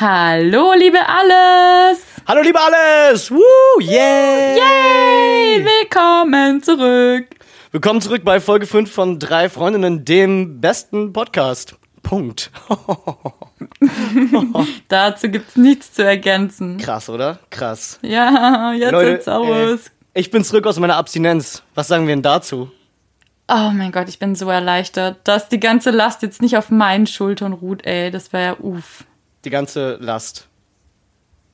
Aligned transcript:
Hallo, 0.00 0.72
liebe 0.72 0.98
Alles! 1.06 2.09
Hallo, 2.30 2.42
liebe 2.42 2.60
Alles! 2.60 3.28
Woo, 3.28 3.80
yeah! 3.80 4.54
Yay! 4.54 5.64
Willkommen 5.64 6.62
zurück! 6.62 7.26
Willkommen 7.72 8.00
zurück 8.00 8.22
bei 8.24 8.38
Folge 8.38 8.68
5 8.68 8.88
von 8.88 9.18
Drei 9.18 9.48
Freundinnen, 9.48 10.04
dem 10.04 10.60
besten 10.60 11.12
Podcast. 11.12 11.74
Punkt. 12.04 12.52
Dazu 14.88 15.28
gibt's 15.28 15.56
nichts 15.56 15.92
zu 15.92 16.04
ergänzen. 16.04 16.78
Krass, 16.78 17.10
oder? 17.10 17.40
Krass. 17.50 17.98
Ja, 18.02 18.74
jetzt 18.74 18.92
Leute, 18.92 19.10
sieht's 19.10 19.26
aus. 19.26 19.86
Äh, 19.86 19.90
ich 20.14 20.30
bin 20.30 20.44
zurück 20.44 20.68
aus 20.68 20.78
meiner 20.78 20.94
Abstinenz. 20.94 21.64
Was 21.74 21.88
sagen 21.88 22.06
wir 22.06 22.14
denn 22.14 22.22
dazu? 22.22 22.70
Oh 23.48 23.70
mein 23.72 23.90
Gott, 23.90 24.08
ich 24.08 24.20
bin 24.20 24.36
so 24.36 24.48
erleichtert, 24.48 25.16
dass 25.24 25.48
die 25.48 25.58
ganze 25.58 25.90
Last 25.90 26.22
jetzt 26.22 26.42
nicht 26.42 26.56
auf 26.56 26.70
meinen 26.70 27.08
Schultern 27.08 27.54
ruht, 27.54 27.84
ey. 27.84 28.12
Das 28.12 28.32
wäre 28.32 28.44
ja 28.44 28.56
uff. 28.60 29.02
Die 29.44 29.50
ganze 29.50 29.96
Last. 29.96 30.46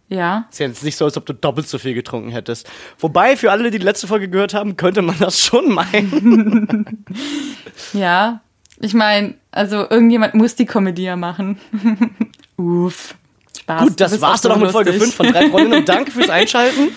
Ja. 0.09 0.47
Ist 0.51 0.61
ja 0.61 0.67
jetzt 0.67 0.85
nicht 0.85 0.97
so, 0.97 1.05
als 1.05 1.17
ob 1.17 1.27
du 1.27 1.33
doppelt 1.33 1.69
so 1.69 1.79
viel 1.79 1.95
getrunken 1.95 2.31
hättest. 2.31 2.69
Wobei, 2.99 3.37
für 3.37 3.51
alle, 3.51 3.71
die 3.71 3.79
die 3.79 3.85
letzte 3.85 4.07
Folge 4.07 4.29
gehört 4.29 4.55
haben, 4.55 4.77
könnte 4.77 5.03
man 5.03 5.19
das 5.19 5.41
schon 5.41 5.73
meinen. 5.73 7.07
Ja. 7.93 8.41
Ich 8.81 8.95
meine, 8.95 9.35
also 9.51 9.89
irgendjemand 9.89 10.35
muss 10.35 10.55
die 10.55 10.67
ja 10.97 11.17
machen. 11.17 11.59
uff. 12.57 13.15
Spaß. 13.59 13.83
Gut, 13.83 14.01
das 14.01 14.21
war's 14.21 14.43
dann 14.43 14.53
auch 14.53 14.59
mit 14.59 14.71
Folge 14.71 14.91
lustig. 14.91 15.15
5 15.15 15.17
von 15.17 15.33
Drei 15.33 15.49
Freundinnen. 15.51 15.85
Danke 15.85 16.11
fürs 16.11 16.31
Einschalten. 16.31 16.91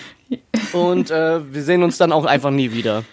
Und 0.72 1.10
äh, 1.10 1.52
wir 1.52 1.62
sehen 1.62 1.82
uns 1.82 1.98
dann 1.98 2.12
auch 2.12 2.24
einfach 2.24 2.50
nie 2.50 2.72
wieder. 2.72 3.04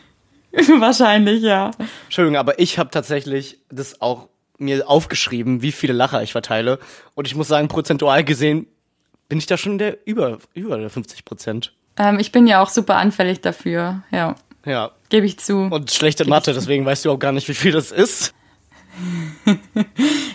Wahrscheinlich, 0.51 1.41
ja. 1.41 1.71
Entschuldigung, 2.05 2.37
aber 2.37 2.59
ich 2.59 2.77
habe 2.77 2.91
tatsächlich 2.91 3.59
das 3.69 4.01
auch 4.01 4.29
mir 4.57 4.87
aufgeschrieben, 4.89 5.61
wie 5.61 5.71
viele 5.71 5.93
Lacher 5.93 6.21
ich 6.21 6.31
verteile. 6.31 6.79
Und 7.15 7.27
ich 7.27 7.35
muss 7.35 7.47
sagen, 7.47 7.67
prozentual 7.67 8.23
gesehen 8.23 8.67
bin 9.29 9.37
ich 9.39 9.45
da 9.45 9.57
schon 9.57 9.77
der 9.77 9.97
über, 10.05 10.39
über 10.53 10.77
der 10.77 10.89
50 10.89 11.25
Prozent. 11.25 11.73
Ähm, 11.97 12.19
ich 12.19 12.31
bin 12.31 12.47
ja 12.47 12.61
auch 12.61 12.69
super 12.69 12.95
anfällig 12.97 13.41
dafür. 13.41 14.03
Ja, 14.11 14.35
Ja. 14.65 14.91
gebe 15.09 15.25
ich 15.25 15.39
zu. 15.39 15.57
Und 15.69 15.91
schlechte 15.91 16.25
Mathe, 16.27 16.53
deswegen 16.53 16.85
weißt 16.85 17.05
du 17.05 17.11
auch 17.11 17.19
gar 17.19 17.31
nicht, 17.31 17.47
wie 17.47 17.53
viel 17.53 17.71
das 17.71 17.91
ist. 17.91 18.33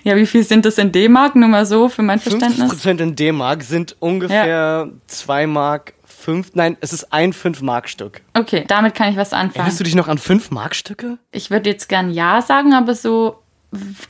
Ja, 0.05 0.17
wie 0.17 0.27
viel 0.27 0.43
sind 0.45 0.65
das 0.65 0.79
in 0.79 0.91
D-Mark? 0.93 1.37
Nur 1.37 1.48
mal 1.48 1.67
so 1.67 1.89
für 1.89 2.03
mein 2.03 2.19
50 2.19 2.41
Verständnis. 2.41 2.69
Prozent 2.70 3.01
in 3.01 3.15
D-Mark 3.17 3.63
sind 3.63 3.97
ungefähr 4.01 4.89
2 5.07 5.47
Mark 5.47 5.95
5. 6.05 6.53
Nein, 6.55 6.77
es 6.81 6.93
ist 6.93 7.13
ein 7.13 7.33
5-Mark-Stück. 7.33 8.23
Okay, 8.35 8.65
damit 8.67 8.95
kann 8.95 9.11
ich 9.11 9.17
was 9.17 9.33
anfangen. 9.33 9.55
Erinnerst 9.57 9.81
du 9.81 9.85
dich 9.85 9.95
noch 9.95 10.09
an 10.09 10.19
5-Mark-Stücke? 10.19 11.19
Ich 11.31 11.51
würde 11.51 11.70
jetzt 11.70 11.89
gern 11.89 12.11
Ja 12.13 12.43
sagen, 12.43 12.73
aber 12.75 12.95
so 12.95 13.43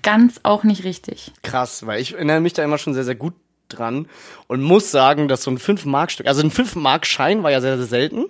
ganz 0.02 0.40
auch 0.42 0.64
nicht 0.64 0.84
richtig. 0.84 1.32
Krass, 1.42 1.86
weil 1.86 2.00
ich 2.00 2.14
erinnere 2.14 2.40
mich 2.40 2.52
da 2.54 2.64
immer 2.64 2.78
schon 2.78 2.94
sehr, 2.94 3.04
sehr 3.04 3.14
gut 3.14 3.34
dran 3.76 4.06
und 4.46 4.62
muss 4.62 4.90
sagen, 4.90 5.28
dass 5.28 5.42
so 5.42 5.50
ein 5.50 5.58
5-Mark-Stück, 5.58 6.26
also 6.26 6.42
ein 6.42 6.50
5-Mark-Schein 6.50 7.42
war 7.42 7.50
ja 7.50 7.60
sehr, 7.60 7.76
sehr 7.76 7.86
selten. 7.86 8.26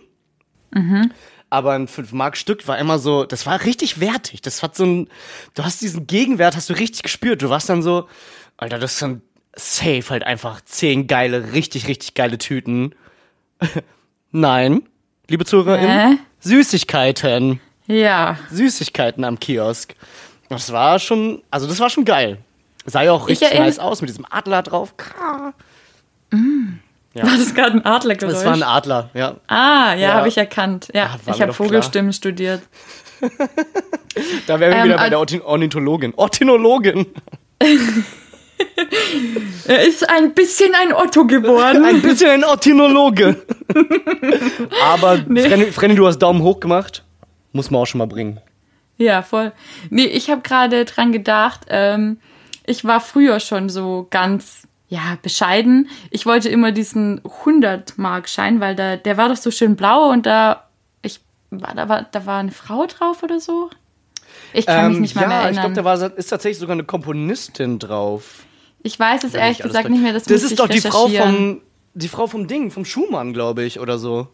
Aber 1.51 1.73
ein 1.73 1.87
5-Mark-Stück 1.87 2.67
war 2.67 2.79
immer 2.79 2.99
so, 2.99 3.25
das 3.25 3.45
war 3.45 3.65
richtig 3.65 4.01
wertig. 4.01 4.41
Das 4.41 4.63
hat 4.63 4.75
so 4.75 4.85
ein, 4.87 5.09
du 5.55 5.65
hast 5.65 5.83
diesen 5.83 6.07
Gegenwert, 6.07 6.57
hast 6.57 6.71
du 6.71 6.75
richtig 6.75 7.03
gespürt. 7.03 7.43
Du 7.43 7.51
warst 7.51 7.69
dann 7.69 7.83
so, 7.83 8.09
Alter, 8.57 8.79
das 8.79 8.95
ist 8.95 9.03
dann 9.03 9.23
safe 9.55 10.09
halt 10.09 10.25
einfach 10.25 10.63
10 10.63 11.07
geile, 11.07 11.53
richtig, 11.53 11.89
richtig 11.89 12.15
geile 12.15 12.39
Tüten. 12.39 12.95
Nein, 14.31 14.89
liebe 15.29 15.45
ZuhörerInnen, 15.45 16.17
Hä? 16.17 16.19
Süßigkeiten. 16.41 17.61
Ja, 17.87 18.39
Süßigkeiten 18.51 19.25
am 19.25 19.39
Kiosk. 19.39 19.95
Das 20.49 20.73
war 20.73 20.99
schon, 20.99 21.43
also 21.51 21.67
das 21.67 21.81
war 21.81 21.91
schon 21.91 22.05
geil. 22.05 22.39
Sah 22.87 23.03
ja 23.03 23.13
auch 23.13 23.29
Ich 23.29 23.41
richtig 23.41 23.59
nice 23.59 23.79
aus 23.79 24.01
mit 24.01 24.11
diesem 24.11 24.27
Adler 24.31 24.63
drauf. 24.63 24.95
Ja. 27.15 27.27
war 27.27 27.37
das 27.37 27.55
gerade 27.55 27.73
ein 27.77 27.85
Adlergeräusch? 27.85 28.35
Das 28.35 28.45
war 28.45 28.55
ein 28.55 28.63
Adler, 28.63 29.11
ja. 29.15 29.37
ah, 29.47 29.93
ja, 29.95 29.97
Ja. 29.97 30.13
habe 30.15 30.29
ich 30.29 30.39
erkannt. 30.39 30.89
Ja, 30.95 31.17
war 31.25 31.35
ich 31.35 31.43
habe 31.43 31.53
Vogelstimmen 31.53 32.13
studiert. 32.13 32.63
Da 34.47 34.61
wären 34.61 34.73
wir 34.73 34.79
Ähm, 34.79 34.85
wieder 34.85 34.97
bei 34.99 35.09
der 35.09 35.19
Ornithologin. 35.47 36.13
Ornithologin. 36.17 37.07
Er 39.67 39.83
ist 39.87 40.09
ein 40.09 40.35
bisschen 40.35 40.73
ein 40.75 40.93
Otto 40.93 41.27
geworden. 41.27 41.85
Ein 41.87 42.01
bisschen 42.03 42.31
ein 42.31 42.45
Ornithologe. 42.45 43.43
Aber 44.93 45.19
Nee. 45.27 45.49
Frenny, 45.49 45.65
Frenny, 45.73 45.95
du 45.95 46.07
hast 46.07 46.19
Daumen 46.19 46.43
hoch 46.43 46.61
gemacht. 46.61 47.03
Muss 47.53 47.71
man 47.71 47.81
auch 47.81 47.87
schon 47.87 47.99
mal 47.99 48.07
bringen. 48.07 48.41
Ja, 48.99 49.23
voll. 49.23 49.53
Nee, 49.91 50.05
ich 50.05 50.31
habe 50.31 50.43
gerade 50.43 50.85
dran 50.85 51.11
gedacht, 51.13 51.63
ähm, 51.69 52.19
ich 52.67 52.85
war 52.85 53.01
früher 53.01 53.41
schon 53.41 53.69
so 53.69 54.07
ganz, 54.11 54.67
ja, 54.89 55.19
bescheiden. 55.23 55.89
Ich 56.11 56.27
wollte 56.27 56.49
immer 56.49 56.73
diesen 56.73 57.21
100-Mark-Schein, 57.23 58.61
weil 58.61 58.75
da, 58.75 58.97
der 58.97 59.17
war 59.17 59.29
doch 59.29 59.37
so 59.37 59.51
schön 59.51 59.77
blau 59.77 60.11
und 60.11 60.27
da, 60.27 60.69
ich, 61.03 61.21
war, 61.51 61.75
da, 61.75 61.89
war, 61.89 62.07
da 62.11 62.27
war 62.27 62.41
eine 62.41 62.53
Frau 62.53 62.87
drauf 62.87 63.23
oder 63.23 63.41
so. 63.41 63.71
Ich 64.53 64.67
kann 64.67 64.91
mich 64.93 65.01
nicht 65.01 65.15
mal 65.15 65.25
Ähm, 65.25 65.31
ja, 65.31 65.37
mehr 65.37 65.51
ich 65.51 65.53
glaube, 65.53 65.75
erinnern. 65.75 65.75
da 65.75 65.85
war, 65.85 66.17
ist 66.19 66.27
tatsächlich 66.29 66.59
sogar 66.59 66.75
eine 66.75 66.85
Komponistin 66.85 67.79
drauf. 67.79 68.45
Ich 68.83 68.99
weiß 68.99 69.25
es 69.25 69.33
Wenn 69.33 69.41
ehrlich 69.41 69.59
gesagt 69.59 69.89
nicht 69.89 70.03
mehr. 70.03 70.13
Das, 70.13 70.25
Das 70.25 70.43
ist 70.43 70.59
doch 70.59 70.69
die 70.69 70.81
Frau 70.81 71.09
vom, 71.09 71.61
die 71.95 72.09
Frau 72.09 72.27
vom 72.27 72.47
Ding, 72.47 72.71
vom 72.71 72.85
Schumann, 72.85 73.33
glaube 73.33 73.63
ich, 73.65 73.81
oder 73.81 73.99
so. 73.99 74.29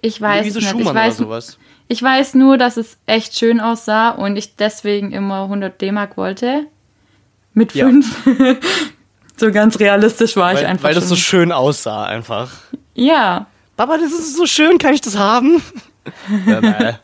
Ich 0.00 0.20
weiß 0.20 0.44
Luise 0.44 0.58
es 0.58 0.64
nicht. 0.64 0.70
Schumann 0.70 0.88
Ich 0.88 0.94
weiß, 0.94 1.20
oder 1.20 1.26
sowas. 1.28 1.58
ich 1.88 2.02
weiß 2.02 2.34
nur, 2.34 2.58
dass 2.58 2.76
es 2.76 2.98
echt 3.06 3.36
schön 3.38 3.60
aussah 3.60 4.10
und 4.10 4.36
ich 4.36 4.56
deswegen 4.56 5.12
immer 5.12 5.44
100 5.44 5.80
D-Mark 5.80 6.16
wollte. 6.16 6.66
Mit 7.54 7.74
Ja. 7.74 7.86
fünf. 7.86 8.16
so 9.36 9.50
ganz 9.52 9.78
realistisch 9.78 10.36
war 10.36 10.52
ich 10.52 10.58
Weil, 10.60 10.66
einfach 10.66 10.84
weil 10.84 10.94
das 10.94 11.08
so 11.08 11.14
schon. 11.16 11.40
schön 11.40 11.52
aussah, 11.52 12.04
einfach. 12.04 12.50
Ja. 12.94 13.46
Papa, 13.76 13.96
das 13.98 14.12
ist 14.12 14.36
so 14.36 14.46
schön, 14.46 14.78
kann 14.78 14.94
ich 14.94 15.00
das 15.00 15.16
haben? 15.16 15.62
ja, 16.46 16.60
nein. 16.60 16.98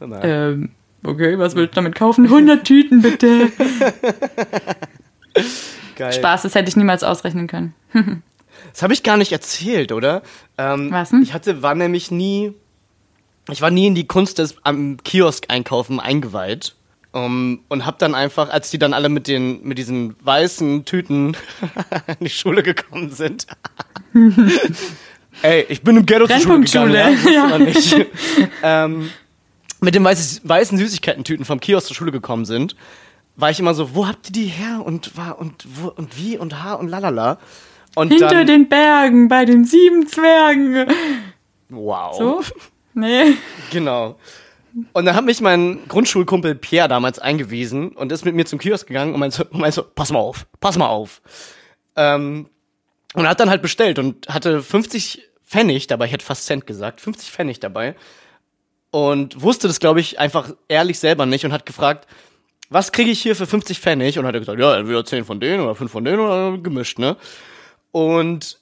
Nein. 0.00 0.20
Ähm, 0.22 0.70
okay, 1.04 1.38
was 1.38 1.54
willst 1.54 1.72
du 1.74 1.76
damit 1.76 1.94
kaufen? 1.94 2.24
100 2.26 2.64
Tüten 2.64 3.02
bitte. 3.02 3.50
Geil. 5.96 6.12
Spaß, 6.12 6.42
das 6.42 6.54
hätte 6.54 6.68
ich 6.68 6.76
niemals 6.76 7.02
ausrechnen 7.04 7.46
können. 7.46 7.74
Das 8.72 8.82
habe 8.82 8.92
ich 8.94 9.02
gar 9.02 9.16
nicht 9.16 9.32
erzählt, 9.32 9.92
oder? 9.92 10.22
Ähm, 10.58 10.90
Was 10.90 11.10
denn? 11.10 11.22
Ich 11.22 11.34
hatte, 11.34 11.62
war 11.62 11.74
nämlich 11.74 12.10
nie, 12.10 12.52
ich 13.50 13.60
war 13.62 13.70
nie 13.70 13.86
in 13.86 13.94
die 13.94 14.06
Kunst 14.06 14.38
des 14.38 14.56
am 14.64 14.96
Kiosk 15.04 15.44
einkaufen 15.48 16.00
eingeweiht. 16.00 16.74
Um, 17.14 17.60
und 17.68 17.84
hab 17.84 17.98
dann 17.98 18.14
einfach, 18.14 18.48
als 18.48 18.70
die 18.70 18.78
dann 18.78 18.94
alle 18.94 19.10
mit 19.10 19.28
den, 19.28 19.62
mit 19.64 19.76
diesen 19.76 20.16
weißen 20.24 20.86
Tüten 20.86 21.36
in 22.06 22.24
die 22.24 22.30
Schule 22.30 22.62
gekommen 22.62 23.10
sind. 23.10 23.46
Ey, 25.42 25.66
ich 25.68 25.82
bin 25.82 25.98
im 25.98 26.06
Ghetto 26.06 26.26
zur 26.26 26.38
Schule 26.38 26.60
gegangen, 26.60 27.18
ja, 27.30 27.48
Brennpunktschule, 27.48 27.74
wusste 27.74 27.98
man 27.98 28.08
nicht. 28.08 28.10
ähm, 28.62 29.10
mit 29.80 29.94
den 29.94 30.04
weißen, 30.04 30.40
weißen 30.48 30.78
Süßigkeiten-Tüten 30.78 31.44
vom 31.44 31.60
Kiosk 31.60 31.88
zur 31.88 31.96
Schule 31.96 32.12
gekommen 32.12 32.46
sind, 32.46 32.76
war 33.36 33.50
ich 33.50 33.60
immer 33.60 33.74
so, 33.74 33.94
wo 33.94 34.06
habt 34.06 34.28
ihr 34.28 34.32
die 34.32 34.46
her 34.46 34.82
und 34.82 35.16
war 35.16 35.38
und 35.38 35.66
wo 35.66 35.88
und 35.88 36.16
wie 36.16 36.38
und 36.38 36.62
ha 36.62 36.74
und 36.74 36.88
lalala. 36.88 37.38
Und 37.94 38.08
Hinter 38.08 38.28
dann, 38.28 38.46
den 38.46 38.68
Bergen, 38.70 39.28
bei 39.28 39.44
den 39.44 39.66
sieben 39.66 40.06
Zwergen. 40.06 40.86
wow. 41.68 42.16
So? 42.16 42.42
Nee. 42.94 43.34
Genau. 43.70 44.18
Und 44.92 45.04
dann 45.04 45.14
hat 45.14 45.24
mich 45.24 45.40
mein 45.40 45.86
Grundschulkumpel 45.88 46.54
Pierre 46.54 46.88
damals 46.88 47.18
eingewiesen 47.18 47.90
und 47.90 48.10
ist 48.12 48.24
mit 48.24 48.34
mir 48.34 48.46
zum 48.46 48.58
Kiosk 48.58 48.86
gegangen 48.86 49.14
und 49.14 49.20
meinte, 49.20 49.46
meinte 49.50 49.76
so, 49.76 49.82
pass 49.82 50.10
mal 50.10 50.18
auf, 50.18 50.46
pass 50.60 50.78
mal 50.78 50.88
auf. 50.88 51.20
Ähm, 51.96 52.46
und 53.14 53.28
hat 53.28 53.40
dann 53.40 53.50
halt 53.50 53.62
bestellt 53.62 53.98
und 53.98 54.28
hatte 54.28 54.62
50 54.62 55.22
Pfennig 55.44 55.86
dabei, 55.86 56.06
ich 56.06 56.12
hätte 56.12 56.24
fast 56.24 56.46
Cent 56.46 56.66
gesagt, 56.66 57.00
50 57.00 57.30
Pfennig 57.30 57.60
dabei. 57.60 57.94
Und 58.90 59.40
wusste 59.40 59.68
das, 59.68 59.80
glaube 59.80 60.00
ich, 60.00 60.18
einfach 60.18 60.54
ehrlich 60.68 60.98
selber 60.98 61.26
nicht 61.26 61.44
und 61.44 61.52
hat 61.52 61.66
gefragt, 61.66 62.06
was 62.70 62.92
kriege 62.92 63.10
ich 63.10 63.20
hier 63.20 63.36
für 63.36 63.46
50 63.46 63.80
Pfennig? 63.80 64.18
Und 64.18 64.26
hat 64.26 64.34
er 64.34 64.40
gesagt, 64.40 64.58
ja, 64.58 64.76
entweder 64.76 65.04
10 65.04 65.24
von 65.24 65.40
denen 65.40 65.62
oder 65.62 65.74
5 65.74 65.90
von 65.90 66.04
denen 66.04 66.20
oder 66.20 66.56
gemischt, 66.58 66.98
ne? 66.98 67.16
Und 67.90 68.61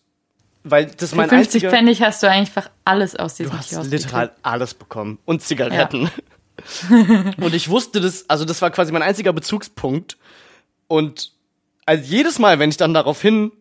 weil 0.62 0.86
das 0.86 1.10
Für 1.10 1.16
mein 1.16 1.28
50 1.28 1.54
einziger... 1.54 1.70
Pfennig 1.70 2.02
hast 2.02 2.22
du 2.22 2.30
einfach 2.30 2.70
alles 2.84 3.16
aus 3.16 3.34
diesem 3.34 3.52
Du 3.52 3.58
hast 3.58 3.70
Kiosk 3.70 3.90
literal 3.90 4.26
gekriegt. 4.28 4.44
alles 4.44 4.74
bekommen. 4.74 5.18
Und 5.24 5.42
Zigaretten. 5.42 6.10
und 7.40 7.54
ich 7.54 7.68
wusste 7.68 8.00
das, 8.00 8.28
also 8.28 8.44
das 8.44 8.60
war 8.60 8.70
quasi 8.70 8.92
mein 8.92 9.02
einziger 9.02 9.32
Bezugspunkt. 9.32 10.18
Und 10.86 11.32
also 11.86 12.04
jedes 12.04 12.38
Mal, 12.38 12.58
wenn 12.58 12.70
ich 12.70 12.76
dann 12.76 12.94
daraufhin 12.94 13.52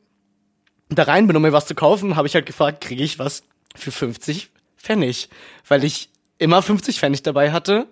da 0.90 1.04
rein 1.04 1.28
bin, 1.28 1.36
um 1.36 1.42
mir 1.42 1.54
was 1.54 1.68
zu 1.68 1.76
kaufen, 1.76 2.16
habe 2.16 2.28
ich 2.28 2.36
halt 2.36 2.46
gefragt, 2.46 2.82
kriege 2.82 3.04
ich 3.04 3.20
was 3.20 3.44
für 3.76 3.92
50 3.92 4.50
Pfennig? 4.78 5.30
Weil 5.68 5.84
ich 5.84 6.10
immer 6.38 6.62
50 6.62 7.00
Pfennig 7.00 7.24
dabei 7.24 7.52
hatte 7.52 7.88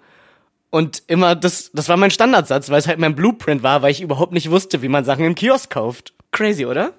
und 0.70 1.04
immer 1.08 1.36
das, 1.36 1.72
das 1.74 1.90
war 1.90 1.98
mein 1.98 2.12
Standardsatz, 2.12 2.70
weil 2.70 2.80
es 2.80 2.88
halt 2.88 3.00
mein 3.00 3.16
Blueprint 3.16 3.64
war, 3.64 3.82
weil 3.82 3.92
ich 3.92 4.02
überhaupt 4.02 4.34
nicht 4.34 4.50
wusste, 4.50 4.82
wie 4.82 4.90
man 4.90 5.06
Sachen 5.06 5.26
im 5.26 5.36
Kiosk 5.36 5.70
kauft. 5.70 6.14
Crazy, 6.32 6.66
oder? 6.66 6.94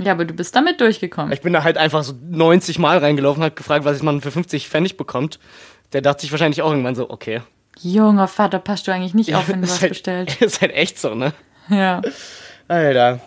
Ja, 0.00 0.12
aber 0.12 0.24
du 0.24 0.32
bist 0.32 0.56
damit 0.56 0.80
durchgekommen. 0.80 1.32
Ich 1.32 1.42
bin 1.42 1.52
da 1.52 1.62
halt 1.62 1.76
einfach 1.76 2.02
so 2.02 2.14
90 2.30 2.78
Mal 2.78 2.98
reingelaufen, 2.98 3.42
hab 3.42 3.54
gefragt, 3.54 3.84
was 3.84 4.02
man 4.02 4.20
für 4.22 4.30
50 4.30 4.68
Pfennig 4.68 4.96
bekommt. 4.96 5.38
Der 5.92 6.00
dachte 6.00 6.22
sich 6.22 6.32
wahrscheinlich 6.32 6.62
auch 6.62 6.70
irgendwann 6.70 6.94
so, 6.94 7.10
okay. 7.10 7.42
Junger 7.82 8.28
Vater, 8.28 8.58
passt 8.58 8.88
du 8.88 8.92
eigentlich 8.92 9.14
nicht 9.14 9.34
auf, 9.36 9.48
wenn 9.48 9.60
du 9.60 9.68
was 9.68 9.80
halt, 9.80 9.90
bestellt. 9.90 10.36
Ist 10.40 10.62
halt 10.62 10.72
echt 10.72 10.98
so, 10.98 11.14
ne? 11.14 11.32
Ja. 11.68 12.00
Alter. 12.66 13.20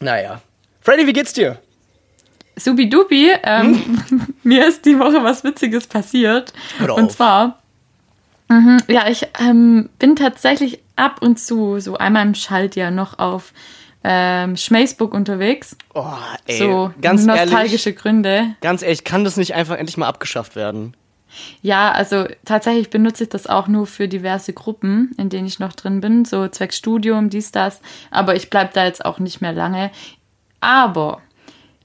Naja. 0.00 0.40
Freddy, 0.80 1.06
wie 1.06 1.12
geht's 1.12 1.32
dir? 1.32 1.58
Subidubi, 2.58 3.32
ähm, 3.42 4.00
mir 4.42 4.66
ist 4.66 4.86
die 4.86 4.98
Woche 4.98 5.22
was 5.22 5.44
Witziges 5.44 5.86
passiert. 5.86 6.54
Hör 6.78 6.86
doch 6.86 6.96
und 6.96 7.04
auf. 7.06 7.16
zwar, 7.16 7.62
mhm, 8.48 8.78
ja, 8.88 9.08
ich 9.08 9.28
ähm, 9.38 9.90
bin 9.98 10.16
tatsächlich 10.16 10.80
ab 10.96 11.20
und 11.20 11.38
zu, 11.38 11.80
so 11.80 11.98
einmal 11.98 12.24
im 12.24 12.34
Schaltjahr 12.34 12.90
noch 12.90 13.18
auf 13.18 13.52
ähm, 14.08 14.56
Schmaceburg 14.56 15.12
unterwegs. 15.12 15.76
Oh, 15.92 16.04
ey. 16.46 16.58
so 16.58 16.92
ganz 17.02 17.26
nostalgische 17.26 17.90
ehrlich, 17.90 18.00
Gründe. 18.00 18.54
ganz 18.60 18.82
ehrlich, 18.82 19.02
kann 19.02 19.24
das 19.24 19.36
nicht 19.36 19.54
einfach 19.54 19.76
endlich 19.76 19.96
mal 19.96 20.06
abgeschafft 20.06 20.54
werden? 20.54 20.96
Ja, 21.60 21.90
also 21.90 22.26
tatsächlich 22.44 22.88
benutze 22.88 23.24
ich 23.24 23.30
das 23.30 23.48
auch 23.48 23.66
nur 23.66 23.86
für 23.88 24.06
diverse 24.06 24.52
Gruppen, 24.52 25.10
in 25.18 25.28
denen 25.28 25.48
ich 25.48 25.58
noch 25.58 25.72
drin 25.72 26.00
bin, 26.00 26.24
so 26.24 26.46
zwecks 26.46 26.76
Studium, 26.76 27.30
dies, 27.30 27.50
das. 27.50 27.80
Aber 28.12 28.36
ich 28.36 28.48
bleibe 28.48 28.70
da 28.72 28.84
jetzt 28.84 29.04
auch 29.04 29.18
nicht 29.18 29.40
mehr 29.40 29.52
lange. 29.52 29.90
Aber 30.60 31.20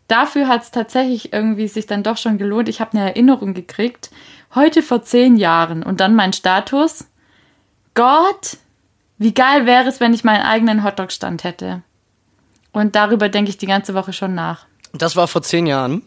dafür 0.08 0.48
hat 0.48 0.62
es 0.62 0.72
tatsächlich 0.72 1.34
irgendwie 1.34 1.68
sich 1.68 1.88
dann 1.88 2.04
doch 2.04 2.18
schon 2.18 2.38
gelohnt. 2.38 2.70
Ich 2.70 2.82
habe 2.82 2.96
eine 2.96 3.10
Erinnerung 3.10 3.56
gekriegt, 3.56 4.12
heute 4.54 4.84
vor 4.84 5.02
zehn 5.02 5.38
Jahren 5.38 5.82
und 5.82 6.00
dann 6.00 6.16
mein 6.16 6.34
Status. 6.34 7.08
Gott, 7.96 8.58
wie 9.18 9.34
geil 9.34 9.66
wäre 9.66 9.90
es, 9.90 10.00
wenn 10.00 10.14
ich 10.14 10.24
meinen 10.24 10.44
eigenen 10.44 10.84
Hotdog-Stand 10.84 11.44
hätte. 11.44 11.82
Und 12.72 12.96
darüber 12.96 13.30
denke 13.30 13.50
ich 13.50 13.58
die 13.58 13.68
ganze 13.68 13.94
Woche 13.94 14.14
schon 14.14 14.36
nach. 14.36 14.66
Das 14.94 15.16
war 15.16 15.28
vor 15.28 15.42
zehn 15.42 15.68
Jahren. 15.68 16.04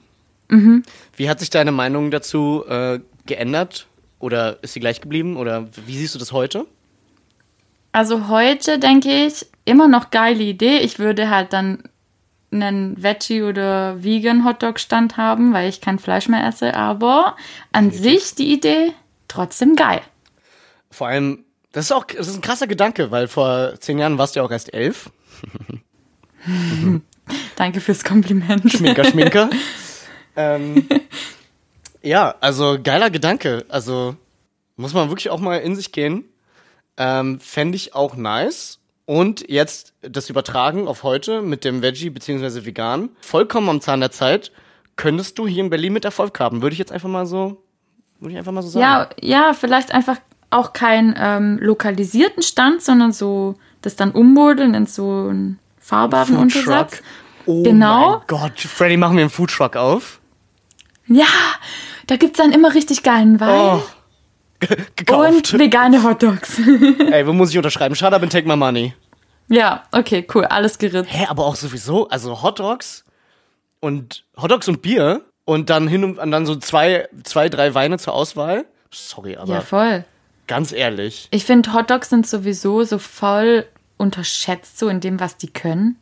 Wie 1.17 1.29
hat 1.29 1.41
sich 1.41 1.51
deine 1.51 1.73
Meinung 1.73 2.11
dazu 2.11 2.65
äh, 2.69 3.01
geändert? 3.27 3.87
Oder 4.19 4.63
ist 4.63 4.75
sie 4.75 4.81
gleich 4.81 5.01
geblieben? 5.01 5.37
Oder 5.37 5.69
wie 5.87 5.97
siehst 5.97 6.15
du 6.15 6.19
das 6.19 6.33
heute? 6.33 6.67
Also 7.93 8.29
heute 8.29 8.79
denke 8.79 9.27
ich, 9.27 9.47
immer 9.65 9.89
noch 9.89 10.11
geile 10.11 10.43
Idee. 10.43 10.79
Ich 10.79 10.99
würde 10.99 11.31
halt 11.31 11.53
dann 11.53 11.85
einen 12.51 13.03
Veggie- 13.03 13.43
oder 13.43 14.03
Vegan-Hotdog-Stand 14.03 15.17
haben, 15.17 15.53
weil 15.53 15.69
ich 15.69 15.81
kein 15.81 15.99
Fleisch 15.99 16.29
mehr 16.29 16.47
esse. 16.47 16.75
Aber 16.75 17.37
an 17.73 17.91
sich 17.91 18.35
die 18.35 18.53
Idee 18.53 18.93
trotzdem 19.29 19.77
geil. 19.77 20.03
Vor 20.91 21.09
allem, 21.09 21.45
das 21.73 21.87
ist 21.87 21.93
auch 21.93 22.05
das 22.05 22.29
ist 22.29 22.37
ein 22.37 22.43
krasser 22.43 22.69
Gedanke, 22.69 23.11
weil 23.11 23.27
vor 23.27 23.75
zehn 23.81 23.99
Jahren 23.99 24.19
warst 24.19 24.37
du 24.37 24.41
ja 24.41 24.47
auch 24.47 24.51
erst 24.51 24.73
elf. 24.73 25.11
Danke 27.57 27.81
fürs 27.81 28.05
Kompliment. 28.05 28.71
Schminker, 28.71 29.05
Schminker. 29.05 29.51
ähm, 30.37 30.87
ja, 32.03 32.35
also 32.41 32.79
geiler 32.83 33.11
Gedanke. 33.11 33.65
Also 33.69 34.17
muss 34.77 34.93
man 34.93 35.09
wirklich 35.09 35.31
auch 35.31 35.41
mal 35.41 35.59
in 35.59 35.77
sich 35.77 35.93
gehen. 35.93 36.25
Ähm, 36.97 37.41
Fände 37.41 37.77
ich 37.77 37.95
auch 37.95 38.17
nice. 38.17 38.79
Und 39.07 39.49
jetzt 39.51 39.95
das 40.01 40.31
Übertragen 40.31 40.89
auf 40.89 41.03
heute 41.03 41.43
mit 41.43 41.65
dem 41.65 41.83
Veggie 41.83 42.11
bzw. 42.11 42.65
Vegan. 42.65 43.11
Vollkommen 43.21 43.69
am 43.69 43.81
Zahn 43.81 44.01
der 44.01 44.11
Zeit. 44.11 44.51
Könntest 44.97 45.39
du 45.39 45.47
hier 45.47 45.63
in 45.63 45.71
Berlin 45.71 45.93
mit 45.93 46.05
Erfolg 46.05 46.39
haben? 46.41 46.63
Würde 46.63 46.73
ich 46.73 46.79
jetzt 46.79 46.93
einfach 46.93 47.09
mal 47.09 47.27
so, 47.27 47.63
würde 48.21 48.33
ich 48.33 48.39
einfach 48.39 48.53
mal 48.53 48.63
so 48.63 48.69
sagen. 48.69 49.11
Ja, 49.21 49.47
ja, 49.49 49.53
vielleicht 49.53 49.93
einfach 49.93 50.19
auch 50.51 50.73
keinen 50.73 51.15
ähm, 51.19 51.59
lokalisierten 51.61 52.43
Stand, 52.43 52.81
sondern 52.81 53.13
so 53.13 53.57
das 53.83 53.97
dann 53.97 54.13
ummodeln 54.13 54.73
in 54.75 54.87
so 54.87 55.27
einen 55.29 55.59
fahrbaren 55.85 56.37
Untersatz. 56.37 57.03
Oh 57.47 57.63
Genau. 57.63 58.11
mein 58.19 58.21
Gott, 58.27 58.59
Freddy, 58.61 58.97
machen 58.97 59.17
wir 59.17 59.23
einen 59.23 59.31
Foodtruck 59.31 59.77
auf. 59.77 60.21
Ja, 61.07 61.27
da 62.07 62.17
gibt's 62.17 62.39
dann 62.39 62.53
immer 62.53 62.75
richtig 62.75 63.03
geilen 63.03 63.39
Wein 63.41 63.49
Oh. 63.81 63.83
Ge- 64.61 64.77
Gekauft. 64.97 65.29
und 65.53 65.59
vegane 65.59 66.03
Hotdogs. 66.03 66.59
Ey, 67.13 67.27
wo 67.27 67.33
muss 67.33 67.51
ich 67.51 67.57
unterschreiben? 67.59 67.95
Shut 67.95 68.13
up 68.15 68.23
and 68.23 68.33
take 68.33 68.49
my 68.49 68.57
money. 68.57 68.95
ja, 69.49 69.85
okay, 69.93 70.27
cool, 70.35 70.45
alles 70.47 70.79
geritzt. 70.79 71.11
Hä, 71.13 71.27
aber 71.29 71.45
auch 71.45 71.57
sowieso, 71.57 72.09
also 72.09 72.43
Hotdogs 72.43 73.05
und 73.81 74.25
Hotdogs 74.41 74.67
und 74.69 74.81
Bier 74.81 75.21
und 75.45 75.69
dann 75.69 75.87
hin 75.87 76.03
und, 76.05 76.19
und 76.19 76.31
dann 76.31 76.47
so 76.47 76.57
zwei, 76.57 77.07
zwei, 77.25 77.51
drei 77.51 77.75
Weine 77.75 77.99
zur 77.99 78.15
Auswahl. 78.15 78.65
Sorry, 78.91 79.37
aber 79.37 79.53
Ja, 79.53 79.61
voll. 79.61 80.05
ganz 80.47 80.73
ehrlich. 80.73 81.29
Ich 81.31 81.45
finde, 81.45 81.75
Hotdogs 81.75 82.09
sind 82.09 82.27
sowieso 82.27 82.85
so 82.85 82.99
voll 82.99 83.67
unterschätzt, 83.97 84.79
so 84.79 84.89
in 84.89 85.01
dem, 85.01 85.21
was 85.21 85.37
die 85.37 85.49
können. 85.53 85.97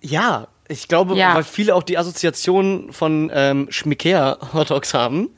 Ja, 0.00 0.48
ich 0.68 0.88
glaube, 0.88 1.16
Ja. 1.16 1.34
weil 1.34 1.44
viele 1.44 1.74
auch 1.74 1.82
die 1.82 1.98
Assoziation 1.98 2.92
von 2.92 3.30
ähm, 3.34 3.66
Schmickea 3.70 4.38
Hotdogs 4.52 4.94
haben. 4.94 5.28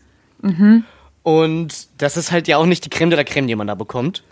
Mhm. 0.43 0.85
Und 1.23 1.89
das 1.99 2.17
ist 2.17 2.31
halt 2.31 2.47
ja 2.49 2.57
auch 2.59 2.67
nicht 2.67 2.85
die 2.85 2.91
Creme 2.91 3.11
de 3.11 3.17
la 3.19 3.25
Creme, 3.25 3.47
die 3.49 3.57
man 3.57 3.67
da 3.67 3.75
bekommt. 3.75 4.23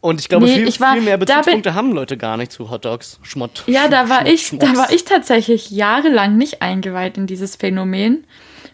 Und 0.00 0.20
ich 0.20 0.28
glaube, 0.28 0.46
Nee, 0.46 0.54
viel, 0.56 0.68
ich 0.68 0.80
war- 0.80 0.94
viel 0.94 1.02
mehr 1.02 1.16
Bezugspunkte 1.16 1.74
haben 1.74 1.92
Leute 1.92 2.16
gar 2.16 2.36
nicht 2.36 2.50
zu 2.52 2.70
Hotdogs. 2.70 3.18
Schmott. 3.22 3.62
Ja, 3.66 3.88
da 3.88 4.08
war 4.08 4.20
Schmott, 4.26 4.32
ich, 4.32 4.50
da 4.58 4.76
war 4.76 4.92
ich 4.92 5.04
tatsächlich 5.04 5.70
jahrelang 5.70 6.36
nicht 6.36 6.60
eingeweiht 6.62 7.16
in 7.16 7.26
dieses 7.26 7.54
Phänomen. 7.56 8.24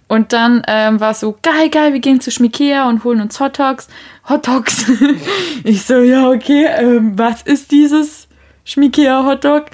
Und 0.09 0.33
dann 0.33 0.63
ähm, 0.67 1.01
war 1.01 1.13
so, 1.13 1.37
geil, 1.43 1.69
geil, 1.69 1.93
wir 1.93 2.01
gehen 2.01 2.21
zu 2.21 2.31
Schmikea 2.31 2.89
und 2.89 3.05
holen 3.05 3.21
uns 3.21 3.39
Hotdogs. 3.41 3.89
Hotdogs. 4.29 4.87
ich 5.65 5.85
so, 5.85 5.99
ja, 5.99 6.31
okay, 6.31 6.67
ähm, 6.67 7.19
was 7.19 7.43
ist 7.43 7.71
dieses 7.71 8.27
Schmikea 8.65 9.25
Hotdog? 9.25 9.67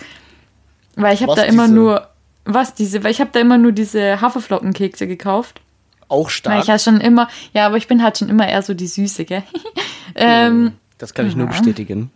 Weil 0.96 1.14
ich 1.14 1.22
habe 1.22 1.34
da 1.36 1.42
immer 1.42 1.64
diese? 1.64 1.74
nur, 1.74 2.08
was 2.44 2.74
diese, 2.74 3.04
weil 3.04 3.12
ich 3.12 3.20
habe 3.20 3.30
da 3.32 3.40
immer 3.40 3.58
nur 3.58 3.72
diese 3.72 4.20
Haferflockenkekse 4.20 5.06
gekauft. 5.06 5.60
Auch 6.08 6.26
Weil 6.26 6.30
stark. 6.30 6.62
ich 6.62 6.68
ja 6.68 6.78
schon 6.78 7.00
immer, 7.00 7.28
ja, 7.52 7.66
aber 7.66 7.76
ich 7.76 7.86
bin 7.88 8.02
halt 8.02 8.18
schon 8.18 8.28
immer 8.28 8.48
eher 8.48 8.62
so 8.62 8.74
die 8.74 8.86
Süße, 8.88 9.24
gell? 9.24 9.44
ähm, 10.16 10.72
das 10.98 11.14
kann 11.14 11.26
ich 11.26 11.36
nur 11.36 11.46
bestätigen. 11.46 12.10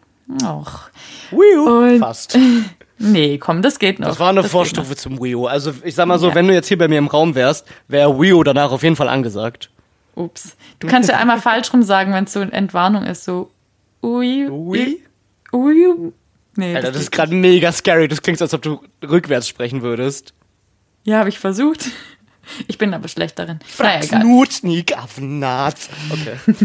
U. 1.32 1.41
Und- 1.41 2.00
Fast. 2.00 2.37
Nee, 2.99 3.39
komm, 3.39 3.62
das 3.62 3.79
geht 3.79 4.00
noch. 4.00 4.09
Das 4.09 4.19
war 4.21 4.31
eine 4.31 4.43
geht 4.43 4.50
Vorstufe 4.50 4.97
zum 4.97 5.21
Wii 5.23 5.35
U. 5.37 5.47
Also 5.47 5.73
ich 5.85 5.95
sag 5.95 6.07
mal 6.07 6.19
so, 6.19 6.28
Ja. 6.31 6.35
wenn 6.35 6.49
du 6.49 6.55
jetzt 6.55 6.69
hier 6.69 6.78
bei 6.78 6.88
mir 6.88 6.99
im 6.99 7.07
Raum 7.07 7.35
wärst, 7.35 7.67
wäre 7.87 8.19
Wii 8.19 8.33
U 8.33 8.43
danach 8.43 8.73
auf 8.73 8.83
jeden 8.83 8.97
Fall 8.97 9.09
angesagt. 9.09 9.71
Ups. 10.14 10.57
Du 10.81 10.88
kannst 10.88 11.09
ja 11.09 11.17
einmal 11.21 11.40
falsch 11.40 11.73
rum 11.73 11.83
sagen, 11.83 12.12
wenn 12.12 12.25
es 12.25 12.33
so 12.33 12.40
eine 12.40 12.52
Entwarnung 12.52 13.05
ist, 13.05 13.25
so 13.25 13.50
ui, 14.02 14.49
Wii? 14.49 15.02
ui. 15.52 16.12
Nee, 16.57 16.75
Alter, 16.75 16.88
das 16.88 16.93
das 16.95 17.02
ist 17.02 17.11
gerade 17.12 17.33
mega 17.35 17.71
scary. 17.71 18.09
Das 18.09 18.21
klingt, 18.21 18.43
als 18.43 18.52
ob 18.52 18.62
du 18.62 18.81
rückwärts 19.07 19.47
sprechen 19.47 19.83
würdest. 19.83 20.35
Ja, 21.05 21.19
habe 21.19 21.28
ich 21.28 21.38
versucht. 21.38 21.87
Ich 22.67 22.78
bin 22.78 22.95
aber 22.95 23.09
schlecht 23.09 23.38
darin. 23.38 23.61
Naja, 23.78 24.00
egal. 24.02 24.21
Knut, 24.23 24.52
Sneak, 24.52 24.97
Affennaht. 24.97 25.76
Okay. 26.11 26.64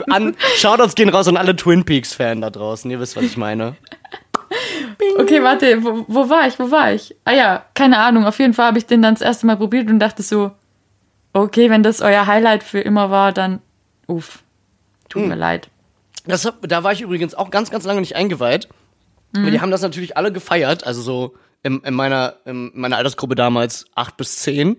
an, 0.10 0.36
Shoutouts 0.58 0.94
gehen 0.96 1.08
raus 1.08 1.28
an 1.28 1.36
alle 1.36 1.56
Twin 1.56 1.84
Peaks-Fan 1.84 2.40
da 2.42 2.50
draußen. 2.50 2.90
Ihr 2.90 3.00
wisst, 3.00 3.16
was 3.16 3.24
ich 3.24 3.36
meine. 3.36 3.76
Okay, 5.18 5.42
warte, 5.42 5.82
wo, 5.84 6.04
wo 6.08 6.28
war 6.28 6.46
ich? 6.46 6.58
Wo 6.58 6.70
war 6.70 6.92
ich? 6.92 7.14
Ah 7.24 7.32
ja, 7.32 7.64
keine 7.74 7.98
Ahnung. 7.98 8.24
Auf 8.26 8.38
jeden 8.38 8.54
Fall 8.54 8.66
habe 8.66 8.78
ich 8.78 8.86
den 8.86 9.02
dann 9.02 9.14
das 9.14 9.22
erste 9.22 9.46
Mal 9.46 9.56
probiert 9.56 9.88
und 9.88 9.98
dachte 9.98 10.22
so, 10.22 10.52
okay, 11.32 11.70
wenn 11.70 11.82
das 11.82 12.00
euer 12.00 12.26
Highlight 12.26 12.62
für 12.62 12.80
immer 12.80 13.10
war, 13.10 13.32
dann 13.32 13.60
uff. 14.06 14.42
Tut 15.08 15.22
Hm. 15.22 15.28
mir 15.28 15.34
leid. 15.36 15.68
Das, 16.26 16.50
da 16.62 16.84
war 16.84 16.92
ich 16.92 17.00
übrigens 17.02 17.34
auch 17.34 17.50
ganz, 17.50 17.70
ganz 17.70 17.84
lange 17.84 18.00
nicht 18.00 18.16
eingeweiht. 18.16 18.68
Aber 19.34 19.50
die 19.50 19.60
haben 19.62 19.70
das 19.70 19.80
natürlich 19.80 20.16
alle 20.16 20.30
gefeiert. 20.30 20.86
Also 20.86 21.00
so 21.00 21.34
in, 21.62 21.80
in, 21.80 21.94
meiner, 21.94 22.34
in 22.44 22.70
meiner 22.74 22.98
Altersgruppe 22.98 23.34
damals 23.34 23.86
acht 23.94 24.16
bis 24.18 24.36
zehn. 24.36 24.76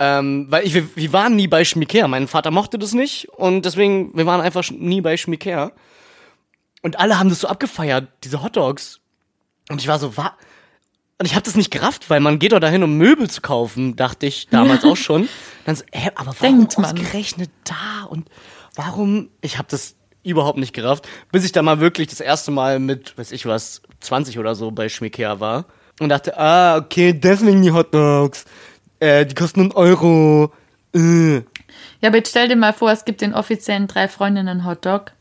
Ähm, 0.00 0.46
weil 0.50 0.66
ich, 0.66 0.74
wir, 0.74 0.96
wir 0.96 1.12
waren 1.12 1.36
nie 1.36 1.46
bei 1.46 1.64
Schmiker. 1.64 2.08
Mein 2.08 2.26
Vater 2.26 2.50
mochte 2.50 2.78
das 2.78 2.94
nicht 2.94 3.28
und 3.28 3.64
deswegen, 3.64 4.16
wir 4.16 4.26
waren 4.26 4.40
einfach 4.40 4.68
nie 4.70 5.00
bei 5.00 5.16
Schmiker. 5.16 5.70
Und 6.82 6.98
alle 6.98 7.18
haben 7.18 7.28
das 7.28 7.40
so 7.40 7.48
abgefeiert, 7.48 8.08
diese 8.24 8.42
Hotdogs. 8.42 9.00
Und 9.70 9.80
ich 9.80 9.88
war 9.88 9.98
so, 9.98 10.16
wa? 10.16 10.36
Und 11.18 11.26
ich 11.26 11.34
habe 11.34 11.44
das 11.44 11.54
nicht 11.54 11.70
gerafft, 11.70 12.10
weil 12.10 12.18
man 12.18 12.40
geht 12.40 12.52
doch 12.52 12.58
dahin, 12.58 12.82
um 12.82 12.96
Möbel 12.96 13.30
zu 13.30 13.40
kaufen, 13.40 13.94
dachte 13.94 14.26
ich 14.26 14.48
damals 14.48 14.84
auch 14.84 14.96
schon. 14.96 15.28
Dann 15.64 15.76
so, 15.76 15.84
hä, 15.92 16.10
aber 16.16 16.34
warum 16.38 16.58
Denkt 16.58 16.78
man. 16.78 16.86
ausgerechnet 16.86 17.50
da? 17.64 18.06
Und 18.08 18.28
warum? 18.74 19.28
Ich 19.40 19.58
habe 19.58 19.68
das 19.70 19.94
überhaupt 20.24 20.58
nicht 20.58 20.72
gerafft, 20.72 21.08
bis 21.30 21.44
ich 21.44 21.52
da 21.52 21.62
mal 21.62 21.80
wirklich 21.80 22.08
das 22.08 22.20
erste 22.20 22.50
Mal 22.50 22.78
mit, 22.80 23.16
weiß 23.16 23.32
ich 23.32 23.46
was, 23.46 23.82
20 24.00 24.38
oder 24.38 24.54
so 24.54 24.70
bei 24.72 24.88
Schmickea 24.88 25.38
war. 25.40 25.66
Und 26.00 26.08
dachte, 26.08 26.36
ah, 26.38 26.78
okay, 26.78 27.12
deswegen 27.12 27.62
die 27.62 27.70
Hotdogs. 27.70 28.44
Äh, 28.98 29.26
die 29.26 29.34
kosten 29.34 29.60
einen 29.60 29.72
Euro. 29.72 30.52
Äh. 30.94 31.36
Ja, 32.00 32.08
aber 32.08 32.16
jetzt 32.16 32.30
stell 32.30 32.48
dir 32.48 32.56
mal 32.56 32.72
vor, 32.72 32.90
es 32.90 33.04
gibt 33.04 33.20
den 33.20 33.34
offiziellen 33.34 33.86
drei 33.86 34.08
Freundinnen 34.08 34.64
Hotdog. 34.64 35.12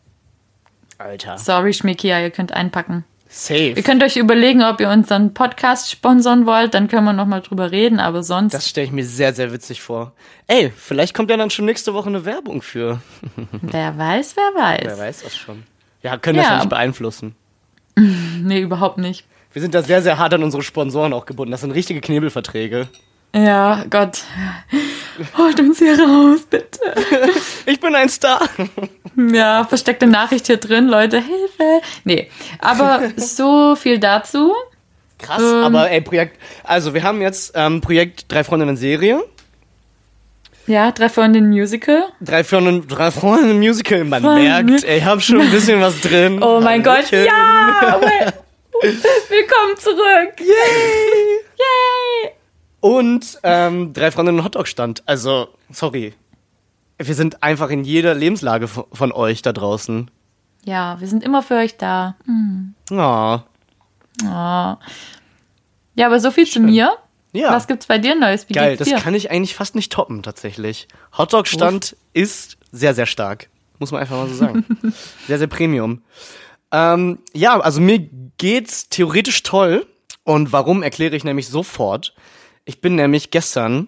Alter. 1.01 1.37
Sorry, 1.37 1.73
Schmikia, 1.73 2.21
ihr 2.21 2.31
könnt 2.31 2.51
einpacken. 2.51 3.03
Safe. 3.33 3.69
Ihr 3.69 3.83
könnt 3.83 4.03
euch 4.03 4.17
überlegen, 4.17 4.61
ob 4.61 4.81
ihr 4.81 4.89
unseren 4.89 5.33
Podcast 5.33 5.89
sponsern 5.89 6.45
wollt, 6.45 6.73
dann 6.73 6.89
können 6.89 7.05
wir 7.05 7.13
nochmal 7.13 7.41
drüber 7.41 7.71
reden, 7.71 7.99
aber 8.01 8.23
sonst. 8.23 8.53
Das 8.53 8.67
stelle 8.67 8.87
ich 8.87 8.91
mir 8.91 9.05
sehr, 9.05 9.33
sehr 9.33 9.53
witzig 9.53 9.81
vor. 9.81 10.11
Ey, 10.47 10.71
vielleicht 10.75 11.13
kommt 11.13 11.29
ja 11.29 11.37
dann 11.37 11.49
schon 11.49 11.63
nächste 11.63 11.93
Woche 11.93 12.09
eine 12.09 12.25
Werbung 12.25 12.61
für. 12.61 13.01
wer 13.61 13.97
weiß, 13.97 14.35
wer 14.35 14.61
weiß. 14.61 14.81
Wer 14.83 14.97
weiß 14.97 15.23
das 15.23 15.37
schon. 15.37 15.63
Ja, 16.03 16.17
können 16.17 16.39
das 16.39 16.47
Ja, 16.47 16.57
nicht 16.57 16.69
beeinflussen. 16.69 17.35
Nee, 18.41 18.61
überhaupt 18.61 18.97
nicht. 18.97 19.25
Wir 19.53 19.61
sind 19.61 19.75
da 19.75 19.83
sehr, 19.83 20.01
sehr 20.01 20.17
hart 20.17 20.33
an 20.33 20.43
unsere 20.43 20.63
Sponsoren 20.63 21.13
auch 21.13 21.25
gebunden. 21.25 21.51
Das 21.51 21.61
sind 21.61 21.71
richtige 21.71 22.01
Knebelverträge. 22.01 22.87
Ja, 23.33 23.85
Gott. 23.89 24.23
Holt 25.37 25.59
uns 25.59 25.79
hier 25.79 25.97
raus, 25.99 26.41
bitte. 26.49 26.79
Ich 27.65 27.79
bin 27.79 27.95
ein 27.95 28.09
Star. 28.09 28.41
Ja, 29.15 29.63
versteckte 29.65 30.05
Nachricht 30.07 30.47
hier 30.47 30.57
drin, 30.57 30.87
Leute, 30.87 31.17
Hilfe. 31.21 31.81
Nee, 32.03 32.29
aber 32.59 33.01
so 33.15 33.75
viel 33.75 33.99
dazu. 33.99 34.53
Krass, 35.17 35.41
Ähm. 35.41 35.63
aber 35.63 35.89
ey, 35.91 36.01
Projekt. 36.01 36.39
Also, 36.63 36.93
wir 36.93 37.03
haben 37.03 37.21
jetzt 37.21 37.53
ähm, 37.55 37.79
Projekt 37.81 38.25
Drei 38.31 38.43
Freundinnen 38.43 38.75
Serie. 38.77 39.23
Ja, 40.67 40.91
drei 40.91 41.09
Freundinnen 41.09 41.49
Musical. 41.49 42.03
Drei 42.21 42.43
Freundinnen, 42.43 42.87
drei 42.87 43.11
Freundinnen 43.11 43.59
Musical. 43.59 44.03
Man 44.03 44.23
Freunde. 44.23 44.41
merkt, 44.43 44.83
ey, 44.83 44.97
ich 44.99 45.05
hab 45.05 45.21
schon 45.21 45.41
ein 45.41 45.51
bisschen 45.51 45.79
was 45.81 45.99
drin. 46.01 46.41
Oh 46.43 46.59
mein 46.61 46.83
Gott, 46.83 47.09
ja! 47.11 47.99
Willkommen 48.81 49.77
zurück. 49.77 50.39
Yay! 50.39 50.47
Yay! 50.47 51.90
Und 52.81 53.39
ähm, 53.43 53.93
drei 53.93 54.11
Freundinnen 54.11 54.43
Hotdog 54.43 54.67
stand. 54.67 55.03
Also, 55.05 55.47
sorry. 55.71 56.13
Wir 56.97 57.15
sind 57.15 57.41
einfach 57.41 57.69
in 57.69 57.83
jeder 57.83 58.13
Lebenslage 58.13 58.67
von, 58.67 59.11
euch 59.11 59.41
da 59.41 59.53
draußen. 59.53 60.11
Ja, 60.65 60.99
wir 60.99 61.07
sind 61.07 61.23
immer 61.23 61.41
für 61.41 61.55
euch 61.55 61.77
da. 61.77 62.15
Hm. 62.25 62.75
Oh. 62.91 63.39
Oh. 64.23 64.75
Ja, 65.95 66.05
aber 66.05 66.19
so 66.19 66.31
viel 66.31 66.45
zu 66.45 66.59
mir. 66.59 66.91
Ja. 67.33 67.51
Was 67.51 67.67
gibt's 67.67 67.85
bei 67.85 67.97
dir 67.97 68.15
Neues? 68.15 68.49
Wie 68.49 68.53
Geil, 68.53 68.77
das 68.77 68.87
dir? 68.87 68.97
kann 68.97 69.15
ich 69.15 69.31
eigentlich 69.31 69.55
fast 69.55 69.75
nicht 69.75 69.91
toppen, 69.91 70.21
tatsächlich. 70.21 70.87
Hotdog-Stand 71.17 71.95
ist 72.13 72.57
sehr, 72.71 72.93
sehr 72.93 73.05
stark. 73.05 73.49
Muss 73.79 73.91
man 73.91 74.01
einfach 74.01 74.17
mal 74.17 74.27
so 74.27 74.35
sagen. 74.35 74.65
sehr, 75.27 75.37
sehr 75.37 75.47
Premium. 75.47 76.01
Ähm, 76.71 77.19
ja, 77.33 77.59
also 77.59 77.81
mir 77.81 77.99
geht's 78.37 78.89
theoretisch 78.89 79.43
toll. 79.43 79.87
Und 80.23 80.51
warum 80.51 80.83
erkläre 80.83 81.15
ich 81.15 81.23
nämlich 81.23 81.47
sofort. 81.47 82.13
Ich 82.65 82.81
bin 82.81 82.95
nämlich 82.95 83.31
gestern. 83.31 83.87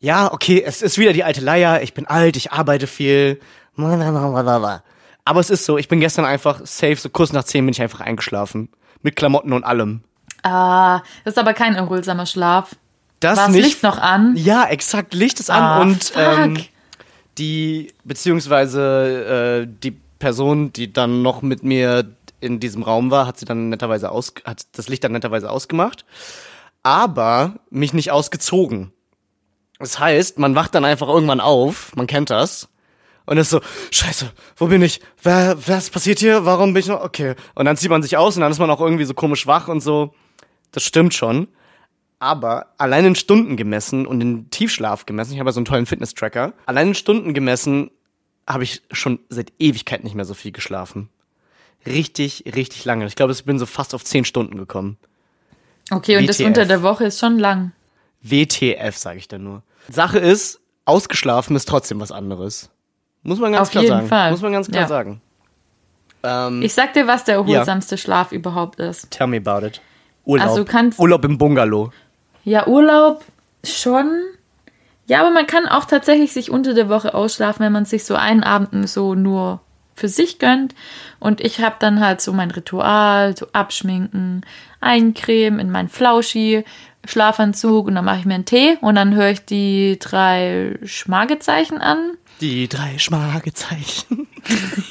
Ja, 0.00 0.32
okay, 0.32 0.62
es 0.64 0.82
ist 0.82 0.98
wieder 0.98 1.12
die 1.12 1.24
alte 1.24 1.40
Leier. 1.40 1.82
Ich 1.82 1.94
bin 1.94 2.06
alt, 2.06 2.36
ich 2.36 2.52
arbeite 2.52 2.86
viel. 2.86 3.40
Aber 3.76 5.40
es 5.40 5.50
ist 5.50 5.64
so, 5.64 5.78
ich 5.78 5.88
bin 5.88 6.00
gestern 6.00 6.24
einfach 6.26 6.60
safe, 6.66 6.96
so 6.96 7.08
kurz 7.08 7.32
nach 7.32 7.44
zehn 7.44 7.64
bin 7.64 7.72
ich 7.72 7.80
einfach 7.80 8.00
eingeschlafen. 8.00 8.68
Mit 9.02 9.16
Klamotten 9.16 9.52
und 9.52 9.64
allem. 9.64 10.02
Ah, 10.42 11.00
das 11.24 11.34
ist 11.34 11.38
aber 11.38 11.54
kein 11.54 11.74
erholsamer 11.74 12.26
Schlaf. 12.26 12.76
Das 13.20 13.38
War 13.38 13.46
das 13.46 13.54
nicht. 13.54 13.64
Licht 13.64 13.82
noch 13.82 13.96
an? 13.98 14.36
Ja, 14.36 14.66
exakt, 14.66 15.14
Licht 15.14 15.40
ist 15.40 15.50
an 15.50 15.62
Ah, 15.62 15.80
und 15.80 16.04
fuck. 16.04 16.16
ähm, 16.22 16.58
die, 17.38 17.94
beziehungsweise 18.04 19.64
äh, 19.66 19.72
die 19.82 19.92
Person, 20.18 20.72
die 20.72 20.92
dann 20.92 21.22
noch 21.22 21.40
mit 21.40 21.62
mir 21.62 22.04
in 22.40 22.60
diesem 22.60 22.82
Raum 22.82 23.10
war, 23.10 23.26
hat 23.26 23.38
sie 23.38 23.46
dann 23.46 23.70
netterweise 23.70 24.10
aus, 24.10 24.34
hat 24.44 24.64
das 24.72 24.88
Licht 24.88 25.02
dann 25.04 25.12
netterweise 25.12 25.50
ausgemacht, 25.50 26.04
aber 26.84 27.56
mich 27.70 27.92
nicht 27.92 28.12
ausgezogen. 28.12 28.92
Das 29.80 29.98
heißt, 29.98 30.38
man 30.38 30.54
wacht 30.54 30.76
dann 30.76 30.84
einfach 30.84 31.08
irgendwann 31.08 31.40
auf, 31.40 31.96
man 31.96 32.06
kennt 32.06 32.30
das, 32.30 32.68
und 33.26 33.38
ist 33.38 33.50
so, 33.50 33.60
scheiße, 33.90 34.30
wo 34.56 34.66
bin 34.66 34.82
ich? 34.82 35.00
Wer, 35.22 35.56
was 35.66 35.90
passiert 35.90 36.18
hier? 36.18 36.44
Warum 36.44 36.74
bin 36.74 36.80
ich 36.80 36.88
noch? 36.88 37.02
Okay. 37.02 37.34
Und 37.54 37.64
dann 37.64 37.76
zieht 37.76 37.90
man 37.90 38.02
sich 38.02 38.16
aus 38.16 38.36
und 38.36 38.42
dann 38.42 38.52
ist 38.52 38.58
man 38.58 38.70
auch 38.70 38.80
irgendwie 38.80 39.06
so 39.06 39.14
komisch 39.14 39.46
wach 39.46 39.68
und 39.68 39.80
so. 39.80 40.14
Das 40.72 40.82
stimmt 40.82 41.14
schon. 41.14 41.48
Aber 42.18 42.74
allein 42.78 43.06
in 43.06 43.14
Stunden 43.14 43.56
gemessen 43.56 44.06
und 44.06 44.20
in 44.20 44.50
Tiefschlaf 44.50 45.06
gemessen, 45.06 45.32
ich 45.32 45.38
habe 45.38 45.48
ja 45.48 45.52
so 45.52 45.60
einen 45.60 45.64
tollen 45.64 45.86
Fitness-Tracker, 45.86 46.52
allein 46.66 46.88
in 46.88 46.94
Stunden 46.94 47.34
gemessen 47.34 47.90
habe 48.46 48.64
ich 48.64 48.82
schon 48.92 49.20
seit 49.30 49.52
Ewigkeit 49.58 50.04
nicht 50.04 50.14
mehr 50.14 50.24
so 50.26 50.34
viel 50.34 50.52
geschlafen. 50.52 51.08
Richtig, 51.86 52.44
richtig 52.54 52.84
lange. 52.84 53.06
Ich 53.06 53.16
glaube, 53.16 53.32
ich 53.32 53.44
bin 53.44 53.58
so 53.58 53.66
fast 53.66 53.94
auf 53.94 54.04
10 54.04 54.26
Stunden 54.26 54.58
gekommen. 54.58 54.98
Okay, 55.90 56.16
und 56.16 56.26
das 56.28 56.38
WTF. 56.38 56.46
unter 56.48 56.64
der 56.66 56.82
Woche 56.82 57.04
ist 57.04 57.18
schon 57.20 57.38
lang. 57.38 57.72
WTF, 58.22 58.96
sage 58.96 59.18
ich 59.18 59.28
dann 59.28 59.44
nur. 59.44 59.62
Sache 59.90 60.18
ist, 60.18 60.60
ausgeschlafen 60.86 61.54
ist 61.56 61.68
trotzdem 61.68 62.00
was 62.00 62.10
anderes. 62.10 62.70
Muss 63.22 63.38
man 63.38 63.52
ganz 63.52 63.68
Auf 63.68 63.70
klar 63.72 63.82
jeden 63.84 63.96
sagen. 63.96 64.08
Fall. 64.08 64.30
Muss 64.30 64.42
man 64.42 64.52
ganz 64.52 64.68
klar 64.68 64.82
Ja. 64.82 64.88
sagen. 64.88 65.20
Ähm, 66.22 66.62
Ich 66.62 66.72
sag 66.74 66.94
dir, 66.94 67.06
was 67.06 67.24
der 67.24 67.34
erholsamste 67.36 67.98
Schlaf 67.98 68.32
überhaupt 68.32 68.80
ist. 68.80 69.10
tell 69.10 69.26
me 69.26 69.36
about 69.44 69.66
it. 69.66 69.80
Urlaub. 70.24 70.48
Also 70.48 70.64
kannst- 70.64 70.98
Urlaub 70.98 71.24
im 71.24 71.36
Bungalow. 71.36 71.90
Ja, 72.44 72.66
Urlaub 72.66 73.22
schon. 73.62 74.10
Ja, 75.06 75.20
aber 75.20 75.30
man 75.30 75.46
kann 75.46 75.66
auch 75.66 75.84
tatsächlich 75.84 76.32
sich 76.32 76.50
unter 76.50 76.72
der 76.72 76.88
Woche 76.88 77.14
ausschlafen, 77.14 77.62
wenn 77.64 77.72
man 77.72 77.84
sich 77.84 78.04
so 78.04 78.14
einen 78.14 78.42
Abend 78.42 78.88
so 78.88 79.14
nur 79.14 79.60
für 79.94 80.08
sich 80.08 80.38
gönnt. 80.38 80.74
Und 81.20 81.40
ich 81.40 81.60
habe 81.60 81.76
dann 81.78 82.00
halt 82.00 82.20
so 82.20 82.32
mein 82.32 82.50
Ritual, 82.50 83.36
so 83.36 83.46
abschminken, 83.52 84.44
eincremen 84.80 85.60
in 85.60 85.70
meinen 85.70 85.88
Flauschi, 85.88 86.64
Schlafanzug 87.06 87.86
und 87.86 87.94
dann 87.94 88.04
mache 88.04 88.20
ich 88.20 88.24
mir 88.24 88.34
einen 88.34 88.46
Tee 88.46 88.78
und 88.80 88.94
dann 88.94 89.14
höre 89.14 89.30
ich 89.30 89.44
die 89.44 89.98
drei 90.00 90.78
Schmagezeichen 90.84 91.78
an. 91.78 92.12
Die 92.40 92.68
drei 92.68 92.98
Schmagezeichen. 92.98 94.26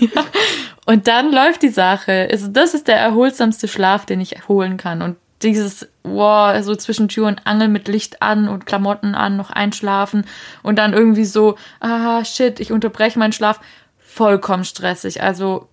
Und 0.85 1.07
dann 1.07 1.31
läuft 1.31 1.61
die 1.61 1.69
Sache. 1.69 2.27
Also 2.31 2.47
das 2.47 2.73
ist 2.73 2.87
der 2.87 2.97
erholsamste 2.97 3.67
Schlaf, 3.67 4.05
den 4.05 4.19
ich 4.19 4.47
holen 4.47 4.77
kann. 4.77 5.01
Und 5.01 5.17
dieses, 5.41 5.87
wow, 6.03 6.61
so 6.63 6.75
zwischen 6.75 7.09
Tür 7.09 7.27
und 7.27 7.45
Angel 7.45 7.67
mit 7.67 7.87
Licht 7.87 8.21
an 8.21 8.47
und 8.47 8.65
Klamotten 8.65 9.13
an, 9.13 9.35
noch 9.35 9.49
einschlafen 9.49 10.25
und 10.61 10.77
dann 10.77 10.93
irgendwie 10.93 11.25
so, 11.25 11.57
ah, 11.79 12.23
shit, 12.23 12.59
ich 12.59 12.71
unterbreche 12.71 13.19
meinen 13.19 13.33
Schlaf. 13.33 13.59
Vollkommen 14.13 14.63
stressig. 14.63 15.23
Also 15.23 15.69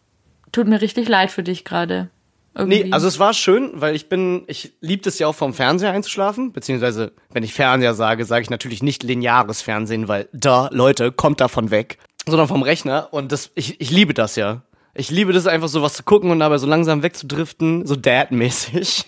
tut 0.50 0.66
mir 0.66 0.80
richtig 0.80 1.08
leid 1.08 1.30
für 1.30 1.42
dich 1.42 1.62
gerade. 1.62 2.08
Irgendwie. 2.54 2.84
Nee, 2.84 2.92
also 2.92 3.06
es 3.06 3.18
war 3.18 3.34
schön, 3.34 3.70
weil 3.74 3.94
ich 3.94 4.08
bin, 4.08 4.44
ich 4.46 4.72
liebe 4.80 5.06
es 5.06 5.18
ja 5.18 5.26
auch 5.26 5.34
vom 5.34 5.52
Fernseher 5.52 5.92
einzuschlafen, 5.92 6.52
beziehungsweise 6.52 7.12
wenn 7.30 7.42
ich 7.42 7.52
Fernseher 7.52 7.92
sage, 7.92 8.24
sage 8.24 8.42
ich 8.42 8.50
natürlich 8.50 8.82
nicht 8.82 9.02
lineares 9.02 9.60
Fernsehen, 9.60 10.08
weil 10.08 10.28
da, 10.32 10.70
Leute, 10.72 11.12
kommt 11.12 11.42
davon 11.42 11.70
weg, 11.70 11.98
sondern 12.26 12.48
vom 12.48 12.62
Rechner 12.62 13.08
und 13.12 13.30
das, 13.30 13.50
ich, 13.56 13.78
ich 13.78 13.90
liebe 13.90 14.14
das 14.14 14.36
ja. 14.36 14.62
Ich 14.94 15.10
liebe 15.10 15.34
das 15.34 15.46
einfach 15.46 15.68
so 15.68 15.82
was 15.82 15.92
zu 15.92 16.02
gucken 16.02 16.30
und 16.30 16.40
dabei 16.40 16.56
so 16.56 16.66
langsam 16.66 17.02
wegzudriften, 17.02 17.86
so 17.86 17.94
Dad-mäßig. 17.94 19.04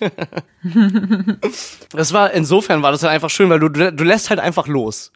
das 1.90 2.12
war, 2.12 2.32
insofern 2.32 2.82
war 2.82 2.92
das 2.92 3.02
halt 3.02 3.12
einfach 3.12 3.30
schön, 3.30 3.48
weil 3.48 3.60
du, 3.60 3.70
du 3.70 4.04
lässt 4.04 4.28
halt 4.28 4.38
einfach 4.38 4.68
los. 4.68 5.10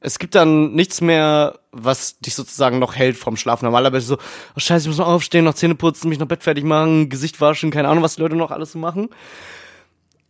Es 0.00 0.18
gibt 0.18 0.34
dann 0.34 0.72
nichts 0.72 1.00
mehr, 1.02 1.58
was 1.72 2.18
dich 2.20 2.34
sozusagen 2.34 2.78
noch 2.78 2.94
hält 2.96 3.16
vom 3.18 3.36
Schlaf. 3.36 3.60
Normalerweise 3.62 4.06
so, 4.06 4.16
oh 4.16 4.58
scheiße, 4.60 4.84
ich 4.84 4.88
muss 4.88 4.98
noch 4.98 5.06
aufstehen, 5.08 5.44
noch 5.44 5.54
Zähne 5.54 5.74
putzen, 5.74 6.08
mich 6.08 6.18
noch 6.18 6.26
Bett 6.26 6.42
fertig 6.42 6.64
machen, 6.64 7.08
Gesicht 7.10 7.40
waschen, 7.40 7.70
keine 7.70 7.88
Ahnung, 7.88 8.02
was 8.02 8.14
die 8.16 8.22
Leute 8.22 8.34
noch 8.36 8.50
alles 8.50 8.72
so 8.72 8.78
machen. 8.78 9.10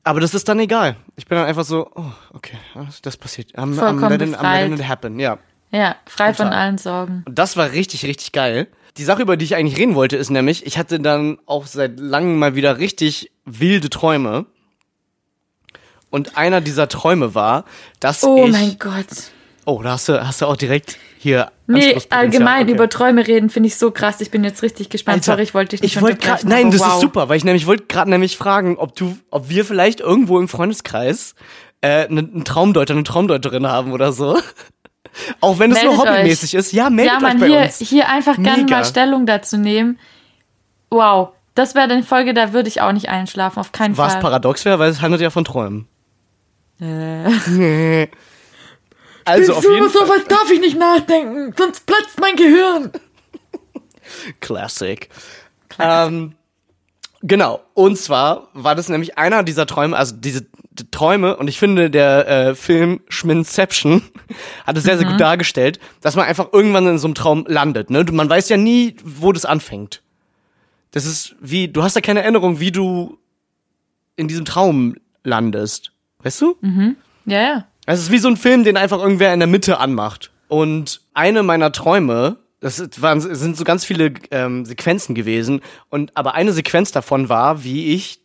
Aber 0.03 0.19
das 0.21 0.35
ist 0.35 0.49
dann 0.49 0.59
egal. 0.59 0.97
Ich 1.17 1.27
bin 1.27 1.37
dann 1.39 1.47
einfach 1.47 1.65
so, 1.65 1.89
oh, 1.95 2.05
okay, 2.33 2.57
das- 2.75 3.01
das 3.03 3.17
passiert. 3.17 3.55
I'm, 3.55 3.75
I'm, 3.75 3.79
Vollkommen 3.79 4.09
letting, 4.11 4.35
I'm 4.35 4.61
letting 4.61 4.75
it 4.75 4.89
happen, 4.89 5.21
ja. 5.21 5.39
ja, 5.71 5.95
frei 6.07 6.35
von 6.35 6.49
allen 6.49 6.79
Sorgen. 6.79 7.23
Und 7.27 7.39
das 7.39 7.57
war 7.57 7.71
richtig, 7.71 8.05
richtig 8.07 8.33
geil. 8.33 8.67
Die 8.97 9.05
Sache, 9.05 9.23
über 9.23 9.37
die 9.37 9.45
ich 9.45 9.55
eigentlich 9.55 9.79
reden 9.79 9.95
wollte, 9.95 10.17
ist 10.17 10.31
nämlich, 10.31 10.67
ich 10.67 10.79
hatte 10.79 10.99
dann 10.99 11.39
auch 11.47 11.67
seit 11.67 12.01
langem 12.01 12.39
mal 12.41 12.57
wieder 12.57 12.79
richtig 12.79 13.31
wilde 13.45 13.89
Träume. 13.89 14.47
Und 16.11 16.37
einer 16.37 16.61
dieser 16.61 16.89
Träume 16.89 17.37
war, 17.37 17.65
dass 18.01 18.25
Oh 18.25 18.47
ich... 18.47 18.51
mein 18.53 18.77
Gott. 18.81 19.07
Oh, 19.67 19.83
da 19.83 19.91
hast 19.93 20.09
du, 20.09 20.27
hast 20.27 20.41
du 20.41 20.47
auch 20.47 20.57
direkt 20.57 20.97
hier. 21.19 21.53
Nee, 21.67 21.97
allgemein 22.11 22.63
Okay. 22.65 22.73
über 22.73 22.89
Träume 22.89 23.27
reden 23.27 23.51
finde 23.51 23.67
ich 23.69 23.77
so 23.77 23.91
krass. 23.91 24.21
Ich 24.21 24.31
bin 24.31 24.43
jetzt 24.43 24.63
richtig 24.63 24.89
gespannt. 24.89 25.17
Alter, 25.19 25.33
Sorry, 25.33 25.43
ich 25.43 25.55
wollte 25.55 25.71
dich 25.71 25.83
nicht 25.83 25.97
ich 25.97 26.03
wollte 26.03 26.17
grad. 26.19 26.45
Nein, 26.45 26.71
das 26.71 26.81
wow. 26.81 26.95
ist 26.95 27.01
super, 27.01 27.29
weil 27.29 27.37
ich 27.37 27.45
nämlich 27.45 27.67
wollte 27.67 27.85
gerade 27.85 28.11
nämlich 28.11 28.37
fragen, 28.37 28.77
ob 28.79 28.97
du, 28.97 29.17
ob 29.31 29.49
wir 29.49 29.65
vielleicht 29.65 30.01
irgendwo 30.01 30.39
im 30.41 30.49
Freundeskreis 30.49 31.35
äh, 31.83 32.07
einen, 32.07 32.33
einen 32.33 32.45
Traumdeuter, 32.45 32.95
eine 32.95 33.05
Traumdeuterin 33.05 33.67
haben 33.67 33.93
oder 33.93 34.13
so. 34.13 34.39
Auch 35.41 35.59
wenn 35.59 35.73
es 35.73 35.83
nur 35.83 35.99
hobbymäßig 35.99 36.55
ist. 36.55 36.73
Ja, 36.73 36.89
meldet 36.89 37.13
Ja, 37.13 37.17
euch 37.19 37.23
man, 37.23 37.41
bei 37.41 37.47
hier, 37.49 37.61
uns. 37.61 37.79
hier 37.79 38.09
einfach 38.09 38.37
gerne 38.37 38.65
mal 38.65 38.85
Stellung 38.85 39.27
dazu 39.27 39.57
nehmen. 39.57 39.99
Wow, 40.91 41.31
das 41.55 41.75
wäre 41.75 41.91
eine 41.91 42.03
Folge, 42.03 42.33
da 42.33 42.53
würde 42.53 42.69
ich 42.69 42.81
auch 42.81 42.93
nicht 42.93 43.09
einschlafen, 43.09 43.59
auf 43.61 43.73
keinen 43.73 43.97
Was 43.99 44.15
Fall. 44.15 44.23
paradox 44.23 44.65
wäre, 44.65 44.79
weil 44.79 44.91
es 44.91 45.03
handelt 45.03 45.21
ja 45.21 45.31
von 45.31 45.45
Träumen. 45.45 45.87
Äh. 46.81 48.07
Also 49.25 49.55
auf 49.55 49.65
jeden 49.65 49.91
Fall. 49.91 50.07
sowas 50.07 50.25
darf 50.29 50.51
ich 50.51 50.61
nicht 50.61 50.79
nachdenken, 50.79 51.55
sonst 51.57 51.87
platzt 51.87 52.19
mein 52.21 52.37
Gehirn. 52.37 52.93
Classic. 54.41 55.09
Ähm, 55.79 56.35
genau. 57.23 57.61
Und 57.75 57.97
zwar 57.97 58.49
war 58.55 58.75
das 58.75 58.89
nämlich 58.89 59.19
einer 59.19 59.43
dieser 59.43 59.67
Träume, 59.67 59.97
also 59.97 60.17
diese 60.17 60.47
Träume, 60.91 61.37
und 61.37 61.49
ich 61.49 61.59
finde, 61.59 61.91
der 61.91 62.29
äh, 62.29 62.55
Film 62.55 63.01
Schminception 63.09 64.03
hat 64.67 64.77
es 64.77 64.85
sehr, 64.85 64.99
sehr 64.99 65.07
gut 65.07 65.21
dargestellt, 65.21 65.79
dass 66.01 66.17
man 66.17 66.25
einfach 66.27 66.49
irgendwann 66.53 66.87
in 66.87 66.99
so 66.99 67.07
einem 67.07 67.15
Traum 67.15 67.45
landet. 67.47 67.91
Ne? 67.91 68.05
Man 68.11 68.29
weiß 68.29 68.49
ja 68.49 68.57
nie, 68.57 68.97
wo 69.05 69.33
das 69.33 69.45
anfängt. 69.45 70.03
das 70.93 71.07
ist 71.07 71.37
wie, 71.41 71.69
du 71.69 71.83
hast 71.83 71.97
da 71.97 72.01
keine 72.01 72.23
Erinnerung, 72.23 72.61
wie 72.61 72.73
du 72.73 73.19
in 74.17 74.29
diesem 74.29 74.45
Traum 74.45 74.97
landest. 75.23 75.93
Weißt 76.23 76.41
du? 76.41 76.57
Ja, 77.27 77.41
ja. 77.41 77.67
Es 77.87 78.01
ist 78.01 78.11
wie 78.11 78.19
so 78.19 78.29
ein 78.29 78.37
Film, 78.37 78.65
den 78.65 78.77
einfach 78.77 78.99
irgendwer 78.99 79.33
in 79.33 79.41
der 79.41 79.49
Mitte 79.49 79.79
anmacht. 79.79 80.31
Und 80.49 81.01
eine 81.15 81.43
meiner 81.43 81.73
Träume, 81.73 82.37
das 82.61 82.83
waren, 83.01 83.21
sind 83.21 83.57
so 83.57 83.65
ganz 83.65 83.85
viele 83.85 84.13
ähm, 84.31 84.65
Sequenzen 84.65 85.15
gewesen. 85.15 85.61
Und 85.89 86.17
aber 86.17 86.35
eine 86.35 86.53
Sequenz 86.53 86.93
davon 86.93 87.29
war, 87.29 87.65
wie 87.65 87.95
ich 87.95 88.21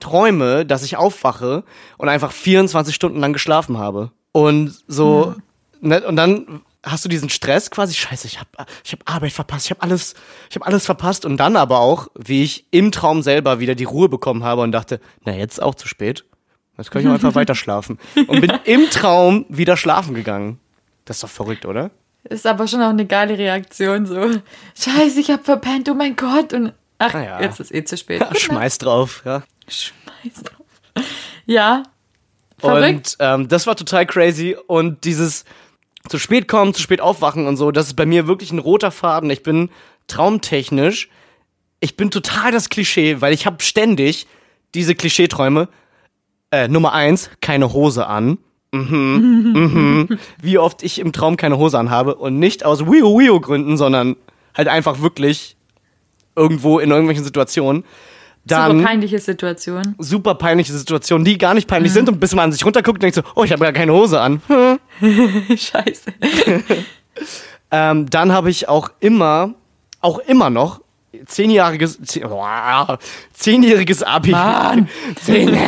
träume, 0.00 0.64
dass 0.66 0.82
ich 0.82 0.96
aufwache 0.96 1.64
und 1.96 2.08
einfach 2.08 2.32
24 2.32 2.94
Stunden 2.94 3.20
lang 3.20 3.32
geschlafen 3.32 3.78
habe. 3.78 4.12
Und 4.32 4.74
so, 4.86 5.34
ne, 5.80 6.06
und 6.06 6.16
dann 6.16 6.62
hast 6.84 7.04
du 7.04 7.08
diesen 7.08 7.28
Stress 7.28 7.70
quasi, 7.70 7.94
scheiße, 7.94 8.26
ich 8.26 8.38
habe 8.38 8.50
ich 8.84 8.92
hab 8.92 9.00
Arbeit 9.10 9.32
verpasst, 9.32 9.66
ich 9.66 9.70
habe 9.70 9.82
alles, 9.82 10.14
ich 10.48 10.56
habe 10.56 10.66
alles 10.66 10.86
verpasst. 10.86 11.24
Und 11.24 11.36
dann 11.38 11.56
aber 11.56 11.80
auch, 11.80 12.08
wie 12.16 12.42
ich 12.42 12.66
im 12.70 12.92
Traum 12.92 13.22
selber 13.22 13.60
wieder 13.60 13.74
die 13.74 13.84
Ruhe 13.84 14.08
bekommen 14.08 14.44
habe 14.44 14.62
und 14.62 14.72
dachte, 14.72 15.00
na 15.24 15.34
jetzt 15.34 15.54
ist 15.54 15.62
auch 15.62 15.74
zu 15.74 15.88
spät. 15.88 16.24
Jetzt 16.78 16.90
kann 16.90 17.02
ich 17.02 17.08
auch 17.08 17.12
einfach 17.12 17.34
weiter 17.34 17.54
schlafen. 17.54 17.98
Und 18.14 18.40
bin 18.40 18.52
im 18.64 18.88
Traum 18.90 19.44
wieder 19.48 19.76
schlafen 19.76 20.14
gegangen. 20.14 20.60
Das 21.04 21.16
ist 21.16 21.24
doch 21.24 21.28
verrückt, 21.28 21.66
oder? 21.66 21.90
Ist 22.24 22.46
aber 22.46 22.68
schon 22.68 22.82
auch 22.82 22.90
eine 22.90 23.06
geile 23.06 23.36
Reaktion, 23.36 24.06
so. 24.06 24.30
Scheiße, 24.78 25.20
ich 25.20 25.30
hab 25.30 25.44
verpennt, 25.44 25.88
oh 25.88 25.94
mein 25.94 26.14
Gott. 26.14 26.52
Und 26.52 26.72
ach, 26.98 27.14
ja. 27.14 27.40
jetzt 27.40 27.58
ist 27.60 27.74
eh 27.74 27.84
zu 27.84 27.96
spät. 27.96 28.20
Ja, 28.20 28.34
schmeiß 28.34 28.78
drauf, 28.78 29.22
ja. 29.24 29.42
Schmeiß 29.66 30.42
drauf. 30.44 31.04
Ja. 31.46 31.82
Verrückt. 32.58 33.16
Und 33.18 33.26
ähm, 33.26 33.48
das 33.48 33.66
war 33.66 33.76
total 33.76 34.06
crazy. 34.06 34.56
Und 34.66 35.04
dieses 35.04 35.44
zu 36.08 36.18
spät 36.18 36.48
kommen, 36.48 36.74
zu 36.74 36.82
spät 36.82 37.00
aufwachen 37.00 37.46
und 37.46 37.56
so, 37.56 37.70
das 37.70 37.88
ist 37.88 37.94
bei 37.94 38.06
mir 38.06 38.26
wirklich 38.26 38.52
ein 38.52 38.58
roter 38.58 38.90
Faden. 38.90 39.30
Ich 39.30 39.42
bin 39.42 39.70
traumtechnisch, 40.06 41.08
ich 41.80 41.96
bin 41.96 42.10
total 42.10 42.52
das 42.52 42.68
Klischee, 42.68 43.20
weil 43.20 43.32
ich 43.32 43.46
habe 43.46 43.62
ständig 43.62 44.26
diese 44.74 44.94
Klischeeträume. 44.94 45.68
Äh, 46.50 46.68
Nummer 46.68 46.92
eins, 46.92 47.30
keine 47.40 47.72
Hose 47.72 48.06
an. 48.06 48.38
Mhm, 48.72 49.52
mhm. 49.54 50.18
Wie 50.42 50.58
oft 50.58 50.82
ich 50.82 50.98
im 50.98 51.12
Traum 51.12 51.36
keine 51.36 51.58
Hose 51.58 51.78
anhabe 51.78 52.14
und 52.16 52.38
nicht 52.38 52.64
aus 52.64 52.86
Wio 52.86 53.18
Wio 53.18 53.40
Gründen, 53.40 53.76
sondern 53.76 54.16
halt 54.54 54.68
einfach 54.68 55.00
wirklich 55.00 55.56
irgendwo 56.36 56.78
in 56.78 56.90
irgendwelchen 56.90 57.24
Situationen. 57.24 57.84
Dann 58.44 58.78
Super 58.78 58.84
peinliche 58.88 59.18
Situation. 59.18 59.94
super 59.98 60.34
peinliche 60.34 60.72
Situationen, 60.72 61.24
die 61.24 61.36
gar 61.36 61.54
nicht 61.54 61.68
peinlich 61.68 61.92
sind 61.92 62.08
und 62.08 62.18
bis 62.20 62.34
man 62.34 62.50
sich 62.52 62.64
runterguckt 62.64 62.96
und 62.96 63.02
denkt 63.02 63.16
so, 63.16 63.22
oh, 63.34 63.44
ich 63.44 63.52
habe 63.52 63.62
gar 63.62 63.72
keine 63.72 63.92
Hose 63.92 64.20
an. 64.20 64.40
Hm. 64.46 64.78
Scheiße. 65.56 66.12
Ähm, 67.70 68.08
dann 68.08 68.32
habe 68.32 68.50
ich 68.50 68.68
auch 68.68 68.90
immer, 69.00 69.54
auch 70.00 70.18
immer 70.20 70.50
noch, 70.50 70.80
zehnjähriges, 71.26 71.98
zehnjähriges 73.32 74.02
Abi. 74.02 74.30
Mann. 74.30 74.88
Zehn, 75.22 75.58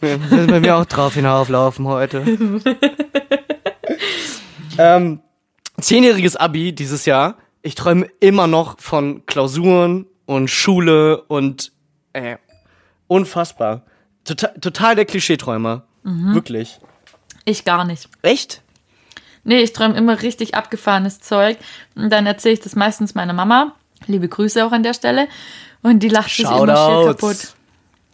wir 0.00 0.18
müssen 0.18 0.46
bei 0.46 0.60
mir 0.60 0.76
auch 0.76 0.84
drauf 0.84 1.14
hinauflaufen 1.14 1.86
heute. 1.86 2.24
ähm, 4.78 5.20
zehnjähriges 5.80 6.36
Abi 6.36 6.74
dieses 6.74 7.06
Jahr. 7.06 7.36
Ich 7.62 7.74
träume 7.74 8.08
immer 8.20 8.46
noch 8.46 8.80
von 8.80 9.24
Klausuren 9.26 10.06
und 10.26 10.48
Schule 10.48 11.22
und 11.22 11.72
äh, 12.12 12.36
unfassbar. 13.06 13.82
Total, 14.24 14.54
total 14.60 14.96
der 14.96 15.04
Klischeeträumer. 15.04 15.84
Wirklich. 16.04 16.80
Ich 17.44 17.64
gar 17.64 17.84
nicht. 17.84 18.08
Echt? 18.22 18.62
Nee, 19.44 19.60
ich 19.60 19.72
träume 19.72 19.96
immer 19.96 20.22
richtig 20.22 20.54
abgefahrenes 20.54 21.20
Zeug. 21.20 21.58
Und 21.94 22.10
dann 22.10 22.26
erzähle 22.26 22.54
ich 22.54 22.60
das 22.60 22.76
meistens 22.76 23.14
meiner 23.14 23.32
Mama. 23.32 23.74
Liebe 24.06 24.28
Grüße 24.28 24.64
auch 24.64 24.72
an 24.72 24.82
der 24.82 24.94
Stelle. 24.94 25.28
Und 25.82 26.00
die 26.00 26.08
lacht 26.08 26.30
sich 26.30 26.44
immer 26.44 26.58
Shoutouts. 26.58 27.20
kaputt. 27.20 27.54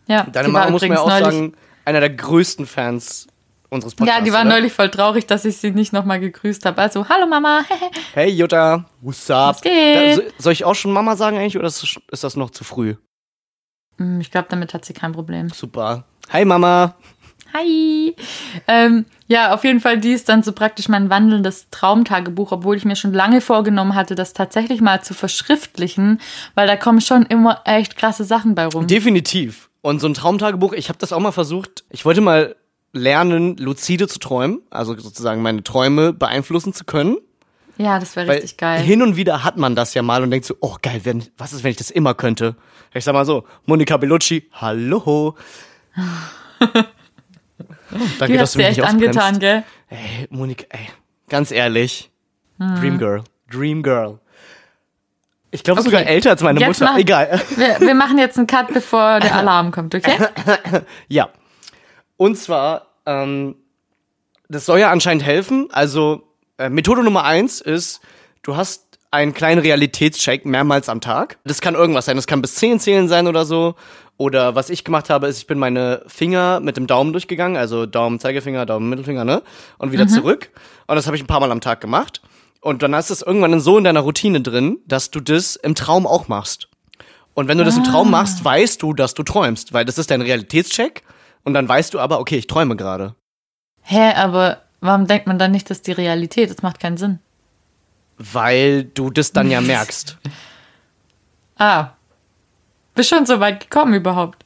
Ja, 0.07 0.25
Deine 0.25 0.49
die 0.49 0.55
war 0.55 0.61
Mama 0.63 0.71
muss 0.73 0.83
mir 0.83 1.01
auch 1.01 1.09
neulich, 1.09 1.25
sagen, 1.25 1.53
einer 1.85 2.01
der 2.01 2.11
größten 2.11 2.67
Fans 2.67 3.27
unseres 3.69 3.95
Podcasts. 3.95 4.19
Ja, 4.19 4.25
die 4.25 4.33
war 4.33 4.41
oder? 4.41 4.51
neulich 4.51 4.73
voll 4.73 4.91
traurig, 4.91 5.27
dass 5.27 5.45
ich 5.45 5.59
sie 5.59 5.71
nicht 5.71 5.93
nochmal 5.93 6.19
gegrüßt 6.21 6.65
habe. 6.65 6.81
Also, 6.81 7.09
hallo 7.09 7.27
Mama. 7.27 7.63
Hey 8.15 8.31
Jutta, 8.31 8.85
what's 9.03 9.31
up? 9.31 9.57
Was 9.57 9.61
geht? 9.61 9.97
Da, 9.97 10.15
so, 10.15 10.23
soll 10.39 10.53
ich 10.53 10.65
auch 10.65 10.75
schon 10.75 10.93
Mama 10.93 11.17
sagen 11.17 11.37
eigentlich 11.37 11.59
oder 11.59 11.69
ist 11.69 11.83
das, 11.83 11.97
ist 12.11 12.25
das 12.25 12.37
noch 12.37 12.51
zu 12.51 12.65
früh? 12.65 12.95
Hm, 13.99 14.21
ich 14.21 14.31
glaube, 14.31 14.49
damit 14.51 14.73
hat 14.75 14.85
sie 14.85 14.95
kein 14.95 15.13
Problem. 15.13 15.51
Super. 15.51 16.05
Hi 16.31 16.45
Mama. 16.45 16.95
Hi. 17.53 18.15
Ähm, 18.67 19.07
ja, 19.27 19.55
auf 19.55 19.65
jeden 19.65 19.81
Fall, 19.81 19.99
die 19.99 20.13
ist 20.13 20.29
dann 20.29 20.43
so 20.43 20.53
praktisch 20.53 20.89
mein 20.89 21.11
wandelndes 21.11 21.69
Traumtagebuch, 21.71 22.53
obwohl 22.53 22.77
ich 22.77 22.85
mir 22.85 22.97
schon 22.97 23.13
lange 23.13 23.41
vorgenommen 23.41 23.95
hatte, 23.95 24.15
das 24.15 24.33
tatsächlich 24.33 24.81
mal 24.81 25.03
zu 25.03 25.15
verschriftlichen, 25.15 26.21
weil 26.55 26.67
da 26.67 26.77
kommen 26.77 27.01
schon 27.01 27.25
immer 27.27 27.63
echt 27.65 27.97
krasse 27.97 28.25
Sachen 28.25 28.55
bei 28.55 28.67
rum. 28.67 28.87
Definitiv. 28.87 29.71
Und 29.81 30.01
so 30.01 30.09
ein 30.09 30.15
Traumtagebuch, 30.15 30.73
ich 30.73 30.89
habe 30.89 30.99
das 30.99 31.13
auch 31.13 31.21
mal 31.21 31.33
versucht. 31.33 31.85
Ich 31.91 32.05
wollte 32.05 32.21
mal 32.21 32.57
lernen, 32.93 33.57
lucide 33.57 34.09
zu 34.09 34.19
träumen, 34.19 34.61
also 34.71 34.99
sozusagen 34.99 35.43
meine 35.43 35.63
Träume 35.63 36.13
beeinflussen 36.13 36.73
zu 36.73 36.85
können. 36.85 37.17
ja, 37.77 37.99
das 37.99 38.17
wäre 38.17 38.29
richtig 38.29 38.57
geil. 38.57 38.81
hin 38.81 39.03
und 39.03 39.17
wieder 39.17 39.45
hat 39.45 39.57
man 39.57 39.77
das 39.77 39.95
ja 39.95 40.03
mal 40.03 40.23
und 40.23 40.31
denkt 40.31 40.47
so, 40.47 40.55
oh 40.61 40.77
geil, 40.83 41.01
wenn, 41.05 41.25
was 41.37 41.53
ist, 41.53 41.65
wenn 41.65 41.71
ich 41.71 41.77
das 41.77 41.91
immer 41.91 42.15
könnte? 42.15 42.57
Ich 42.95 43.05
sag 43.05 43.13
mal 43.13 43.27
so, 43.27 43.45
Monika 43.67 43.97
Bellucci, 43.97 44.49
hallo. 44.53 45.37
Oh, 47.93 47.97
danke, 48.19 48.27
Die 48.27 48.39
dass 48.39 48.43
hast 48.51 48.55
du 48.55 48.59
mich 48.59 48.69
echt 48.69 48.83
angetan, 48.83 49.39
gell? 49.39 49.63
Ey, 49.89 50.27
Monika, 50.31 50.65
ey, 50.71 50.89
ganz 51.29 51.51
ehrlich. 51.51 52.11
Hm. 52.59 52.75
Dream 52.81 52.99
Girl. 52.99 53.23
Dream 53.51 53.83
Girl. 53.83 54.19
Ich 55.51 55.65
glaube 55.65 55.81
Okay. 55.81 55.89
sogar 55.91 56.07
älter 56.07 56.31
als 56.31 56.43
meine 56.43 56.61
Jetzt 56.61 56.81
Mutter. 56.81 56.93
mach- 56.93 56.99
Egal. 56.99 57.41
Wir, 57.57 57.81
wir 57.81 57.95
machen 57.95 58.19
jetzt 58.19 58.37
einen 58.37 58.47
Cut, 58.47 58.69
bevor 58.75 59.21
der 59.21 59.35
Alarm 59.35 59.71
kommt, 59.71 59.95
okay? 59.95 60.19
ja. 61.09 61.31
Und 62.19 62.37
zwar, 62.37 62.89
ähm, 63.07 63.57
das 64.51 64.67
soll 64.67 64.79
ja 64.81 64.91
anscheinend 64.91 65.23
helfen. 65.25 65.69
Also, 65.73 66.23
äh, 66.59 66.69
Methode 66.69 67.03
Nummer 67.03 67.25
eins 67.25 67.61
ist, 67.63 68.01
du 68.43 68.57
hast 68.57 68.99
einen 69.11 69.33
kleinen 69.33 69.61
Realitätscheck 69.61 70.45
mehrmals 70.45 70.91
am 70.91 71.01
Tag. 71.01 71.39
Das 71.45 71.63
kann 71.63 71.75
irgendwas 71.75 72.05
sein. 72.05 72.17
Das 72.17 72.27
kann 72.27 72.43
bis 72.43 72.57
zehn 72.57 72.79
zählen 72.79 73.09
sein 73.09 73.27
oder 73.27 73.47
so. 73.47 73.75
Oder 74.19 74.57
was 74.57 74.69
ich 74.69 74.83
gemacht 74.83 75.11
habe, 75.11 75.29
ist, 75.29 75.39
ich 75.39 75.47
bin 75.47 75.61
meine 75.61 76.03
Finger 76.09 76.59
mit 76.59 76.77
dem 76.77 76.89
Daumen 76.89 77.13
durchgegangen. 77.13 77.57
Also 77.57 77.87
Daumen, 77.87 78.19
Zeigefinger, 78.19 78.67
Daumen, 78.67 78.91
Mittelfinger, 78.91 79.25
ne? 79.25 79.43
Und 79.79 79.93
wieder 79.93 80.09
zurück. 80.09 80.51
Und 80.89 80.97
das 80.97 81.07
habe 81.07 81.17
ich 81.17 81.23
ein 81.23 81.29
paar 81.29 81.39
Mal 81.39 81.53
am 81.53 81.61
Tag 81.61 81.81
gemacht. 81.81 82.21
Und 82.61 82.83
dann 82.83 82.93
ist 82.95 83.11
es 83.11 83.23
irgendwann 83.23 83.61
so 83.61 83.79
in 83.79 83.85
deiner 83.85 84.01
Routine 84.01 84.41
drin, 84.41 84.81
dass 84.87 85.13
du 85.13 85.21
das 85.21 85.55
im 85.55 85.77
Traum 85.77 86.05
auch 86.05 86.27
machst. 86.27 86.69
Und 87.35 87.47
wenn 87.47 87.59
du 87.59 87.65
das 87.65 87.77
im 87.77 87.85
Traum 87.85 88.11
machst, 88.11 88.45
weißt 88.45 88.83
du, 88.83 88.93
dass 88.93 89.15
du 89.15 89.23
träumst, 89.23 89.73
weil 89.73 89.85
das 89.85 89.99
ist 89.99 90.11
dein 90.11 90.23
Realitätscheck. 90.23 91.05
Und 91.45 91.55
dann 91.55 91.69
weißt 91.69 91.95
du 91.95 92.01
aber, 92.01 92.19
okay, 92.19 92.37
ich 92.37 92.49
träume 92.49 92.75
gerade. 92.75 93.15
Hä, 93.83 94.15
aber 94.15 94.63
warum 94.81 95.07
denkt 95.07 95.29
man 95.29 95.39
dann 95.39 95.53
nicht, 95.53 95.71
dass 95.71 95.81
die 95.81 95.93
Realität? 95.93 96.51
Das 96.51 96.63
macht 96.63 96.81
keinen 96.81 96.97
Sinn. 96.97 97.21
Weil 98.17 98.83
du 98.83 99.11
das 99.11 99.33
dann 99.33 99.49
ja 99.49 99.61
merkst. 99.63 100.19
Ah. 101.57 101.91
Bist 102.99 103.11
schon 103.11 103.27
so 103.27 103.39
weit 103.39 103.61
gekommen 103.61 103.95
überhaupt? 103.95 104.45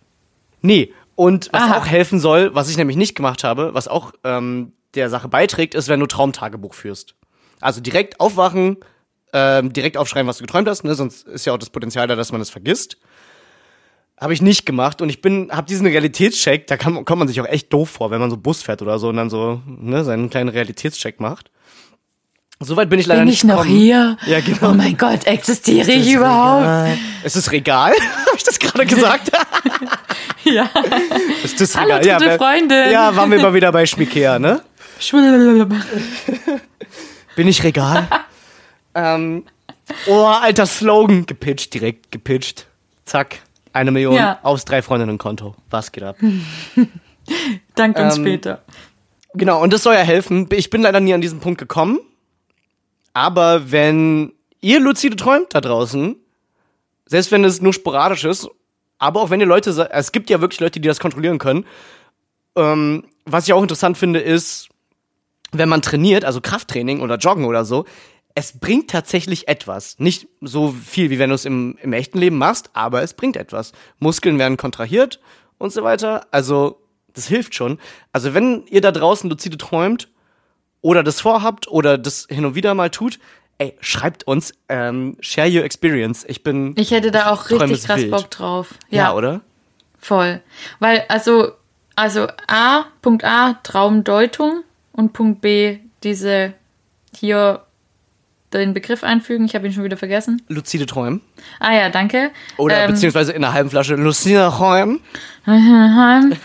Nee. 0.60 0.92
Und 1.14 1.48
was 1.52 1.62
Aha. 1.62 1.78
auch 1.78 1.86
helfen 1.86 2.20
soll, 2.20 2.54
was 2.54 2.68
ich 2.68 2.76
nämlich 2.76 2.98
nicht 2.98 3.14
gemacht 3.14 3.44
habe, 3.44 3.72
was 3.72 3.88
auch 3.88 4.12
ähm, 4.24 4.74
der 4.92 5.08
Sache 5.08 5.26
beiträgt, 5.28 5.74
ist, 5.74 5.88
wenn 5.88 6.00
du 6.00 6.06
Traumtagebuch 6.06 6.74
führst. 6.74 7.14
Also 7.62 7.80
direkt 7.80 8.20
aufwachen, 8.20 8.76
ähm, 9.32 9.72
direkt 9.72 9.96
aufschreiben, 9.96 10.28
was 10.28 10.36
du 10.36 10.42
geträumt 10.42 10.68
hast, 10.68 10.84
ne? 10.84 10.94
sonst 10.94 11.26
ist 11.26 11.46
ja 11.46 11.54
auch 11.54 11.58
das 11.58 11.70
Potenzial 11.70 12.06
da, 12.06 12.14
dass 12.14 12.30
man 12.30 12.42
es 12.42 12.50
vergisst. 12.50 12.98
Habe 14.20 14.34
ich 14.34 14.42
nicht 14.42 14.66
gemacht 14.66 15.00
und 15.00 15.08
ich 15.08 15.22
bin, 15.22 15.50
habe 15.50 15.66
diesen 15.66 15.86
Realitätscheck, 15.86 16.66
da 16.66 16.76
kann, 16.76 17.06
kommt 17.06 17.20
man 17.20 17.28
sich 17.28 17.40
auch 17.40 17.48
echt 17.48 17.72
doof 17.72 17.88
vor, 17.88 18.10
wenn 18.10 18.20
man 18.20 18.28
so 18.28 18.36
Bus 18.36 18.62
fährt 18.62 18.82
oder 18.82 18.98
so 18.98 19.08
und 19.08 19.16
dann 19.16 19.30
so 19.30 19.62
ne, 19.64 20.04
seinen 20.04 20.28
kleinen 20.28 20.50
Realitätscheck 20.50 21.20
macht. 21.20 21.50
Soweit 22.60 22.88
bin 22.88 23.00
ich 23.00 23.06
leider 23.06 23.22
Bin 23.22 23.28
nicht 23.28 23.38
ich 23.38 23.44
noch 23.44 23.62
gekommen. 23.62 23.76
hier? 23.76 24.16
Ja, 24.26 24.40
genau. 24.40 24.70
Oh 24.70 24.74
mein 24.74 24.96
Gott, 24.96 25.24
existiere 25.26 25.90
ich 25.90 26.12
überhaupt? 26.12 26.62
Regal. 26.62 26.98
Ist 27.24 27.36
es 27.36 27.50
Regal? 27.50 27.92
Habe 27.92 28.36
ich 28.36 28.44
das 28.44 28.58
gerade 28.58 28.86
gesagt? 28.86 29.30
Ja. 30.44 30.68
Ist 31.44 31.60
das 31.60 31.76
Hallo, 31.76 31.94
Regal? 31.94 32.18
gute 32.18 32.30
ja, 32.30 32.36
Freundin. 32.36 32.90
Ja, 32.90 33.14
waren 33.14 33.30
wir 33.30 33.40
mal 33.40 33.54
wieder 33.54 33.70
bei 33.70 33.86
Schmikea, 33.86 34.40
ne? 34.40 34.60
Bin 37.36 37.46
ich 37.48 37.62
Regal? 37.62 38.08
ähm, 38.96 39.44
oh, 40.08 40.24
alter 40.24 40.66
Slogan. 40.66 41.26
Gepitcht, 41.26 41.72
direkt 41.74 42.10
gepitcht. 42.10 42.66
Zack. 43.04 43.38
Eine 43.72 43.92
Million 43.92 44.14
Ja. 44.16 44.40
aufs 44.42 44.64
Drei-Freundinnen-Konto. 44.64 45.54
Was 45.70 45.92
geht 45.92 46.02
ab? 46.02 46.16
Dank 47.76 47.96
uns 47.98 48.16
Ähm, 48.16 48.22
später. 48.24 48.62
Genau, 49.34 49.62
und 49.62 49.72
das 49.72 49.84
soll 49.84 49.94
ja 49.94 50.00
helfen. 50.00 50.48
Ich 50.52 50.70
bin 50.70 50.82
leider 50.82 50.98
nie 50.98 51.14
an 51.14 51.20
diesen 51.20 51.38
Punkt 51.38 51.58
gekommen. 51.58 52.00
Aber 53.12 53.70
wenn 53.70 54.32
ihr 54.60 54.80
lucide 54.80 55.16
träumt 55.16 55.54
da 55.54 55.60
draußen, 55.60 56.16
selbst 57.06 57.30
wenn 57.30 57.44
es 57.44 57.60
nur 57.60 57.72
sporadisch 57.72 58.24
ist, 58.24 58.48
aber 58.98 59.20
auch 59.20 59.30
wenn 59.30 59.40
ihr 59.40 59.46
Leute, 59.46 59.88
es 59.90 60.12
gibt 60.12 60.30
ja 60.30 60.40
wirklich 60.40 60.60
Leute, 60.60 60.80
die 60.80 60.88
das 60.88 61.00
kontrollieren 61.00 61.38
können. 61.38 61.66
Ähm, 62.54 63.04
was 63.24 63.46
ich 63.46 63.52
auch 63.52 63.62
interessant 63.62 63.98
finde, 63.98 64.20
ist, 64.20 64.68
wenn 65.50 65.68
man 65.68 65.82
trainiert, 65.82 66.24
also 66.24 66.40
Krafttraining 66.40 67.00
oder 67.00 67.16
Joggen 67.16 67.44
oder 67.44 67.64
so, 67.64 67.84
es 68.34 68.58
bringt 68.58 68.90
tatsächlich 68.90 69.48
etwas. 69.48 69.98
Nicht 69.98 70.28
so 70.40 70.72
viel, 70.72 71.10
wie 71.10 71.18
wenn 71.18 71.30
du 71.30 71.34
es 71.34 71.44
im, 71.44 71.76
im 71.82 71.92
echten 71.92 72.18
Leben 72.18 72.38
machst, 72.38 72.70
aber 72.72 73.02
es 73.02 73.14
bringt 73.14 73.36
etwas. 73.36 73.72
Muskeln 73.98 74.38
werden 74.38 74.56
kontrahiert 74.56 75.20
und 75.58 75.72
so 75.72 75.82
weiter. 75.82 76.26
Also, 76.30 76.80
das 77.12 77.26
hilft 77.26 77.54
schon. 77.54 77.78
Also, 78.12 78.32
wenn 78.32 78.64
ihr 78.68 78.80
da 78.80 78.90
draußen 78.90 79.28
luzide 79.28 79.58
träumt 79.58 80.08
oder 80.82 81.02
das 81.02 81.20
vorhabt 81.20 81.68
oder 81.68 81.96
das 81.96 82.26
hin 82.28 82.44
und 82.44 82.54
wieder 82.54 82.74
mal 82.74 82.90
tut, 82.90 83.18
ey, 83.58 83.76
schreibt 83.80 84.26
uns, 84.26 84.52
ähm, 84.68 85.16
share 85.20 85.48
your 85.48 85.64
experience. 85.64 86.24
Ich 86.28 86.42
bin. 86.42 86.74
Ich 86.76 86.90
hätte 86.90 87.10
da 87.10 87.30
auch 87.30 87.48
richtig 87.48 87.84
krass 87.84 88.00
wild. 88.00 88.10
Bock 88.10 88.30
drauf. 88.30 88.74
Ja, 88.90 89.14
oder? 89.14 89.40
Voll. 89.98 90.42
Weil, 90.80 91.04
also, 91.08 91.52
also 91.94 92.26
A, 92.48 92.84
Punkt 93.00 93.24
A, 93.24 93.54
Traumdeutung 93.62 94.64
und 94.92 95.12
Punkt 95.12 95.40
B, 95.40 95.78
diese 96.02 96.54
hier 97.16 97.62
den 98.52 98.74
Begriff 98.74 99.04
einfügen. 99.04 99.46
Ich 99.46 99.54
habe 99.54 99.66
ihn 99.66 99.72
schon 99.72 99.84
wieder 99.84 99.96
vergessen. 99.96 100.42
Luzide 100.48 100.84
träumen. 100.86 101.22
Ah 101.58 101.72
ja, 101.72 101.88
danke. 101.88 102.32
Oder 102.58 102.84
Ähm, 102.84 102.90
beziehungsweise 102.90 103.32
in 103.32 103.42
einer 103.44 103.54
halben 103.54 103.70
Flasche 103.70 103.94
Lucide 103.94 104.52
träumen. 104.54 105.00
ähm, 105.46 106.36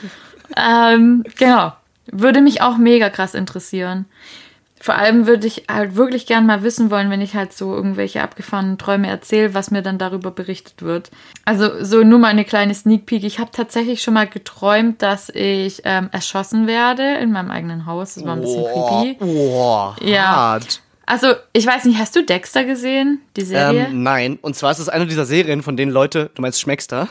genau. 1.37 1.73
Würde 2.11 2.41
mich 2.41 2.61
auch 2.61 2.77
mega 2.77 3.09
krass 3.09 3.33
interessieren. 3.33 4.05
Vor 4.79 4.93
allem 4.93 5.25
würde 5.25 5.47
ich 5.47 5.63
halt 5.69 5.95
wirklich 5.95 6.27
gern 6.27 6.45
mal 6.45 6.61
wissen 6.61 6.91
wollen, 6.91 7.09
wenn 7.09 7.19
ich 7.21 7.35
halt 7.35 7.51
so 7.51 7.73
irgendwelche 7.73 8.21
abgefahrenen 8.21 8.77
Träume 8.77 9.07
erzähle, 9.07 9.55
was 9.55 9.71
mir 9.71 9.81
dann 9.81 9.97
darüber 9.97 10.29
berichtet 10.29 10.83
wird. 10.83 11.09
Also 11.45 11.83
so 11.83 12.03
nur 12.03 12.19
mal 12.19 12.27
eine 12.27 12.45
kleine 12.45 12.75
Sneak 12.75 13.07
Peek. 13.07 13.23
Ich 13.23 13.39
habe 13.39 13.49
tatsächlich 13.51 14.03
schon 14.03 14.13
mal 14.13 14.27
geträumt, 14.27 15.01
dass 15.01 15.29
ich 15.29 15.81
ähm, 15.83 16.09
erschossen 16.11 16.67
werde 16.67 17.15
in 17.15 17.31
meinem 17.31 17.49
eigenen 17.49 17.87
Haus. 17.87 18.13
Das 18.15 18.25
war 18.25 18.35
ein 18.35 18.41
bisschen 18.41 18.65
creepy. 18.65 19.17
Boah, 19.19 19.95
Ja. 19.99 20.35
hart. 20.35 20.81
Also 21.07 21.35
ich 21.53 21.65
weiß 21.65 21.85
nicht, 21.85 21.97
hast 21.97 22.15
du 22.17 22.23
Dexter 22.23 22.65
gesehen, 22.65 23.21
die 23.37 23.45
Serie? 23.45 23.85
Ähm, 23.85 24.03
nein, 24.03 24.39
und 24.41 24.57
zwar 24.57 24.71
ist 24.71 24.79
es 24.79 24.89
eine 24.89 25.07
dieser 25.07 25.25
Serien, 25.25 25.63
von 25.63 25.77
denen 25.77 25.89
Leute, 25.91 26.29
du 26.35 26.41
meinst 26.41 26.59
Schmeckster, 26.59 27.07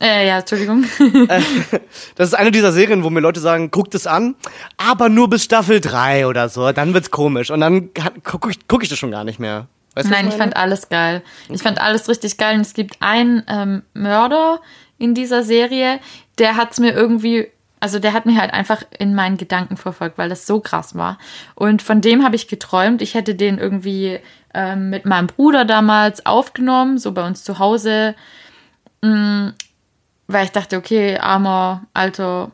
äh, 0.00 0.26
ja, 0.26 0.38
Entschuldigung. 0.38 0.84
das 2.14 2.28
ist 2.28 2.34
eine 2.34 2.52
dieser 2.52 2.70
Serien, 2.70 3.02
wo 3.02 3.10
mir 3.10 3.18
Leute 3.18 3.40
sagen, 3.40 3.72
guckt 3.72 3.96
es 3.96 4.06
an, 4.06 4.36
aber 4.76 5.08
nur 5.08 5.28
bis 5.28 5.42
Staffel 5.42 5.80
3 5.80 6.28
oder 6.28 6.48
so, 6.48 6.70
dann 6.70 6.94
wird's 6.94 7.10
komisch 7.10 7.50
und 7.50 7.60
dann 7.60 7.90
gucke 8.22 8.50
ich, 8.50 8.68
guck 8.68 8.84
ich 8.84 8.88
das 8.88 8.98
schon 8.98 9.10
gar 9.10 9.24
nicht 9.24 9.40
mehr. 9.40 9.66
Weißt 9.94 10.08
Nein, 10.08 10.26
ich 10.26 10.30
meine? 10.30 10.38
fand 10.38 10.56
alles 10.56 10.88
geil. 10.88 11.22
Ich 11.48 11.62
fand 11.62 11.80
alles 11.80 12.08
richtig 12.08 12.36
geil. 12.38 12.54
Und 12.54 12.60
es 12.60 12.74
gibt 12.74 12.98
einen 13.00 13.42
ähm, 13.48 13.82
Mörder 13.92 14.60
in 14.98 15.14
dieser 15.14 15.42
Serie, 15.42 15.98
der 16.38 16.56
hat's 16.56 16.78
mir 16.78 16.92
irgendwie, 16.92 17.48
also 17.80 17.98
der 17.98 18.12
hat 18.12 18.26
mir 18.26 18.38
halt 18.38 18.52
einfach 18.52 18.82
in 18.98 19.14
meinen 19.14 19.38
Gedanken 19.38 19.76
verfolgt, 19.76 20.18
weil 20.18 20.28
das 20.28 20.46
so 20.46 20.60
krass 20.60 20.94
war. 20.94 21.18
Und 21.54 21.82
von 21.82 22.02
dem 22.02 22.22
habe 22.22 22.36
ich 22.36 22.46
geträumt. 22.46 23.00
Ich 23.00 23.14
hätte 23.14 23.34
den 23.34 23.58
irgendwie 23.58 24.20
ähm, 24.52 24.90
mit 24.90 25.06
meinem 25.06 25.26
Bruder 25.26 25.64
damals 25.64 26.26
aufgenommen, 26.26 26.98
so 26.98 27.12
bei 27.12 27.26
uns 27.26 27.42
zu 27.42 27.58
Hause, 27.58 28.14
mh, 29.00 29.54
weil 30.26 30.44
ich 30.44 30.52
dachte, 30.52 30.76
okay, 30.76 31.18
armer, 31.18 31.86
alter, 31.94 32.50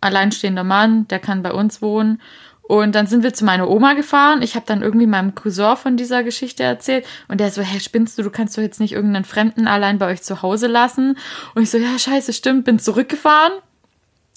alleinstehender 0.00 0.64
Mann, 0.64 1.06
der 1.08 1.20
kann 1.20 1.42
bei 1.42 1.52
uns 1.52 1.80
wohnen. 1.80 2.20
Und 2.62 2.96
dann 2.96 3.06
sind 3.06 3.22
wir 3.22 3.32
zu 3.32 3.44
meiner 3.44 3.70
Oma 3.70 3.94
gefahren. 3.94 4.42
Ich 4.42 4.56
habe 4.56 4.66
dann 4.66 4.82
irgendwie 4.82 5.06
meinem 5.06 5.36
Cousin 5.36 5.76
von 5.76 5.96
dieser 5.96 6.24
Geschichte 6.24 6.64
erzählt. 6.64 7.06
Und 7.28 7.38
der 7.38 7.52
so, 7.52 7.62
hä, 7.62 7.78
spinnst 7.78 8.18
du, 8.18 8.24
du 8.24 8.30
kannst 8.30 8.58
doch 8.58 8.62
jetzt 8.62 8.80
nicht 8.80 8.92
irgendeinen 8.92 9.24
Fremden 9.24 9.68
allein 9.68 9.98
bei 9.98 10.06
euch 10.10 10.22
zu 10.22 10.42
Hause 10.42 10.66
lassen. 10.66 11.16
Und 11.54 11.62
ich 11.62 11.70
so, 11.70 11.78
ja, 11.78 11.96
scheiße, 11.96 12.32
stimmt, 12.32 12.64
bin 12.64 12.80
zurückgefahren. 12.80 13.52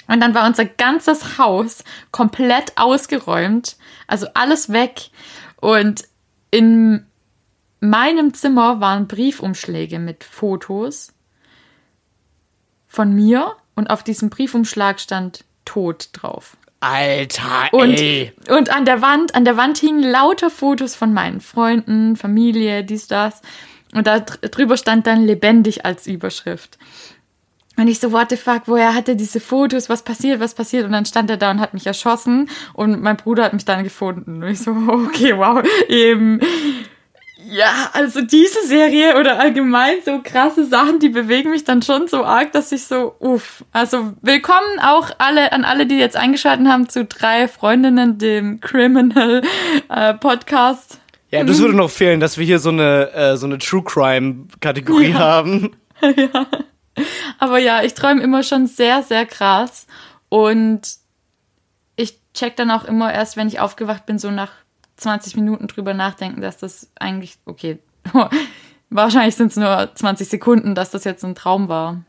Und 0.10 0.20
dann 0.22 0.34
war 0.34 0.46
unser 0.48 0.66
ganzes 0.66 1.38
Haus 1.38 1.84
komplett 2.12 2.78
ausgeräumt. 2.78 3.78
Also 4.08 4.28
alles 4.34 4.72
weg. 4.72 5.12
Und 5.62 6.04
in 6.52 7.06
meinem 7.80 8.34
Zimmer 8.34 8.82
waren 8.82 9.08
Briefumschläge 9.08 10.00
mit 10.00 10.24
Fotos 10.24 11.14
von 12.88 13.14
mir. 13.14 13.56
Und 13.76 13.90
auf 13.90 14.04
diesem 14.04 14.30
Briefumschlag 14.30 15.00
stand 15.00 15.46
Tod 15.64 16.10
drauf. 16.14 16.58
Alter, 16.82 17.70
Und, 17.72 18.00
ey. 18.00 18.34
und 18.50 18.70
an 18.74 18.86
der 18.86 19.02
Wand, 19.02 19.36
an 19.36 19.44
der 19.46 19.58
Wand 19.58 19.78
hingen 19.78 20.02
lauter 20.02 20.50
Fotos 20.50 20.96
von 20.96 21.14
meinen 21.14 21.42
Freunden, 21.42 22.16
Familie, 22.16 22.84
dies, 22.86 23.08
das. 23.08 23.42
Und 23.94 24.08
da 24.08 24.20
dr- 24.22 24.50
drüber 24.50 24.78
stand 24.78 25.06
dann 25.06 25.26
lebendig 25.26 25.86
als 25.86 26.08
Überschrift. 26.08 26.78
Und 27.80 27.88
ich 27.88 28.00
so, 28.00 28.12
what 28.12 28.30
the 28.30 28.36
fuck, 28.36 28.64
woher 28.66 28.94
hat 28.94 29.08
er 29.08 29.16
diese 29.16 29.40
Fotos? 29.40 29.88
Was 29.88 30.04
passiert, 30.04 30.42
was 30.42 30.54
passiert? 30.54 30.84
Und 30.84 30.92
dann 30.92 31.06
stand 31.06 31.30
er 31.30 31.38
da 31.38 31.50
und 31.50 31.62
hat 31.62 31.74
mich 31.74 31.88
erschossen 31.88 32.50
und 32.74 33.02
mein 33.02 33.16
Bruder 33.16 33.46
hat 33.46 33.54
mich 33.54 33.64
dann 33.64 33.86
gefunden. 33.86 34.44
Und 34.44 34.50
ich 34.50 34.60
so, 34.60 34.72
okay, 34.90 35.38
wow, 35.38 35.64
eben. 35.88 36.42
Ja, 37.50 37.90
also 37.94 38.20
diese 38.20 38.68
Serie 38.68 39.18
oder 39.18 39.40
allgemein 39.40 40.00
so 40.04 40.20
krasse 40.22 40.66
Sachen, 40.66 41.00
die 41.00 41.08
bewegen 41.08 41.52
mich 41.52 41.64
dann 41.64 41.82
schon 41.82 42.10
so 42.10 42.26
arg, 42.26 42.52
dass 42.52 42.74
ich 42.74 42.84
so, 42.84 43.16
uff. 43.20 43.64
Also 43.72 44.12
willkommen 44.22 44.80
auch 44.82 45.12
alle 45.18 45.54
an 45.54 45.64
alle, 45.64 45.86
die 45.86 45.96
jetzt 45.96 46.18
eingeschaltet 46.18 46.68
haben 46.68 46.90
zu 46.90 47.06
drei 47.06 47.48
Freundinnen, 47.48 48.18
dem 48.18 48.60
Criminal 48.60 49.42
äh, 49.88 50.14
Podcast. 50.16 51.00
Ja, 51.32 51.46
das 51.46 51.60
würde 51.62 51.78
noch 51.78 51.92
fehlen, 51.92 52.20
dass 52.20 52.38
wir 52.38 52.46
hier 52.46 52.60
so 52.60 52.72
eine, 52.72 53.14
äh, 53.14 53.38
so 53.38 53.46
eine 53.46 53.58
True 53.58 53.84
Crime 53.86 54.48
Kategorie 54.60 55.14
haben. 55.14 55.72
Aber 57.40 57.60
ja, 57.60 57.84
ich 57.84 57.94
träume 57.94 58.22
immer 58.22 58.44
schon 58.44 58.68
sehr, 58.68 59.04
sehr 59.04 59.26
krass. 59.26 59.88
Und 60.30 60.98
ich 61.96 62.20
check 62.34 62.56
dann 62.56 62.72
auch 62.72 62.86
immer 62.86 63.14
erst, 63.14 63.38
wenn 63.38 63.48
ich 63.48 63.60
aufgewacht 63.60 64.06
bin, 64.06 64.20
so 64.20 64.32
nach 64.32 64.52
20 64.98 65.36
Minuten 65.36 65.68
drüber 65.68 65.94
nachdenken, 65.94 66.42
dass 66.42 66.58
das 66.58 66.92
eigentlich, 67.00 67.38
okay, 67.46 67.80
wahrscheinlich 68.90 69.36
sind 69.36 69.52
es 69.52 69.58
nur 69.58 69.90
20 69.94 70.28
Sekunden, 70.28 70.76
dass 70.76 70.92
das 70.92 71.04
jetzt 71.04 71.24
ein 71.24 71.36
Traum 71.36 71.70
war. 71.70 72.04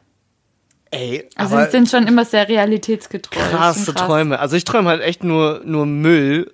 Ey, 0.92 1.29
Also 1.37 1.57
sie 1.57 1.70
sind 1.70 1.88
schon 1.88 2.09
immer 2.09 2.24
sehr 2.24 2.48
realitätsgetreu. 2.48 3.38
Krasse 3.38 3.92
krass. 3.92 4.07
Träume. 4.07 4.40
Also 4.40 4.57
ich 4.57 4.64
träume 4.64 4.88
halt 4.88 5.03
echt 5.03 5.22
nur, 5.22 5.62
nur 5.64 5.87
Müll, 5.87 6.53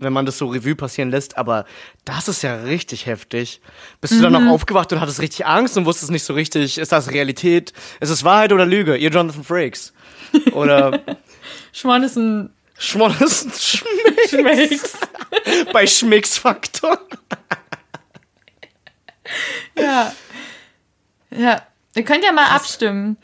wenn 0.00 0.12
man 0.12 0.26
das 0.26 0.38
so 0.38 0.46
Revue 0.48 0.74
passieren 0.74 1.10
lässt, 1.10 1.38
aber 1.38 1.64
das 2.04 2.26
ist 2.28 2.42
ja 2.42 2.56
richtig 2.56 3.06
heftig. 3.06 3.60
Bist 4.00 4.14
du 4.14 4.20
dann 4.22 4.32
Mhm. 4.32 4.46
noch 4.46 4.52
aufgewacht 4.54 4.92
und 4.92 5.00
hattest 5.00 5.20
richtig 5.20 5.46
Angst 5.46 5.76
und 5.76 5.84
wusstest 5.86 6.10
nicht 6.10 6.24
so 6.24 6.34
richtig, 6.34 6.78
ist 6.78 6.90
das 6.92 7.10
Realität? 7.10 7.72
Ist 8.00 8.10
es 8.10 8.24
Wahrheit 8.24 8.52
oder 8.52 8.66
Lüge? 8.66 8.96
Ihr 8.96 9.10
Jonathan 9.10 9.44
Frakes. 9.44 9.92
Oder 10.52 11.00
Schwan 11.72 12.02
ist 12.02 12.16
ein 12.16 12.52
Schmolles 12.78 13.46
Schmicks. 13.60 14.30
Schmecks. 14.30 14.92
Bei 15.72 15.86
Schmicks 15.86 16.38
Faktor. 16.38 16.98
Ja. 19.78 20.12
Ja. 21.30 21.62
Ihr 21.94 22.04
könnt 22.04 22.24
ja 22.24 22.32
mal 22.32 22.46
abstimmen. 22.46 23.16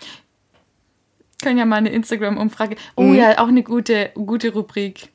Können 1.42 1.58
ja 1.58 1.64
mal 1.64 1.76
eine 1.76 1.90
Instagram-Umfrage. 1.90 2.76
Oh 2.96 3.02
Mhm. 3.02 3.14
ja, 3.14 3.38
auch 3.38 3.48
eine 3.48 3.62
gute, 3.62 4.10
gute 4.14 4.52
Rubrik. 4.52 5.08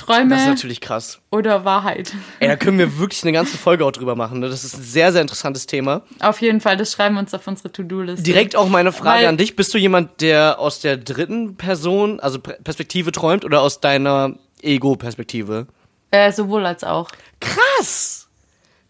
Träume 0.00 0.30
Das 0.30 0.42
ist 0.42 0.48
natürlich 0.48 0.80
krass. 0.80 1.20
oder 1.30 1.64
Wahrheit. 1.64 2.12
Ey, 2.40 2.48
da 2.48 2.56
können 2.56 2.78
wir 2.78 2.98
wirklich 2.98 3.22
eine 3.22 3.32
ganze 3.32 3.58
Folge 3.58 3.84
auch 3.84 3.92
drüber 3.92 4.16
machen. 4.16 4.40
Ne? 4.40 4.48
Das 4.48 4.64
ist 4.64 4.76
ein 4.78 4.82
sehr, 4.82 5.12
sehr 5.12 5.20
interessantes 5.22 5.66
Thema. 5.66 6.02
Auf 6.20 6.40
jeden 6.40 6.60
Fall, 6.60 6.76
das 6.76 6.92
schreiben 6.92 7.16
wir 7.16 7.20
uns 7.20 7.34
auf 7.34 7.46
unsere 7.46 7.70
To-Do-Liste. 7.70 8.22
Direkt 8.22 8.56
auch 8.56 8.68
meine 8.68 8.92
Frage 8.92 9.20
Weil- 9.20 9.26
an 9.28 9.36
dich. 9.36 9.56
Bist 9.56 9.74
du 9.74 9.78
jemand, 9.78 10.20
der 10.20 10.58
aus 10.58 10.80
der 10.80 10.96
dritten 10.96 11.56
Person, 11.56 12.18
also 12.20 12.38
Perspektive 12.38 13.12
träumt 13.12 13.44
oder 13.44 13.60
aus 13.60 13.80
deiner 13.80 14.34
Ego-Perspektive? 14.62 15.66
Äh, 16.10 16.32
sowohl 16.32 16.66
als 16.66 16.82
auch. 16.82 17.10
Krass! 17.40 18.28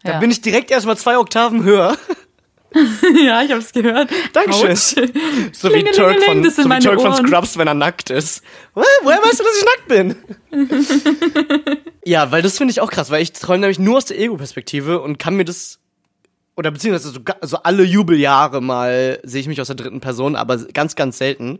Da 0.03 0.13
Ja. 0.13 0.19
bin 0.19 0.31
ich 0.31 0.41
direkt 0.41 0.71
erstmal 0.71 0.97
zwei 0.97 1.17
Oktaven 1.17 1.63
höher. 1.63 1.95
ja, 3.25 3.41
ich 3.43 3.51
hab's 3.51 3.73
gehört. 3.73 4.09
Dankeschön. 4.33 4.75
So 5.51 5.73
wie 5.73 5.83
Turk 5.83 6.23
von, 6.23 6.49
so 6.49 6.63
wie 6.69 6.79
Turk 6.79 7.01
von. 7.01 7.15
Scrubs, 7.15 7.57
wenn 7.57 7.67
er 7.67 7.73
nackt 7.73 8.09
ist. 8.09 8.43
Woher, 8.73 8.87
woher 9.03 9.17
weißt 9.17 9.39
du, 9.39 9.43
dass 9.43 9.57
ich 9.57 9.65
nackt 9.65 9.87
bin? 9.87 11.77
ja, 12.05 12.31
weil 12.31 12.41
das 12.41 12.57
finde 12.57 12.71
ich 12.71 12.79
auch 12.79 12.89
krass, 12.89 13.11
weil 13.11 13.21
ich 13.21 13.33
träume 13.33 13.61
nämlich 13.61 13.79
nur 13.79 13.97
aus 13.97 14.05
der 14.05 14.19
Ego-Perspektive 14.19 15.01
und 15.01 15.19
kann 15.19 15.35
mir 15.35 15.45
das 15.45 15.79
oder 16.55 16.71
beziehungsweise 16.71 17.11
so, 17.11 17.19
so 17.41 17.57
alle 17.57 17.83
Jubeljahre 17.83 18.61
mal 18.61 19.19
sehe 19.23 19.41
ich 19.41 19.47
mich 19.47 19.59
aus 19.59 19.67
der 19.67 19.75
dritten 19.75 19.99
Person, 19.99 20.35
aber 20.35 20.57
ganz, 20.57 20.95
ganz 20.95 21.17
selten. 21.17 21.59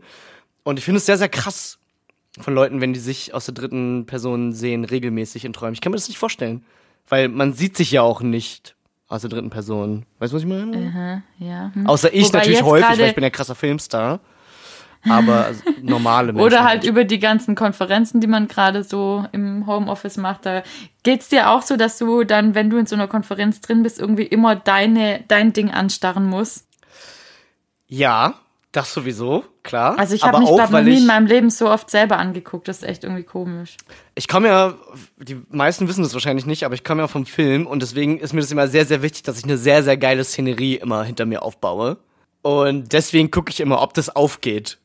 Und 0.62 0.78
ich 0.78 0.84
finde 0.84 0.98
es 0.98 1.06
sehr, 1.06 1.18
sehr 1.18 1.28
krass 1.28 1.78
von 2.40 2.54
Leuten, 2.54 2.80
wenn 2.80 2.92
die 2.92 3.00
sich 3.00 3.34
aus 3.34 3.46
der 3.46 3.54
dritten 3.54 4.06
Person 4.06 4.52
sehen, 4.52 4.84
regelmäßig 4.84 5.44
in 5.44 5.52
Träumen. 5.52 5.74
Ich 5.74 5.80
kann 5.80 5.92
mir 5.92 5.96
das 5.96 6.08
nicht 6.08 6.18
vorstellen. 6.18 6.64
Weil 7.08 7.28
man 7.28 7.52
sieht 7.52 7.76
sich 7.76 7.90
ja 7.90 8.02
auch 8.02 8.20
nicht 8.20 8.76
aus 9.12 9.20
der 9.20 9.30
dritten 9.30 9.50
Person. 9.50 10.06
Weißt 10.18 10.32
du, 10.32 10.36
was 10.36 10.42
ich 10.42 10.48
meine? 10.48 10.88
Aha, 10.88 11.22
ja. 11.38 11.70
hm. 11.74 11.86
Außer 11.86 12.12
ich 12.14 12.28
Wobei 12.28 12.38
natürlich 12.38 12.62
häufig, 12.62 12.98
weil 12.98 13.08
ich 13.08 13.14
bin 13.14 13.24
ja 13.24 13.30
krasser 13.30 13.54
Filmstar. 13.54 14.20
Aber 15.06 15.50
normale 15.82 16.32
Menschen. 16.32 16.46
Oder 16.46 16.64
halt 16.64 16.84
über 16.84 17.04
die 17.04 17.18
ganzen 17.18 17.54
Konferenzen, 17.54 18.20
die 18.20 18.26
man 18.26 18.48
gerade 18.48 18.84
so 18.84 19.26
im 19.32 19.66
Homeoffice 19.66 20.16
macht. 20.16 20.46
Da 20.46 20.62
geht's 21.02 21.28
dir 21.28 21.50
auch 21.50 21.62
so, 21.62 21.76
dass 21.76 21.98
du 21.98 22.24
dann, 22.24 22.54
wenn 22.54 22.70
du 22.70 22.78
in 22.78 22.86
so 22.86 22.94
einer 22.94 23.08
Konferenz 23.08 23.60
drin 23.60 23.82
bist, 23.82 23.98
irgendwie 23.98 24.22
immer 24.22 24.56
deine, 24.56 25.24
dein 25.28 25.52
Ding 25.52 25.70
anstarren 25.70 26.26
musst. 26.26 26.68
Ja, 27.88 28.36
Das 28.72 28.94
sowieso, 28.94 29.44
klar. 29.62 29.98
Also 29.98 30.14
ich 30.14 30.22
habe 30.24 30.38
mich, 30.38 30.48
auch, 30.48 30.70
nie 30.70 30.92
ich, 30.92 31.00
in 31.00 31.06
meinem 31.06 31.26
Leben 31.26 31.50
so 31.50 31.68
oft 31.68 31.90
selber 31.90 32.16
angeguckt. 32.16 32.68
Das 32.68 32.78
ist 32.78 32.88
echt 32.88 33.04
irgendwie 33.04 33.22
komisch. 33.22 33.76
ich 34.14 34.28
komme 34.28 34.48
ja, 34.48 34.74
die 35.18 35.42
meisten 35.50 35.88
wissen 35.88 36.02
das 36.02 36.14
wahrscheinlich 36.14 36.46
nicht, 36.46 36.64
aber 36.64 36.74
ich 36.74 36.82
komme 36.82 37.02
ja 37.02 37.08
vom 37.08 37.26
Film 37.26 37.66
und 37.66 37.82
deswegen 37.82 38.18
ist 38.18 38.32
mir 38.32 38.40
das 38.40 38.50
immer 38.50 38.68
sehr, 38.68 38.86
sehr 38.86 39.02
wichtig, 39.02 39.24
dass 39.24 39.36
ich 39.36 39.44
eine 39.44 39.58
sehr, 39.58 39.82
sehr 39.82 39.98
geile 39.98 40.24
Szenerie 40.24 40.76
immer 40.76 41.04
hinter 41.04 41.26
mir 41.26 41.42
aufbaue. 41.42 41.98
Und 42.40 42.94
deswegen 42.94 43.30
gucke 43.30 43.50
ich 43.50 43.60
immer, 43.60 43.82
ob 43.82 43.92
das 43.92 44.08
aufgeht. 44.16 44.78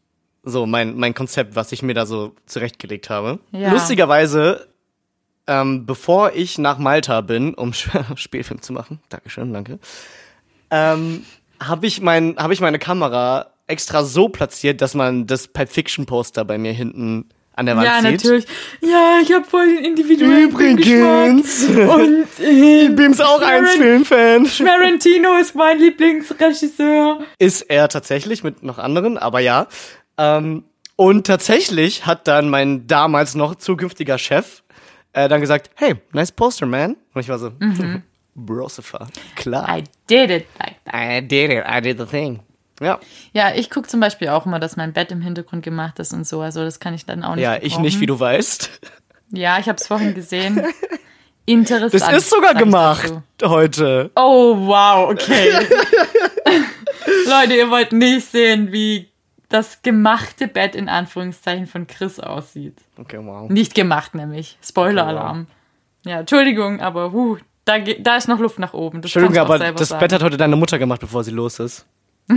So, 0.44 0.66
mein, 0.66 0.98
mein 0.98 1.14
Konzept, 1.14 1.56
was 1.56 1.72
ich 1.72 1.82
mir 1.82 1.94
da 1.94 2.06
so 2.06 2.36
zurechtgelegt 2.46 3.10
habe. 3.10 3.40
Ja. 3.52 3.72
Lustigerweise, 3.72 4.68
ähm, 5.48 5.86
bevor 5.86 6.34
ich 6.34 6.58
nach 6.58 6.78
Malta 6.78 7.22
bin, 7.22 7.54
um 7.54 7.72
Spielfilm 8.16 8.62
zu 8.62 8.74
machen, 8.74 9.00
Dankeschön, 9.08 9.54
danke, 9.54 9.80
ähm, 10.72 11.26
habe 11.62 11.88
ich, 11.88 12.02
mein, 12.02 12.36
hab 12.38 12.52
ich 12.52 12.60
meine 12.60 12.80
Kamera 12.80 13.54
extra 13.68 14.04
so 14.04 14.30
platziert, 14.30 14.82
dass 14.82 14.94
man 14.96 15.28
das 15.28 15.48
Pulp 15.48 15.70
Fiction 15.70 16.06
Poster 16.06 16.46
bei 16.46 16.58
mir 16.58 16.72
hinten 16.74 17.30
an 17.54 17.66
der 17.66 17.76
Wand 17.76 17.88
ja, 17.88 18.02
sieht. 18.02 18.12
natürlich. 18.24 18.46
Ja, 18.82 19.20
ich 19.22 19.34
habe 19.34 19.44
voll 19.44 19.68
den 19.76 19.84
individuellen 19.86 20.50
Übrigens. 20.50 21.66
Und 21.66 22.28
äh, 22.40 22.90
Beams 22.90 23.20
auch 23.20 23.42
ein 23.42 23.66
Sharon- 23.66 24.06
Filmfan. 24.06 24.46
Tarantino 24.46 25.36
ist 25.38 25.56
mein 25.56 25.80
Lieblingsregisseur. 25.80 27.20
Ist 27.40 27.62
er 27.64 27.90
tatsächlich 27.90 28.44
mit 28.44 28.64
noch 28.64 28.78
anderen, 28.78 29.18
aber 29.18 29.40
ja. 29.40 29.68
Ähm, 30.18 30.64
und 30.96 31.28
tatsächlich 31.28 32.06
hat 32.06 32.28
dann 32.28 32.50
mein 32.50 32.88
damals 32.88 33.36
noch 33.36 33.56
zukünftiger 33.56 34.18
Chef 34.18 34.64
äh, 35.14 35.28
dann 35.28 35.42
gesagt, 35.42 35.72
hey, 35.76 35.96
nice 36.14 36.32
poster, 36.32 36.66
man. 36.68 36.96
Und 37.14 37.22
ich 37.22 37.30
war 37.30 37.40
so, 37.40 37.52
Mhm. 37.60 38.04
Brosifer, 38.36 39.08
klar. 39.36 39.80
I 39.80 39.84
did 40.08 40.30
it 40.30 40.46
like 40.60 40.76
that. 40.86 40.94
I 40.94 41.22
did 41.28 41.50
it, 41.52 41.64
I 41.68 41.82
did 41.82 41.98
the 41.98 42.06
thing. 42.06 42.42
Ja, 42.80 43.00
Ja, 43.34 43.54
ich 43.54 43.70
gucke 43.70 43.88
zum 43.88 44.00
Beispiel 44.00 44.30
auch 44.30 44.46
immer, 44.46 44.60
dass 44.60 44.78
mein 44.78 44.94
Bett 44.94 45.12
im 45.12 45.22
Hintergrund 45.22 45.64
gemacht 45.64 46.00
ist 46.00 46.14
und 46.14 46.28
so. 46.28 46.42
Also 46.42 46.64
das 46.64 46.80
kann 46.80 46.94
ich 46.94 47.06
dann 47.06 47.24
auch 47.24 47.36
nicht 47.36 47.44
ja, 47.44 47.56
ich 47.56 47.64
gebrauchen. 47.64 47.82
nicht, 47.84 48.00
wie 48.00 48.06
du 48.06 48.20
weißt. 48.20 48.82
Ja, 49.32 49.60
ich 49.60 49.68
habe 49.68 49.78
es 49.78 49.88
vorhin 49.88 50.14
gesehen. 50.14 50.64
Interessant. 51.46 51.94
Das 51.94 52.24
ist 52.24 52.30
sogar 52.30 52.54
ich 52.54 52.60
gemacht 52.60 53.14
heute. 53.44 54.12
Oh, 54.16 54.68
wow, 54.68 55.10
okay. 55.10 55.52
Leute, 57.26 57.56
ihr 57.56 57.70
wollt 57.70 57.94
nicht 57.94 58.30
sehen, 58.30 58.72
wie 58.72 59.10
das 59.50 59.82
gemachte 59.82 60.48
Bett 60.48 60.76
in 60.76 60.90
Anführungszeichen 60.90 61.68
von 61.68 61.88
Chris 61.88 62.20
aussieht. 62.20 62.76
Okay, 62.98 63.20
wow. 63.22 63.50
Nicht 63.50 63.76
gemacht, 63.76 64.14
nämlich. 64.14 64.58
Spoiler-Alarm. 64.62 65.48
Ja, 66.06 66.20
Entschuldigung, 66.20 66.82
aber 66.82 67.12
huh, 67.14 67.38
da, 67.66 67.80
da 67.80 68.18
ist 68.18 68.28
noch 68.28 68.40
Luft 68.40 68.60
nach 68.60 68.74
oben. 68.74 69.02
Das 69.02 69.10
Entschuldigung, 69.10 69.38
aber 69.38 69.60
das 69.60 69.90
sagen. 69.90 70.00
Bett 70.00 70.14
hat 70.14 70.24
heute 70.24 70.38
deine 70.38 70.56
Mutter 70.56 70.80
gemacht, 70.80 71.02
bevor 71.02 71.24
sie 71.24 71.32
los 71.32 71.60
ist. 71.60 71.86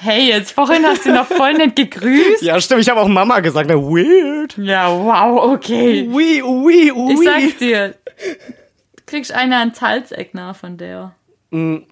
Hey, 0.00 0.28
jetzt 0.28 0.52
vorhin 0.52 0.84
hast 0.86 1.04
du 1.06 1.12
noch 1.12 1.26
voll 1.26 1.54
nett 1.54 1.74
gegrüßt. 1.76 2.42
Ja, 2.42 2.60
stimmt, 2.60 2.82
ich 2.82 2.88
habe 2.88 3.00
auch 3.00 3.08
Mama 3.08 3.40
gesagt. 3.40 3.68
Na, 3.68 3.76
weird. 3.76 4.56
Ja, 4.56 4.88
wow, 4.90 5.52
okay. 5.54 6.08
Ui, 6.08 6.42
ui, 6.42 6.92
ui. 6.92 7.12
Ich 7.14 7.24
sag's 7.24 7.56
dir. 7.58 7.94
Du 8.96 9.02
kriegst 9.06 9.32
eine 9.32 9.56
ans 9.58 9.80
Halseck 9.80 10.34
nah 10.34 10.54
von 10.54 10.76
der. 10.76 11.14
Keine 11.50 11.84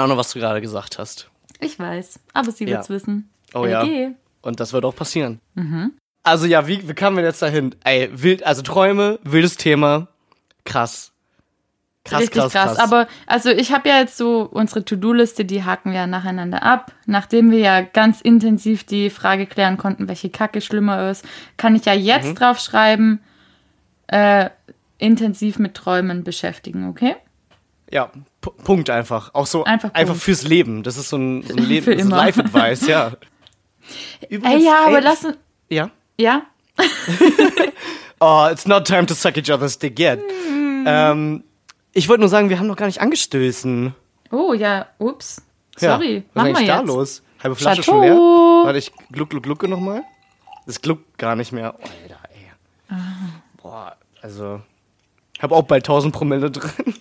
Ahnung, 0.00 0.16
was 0.16 0.32
du 0.32 0.38
gerade 0.38 0.60
gesagt 0.60 0.98
hast. 0.98 1.30
Ich 1.60 1.78
weiß, 1.78 2.20
aber 2.32 2.50
sie 2.52 2.64
Ja. 2.64 2.76
wird's 2.76 2.90
wissen. 2.90 3.30
Oh 3.54 3.66
ja. 3.66 3.82
LG. 3.82 4.12
Und 4.42 4.60
das 4.60 4.72
wird 4.72 4.84
auch 4.84 4.94
passieren. 4.94 5.40
Also 6.22 6.46
ja, 6.46 6.66
wie, 6.68 6.86
wie 6.88 6.94
kamen 6.94 7.16
wir 7.16 7.24
jetzt 7.24 7.40
dahin? 7.42 7.74
Ey, 7.84 8.10
wild, 8.12 8.44
also 8.44 8.62
Träume, 8.62 9.18
wildes 9.24 9.56
Thema. 9.56 10.08
Krass. 10.64 11.12
Krass, 12.04 12.20
Richtig 12.20 12.40
krass, 12.42 12.52
krass. 12.52 12.76
krass. 12.76 12.78
Aber 12.78 13.08
also 13.26 13.48
ich 13.50 13.72
habe 13.72 13.88
ja 13.88 13.98
jetzt 13.98 14.18
so 14.18 14.42
unsere 14.52 14.84
To-Do-Liste, 14.84 15.46
die 15.46 15.64
haken 15.64 15.90
wir 15.92 16.00
ja 16.00 16.06
nacheinander 16.06 16.62
ab. 16.62 16.92
Nachdem 17.06 17.50
wir 17.50 17.60
ja 17.60 17.80
ganz 17.80 18.20
intensiv 18.20 18.84
die 18.84 19.08
Frage 19.08 19.46
klären 19.46 19.78
konnten, 19.78 20.06
welche 20.06 20.28
Kacke 20.28 20.60
schlimmer 20.60 21.10
ist, 21.10 21.24
kann 21.56 21.74
ich 21.74 21.86
ja 21.86 21.94
jetzt 21.94 22.26
Mhm. 22.28 22.34
drauf 22.34 22.58
schreiben, 22.60 23.20
äh, 24.08 24.50
intensiv 24.98 25.58
mit 25.58 25.74
Träumen 25.74 26.24
beschäftigen, 26.24 26.88
okay? 26.88 27.16
ja, 27.90 28.10
P 28.40 28.50
Punkt 28.64 28.90
einfach. 28.90 29.32
Auch 29.34 29.46
so 29.46 29.64
Einfach 29.64 29.94
einfach, 29.94 30.12
Punkt. 30.14 30.22
fürs 30.24 30.42
Leben. 30.42 30.82
Das 30.82 30.96
ist 30.96 31.08
so 31.10 31.16
ein, 31.16 31.42
so 31.42 31.54
ein 31.56 31.62
Leben, 31.68 32.02
so. 32.02 32.08
Life-Advice, 32.10 32.86
ja. 32.86 33.08
Ey, 34.20 34.26
Übrigens, 34.36 34.64
ja, 34.64 34.84
aber 34.86 34.98
ey, 34.98 35.04
lass 35.04 35.24
uns. 35.24 35.36
Ja. 35.70 35.90
Ja? 36.18 36.42
Oh, 38.20 38.48
it's 38.50 38.66
not 38.66 38.86
time 38.86 39.06
to 39.06 39.14
suck 39.14 39.36
each 39.36 39.50
other's 39.50 39.78
dick 39.78 39.98
yet. 39.98 40.18
Hm. 40.48 40.84
Ähm, 40.86 41.44
ich 41.94 42.08
wollte 42.08 42.20
nur 42.20 42.28
sagen, 42.28 42.50
wir 42.50 42.58
haben 42.58 42.66
noch 42.66 42.76
gar 42.76 42.86
nicht 42.86 43.00
angestößen. 43.00 43.94
Oh, 44.30 44.52
ja, 44.52 44.86
ups. 44.98 45.40
Ja, 45.80 45.92
Sorry, 45.96 46.24
was 46.34 46.42
machen 46.44 46.46
ist 46.52 46.52
wir 46.54 46.58
eigentlich 46.58 46.68
da 46.68 46.78
jetzt. 46.80 46.86
los? 46.86 47.22
Halbe 47.42 47.56
Flasche 47.56 47.82
Chateau. 47.82 47.92
schon 47.92 48.02
leer? 48.02 48.14
Warte, 48.64 48.78
ich 48.78 48.92
gluck, 49.12 49.30
gluck, 49.30 49.42
glucke 49.42 49.68
nochmal. 49.68 50.02
Das 50.66 50.80
gluckt 50.80 51.18
gar 51.18 51.34
nicht 51.36 51.52
mehr. 51.52 51.74
Oh, 51.78 51.82
Alter, 51.82 52.18
ey. 52.32 52.50
Ah. 52.90 52.96
Boah, 53.62 53.96
also. 54.22 54.60
Ich 55.36 55.42
habe 55.42 55.54
auch 55.54 55.62
bald 55.64 55.84
1000 55.84 56.14
Promille 56.14 56.50
drin. 56.50 56.70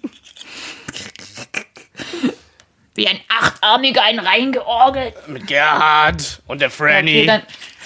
Wie 2.96 3.08
ein 3.08 3.20
Achtarmiger 3.28 4.04
einen 4.04 4.20
reingeorgelt. 4.20 5.28
Mit 5.28 5.48
Gerhard 5.48 6.42
und 6.48 6.62
der 6.62 6.70
Franny 6.70 7.22
Okay, 7.22 7.26
dann, 7.26 7.42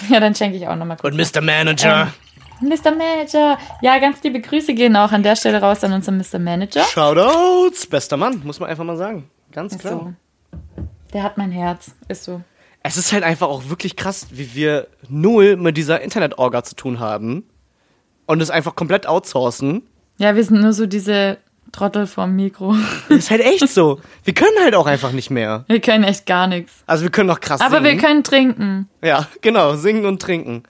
ja, 0.09 0.19
dann 0.19 0.35
schenke 0.35 0.57
ich 0.57 0.67
auch 0.67 0.75
nochmal 0.75 0.97
kurz. 0.97 1.13
und 1.15 1.17
Mr. 1.35 1.41
Manager. 1.41 2.13
Mr. 2.61 2.91
Manager. 2.95 3.57
Ja, 3.81 3.97
ganz 3.99 4.21
liebe 4.23 4.39
Grüße 4.41 4.73
gehen 4.73 4.95
auch 4.95 5.11
an 5.11 5.23
der 5.23 5.35
Stelle 5.35 5.61
raus 5.61 5.83
an 5.83 5.93
unseren 5.93 6.17
Mr. 6.17 6.39
Manager. 6.39 6.83
Shoutouts, 6.83 7.87
bester 7.87 8.17
Mann, 8.17 8.41
muss 8.43 8.59
man 8.59 8.69
einfach 8.69 8.83
mal 8.83 8.97
sagen. 8.97 9.29
Ganz 9.51 9.77
klar. 9.77 9.93
So. 9.93 10.13
Der 11.13 11.23
hat 11.23 11.37
mein 11.37 11.51
Herz. 11.51 11.91
Ist 12.07 12.23
so. 12.23 12.41
Es 12.83 12.97
ist 12.97 13.11
halt 13.11 13.23
einfach 13.23 13.47
auch 13.47 13.69
wirklich 13.69 13.95
krass, 13.95 14.27
wie 14.31 14.53
wir 14.55 14.87
null 15.09 15.55
mit 15.57 15.77
dieser 15.77 16.01
Internet-Orga 16.01 16.63
zu 16.63 16.75
tun 16.75 16.99
haben 16.99 17.43
und 18.25 18.41
es 18.41 18.49
einfach 18.49 18.75
komplett 18.75 19.07
outsourcen. 19.07 19.83
Ja, 20.17 20.35
wir 20.35 20.43
sind 20.43 20.61
nur 20.61 20.73
so 20.73 20.85
diese 20.85 21.37
Trottel 21.71 22.07
vorm 22.07 22.35
Mikro. 22.35 22.75
Das 23.09 23.17
ist 23.19 23.31
halt 23.31 23.41
echt 23.41 23.67
so. 23.69 23.99
Wir 24.23 24.33
können 24.33 24.57
halt 24.63 24.73
auch 24.75 24.85
einfach 24.85 25.11
nicht 25.11 25.29
mehr. 25.29 25.65
Wir 25.67 25.81
können 25.81 26.03
echt 26.03 26.25
gar 26.25 26.47
nichts. 26.47 26.73
Also 26.85 27.03
wir 27.03 27.11
können 27.11 27.27
noch 27.27 27.39
krass 27.39 27.59
Aber 27.61 27.77
singen. 27.81 27.85
wir 27.85 27.97
können 27.97 28.23
trinken. 28.23 28.89
Ja, 29.03 29.27
genau, 29.41 29.75
singen 29.75 30.05
und 30.05 30.21
trinken. 30.21 30.63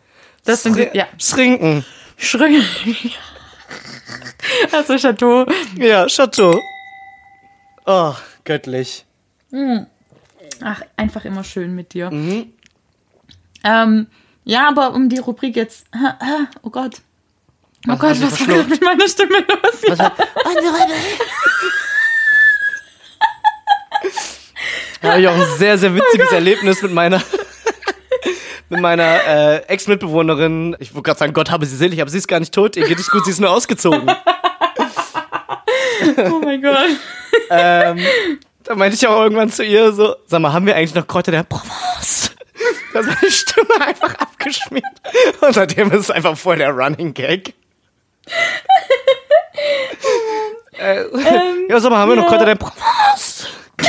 Das 0.47 0.63
sind 0.63 0.77
die, 0.77 0.89
ja. 0.93 1.07
Schrinken. 1.19 1.85
Schröcken. 2.15 2.63
Also 4.71 4.97
Chateau. 4.97 5.45
Ja, 5.75 6.07
Chateau. 6.07 6.57
Oh, 7.85 8.13
göttlich. 8.45 9.05
Ach, 10.63 10.81
einfach 10.95 11.25
immer 11.25 11.43
schön 11.43 11.75
mit 11.75 11.93
dir. 11.93 12.09
Mhm. 12.09 12.53
Ähm, 13.65 14.07
ja, 14.45 14.69
aber 14.69 14.93
um 14.93 15.09
die 15.09 15.19
Rubrik 15.19 15.55
jetzt. 15.57 15.85
Oh 16.63 16.69
Gott. 16.69 17.01
Oh 17.85 17.91
Was 17.91 17.99
Gott, 17.99 18.21
was 18.21 18.39
ist 18.39 18.69
mit 18.69 18.81
meiner 18.81 19.07
Stimme 19.07 19.39
los? 19.39 19.97
Ja. 19.97 20.15
Da 25.01 25.11
habe 25.11 25.21
ich 25.21 25.27
auch 25.27 25.35
ein 25.35 25.57
sehr, 25.57 25.77
sehr 25.77 25.93
witziges 25.93 26.31
Erlebnis 26.31 26.81
mit 26.81 26.91
meiner 26.91 27.21
mit 28.69 28.79
meiner 28.81 29.23
äh, 29.25 29.57
Ex-Mitbewohnerin. 29.67 30.75
Ich 30.79 30.93
wollte 30.93 31.03
gerade 31.03 31.19
sagen, 31.19 31.33
Gott 31.33 31.51
habe 31.51 31.65
sie 31.65 31.75
selig, 31.75 32.01
aber 32.01 32.09
sie 32.09 32.17
ist 32.17 32.27
gar 32.27 32.39
nicht 32.39 32.53
tot. 32.53 32.75
Ihr 32.75 32.85
geht 32.87 32.99
es 32.99 33.09
gut, 33.09 33.25
sie 33.25 33.31
ist 33.31 33.39
nur 33.39 33.49
ausgezogen. 33.51 34.09
Oh 36.17 36.39
mein 36.43 36.61
Gott. 36.61 36.89
ähm, 37.49 37.99
da 38.63 38.75
meinte 38.75 38.95
ich 38.95 39.07
auch 39.07 39.19
irgendwann 39.23 39.51
zu 39.51 39.63
ihr 39.63 39.91
so, 39.91 40.15
sag 40.27 40.39
mal, 40.41 40.53
haben 40.53 40.65
wir 40.65 40.75
eigentlich 40.75 40.93
noch 40.93 41.07
Kräuter 41.07 41.31
der 41.31 41.43
Provence? 41.43 42.31
Da 42.93 42.99
ist 42.99 43.07
meine 43.07 43.31
Stimme 43.31 43.81
einfach 43.81 44.13
abgeschmiert. 44.15 44.85
Und 45.41 45.53
seitdem 45.53 45.91
ist 45.91 46.01
es 46.01 46.11
einfach 46.11 46.37
voll 46.37 46.57
der 46.57 46.69
Running 46.71 47.13
Gag. 47.13 47.53
äh, 50.79 51.03
ja, 51.67 51.79
sag 51.79 51.89
mal, 51.89 51.97
haben 51.97 52.09
wir 52.09 52.15
noch 52.15 52.23
ja. 52.23 52.29
Kräuter 52.29 52.45
der 52.45 52.55
Provence? 52.55 53.47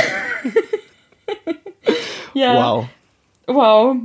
Ja. 2.33 2.53
Wow. 2.55 2.87
Wow. 3.47 3.95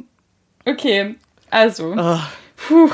Okay. 0.67 1.15
Also. 1.51 1.95
Ah. 1.97 2.21
Puh. 2.69 2.91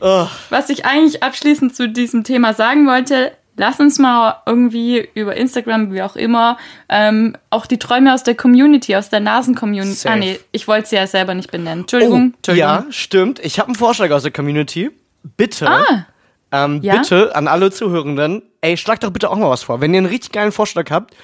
Oh, 0.00 0.26
Was 0.50 0.70
ich 0.70 0.84
eigentlich 0.84 1.22
abschließend 1.24 1.74
zu 1.74 1.88
diesem 1.88 2.22
Thema 2.22 2.54
sagen 2.54 2.86
wollte, 2.86 3.32
lass 3.56 3.80
uns 3.80 3.98
mal 3.98 4.42
irgendwie 4.46 5.08
über 5.14 5.36
Instagram, 5.36 5.92
wie 5.92 6.02
auch 6.02 6.14
immer, 6.14 6.56
ähm, 6.88 7.36
auch 7.50 7.66
die 7.66 7.78
Träume 7.80 8.14
aus 8.14 8.22
der 8.22 8.36
Community, 8.36 8.94
aus 8.94 9.08
der 9.10 9.18
Nasen-Community. 9.18 10.06
Ah, 10.06 10.14
nee, 10.14 10.38
ich 10.52 10.68
wollte 10.68 10.88
sie 10.90 10.96
ja 10.96 11.08
selber 11.08 11.34
nicht 11.34 11.50
benennen. 11.50 11.80
Entschuldigung. 11.80 12.30
oh 12.32 12.36
Entschuldigung. 12.36 12.68
ja, 12.70 12.84
stimmt. 12.90 13.40
Ich 13.40 13.58
habe 13.58 13.66
einen 13.70 13.74
Vorschlag 13.74 14.12
aus 14.12 14.22
der 14.22 14.30
Community. 14.30 14.90
Bitte, 15.36 15.68
Ah, 15.68 16.06
ähm, 16.52 16.78
ja? 16.82 16.98
bitte 16.98 17.34
an 17.34 17.48
alle 17.48 17.72
Zuhörenden, 17.72 18.42
ey, 18.60 18.76
schlagt 18.76 19.02
doch 19.02 19.10
bitte 19.10 19.28
auch 19.30 19.36
mal 19.36 19.50
was 19.50 19.64
vor. 19.64 19.80
Wenn 19.80 19.92
ihr 19.92 19.98
einen 19.98 20.06
richtig 20.06 20.30
geilen 20.30 20.52
Vorschlag 20.52 20.88
habt, 20.92 21.16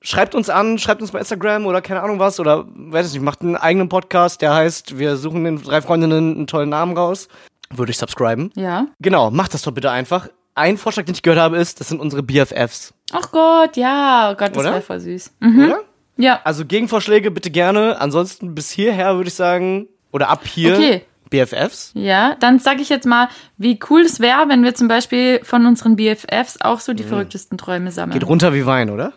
schreibt 0.00 0.34
uns 0.34 0.48
an, 0.50 0.78
schreibt 0.78 1.00
uns 1.02 1.10
bei 1.10 1.18
Instagram 1.18 1.66
oder 1.66 1.80
keine 1.82 2.02
Ahnung 2.02 2.18
was 2.18 2.38
oder 2.40 2.64
weiß 2.68 3.08
ich 3.08 3.12
nicht, 3.14 3.22
macht 3.22 3.42
einen 3.42 3.56
eigenen 3.56 3.88
Podcast, 3.88 4.40
der 4.42 4.54
heißt, 4.54 4.98
wir 4.98 5.16
suchen 5.16 5.44
den 5.44 5.62
drei 5.62 5.80
Freundinnen 5.82 6.34
einen 6.36 6.46
tollen 6.46 6.68
Namen 6.68 6.96
raus. 6.96 7.28
Würde 7.70 7.90
ich 7.90 7.98
subscriben. 7.98 8.50
ja. 8.56 8.86
Genau, 9.00 9.30
macht 9.30 9.52
das 9.54 9.62
doch 9.62 9.72
bitte 9.72 9.90
einfach. 9.90 10.28
Ein 10.54 10.76
Vorschlag, 10.78 11.04
den 11.04 11.14
ich 11.14 11.22
gehört 11.22 11.40
habe, 11.40 11.56
ist, 11.58 11.80
das 11.80 11.88
sind 11.88 12.00
unsere 12.00 12.22
BFFs, 12.22 12.94
Ach 13.12 13.30
Gott, 13.30 13.76
ja. 13.76 14.30
Oh 14.32 14.36
Gott, 14.36 14.54
das 14.56 14.64
wäre 14.64 14.80
voll 14.82 15.00
süß. 15.00 15.32
Mhm. 15.40 15.64
oder? 15.64 15.80
Ja. 16.16 16.40
Also 16.44 16.64
Gegenvorschläge 16.66 17.30
bitte 17.30 17.50
gerne. 17.50 18.00
Ansonsten 18.00 18.54
bis 18.54 18.70
hierher 18.70 19.16
würde 19.16 19.28
ich 19.28 19.34
sagen, 19.34 19.86
oder 20.12 20.28
ab 20.28 20.46
hier 20.46 20.74
Okay. 20.74 21.02
BFFs. 21.30 21.92
Ja, 21.94 22.34
dann 22.40 22.58
sage 22.58 22.80
ich 22.82 22.88
jetzt 22.88 23.06
mal, 23.06 23.28
wie 23.58 23.78
cool 23.90 24.00
es 24.00 24.18
wäre, 24.20 24.48
wenn 24.48 24.64
wir 24.64 24.74
zum 24.74 24.88
Beispiel 24.88 25.40
von 25.44 25.64
unseren 25.66 25.96
BFFs 25.96 26.58
auch 26.60 26.80
so 26.80 26.92
die 26.94 27.02
verrücktesten 27.04 27.56
Träume 27.58 27.90
sammeln. 27.92 28.18
Geht 28.18 28.26
runter 28.28 28.52
wie 28.54 28.64
Wein, 28.66 28.90
oder? 28.90 29.12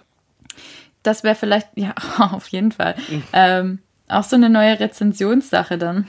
Das 1.04 1.24
wäre 1.24 1.36
vielleicht, 1.36 1.70
ja, 1.76 1.94
auf 2.18 2.48
jeden 2.50 2.72
Fall. 2.72 2.96
Ähm, 3.34 3.80
auch 4.08 4.24
so 4.24 4.36
eine 4.36 4.50
neue 4.50 4.80
Rezensionssache 4.80 5.78
dann. 5.78 6.08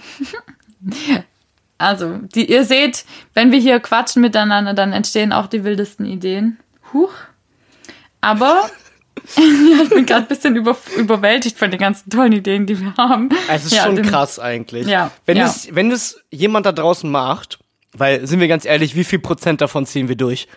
also, 1.78 2.18
die, 2.34 2.50
ihr 2.50 2.64
seht, 2.64 3.04
wenn 3.34 3.52
wir 3.52 3.58
hier 3.58 3.80
quatschen 3.80 4.22
miteinander, 4.22 4.74
dann 4.74 4.92
entstehen 4.92 5.32
auch 5.32 5.46
die 5.46 5.64
wildesten 5.64 6.06
Ideen. 6.06 6.58
Huch. 6.92 7.12
Aber 8.20 8.68
ja, 9.36 9.82
ich 9.82 9.88
bin 9.90 10.06
gerade 10.06 10.22
ein 10.22 10.28
bisschen 10.28 10.56
über, 10.56 10.76
überwältigt 10.96 11.58
von 11.58 11.70
den 11.70 11.80
ganzen 11.80 12.10
tollen 12.10 12.32
Ideen, 12.32 12.66
die 12.66 12.80
wir 12.80 12.94
haben. 12.96 13.30
Es 13.48 13.66
ist 13.66 13.74
ja, 13.74 13.84
schon 13.84 13.96
den- 13.96 14.06
krass 14.06 14.38
eigentlich. 14.38 14.86
Ja, 14.86 15.10
Wenn, 15.26 15.36
ja. 15.36 15.46
Es, 15.46 15.74
wenn 15.74 15.90
es 15.90 16.20
jemand 16.30 16.66
da 16.66 16.72
draußen 16.72 17.10
macht, 17.10 17.58
weil, 17.92 18.26
sind 18.26 18.40
wir 18.40 18.48
ganz 18.48 18.64
ehrlich, 18.64 18.96
wie 18.96 19.04
viel 19.04 19.18
Prozent 19.18 19.60
davon 19.60 19.86
ziehen 19.86 20.08
wir 20.08 20.16
durch? 20.16 20.48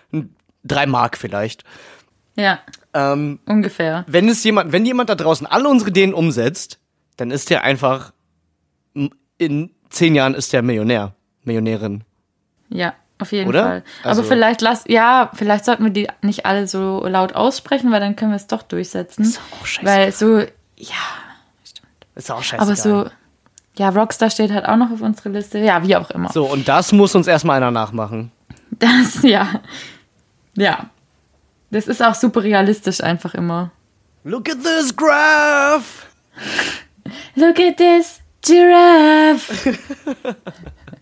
Drei 0.64 0.86
Mark 0.86 1.18
vielleicht. 1.18 1.64
Ja, 2.38 2.60
Ähm, 2.98 3.40
ungefähr. 3.46 4.06
wenn 4.08 4.30
es 4.30 4.44
jemand, 4.44 4.72
wenn 4.72 4.86
jemand 4.86 5.10
da 5.10 5.16
draußen 5.16 5.46
alle 5.46 5.68
unsere 5.70 5.90
Ideen 5.92 6.14
umsetzt, 6.14 6.80
dann 7.18 7.30
ist 7.30 7.50
der 7.50 7.64
einfach 7.64 8.14
in 9.38 9.70
zehn 9.90 10.16
Jahren 10.16 10.34
ist 10.34 10.54
der 10.54 10.62
Millionär, 10.62 11.14
Millionärin. 11.44 12.04
Ja, 12.70 12.94
auf 13.20 13.32
jeden 13.34 13.50
Oder? 13.50 13.64
Fall. 13.64 13.84
Also- 14.04 14.22
Aber 14.22 14.30
vielleicht 14.30 14.62
lass, 14.62 14.86
ja, 14.88 15.30
vielleicht 15.34 15.66
sollten 15.66 15.84
wir 15.84 15.92
die 15.92 16.08
nicht 16.22 16.46
alle 16.46 16.68
so 16.68 17.06
laut 17.06 17.34
aussprechen, 17.36 17.92
weil 17.92 18.00
dann 18.00 18.16
können 18.16 18.32
wir 18.32 18.38
es 18.38 18.48
doch 18.48 18.64
durchsetzen. 18.64 19.24
Ist 19.24 19.40
auch 19.62 19.66
scheißegal. 19.66 19.98
Weil 20.06 20.12
so, 20.12 20.40
ja, 20.78 20.96
Ist 22.16 22.32
auch 22.32 22.42
scheiße. 22.42 22.62
aber 22.62 22.76
so, 22.78 23.10
ja, 23.78 23.90
Rockstar 23.90 24.30
steht 24.30 24.52
halt 24.52 24.66
auch 24.66 24.78
noch 24.78 24.90
auf 24.92 25.02
unserer 25.02 25.30
Liste. 25.30 25.60
Ja, 25.60 25.86
wie 25.86 25.96
auch 25.98 26.10
immer. 26.12 26.32
So, 26.32 26.46
und 26.46 26.68
das 26.68 26.94
muss 26.94 27.14
uns 27.14 27.28
erstmal 27.28 27.58
einer 27.58 27.72
nachmachen. 27.72 28.32
Das, 28.72 29.22
ja. 29.24 29.48
Ja. 30.56 30.90
Das 31.76 31.88
ist 31.88 32.02
auch 32.02 32.16
super 32.16 32.42
realistisch 32.42 33.02
einfach 33.02 33.34
immer. 33.34 33.70
Look 34.24 34.50
at 34.50 34.64
this 34.64 34.96
graph! 34.96 36.06
Look 37.36 37.60
at 37.60 37.76
this 37.76 38.22
giraffe. 38.42 39.78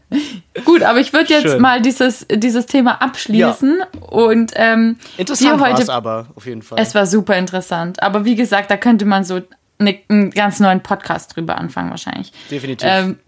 Gut, 0.65 0.81
aber 0.81 0.99
ich 0.99 1.13
würde 1.13 1.31
jetzt 1.31 1.43
Schön. 1.43 1.61
mal 1.61 1.79
dieses, 1.79 2.25
dieses 2.27 2.65
Thema 2.65 3.03
abschließen 3.03 3.83
und 4.09 4.53
ähm, 4.55 4.97
Interessant 5.17 5.59
war 5.59 5.79
es 5.79 5.89
aber, 5.89 6.29
auf 6.33 6.47
jeden 6.47 6.63
Fall. 6.63 6.79
Es 6.81 6.95
war 6.95 7.05
super 7.05 7.37
interessant. 7.37 8.01
Aber 8.01 8.25
wie 8.25 8.35
gesagt, 8.35 8.71
da 8.71 8.77
könnte 8.77 9.05
man 9.05 9.23
so 9.23 9.41
ne, 9.77 9.99
einen 10.09 10.31
ganz 10.31 10.59
neuen 10.59 10.81
Podcast 10.81 11.35
drüber 11.35 11.59
anfangen, 11.59 11.91
wahrscheinlich. 11.91 12.31
Definitiv. 12.49 12.89
Ähm, 12.91 13.19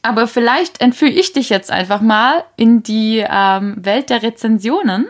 aber 0.00 0.26
vielleicht 0.26 0.80
entführe 0.80 1.12
ich 1.12 1.34
dich 1.34 1.50
jetzt 1.50 1.70
einfach 1.70 2.00
mal 2.00 2.42
in 2.56 2.82
die 2.82 3.22
ähm, 3.28 3.74
Welt 3.76 4.08
der 4.08 4.22
Rezensionen. 4.22 5.08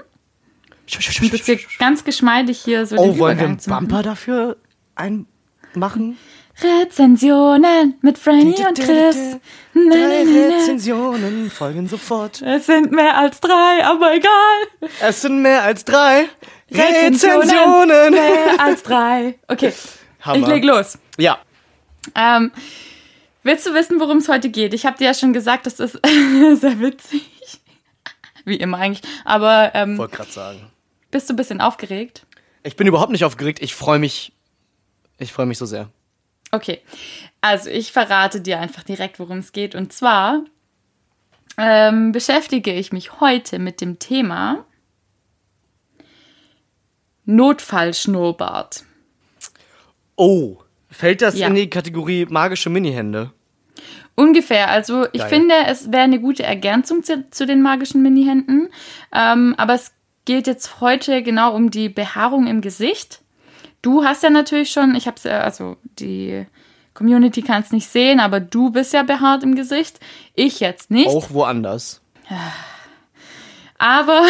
Um 1.20 1.30
das 1.30 1.44
hier 1.44 1.58
ganz 1.78 2.04
geschmeidig 2.04 2.60
hier 2.64 2.86
so 2.86 2.96
oh, 2.96 3.18
wollen 3.18 3.38
wir 3.38 3.44
einen. 3.46 3.58
Bumper 3.58 4.02
dafür 4.02 4.56
einmachen? 4.94 6.16
Rezensionen 6.60 7.94
mit 8.02 8.18
Franny 8.18 8.54
und 8.66 8.78
Chris. 8.78 9.36
Drei. 9.74 10.24
Rezensionen 10.24 11.50
folgen 11.50 11.86
sofort. 11.86 12.42
Es 12.42 12.66
sind 12.66 12.90
mehr 12.90 13.16
als 13.16 13.40
drei, 13.40 13.84
aber 13.84 14.14
egal. 14.14 14.90
Es 15.00 15.22
sind 15.22 15.40
mehr 15.42 15.62
als 15.62 15.84
drei 15.84 16.28
Rezensionen. 16.70 18.10
Mehr 18.10 18.58
als 18.58 18.82
drei. 18.82 19.38
Okay, 19.46 19.72
Hammer. 20.22 20.38
ich 20.38 20.46
leg 20.46 20.64
los. 20.64 20.98
Ja, 21.16 21.38
Ähm, 22.16 22.50
willst 23.44 23.66
du 23.66 23.74
wissen, 23.74 24.00
worum 24.00 24.18
es 24.18 24.28
heute 24.28 24.48
geht? 24.50 24.74
Ich 24.74 24.84
habe 24.86 24.98
dir 24.98 25.04
ja 25.04 25.14
schon 25.14 25.32
gesagt, 25.32 25.66
das 25.66 25.78
ist 25.78 25.92
sehr 26.60 26.80
witzig. 26.80 27.22
Wie 28.44 28.56
immer 28.56 28.78
eigentlich. 28.78 29.02
Aber 29.24 29.72
ähm, 29.74 29.96
wollte 29.98 30.16
gerade 30.16 30.30
sagen. 30.32 30.70
Bist 31.10 31.28
du 31.28 31.34
ein 31.34 31.36
bisschen 31.36 31.60
aufgeregt? 31.60 32.26
Ich 32.62 32.76
bin 32.76 32.86
überhaupt 32.86 33.12
nicht 33.12 33.24
aufgeregt. 33.24 33.60
Ich 33.62 33.74
freue 33.74 33.98
mich. 33.98 34.32
Ich 35.18 35.32
freue 35.32 35.46
mich 35.46 35.58
so 35.58 35.66
sehr. 35.66 35.90
Okay. 36.50 36.80
Also 37.40 37.70
ich 37.70 37.92
verrate 37.92 38.40
dir 38.40 38.58
einfach 38.60 38.82
direkt, 38.82 39.18
worum 39.18 39.38
es 39.38 39.52
geht. 39.52 39.74
Und 39.74 39.92
zwar 39.92 40.44
ähm, 41.56 42.12
beschäftige 42.12 42.72
ich 42.72 42.92
mich 42.92 43.20
heute 43.20 43.58
mit 43.58 43.80
dem 43.80 43.98
Thema 43.98 44.64
Notfallschnurrbart. 47.28 48.84
Oh, 50.16 50.56
fällt 50.90 51.22
das 51.22 51.38
Ja. 51.38 51.46
in 51.48 51.54
die 51.54 51.70
Kategorie 51.70 52.26
magische 52.28 52.70
Minihände? 52.70 53.32
Ungefähr. 54.14 54.68
Also 54.70 55.06
ich 55.12 55.20
Geil. 55.20 55.28
finde, 55.28 55.54
es 55.66 55.92
wäre 55.92 56.02
eine 56.02 56.20
gute 56.20 56.42
Ergänzung 56.42 57.04
zu, 57.04 57.30
zu 57.30 57.46
den 57.46 57.62
magischen 57.62 58.02
Mini-Händen. 58.02 58.68
Ähm, 59.12 59.54
aber 59.58 59.74
es 59.74 59.92
geht 60.28 60.46
jetzt 60.46 60.82
heute 60.82 61.22
genau 61.22 61.54
um 61.54 61.70
die 61.70 61.88
Behaarung 61.88 62.46
im 62.48 62.60
Gesicht. 62.60 63.22
Du 63.80 64.04
hast 64.04 64.22
ja 64.22 64.28
natürlich 64.28 64.70
schon, 64.70 64.94
ich 64.94 65.06
habe 65.06 65.16
es 65.16 65.24
ja, 65.24 65.40
also 65.40 65.78
die 65.98 66.44
Community 66.92 67.40
kann 67.40 67.62
es 67.62 67.72
nicht 67.72 67.88
sehen, 67.88 68.20
aber 68.20 68.38
du 68.38 68.70
bist 68.70 68.92
ja 68.92 69.04
behaart 69.04 69.42
im 69.42 69.54
Gesicht. 69.54 69.98
Ich 70.34 70.60
jetzt 70.60 70.90
nicht. 70.90 71.08
Auch 71.08 71.30
woanders. 71.30 72.02
Aber, 73.78 74.22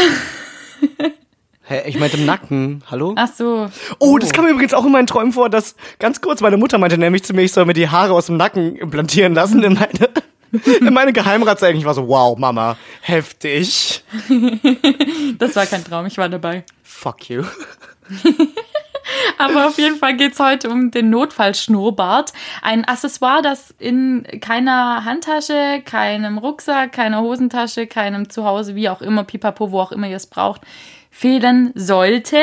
Hä, 1.62 1.88
ich 1.88 1.98
meinte 1.98 2.16
im 2.16 2.26
Nacken. 2.26 2.84
Hallo? 2.88 3.14
ach 3.16 3.32
so. 3.34 3.68
Oh, 3.98 4.18
das 4.18 4.32
kam 4.32 4.44
mir 4.44 4.52
übrigens 4.52 4.74
auch 4.74 4.86
in 4.86 4.92
meinen 4.92 5.08
Träumen 5.08 5.32
vor, 5.32 5.50
dass 5.50 5.74
ganz 5.98 6.20
kurz 6.20 6.40
meine 6.40 6.58
Mutter 6.58 6.78
meinte 6.78 6.96
nämlich 6.96 7.24
zu 7.24 7.34
mir, 7.34 7.42
ich 7.42 7.52
soll 7.52 7.64
mir 7.64 7.74
die 7.74 7.88
Haare 7.88 8.12
aus 8.12 8.26
dem 8.26 8.36
Nacken 8.36 8.76
implantieren 8.76 9.34
lassen 9.34 9.64
in 9.64 9.74
meine, 9.74 9.88
in 9.88 10.06
meine 10.80 11.12
Geheimratsecken. 11.12 11.78
Ich 11.78 11.84
war 11.84 11.94
so, 11.94 12.08
wow, 12.08 12.36
Mama, 12.38 12.76
heftig. 13.00 14.04
Das 15.38 15.54
war 15.54 15.66
kein 15.66 15.84
Traum, 15.84 16.06
ich 16.06 16.18
war 16.18 16.28
dabei. 16.28 16.64
Fuck 16.82 17.30
you. 17.30 17.44
Aber 19.38 19.68
auf 19.68 19.78
jeden 19.78 19.96
Fall 19.96 20.16
geht 20.16 20.32
es 20.32 20.40
heute 20.40 20.68
um 20.68 20.90
den 20.90 21.10
Notfallschnurrbart. 21.10 22.32
Ein 22.62 22.84
Accessoire, 22.84 23.40
das 23.42 23.74
in 23.78 24.26
keiner 24.40 25.04
Handtasche, 25.04 25.82
keinem 25.84 26.38
Rucksack, 26.38 26.92
keiner 26.92 27.20
Hosentasche, 27.20 27.86
keinem 27.86 28.30
Zuhause, 28.30 28.74
wie 28.74 28.88
auch 28.88 29.00
immer, 29.00 29.24
pipapo, 29.24 29.70
wo 29.70 29.80
auch 29.80 29.92
immer 29.92 30.08
ihr 30.08 30.16
es 30.16 30.26
braucht, 30.26 30.62
fehlen 31.10 31.72
sollte. 31.74 32.38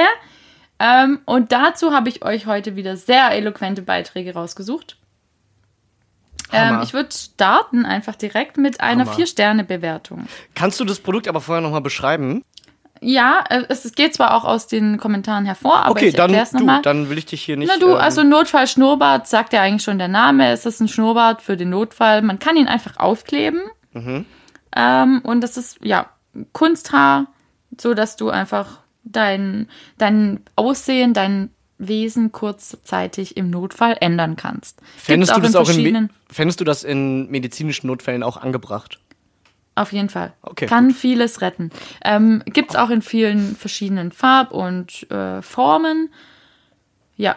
Ähm, 0.79 1.19
und 1.25 1.51
dazu 1.51 1.93
habe 1.93 2.09
ich 2.09 2.23
euch 2.23 2.45
heute 2.45 2.75
wieder 2.75 2.97
sehr 2.97 3.31
eloquente 3.31 3.81
Beiträge 3.81 4.33
rausgesucht. 4.33 4.97
Ähm, 6.51 6.81
ich 6.83 6.93
würde 6.93 7.09
starten 7.11 7.85
einfach 7.85 8.15
direkt 8.15 8.57
mit 8.57 8.81
einer. 8.81 9.05
Vier-Sterne-Bewertung. 9.05 10.27
Kannst 10.53 10.79
du 10.79 10.85
das 10.85 10.99
Produkt 10.99 11.27
aber 11.27 11.41
vorher 11.41 11.61
nochmal 11.61 11.81
beschreiben? 11.81 12.43
Ja, 13.01 13.43
äh, 13.49 13.63
es 13.69 13.91
geht 13.93 14.15
zwar 14.15 14.33
auch 14.33 14.45
aus 14.45 14.67
den 14.67 14.97
Kommentaren 14.97 15.45
hervor, 15.45 15.77
aber 15.77 15.91
okay, 15.91 16.07
ich 16.07 16.15
dann, 16.15 16.33
erkläre 16.33 16.43
es 16.43 16.53
nochmal. 16.53 16.81
dann 16.81 17.09
will 17.09 17.17
ich 17.17 17.25
dich 17.25 17.43
hier 17.43 17.57
nicht. 17.57 17.71
Na 17.71 17.77
du, 17.79 17.91
ähm, 17.91 17.97
also 17.97 18.23
Notfall-Schnurrbart 18.23 19.27
sagt 19.27 19.53
ja 19.53 19.61
eigentlich 19.61 19.83
schon 19.83 19.97
der 19.97 20.07
Name. 20.07 20.49
Es 20.51 20.65
ist 20.65 20.79
ein 20.79 20.87
Schnurrbart 20.87 21.41
für 21.41 21.57
den 21.57 21.69
Notfall. 21.69 22.21
Man 22.21 22.39
kann 22.39 22.57
ihn 22.57 22.67
einfach 22.67 22.97
aufkleben. 22.97 23.61
Mhm. 23.93 24.25
Ähm, 24.75 25.21
und 25.23 25.41
das 25.41 25.57
ist, 25.57 25.77
ja, 25.83 26.09
Kunsthaar, 26.53 27.27
so 27.79 27.93
dass 27.93 28.15
du 28.15 28.29
einfach 28.29 28.79
dein, 29.03 29.69
dein 29.97 30.41
Aussehen, 30.55 31.13
dein 31.13 31.51
Wesen 31.77 32.31
kurzzeitig 32.31 33.35
im 33.37 33.49
Notfall 33.49 33.97
ändern 33.99 34.35
kannst. 34.35 34.79
fändest, 34.97 35.33
Gibt's 35.33 35.51
du 35.51 35.57
das 35.59 35.69
auch 35.69 35.77
in, 35.77 36.09
fändest 36.31 36.59
du 36.61 36.63
das 36.63 36.83
in 36.83 37.29
medizinischen 37.29 37.87
Notfällen 37.87 38.23
auch 38.23 38.37
angebracht? 38.37 38.99
auf 39.77 39.91
jeden 39.91 40.07
Fall. 40.07 40.31
Okay, 40.41 40.67
Kann 40.67 40.91
vieles 40.91 41.41
retten. 41.41 41.69
Ähm, 42.05 42.41
Gibt 42.45 42.69
es 42.71 42.75
auch 42.77 42.89
in 42.89 43.01
vielen 43.01 43.57
verschiedenen 43.57 44.13
Farb- 44.13 44.51
und 44.51 45.09
äh, 45.11 45.41
Formen. 45.41 46.13
Ja, 47.17 47.35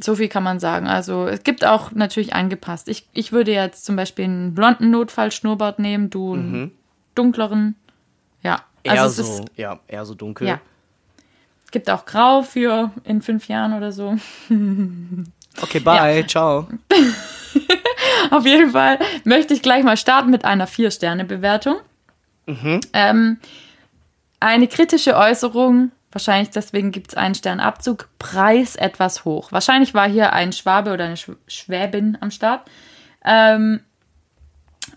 so 0.00 0.16
viel 0.16 0.26
kann 0.28 0.42
man 0.42 0.58
sagen. 0.58 0.88
Also 0.88 1.26
es 1.28 1.44
gibt 1.44 1.64
auch 1.64 1.92
natürlich 1.92 2.34
angepasst. 2.34 2.88
Ich, 2.88 3.06
ich 3.12 3.30
würde 3.30 3.52
jetzt 3.52 3.84
zum 3.84 3.94
Beispiel 3.94 4.24
einen 4.24 4.52
blonden 4.54 4.90
Notfallschnurrbart 4.90 5.78
nehmen, 5.78 6.10
du 6.10 6.34
einen 6.34 6.72
dunkleren. 7.14 7.76
Ja, 8.42 8.54
Mhm. 8.84 8.92
Eher 8.94 9.02
also 9.02 9.22
so, 9.22 9.44
ja, 9.56 9.78
eher 9.86 10.04
so 10.06 10.14
dunkel. 10.14 10.48
ja. 10.48 10.60
Gibt 11.70 11.88
auch 11.90 12.04
grau 12.04 12.42
für 12.42 12.90
in 13.04 13.22
fünf 13.22 13.48
Jahren 13.48 13.72
oder 13.74 13.92
so. 13.92 14.16
Okay, 15.62 15.80
bye, 15.80 16.26
ciao. 16.26 16.68
Auf 18.30 18.46
jeden 18.46 18.70
Fall 18.70 18.98
möchte 19.24 19.54
ich 19.54 19.62
gleich 19.62 19.82
mal 19.82 19.96
starten 19.96 20.30
mit 20.30 20.44
einer 20.44 20.66
Vier-Sterne-Bewertung. 20.66 21.76
Ähm, 22.92 23.38
eine 24.40 24.68
kritische 24.68 25.16
Äußerung, 25.16 25.92
wahrscheinlich 26.12 26.50
deswegen 26.50 26.92
gibt 26.92 27.10
es 27.10 27.16
einen 27.16 27.34
Sternabzug, 27.34 28.08
Preis 28.18 28.76
etwas 28.76 29.24
hoch. 29.24 29.52
Wahrscheinlich 29.52 29.94
war 29.94 30.08
hier 30.08 30.32
ein 30.32 30.52
Schwabe 30.52 30.92
oder 30.92 31.04
eine 31.04 31.16
Sch 31.16 31.30
Schwäbin 31.46 32.16
am 32.20 32.30
Start. 32.30 32.68
Ähm, 33.24 33.80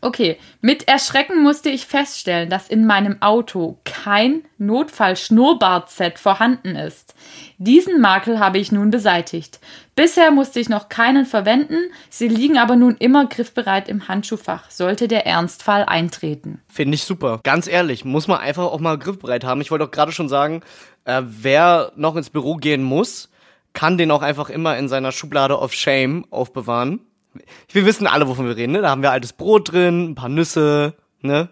Okay, 0.04 0.38
mit 0.60 0.90
Erschrecken 0.90 1.44
musste 1.44 1.70
ich 1.70 1.86
feststellen, 1.86 2.50
dass 2.50 2.68
in 2.68 2.86
meinem 2.86 3.22
Auto 3.22 3.78
kein 3.86 4.44
Notfall-Schnurrbart-Set 4.58 6.20
vorhanden 6.20 6.76
ist. 6.76 7.16
Diesen 7.58 8.02
Makel 8.02 8.38
habe 8.38 8.58
ich 8.58 8.74
nun 8.74 8.92
beseitigt. 8.92 9.62
Bisher 9.96 10.32
musste 10.32 10.60
ich 10.60 10.68
noch 10.68 10.90
keinen 10.90 11.26
verwenden, 11.26 11.78
sie 12.10 12.28
liegen 12.28 12.58
aber 12.58 12.76
nun 12.76 12.98
immer 12.98 13.28
griffbereit 13.28 13.88
im 13.88 14.10
Handschuhfach, 14.10 14.70
sollte 14.70 15.08
der 15.08 15.26
Ernstfall 15.26 15.86
eintreten. 15.86 16.62
Finde 16.68 16.96
ich 16.96 17.06
super. 17.06 17.40
Ganz 17.44 17.68
ehrlich, 17.68 18.04
muss 18.04 18.28
man 18.28 18.40
einfach 18.40 18.66
auch 18.66 18.82
mal 18.82 18.98
griffbereit 18.98 19.46
haben. 19.46 19.62
Ich 19.62 19.72
wollte 19.72 19.86
auch 19.86 19.92
gerade 19.92 20.12
schon 20.12 20.28
sagen, 20.28 20.64
äh, 21.06 21.22
wer 21.24 21.94
noch 21.96 22.18
ins 22.18 22.30
Büro 22.30 22.58
gehen 22.58 22.84
muss, 22.84 23.30
kann 23.72 23.98
den 23.98 24.12
auch 24.12 24.22
einfach 24.22 24.50
immer 24.50 24.78
in 24.78 24.90
seiner 24.90 25.14
Schublade 25.14 25.58
of 25.58 25.74
Shame 25.74 26.26
aufbewahren. 26.30 27.00
Wir 27.70 27.86
wissen 27.86 28.08
alle, 28.08 28.28
wovon 28.28 28.46
wir 28.48 28.56
reden, 28.56 28.74
ne? 28.74 28.82
Da 28.82 28.90
haben 28.90 29.02
wir 29.02 29.12
altes 29.12 29.34
Brot 29.34 29.72
drin, 29.72 30.12
ein 30.12 30.16
paar 30.16 30.30
Nüsse, 30.30 30.94
ne? 31.22 31.50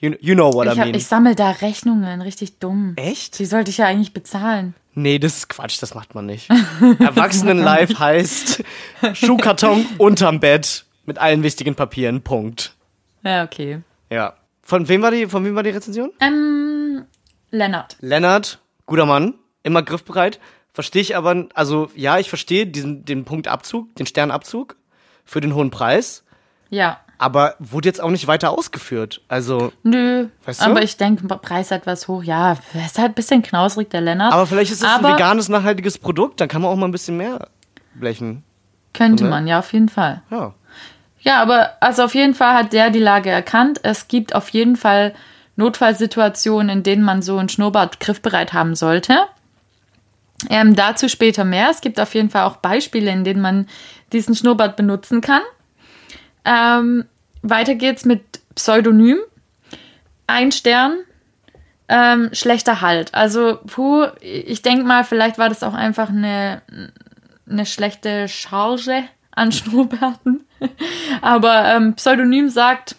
You, 0.00 0.12
you 0.20 0.34
know 0.34 0.52
what 0.52 0.66
Ich, 0.66 0.74
I 0.74 0.78
hab, 0.78 0.86
mean. 0.86 0.94
ich 0.94 1.06
sammle 1.06 1.34
da 1.34 1.50
Rechnungen, 1.50 2.22
richtig 2.22 2.58
dumm. 2.58 2.94
Echt? 2.96 3.38
Die 3.38 3.44
sollte 3.44 3.70
ich 3.70 3.76
ja 3.78 3.86
eigentlich 3.86 4.12
bezahlen. 4.14 4.74
Nee, 4.94 5.18
das 5.18 5.36
ist 5.36 5.48
Quatsch, 5.50 5.80
das 5.82 5.94
macht 5.94 6.14
man 6.14 6.26
nicht. 6.26 6.48
Erwachsenenlife 6.98 7.98
heißt 7.98 8.64
Schuhkarton 9.12 9.86
unterm 9.98 10.40
Bett 10.40 10.84
mit 11.04 11.18
allen 11.18 11.42
wichtigen 11.42 11.74
Papieren. 11.74 12.22
Punkt. 12.22 12.74
Ja, 13.22 13.44
okay. 13.44 13.82
Ja. 14.10 14.34
Von 14.62 14.88
wem 14.88 15.02
war 15.02 15.10
die, 15.10 15.26
von 15.26 15.44
wem 15.44 15.54
war 15.54 15.62
die 15.62 15.70
Rezension? 15.70 16.10
Ähm, 16.20 17.04
Lennart. 17.50 17.96
Lennart, 18.00 18.58
guter 18.86 19.06
Mann, 19.06 19.34
immer 19.62 19.82
griffbereit. 19.82 20.40
Verstehe 20.72 21.02
ich 21.02 21.16
aber, 21.16 21.48
also 21.54 21.90
ja, 21.94 22.18
ich 22.18 22.28
verstehe 22.28 22.66
diesen, 22.66 23.04
den 23.04 23.24
Punktabzug, 23.24 23.94
den 23.96 24.06
Sternabzug 24.06 24.76
für 25.30 25.40
den 25.40 25.54
hohen 25.54 25.70
Preis, 25.70 26.24
Ja. 26.70 26.98
aber 27.18 27.54
wurde 27.60 27.88
jetzt 27.88 28.02
auch 28.02 28.10
nicht 28.10 28.26
weiter 28.26 28.50
ausgeführt. 28.50 29.20
Also, 29.28 29.72
Nö. 29.84 30.26
Weißt 30.44 30.60
du? 30.60 30.64
Aber 30.66 30.82
ich 30.82 30.96
denke, 30.96 31.26
Preis 31.36 31.70
etwas 31.70 32.08
hoch. 32.08 32.24
Ja, 32.24 32.56
ist 32.74 32.98
halt 32.98 33.12
ein 33.12 33.14
bisschen 33.14 33.42
knausrig, 33.42 33.90
der 33.90 34.00
Lennart. 34.00 34.32
aber 34.32 34.46
vielleicht 34.46 34.72
ist 34.72 34.82
es 34.82 34.88
ein 34.88 35.04
veganes, 35.04 35.48
nachhaltiges 35.48 35.98
Produkt, 35.98 36.40
dann 36.40 36.48
kann 36.48 36.62
man 36.62 36.70
auch 36.72 36.76
mal 36.76 36.88
ein 36.88 36.92
bisschen 36.92 37.16
mehr 37.16 37.48
blechen. 37.94 38.42
Könnte 38.92 39.24
ne? 39.24 39.30
man, 39.30 39.46
ja, 39.46 39.60
auf 39.60 39.72
jeden 39.72 39.88
Fall. 39.88 40.22
Ja. 40.30 40.52
Ja, 41.20 41.42
aber 41.42 41.74
also 41.80 42.02
auf 42.04 42.14
jeden 42.14 42.34
Fall 42.34 42.54
hat 42.54 42.72
der 42.72 42.90
die 42.90 42.98
Lage 42.98 43.30
erkannt. 43.30 43.78
Es 43.84 44.08
gibt 44.08 44.34
auf 44.34 44.48
jeden 44.48 44.74
Fall 44.74 45.14
Notfallsituationen, 45.56 46.78
in 46.78 46.82
denen 46.82 47.04
man 47.04 47.22
so 47.22 47.36
einen 47.38 47.48
Schnurrbart 47.48 48.00
griffbereit 48.00 48.52
haben 48.52 48.74
sollte. 48.74 49.26
Ähm, 50.48 50.74
dazu 50.74 51.08
später 51.08 51.44
mehr. 51.44 51.68
Es 51.70 51.82
gibt 51.82 52.00
auf 52.00 52.14
jeden 52.14 52.30
Fall 52.30 52.44
auch 52.44 52.56
Beispiele, 52.56 53.10
in 53.10 53.24
denen 53.24 53.42
man 53.42 53.66
diesen 54.12 54.34
Schnurrbart 54.34 54.76
benutzen 54.76 55.20
kann. 55.20 55.42
Ähm, 56.44 57.04
weiter 57.42 57.74
geht's 57.74 58.04
mit 58.04 58.40
Pseudonym. 58.54 59.18
Ein 60.26 60.52
Stern. 60.52 60.98
Ähm, 61.88 62.30
schlechter 62.32 62.80
Halt. 62.80 63.14
Also, 63.14 63.58
puh, 63.66 64.06
ich 64.20 64.62
denke 64.62 64.84
mal, 64.84 65.02
vielleicht 65.04 65.38
war 65.38 65.48
das 65.48 65.64
auch 65.64 65.74
einfach 65.74 66.08
eine, 66.08 66.62
eine 67.48 67.66
schlechte 67.66 68.28
Charge 68.28 69.04
an 69.32 69.50
Schnurrbärten. 69.52 70.46
Aber 71.20 71.64
ähm, 71.74 71.94
Pseudonym 71.94 72.48
sagt, 72.48 72.94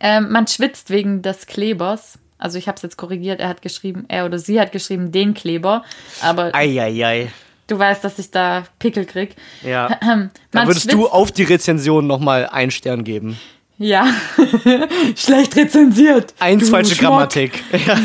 ähm, 0.00 0.30
man 0.30 0.46
schwitzt 0.46 0.90
wegen 0.90 1.22
des 1.22 1.46
Klebers. 1.46 2.18
Also 2.38 2.56
ich 2.58 2.68
habe 2.68 2.76
es 2.76 2.82
jetzt 2.82 2.96
korrigiert, 2.96 3.38
er 3.38 3.48
hat 3.48 3.60
geschrieben, 3.60 4.06
er 4.08 4.24
oder 4.24 4.38
sie 4.38 4.58
hat 4.60 4.72
geschrieben 4.72 5.12
den 5.12 5.34
Kleber. 5.34 5.84
Aber 6.22 6.54
Eieiei. 6.54 7.30
Du 7.70 7.78
weißt, 7.78 8.02
dass 8.04 8.18
ich 8.18 8.30
da 8.30 8.64
Pickel 8.78 9.04
krieg. 9.06 9.36
Ja. 9.62 9.88
Ähm, 10.02 10.30
Dann 10.50 10.62
man 10.62 10.66
würdest 10.68 10.92
du 10.92 10.98
schwitzt- 11.02 11.12
auf 11.12 11.32
die 11.32 11.44
Rezension 11.44 12.06
nochmal 12.06 12.46
einen 12.46 12.70
Stern 12.70 13.04
geben. 13.04 13.38
Ja. 13.78 14.06
Schlecht 15.16 15.56
rezensiert. 15.56 16.34
Eins 16.38 16.64
Du 16.66 16.70
falsche 16.70 16.94
Schmock. 16.94 17.10
Grammatik. 17.12 17.62
Ja. 17.86 17.96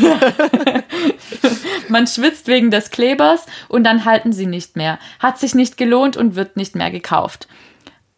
Man 1.88 2.06
schwitzt 2.06 2.48
wegen 2.48 2.70
des 2.70 2.90
Klebers 2.90 3.46
und 3.68 3.84
dann 3.84 4.04
halten 4.04 4.32
sie 4.32 4.46
nicht 4.46 4.76
mehr. 4.76 4.98
Hat 5.20 5.38
sich 5.38 5.54
nicht 5.54 5.76
gelohnt 5.76 6.16
und 6.16 6.34
wird 6.34 6.56
nicht 6.56 6.74
mehr 6.74 6.90
gekauft. 6.90 7.46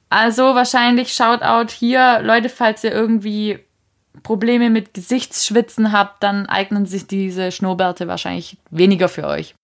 Also 0.09 0.55
wahrscheinlich 0.55 1.13
Shoutout 1.13 1.71
hier, 1.73 2.21
Leute, 2.23 2.49
falls 2.49 2.83
ihr 2.85 2.93
irgendwie 2.93 3.59
Probleme 4.23 4.71
mit 4.71 4.95
Gesichtsschwitzen 4.95 5.93
habt, 5.93 6.23
dann 6.23 6.47
eignen 6.47 6.87
sich 6.87 7.07
diese 7.07 7.53
Schnurrbärte 7.53 8.09
wahrscheinlich 8.09 8.57
weniger 8.71 9.09
für 9.09 9.27
euch. 9.27 9.55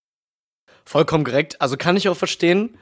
Vollkommen 0.85 1.25
korrekt. 1.25 1.61
Also 1.61 1.77
kann 1.77 1.97
ich 1.97 2.09
auch 2.09 2.17
verstehen, 2.17 2.77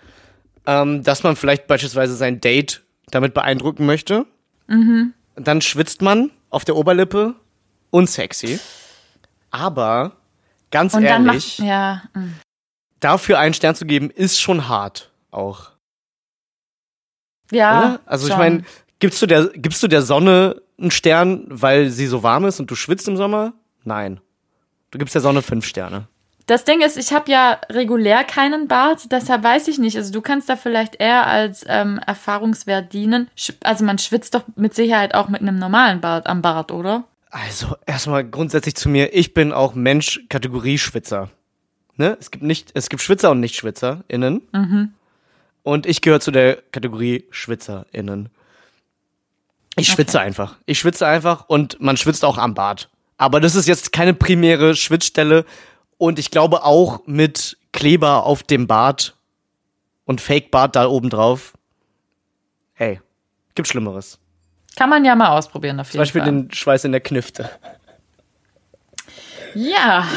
ähm, 0.66 1.03
dass 1.03 1.22
man 1.22 1.36
vielleicht 1.36 1.66
beispielsweise 1.66 2.14
sein 2.14 2.40
Date 2.40 2.82
damit 3.11 3.34
beeindrucken 3.34 3.86
möchte. 3.86 4.26
Mhm. 4.66 5.14
Dann 5.36 5.61
schwitzt 5.61 6.03
man 6.03 6.30
auf 6.50 6.64
der 6.64 6.76
Oberlippe. 6.76 7.34
Unsexy. 7.90 8.59
Aber 9.50 10.16
ganz 10.70 10.94
Und 10.94 11.05
ehrlich, 11.05 11.59
macht 11.59 11.68
ja, 11.68 12.03
mm. 12.14 12.34
dafür 13.00 13.38
einen 13.38 13.53
Stern 13.53 13.74
zu 13.74 13.84
geben, 13.84 14.09
ist 14.11 14.40
schon 14.40 14.68
hart 14.68 15.12
auch. 15.30 15.72
ja. 17.50 17.78
Oder? 17.78 18.00
Also 18.07 18.26
ich 18.26 18.32
schon. 18.32 18.40
meine, 18.40 18.64
gibst 18.98 19.20
du 19.20 19.26
der 19.26 19.48
gibst 19.48 19.82
du 19.82 19.88
der 19.88 20.00
Sonne 20.00 20.62
einen 20.78 20.90
Stern, 20.90 21.44
weil 21.48 21.90
sie 21.90 22.07
so 22.07 22.22
warm 22.22 22.46
ist 22.46 22.61
und 22.61 22.70
du 22.70 22.74
schwitzt 22.74 23.09
im 23.09 23.16
Sommer? 23.16 23.53
Nein. 23.84 24.20
Du 24.90 24.98
gibst 24.98 25.14
der 25.14 25.22
Sonne 25.22 25.42
fünf 25.42 25.66
Sterne. 25.66 26.09
Das 26.53 26.64
Ding 26.64 26.82
ist, 26.82 26.98
ich 26.98 27.14
habe 27.14 27.30
ja 27.30 27.59
regulär 27.70 28.24
keinen 28.24 28.68
Bart, 28.68 29.11
deshalb 29.11 29.42
weiß 29.42 29.68
ich 29.68 29.78
nicht. 29.78 29.96
Also 29.96 30.12
du 30.12 30.20
kannst 30.20 30.50
da 30.50 30.57
vielleicht 30.57 30.96
eher 30.96 31.26
als 31.26 31.64
ähm, 31.66 31.98
Erfahrungswert 32.07 32.92
dienen. 32.92 33.30
Also 33.62 33.86
man 33.86 33.96
schwitzt 33.96 34.34
doch 34.34 34.44
mit 34.55 34.74
Sicherheit 34.74 35.14
auch 35.14 35.30
mit 35.30 35.40
einem 35.40 35.59
normalen 35.59 36.03
Bart 36.03 36.26
am 36.26 36.42
Bart, 36.42 36.70
oder? 36.70 37.05
Also 37.30 37.74
erstmal 37.86 38.22
grundsätzlich 38.22 38.74
zu 38.74 38.90
mir, 38.90 39.14
ich 39.14 39.32
bin 39.32 39.50
auch 39.50 39.74
Mensch 39.74 40.20
Kategorie 40.28 40.76
Schwitzer. 40.76 41.30
Ne? 41.96 42.18
Es 42.20 42.30
gibt 42.30 42.44
nicht, 42.44 42.72
es 42.74 42.90
gibt 42.90 43.00
Schwitzer 43.00 43.30
und 43.30 43.40
Nicht-SchwitzerInnen. 43.40 44.42
Mhm. 44.53 44.92
Und 45.62 45.86
ich 45.86 46.03
gehöre 46.03 46.20
zu 46.20 46.32
der 46.32 46.57
Kategorie 46.70 47.24
SchwitzerInnen. 47.30 48.28
Ich 49.76 49.88
schwitze 49.88 50.20
einfach. 50.20 50.57
Ich 50.66 50.80
schwitze 50.80 51.07
einfach 51.07 51.48
und 51.48 51.80
man 51.80 51.96
schwitzt 51.96 52.26
auch 52.26 52.36
am 52.36 52.53
Bart. 52.53 52.90
Aber 53.16 53.40
das 53.40 53.55
ist 53.55 53.68
jetzt 53.68 53.90
keine 53.90 54.12
primäre 54.12 54.76
Schwitzstelle. 54.76 55.46
Und 56.03 56.18
ich 56.18 56.32
glaube 56.32 56.64
auch 56.64 57.07
mit 57.07 57.57
Kleber 57.72 58.26
auf 58.26 58.42
dem 58.42 58.66
Bart 58.66 59.14
und 60.05 60.20
Fake-Bart 60.20 60.74
da 60.74 60.88
oben 60.88 61.11
drauf. 61.11 61.53
Hey, 62.72 63.00
gibt 63.55 63.68
Schlimmeres. 63.68 64.18
Kann 64.74 64.90
man 64.90 65.05
ja 65.05 65.14
mal 65.14 65.28
ausprobieren 65.28 65.78
auf 65.78 65.92
Zum 65.92 65.98
Beispiel 65.98 66.22
Fall. 66.22 66.32
den 66.32 66.53
Schweiß 66.53 66.86
in 66.86 66.90
der 66.90 67.03
Knifte. 67.03 67.48
Ja. 69.55 70.09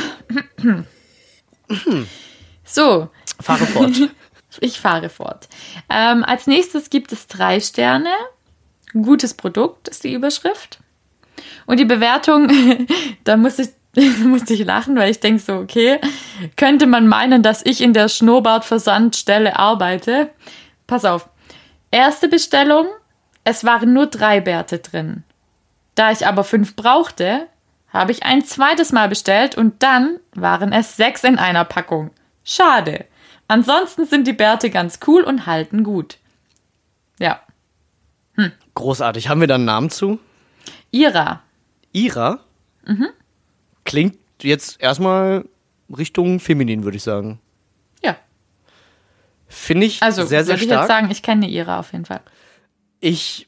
so, 2.63 3.09
Fahre 3.39 3.67
fort. 3.67 3.95
ich 4.61 4.79
fahre 4.79 5.09
fort. 5.09 5.47
Ähm, 5.87 6.23
als 6.23 6.47
nächstes 6.47 6.89
gibt 6.89 7.11
es 7.11 7.27
drei 7.27 7.59
Sterne. 7.59 8.09
Gutes 8.93 9.35
Produkt 9.35 9.87
ist 9.87 10.03
die 10.03 10.13
Überschrift. 10.13 10.79
Und 11.67 11.79
die 11.79 11.85
Bewertung, 11.85 12.51
da 13.23 13.37
muss 13.37 13.59
ich, 13.59 13.69
musste 14.23 14.53
ich 14.53 14.65
lachen, 14.65 14.95
weil 14.95 15.11
ich 15.11 15.19
denke 15.19 15.41
so, 15.41 15.55
okay, 15.55 15.99
könnte 16.55 16.87
man 16.87 17.07
meinen, 17.07 17.43
dass 17.43 17.65
ich 17.65 17.81
in 17.81 17.93
der 17.93 18.09
Schnurrbartversandstelle 18.09 19.57
arbeite. 19.57 20.29
Pass 20.87 21.05
auf. 21.05 21.29
Erste 21.91 22.27
Bestellung, 22.27 22.87
es 23.43 23.63
waren 23.63 23.93
nur 23.93 24.07
drei 24.07 24.41
Bärte 24.41 24.79
drin. 24.79 25.23
Da 25.95 26.11
ich 26.11 26.27
aber 26.27 26.43
fünf 26.43 26.75
brauchte, 26.75 27.47
habe 27.87 28.11
ich 28.11 28.23
ein 28.23 28.43
zweites 28.43 28.91
Mal 28.91 29.07
bestellt 29.07 29.55
und 29.55 29.81
dann 29.81 30.19
waren 30.33 30.73
es 30.73 30.97
sechs 30.97 31.23
in 31.23 31.37
einer 31.37 31.63
Packung. 31.63 32.11
Schade. 32.43 33.05
Ansonsten 33.47 34.05
sind 34.05 34.27
die 34.27 34.33
Bärte 34.33 34.69
ganz 34.69 34.99
cool 35.07 35.23
und 35.23 35.45
halten 35.45 35.83
gut. 35.83 36.17
Ja. 37.19 37.39
Großartig. 38.73 39.29
Haben 39.29 39.39
wir 39.39 39.47
da 39.47 39.55
einen 39.55 39.65
Namen 39.65 39.89
zu? 39.89 40.19
Ira. 40.91 41.41
Ira? 41.93 42.39
Mhm. 42.85 43.07
Klingt 43.85 44.17
jetzt 44.41 44.81
erstmal 44.81 45.45
Richtung 45.95 46.39
feminin, 46.39 46.83
würde 46.83 46.97
ich 46.97 47.03
sagen. 47.03 47.39
Ja. 48.03 48.17
Finde 49.47 49.85
ich 49.85 50.01
Also, 50.03 50.25
sehr, 50.25 50.43
sehr 50.43 50.55
würde 50.55 50.63
ich 50.63 50.69
stark. 50.69 50.81
jetzt 50.81 50.87
sagen, 50.89 51.11
ich 51.11 51.21
kenne 51.21 51.47
Ira 51.47 51.79
auf 51.79 51.91
jeden 51.93 52.05
Fall. 52.05 52.21
ich 52.99 53.47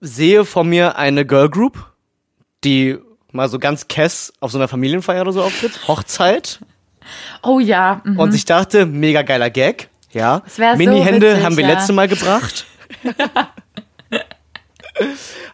sehe 0.00 0.44
vor 0.46 0.64
mir 0.64 0.96
eine 0.96 1.26
Girl 1.26 1.50
Group, 1.50 1.92
die 2.64 2.98
mal 3.32 3.48
so 3.48 3.58
ganz 3.58 3.86
kess 3.88 4.32
auf 4.40 4.50
so 4.50 4.58
einer 4.58 4.68
Familienfeier 4.68 5.20
oder 5.22 5.32
so 5.32 5.42
auftritt. 5.42 5.78
Hochzeit. 5.88 6.60
Oh 7.42 7.60
ja. 7.60 8.00
mhm. 8.04 8.18
Und 8.18 8.34
ich 8.34 8.44
dachte, 8.46 8.86
mega 8.86 9.22
geiler 9.22 9.50
Gag. 9.50 9.88
Ja. 10.12 10.42
So 10.46 10.62
Mini-Hände 10.76 11.32
witzig, 11.32 11.44
haben 11.44 11.56
wir 11.56 11.66
ja. 11.66 11.74
letzte 11.74 11.92
Mal 11.92 12.08
gebracht. 12.08 12.66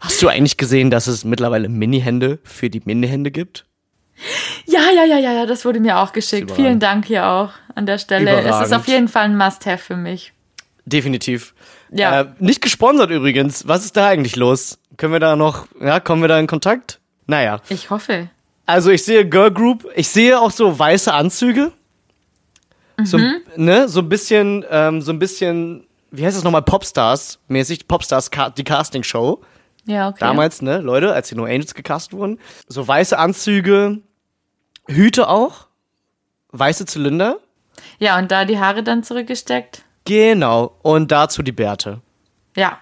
Hast 0.01 0.23
du 0.23 0.29
eigentlich 0.29 0.57
gesehen, 0.57 0.91
dass 0.91 1.07
es 1.07 1.25
mittlerweile 1.25 1.69
Mini-Hände 1.69 2.39
für 2.43 2.71
die 2.71 2.81
Mini-Hände 2.85 3.31
gibt? 3.31 3.67
Ja, 4.67 4.81
ja, 4.95 5.05
ja, 5.05 5.19
ja, 5.19 5.33
ja, 5.33 5.47
das 5.47 5.65
wurde 5.65 5.81
mir 5.81 5.99
auch 5.99 6.13
geschickt. 6.13 6.45
Überragend. 6.45 6.67
Vielen 6.67 6.81
Dank 6.81 7.05
hier 7.07 7.27
auch 7.27 7.51
an 7.75 7.87
der 7.87 7.99
Stelle. 7.99 8.31
Es 8.31 8.39
ist 8.39 8.47
Überragend. 8.47 8.75
auf 8.75 8.89
jeden 8.89 9.09
Fall 9.09 9.25
ein 9.25 9.37
Must-Have 9.37 9.79
für 9.79 9.97
mich. 9.97 10.33
Definitiv. 10.87 11.55
Ja. 11.91 12.23
Äh, 12.23 12.27
nicht 12.39 12.63
gesponsert 12.63 13.11
übrigens. 13.11 13.69
Was 13.69 13.85
ist 13.85 13.97
da 13.97 14.09
eigentlich 14.09 14.37
los? 14.37 14.79
Können 14.97 15.13
wir 15.13 15.21
da 15.21 15.37
noch, 15.37 15.67
ja, 15.81 16.01
kommen 16.01 16.23
wir 16.23 16.29
da 16.29 16.39
in 16.39 16.47
Kontakt? 16.47 17.01
Naja. 17.27 17.61
Ich 17.69 17.91
hoffe. 17.91 18.31
Also 18.65 18.91
ich 18.91 19.05
sehe 19.05 19.29
Girl 19.29 19.51
Group, 19.51 19.87
ich 19.95 20.09
sehe 20.09 20.39
auch 20.41 20.51
so 20.51 20.77
weiße 20.77 21.13
Anzüge. 21.13 21.73
So, 23.05 23.19
ne, 23.57 23.89
so 23.89 24.01
ein 24.01 24.09
bisschen, 24.09 24.65
ähm, 24.71 25.03
so 25.03 25.13
ein 25.13 25.19
bisschen, 25.19 25.87
wie 26.11 26.25
heißt 26.25 26.37
das 26.37 26.45
nochmal, 26.45 26.63
Popstars 26.63 27.39
mäßig, 27.47 27.87
Popstars, 27.87 28.31
die 28.57 28.65
Casting-Show. 28.65 29.43
Ja, 29.85 30.09
okay. 30.09 30.17
Damals, 30.21 30.63
ne, 30.63 30.79
Leute, 30.79 31.13
als 31.13 31.29
die 31.29 31.35
No 31.35 31.45
Angels 31.45 31.75
gecastet 31.75 32.15
wurden. 32.15 32.39
So 32.67 32.89
weiße 32.89 33.19
Anzüge, 33.19 33.99
Hüte 34.89 35.29
auch, 35.29 35.67
weiße 36.53 36.87
Zylinder. 36.87 37.39
Ja, 37.99 38.19
und 38.19 38.31
da 38.31 38.45
die 38.45 38.59
Haare 38.59 38.83
dann 38.83 39.03
zurückgesteckt. 39.03 39.83
Genau. 40.05 40.77
Und 40.83 41.11
dazu 41.11 41.43
die 41.43 41.53
Bärte. 41.53 42.01
Ja. 42.57 42.79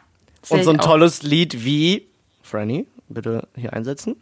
Und 0.49 0.65
so 0.65 0.71
ein 0.71 0.79
tolles 0.79 1.23
Lied 1.23 1.65
wie, 1.65 2.07
Franny, 2.43 2.87
bitte 3.09 3.49
hier 3.57 3.73
einsetzen. 3.73 4.17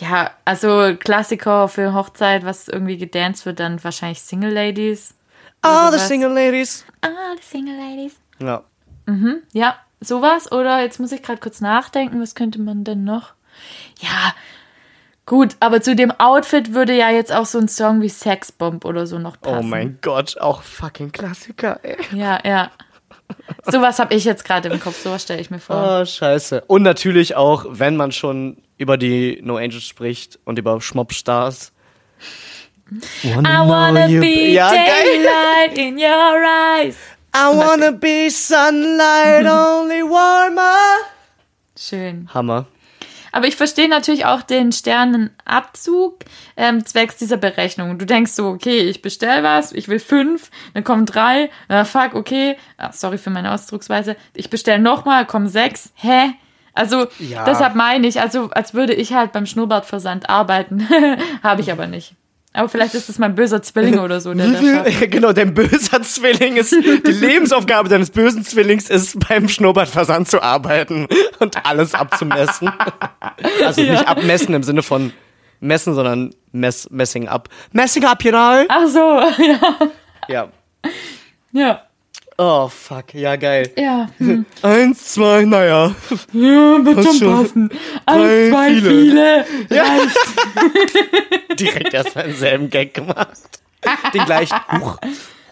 Ja, 0.00 0.32
also 0.44 0.94
Klassiker 0.98 1.68
für 1.68 1.94
Hochzeit, 1.94 2.44
was 2.44 2.68
irgendwie 2.68 2.98
gedanced 2.98 3.46
wird, 3.46 3.60
dann 3.60 3.82
wahrscheinlich 3.82 4.20
Single 4.20 4.52
Ladies. 4.52 5.14
Ah, 5.62 5.90
the. 5.90 5.98
Single 5.98 6.32
Ladies. 6.32 6.84
Ah, 7.00 7.34
die 7.38 7.42
Single 7.42 7.76
Ladies. 7.76 8.16
Ja. 8.38 8.64
Ja, 9.52 9.76
sowas. 10.00 10.50
Oder 10.52 10.82
jetzt 10.82 10.98
muss 11.00 11.12
ich 11.12 11.22
gerade 11.22 11.40
kurz 11.40 11.60
nachdenken, 11.60 12.20
was 12.20 12.34
könnte 12.34 12.60
man 12.60 12.84
denn 12.84 13.04
noch? 13.04 13.34
Ja, 14.00 14.34
gut, 15.26 15.56
aber 15.60 15.82
zu 15.82 15.94
dem 15.94 16.10
Outfit 16.12 16.72
würde 16.72 16.94
ja 16.96 17.10
jetzt 17.10 17.32
auch 17.32 17.46
so 17.46 17.58
ein 17.58 17.68
Song 17.68 18.00
wie 18.00 18.08
Sexbomb 18.08 18.84
oder 18.84 19.06
so 19.06 19.18
noch 19.18 19.40
passen. 19.40 19.58
Oh 19.58 19.62
mein 19.62 19.98
Gott, 20.00 20.38
auch 20.38 20.62
fucking 20.62 21.12
Klassiker, 21.12 21.80
ey. 21.82 21.96
Ja, 22.12 22.40
ja. 22.44 22.70
Sowas 23.64 23.98
habe 23.98 24.14
ich 24.14 24.24
jetzt 24.24 24.44
gerade 24.44 24.68
im 24.68 24.78
Kopf, 24.80 25.02
sowas 25.02 25.22
stelle 25.22 25.40
ich 25.40 25.50
mir 25.50 25.58
vor. 25.58 26.00
Oh, 26.00 26.04
scheiße. 26.04 26.62
Und 26.68 26.82
natürlich 26.82 27.34
auch, 27.34 27.66
wenn 27.68 27.96
man 27.96 28.12
schon 28.12 28.58
über 28.78 28.96
die 28.96 29.40
No 29.42 29.56
Angels 29.56 29.84
spricht 29.84 30.38
und 30.44 30.58
über 30.58 30.80
Schmoppstars. 30.80 31.72
I 33.24 33.34
wanna 33.34 34.06
be 34.06 34.20
daylight 34.20 35.76
in 35.76 35.98
your 35.98 36.44
eyes. 36.44 36.96
I 37.34 37.48
wanna 37.52 37.90
be 37.90 38.30
sunlight, 38.30 39.44
only 39.46 40.02
warmer. 40.02 40.76
Schön. 41.76 42.28
Hammer. 42.32 42.66
Aber 43.36 43.48
ich 43.48 43.56
verstehe 43.56 43.86
natürlich 43.86 44.24
auch 44.24 44.40
den 44.40 44.72
Sternenabzug 44.72 46.20
ähm, 46.56 46.86
zwecks 46.86 47.18
dieser 47.18 47.36
Berechnung. 47.36 47.98
Du 47.98 48.06
denkst 48.06 48.32
so, 48.32 48.48
okay, 48.48 48.78
ich 48.78 49.02
bestell 49.02 49.42
was, 49.42 49.72
ich 49.72 49.88
will 49.88 49.98
fünf, 49.98 50.50
dann 50.72 50.84
kommen 50.84 51.04
drei, 51.04 51.50
na 51.68 51.84
fuck, 51.84 52.14
okay, 52.14 52.56
ah, 52.78 52.92
sorry 52.92 53.18
für 53.18 53.28
meine 53.28 53.52
Ausdrucksweise, 53.52 54.16
ich 54.32 54.48
bestell 54.48 54.78
nochmal, 54.78 55.26
kommen 55.26 55.48
sechs, 55.48 55.92
hä? 55.96 56.30
Also 56.72 57.08
Ja. 57.18 57.44
deshalb 57.44 57.74
meine 57.74 58.06
ich, 58.06 58.22
also 58.22 58.48
als 58.52 58.72
würde 58.72 58.94
ich 58.94 59.12
halt 59.12 59.32
beim 59.32 59.44
Schnurrbartversand 59.44 60.30
arbeiten, 60.30 60.88
habe 61.42 61.60
ich 61.60 61.70
aber 61.70 61.86
nicht. 61.86 62.14
Aber 62.56 62.68
vielleicht 62.68 62.94
ist 62.94 63.08
es 63.08 63.18
mein 63.18 63.34
böser 63.34 63.62
Zwilling 63.62 63.98
oder 63.98 64.20
so, 64.20 64.32
der 64.32 64.48
viel, 64.54 65.08
genau, 65.10 65.32
dein 65.32 65.52
böser 65.54 66.00
Zwilling 66.02 66.56
ist, 66.56 66.72
die 66.72 66.78
Lebensaufgabe 67.12 67.88
deines 67.88 68.10
bösen 68.10 68.44
Zwillings 68.44 68.88
ist, 68.88 69.18
beim 69.28 69.48
Schnurrbartversand 69.48 70.28
zu 70.28 70.42
arbeiten 70.42 71.06
und 71.38 71.66
alles 71.66 71.94
abzumessen. 71.94 72.72
Also 73.64 73.82
Ja. 73.82 73.92
nicht 73.92 74.08
abmessen 74.08 74.54
im 74.54 74.62
Sinne 74.62 74.82
von 74.82 75.12
messen, 75.60 75.94
sondern 75.94 76.34
mess, 76.52 76.88
messing 76.90 77.28
ab. 77.28 77.48
Messing 77.72 78.04
up, 78.04 78.22
you 78.24 78.30
know? 78.30 78.64
Ach 78.68 78.86
so, 78.88 78.98
ja, 79.42 79.58
Ja. 80.28 80.48
ja, 81.52 81.82
Oh, 82.38 82.68
fuck. 82.68 83.14
Ja, 83.14 83.36
geil. 83.36 83.70
ja. 83.78 84.10
Hm. 84.18 84.44
Eins, 84.62 85.12
zwei, 85.14 85.44
naja. 85.44 85.94
Ja, 86.32 86.84
wird 86.84 87.02
schon 87.04 87.14
schon. 87.18 87.42
passen. 87.42 87.68
Drei, 88.06 88.44
Eins, 88.44 88.50
zwei, 88.52 88.68
viele. 88.74 89.44
viele. 89.68 90.08
Direkt 91.58 91.94
erstmal 91.94 92.24
denselben 92.26 92.68
Gag 92.70 92.92
gemacht. 92.94 93.38
Den 94.12 94.24
gleichen. 94.24 94.56
Huch. 94.80 94.98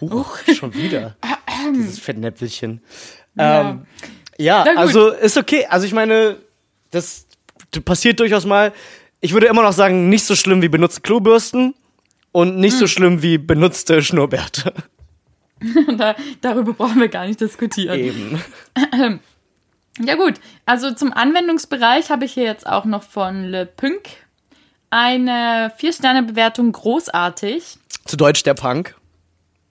Huch, 0.01 0.37
schon 0.53 0.73
wieder. 0.75 1.15
Dieses 1.73 1.99
Fettnäpfelchen. 1.99 2.81
Ja. 3.35 3.71
Ähm, 3.71 3.85
ja, 4.37 4.63
gut. 4.63 4.77
also 4.77 5.09
ist 5.09 5.37
okay. 5.37 5.65
Also 5.69 5.85
ich 5.87 5.93
meine, 5.93 6.37
das 6.91 7.25
passiert 7.83 8.19
durchaus 8.19 8.45
mal. 8.45 8.73
Ich 9.21 9.33
würde 9.33 9.47
immer 9.47 9.63
noch 9.63 9.73
sagen, 9.73 10.09
nicht 10.09 10.25
so 10.25 10.35
schlimm 10.35 10.61
wie 10.61 10.67
benutzte 10.69 11.01
Klobürsten 11.01 11.73
und 12.31 12.57
nicht 12.57 12.73
Hm. 12.73 12.79
so 12.81 12.87
schlimm 12.87 13.21
wie 13.23 13.37
benutzte 13.39 14.03
Schnurrbärte. 14.03 14.73
Da, 15.97 16.15
darüber 16.41 16.73
brauchen 16.73 16.99
wir 16.99 17.07
gar 17.07 17.25
nicht 17.25 17.39
diskutieren. 17.39 17.97
Eben. 17.97 18.39
Ja 19.99 20.15
gut, 20.15 20.33
also 20.65 20.91
zum 20.91 21.13
Anwendungsbereich 21.13 22.09
habe 22.09 22.25
ich 22.25 22.33
hier 22.33 22.43
jetzt 22.43 22.67
auch 22.67 22.83
noch 22.85 23.03
von 23.03 23.45
Le 23.45 23.65
Punk 23.65 24.09
eine 24.89 25.71
4-Sterne-Bewertung 25.79 26.71
großartig. 26.71 27.77
Zu 28.05 28.17
Deutsch 28.17 28.43
der 28.43 28.53
Punk. 28.53 28.95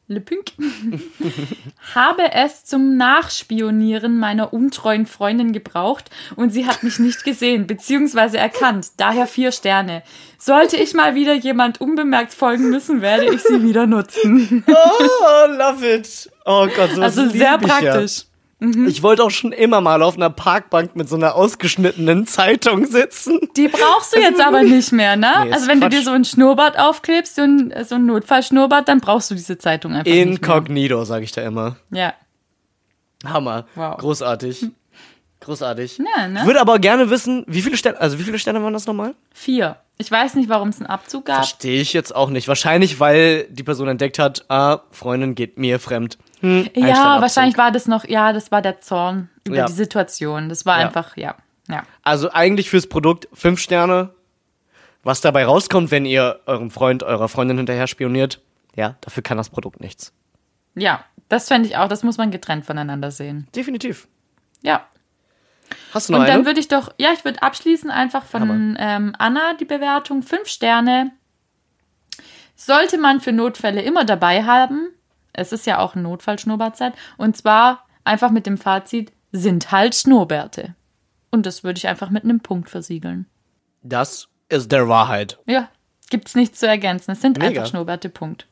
Le 0.07 0.21
Punk. 0.21 0.53
habe 1.95 2.31
es 2.33 2.65
zum 2.67 2.99
Nachspionieren 2.99 4.19
meiner 4.19 4.53
untreuen 4.53 5.07
Freundin 5.07 5.53
gebraucht 5.53 6.11
und 6.37 6.51
sie 6.51 6.67
hat 6.67 6.83
mich 6.83 6.99
nicht 6.99 7.25
gesehen 7.25 7.67
bzw. 7.67 8.37
erkannt. 8.37 8.89
Daher 8.99 9.27
vier 9.27 9.51
Sterne. 9.51 10.03
Sollte 10.39 10.77
ich 10.77 10.93
mal 10.93 11.15
wieder 11.15 11.33
jemand 11.33 11.81
unbemerkt 11.81 12.35
folgen 12.35 12.69
müssen, 12.69 13.01
werde 13.01 13.33
ich 13.33 13.43
sie 13.43 13.63
wieder 13.63 13.87
nutzen. 13.87 14.63
Oh, 14.75 15.47
love 15.51 15.89
it. 15.89 16.31
Oh 16.45 16.67
Gott, 16.67 16.91
sowas 16.91 17.19
Also 17.19 17.31
sehr 17.31 17.59
ich 17.63 17.81
ja. 17.81 18.07
Praktisch. 18.73 18.93
Ich 18.93 19.03
wollte 19.03 19.25
auch 19.25 19.31
schon 19.31 19.53
immer 19.53 19.81
mal 19.81 20.03
auf 20.03 20.17
einer 20.17 20.31
Parkbank 20.31 20.97
mit 20.97 21.09
so 21.09 21.17
einer 21.17 21.35
ausgeschnittenen 21.35 22.27
Zeitung 22.27 22.87
sitzen. 22.87 23.41
Die 23.57 23.69
brauchst 23.69 24.15
du 24.15 24.21
jetzt 24.21 24.41
aber 24.41 24.63
nicht 24.63 24.93
mehr, 24.93 25.17
ne? 25.17 25.33
Nee, 25.45 25.53
also 25.53 25.69
wenn 25.69 25.81
du 25.81 25.89
Quatsch. 25.89 25.99
dir 25.99 26.05
so 26.05 26.11
ein 26.11 26.25
Schnurrbart 26.25 26.79
aufklebst, 26.79 27.37
so 27.37 27.43
ein, 27.43 27.75
so 27.87 27.95
ein 27.97 28.07
Notfallschnurrbart, 28.07 28.89
dann 28.89 29.01
brauchst 29.01 29.31
du 29.31 29.35
diese 29.35 29.59
Zeitung 29.59 29.93
einfach 29.93 30.11
nicht 30.11 30.21
Inkognito, 30.21 31.05
sage 31.05 31.25
ich 31.25 31.33
da 31.33 31.43
immer. 31.43 31.77
mehr. 31.91 32.15
Hammer. 33.25 33.67
Wow. 33.75 33.97
Großartig. 33.97 34.67
Großartig. 35.41 35.99
Ja, 35.99 36.29
ne? 36.29 36.41
Ich 36.41 36.47
würde 36.47 36.61
aber 36.61 36.79
gerne 36.79 37.11
wissen, 37.11 37.45
wie 37.47 37.61
viele 37.61 37.77
Sterne, 37.77 38.01
also 38.01 38.19
wie 38.19 38.23
viele 38.23 38.39
Sterne 38.39 38.63
waren 38.63 38.73
das 38.73 38.87
nochmal? 38.87 39.15
Vier. 39.33 39.77
Ich 39.97 40.11
weiß 40.11 40.35
nicht, 40.35 40.49
warum 40.49 40.71
es 40.71 40.79
einen 40.81 40.87
Abzug 40.87 41.27
gab. 41.27 41.37
Verstehe 41.37 41.81
ich 41.81 41.93
jetzt 41.93 42.15
auch 42.15 42.31
nicht. 42.31 42.49
Wahrscheinlich, 42.49 42.99
weil 42.99 43.45
die 43.51 43.63
Person 43.63 43.89
entdeckt 43.89 44.19
hat, 44.19 44.45
ah, 44.49 44.81
Freundin 44.91 45.35
geht 45.35 45.57
mir 45.57 45.79
fremd. 45.79 46.19
Hm, 46.45 46.69
Ja, 46.75 47.21
wahrscheinlich 47.21 47.57
war 47.59 47.71
das 47.73 47.87
noch, 47.89 48.05
ja, 48.05 48.33
das 48.33 48.51
war 48.53 48.61
der 48.63 48.81
Zorn 48.81 49.31
über 49.47 49.57
Ja. 49.57 49.67
die 49.67 49.73
Situation. 49.73 50.49
Das 50.49 50.67
war 50.67 50.81
Ja. 50.81 50.87
einfach, 50.87 51.17
ja. 51.17 51.37
Ja. 51.69 51.83
Also 52.03 52.31
eigentlich 52.31 52.69
fürs 52.71 52.87
Produkt 52.87 53.29
fünf 53.33 53.61
Sterne. 53.61 54.11
Was 55.03 55.21
dabei 55.21 55.45
rauskommt, 55.45 55.91
wenn 55.91 56.07
ihr 56.07 56.41
eurem 56.47 56.71
Freund, 56.71 57.03
eurer 57.03 57.29
Freundin 57.29 57.59
hinterher 57.59 57.87
spioniert, 57.87 58.41
ja, 58.75 58.97
dafür 59.03 59.23
kann 59.23 59.37
das 59.37 59.51
Produkt 59.51 59.81
nichts. 59.81 60.13
Ja, 60.75 61.05
das 61.29 61.49
fände 61.49 61.69
ich 61.69 61.77
auch, 61.77 61.89
das 61.89 62.03
muss 62.03 62.17
man 62.19 62.31
getrennt 62.31 62.65
voneinander 62.67 63.11
sehen. 63.11 63.47
Definitiv. 63.55 64.09
Ja. 64.63 64.87
Hast 65.93 66.09
du 66.09 66.13
noch 66.15 66.21
Und 66.21 66.29
dann 66.29 66.45
würde 66.47 66.61
ich 66.61 66.69
doch, 66.69 66.93
ja, 66.99 67.11
ich 67.13 67.25
würde 67.25 67.43
abschließen 67.43 67.91
einfach 67.91 68.25
von 68.25 68.77
ähm, 68.79 69.15
Anna 69.19 69.55
die 69.59 69.65
Bewertung. 69.65 70.23
Fünf 70.23 70.49
Sterne. 70.49 71.13
Sollte 72.57 72.99
man 72.99 73.21
für 73.21 73.33
Notfälle 73.33 73.83
immer 73.83 74.05
dabei 74.05 74.45
haben. 74.45 74.89
Es 75.35 75.53
ist 75.53 75.67
ja 75.67 75.79
auch 75.79 75.95
ein 75.95 76.03
Notfallschnurrbartzeit. 76.03 76.95
Und 77.17 77.37
zwar 77.37 77.87
einfach 78.05 78.31
mit 78.31 78.47
dem 78.47 78.57
Fazit, 78.57 79.13
sind 79.33 79.73
halt 79.73 79.95
Schnurrbärte. 79.95 80.75
Und 81.31 81.45
das 81.47 81.65
würde 81.65 81.79
ich 81.79 81.89
einfach 81.89 82.11
mit 82.11 82.25
einem 82.25 82.41
Punkt 82.41 82.71
versiegeln. 82.71 83.27
Das 83.83 84.29
ist 84.49 84.71
der 84.71 84.89
Wahrheit. 84.89 85.39
Ja, 85.47 85.69
gibt's 86.11 86.35
nichts 86.35 86.61
zu 86.61 86.69
ergänzen. 86.69 87.11
Es 87.11 87.21
sind 87.21 87.39
Mega. 87.39 87.49
einfach 87.49 87.67
Schnurrbärte, 87.67 88.09
Punkt. 88.09 88.47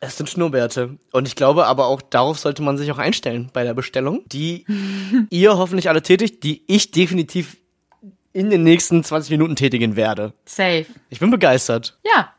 Es 0.00 0.16
sind 0.16 0.30
Schnurrbärte. 0.30 0.98
Und 1.12 1.26
ich 1.26 1.34
glaube 1.34 1.66
aber 1.66 1.86
auch, 1.86 2.00
darauf 2.02 2.38
sollte 2.38 2.62
man 2.62 2.78
sich 2.78 2.92
auch 2.92 2.98
einstellen 2.98 3.50
bei 3.52 3.64
der 3.64 3.74
Bestellung, 3.74 4.22
die 4.26 4.64
ihr 5.30 5.56
hoffentlich 5.56 5.88
alle 5.88 6.02
tätigt, 6.02 6.44
die 6.44 6.62
ich 6.68 6.92
definitiv 6.92 7.56
in 8.32 8.50
den 8.50 8.62
nächsten 8.62 9.02
20 9.02 9.30
Minuten 9.30 9.56
tätigen 9.56 9.96
werde. 9.96 10.32
Safe. 10.44 10.86
Ich 11.08 11.20
bin 11.20 11.30
begeistert. 11.30 11.98
Ja. 12.04 12.32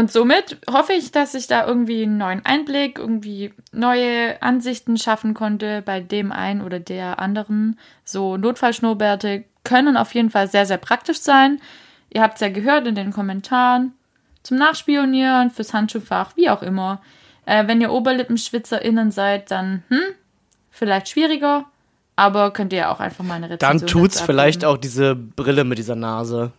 Und 0.00 0.10
somit 0.10 0.56
hoffe 0.66 0.94
ich, 0.94 1.12
dass 1.12 1.34
ich 1.34 1.46
da 1.46 1.66
irgendwie 1.66 2.04
einen 2.04 2.16
neuen 2.16 2.42
Einblick, 2.46 2.98
irgendwie 2.98 3.52
neue 3.70 4.40
Ansichten 4.40 4.96
schaffen 4.96 5.34
konnte 5.34 5.82
bei 5.82 6.00
dem 6.00 6.32
einen 6.32 6.62
oder 6.62 6.80
der 6.80 7.18
anderen. 7.18 7.78
So 8.02 8.38
Notfallschnurrbärte 8.38 9.44
können 9.62 9.98
auf 9.98 10.14
jeden 10.14 10.30
Fall 10.30 10.48
sehr, 10.48 10.64
sehr 10.64 10.78
praktisch 10.78 11.18
sein. 11.18 11.60
Ihr 12.08 12.22
habt 12.22 12.36
es 12.36 12.40
ja 12.40 12.48
gehört 12.48 12.86
in 12.86 12.94
den 12.94 13.12
Kommentaren. 13.12 13.92
Zum 14.42 14.56
Nachspionieren, 14.56 15.50
fürs 15.50 15.74
Handschuhfach, 15.74 16.34
wie 16.34 16.48
auch 16.48 16.62
immer. 16.62 17.02
Äh, 17.44 17.66
wenn 17.66 17.82
ihr 17.82 17.92
OberlippenschwitzerInnen 17.92 19.10
seid, 19.10 19.50
dann, 19.50 19.82
hm, 19.88 20.14
vielleicht 20.70 21.10
schwieriger. 21.10 21.66
Aber 22.16 22.54
könnt 22.54 22.72
ihr 22.72 22.90
auch 22.90 23.00
einfach 23.00 23.22
mal 23.22 23.34
eine 23.34 23.50
Rezension 23.50 23.80
Dann 23.80 23.86
tut's 23.86 24.22
vielleicht 24.22 24.64
auch 24.64 24.78
diese 24.78 25.14
Brille 25.14 25.64
mit 25.64 25.76
dieser 25.76 25.94
Nase. 25.94 26.52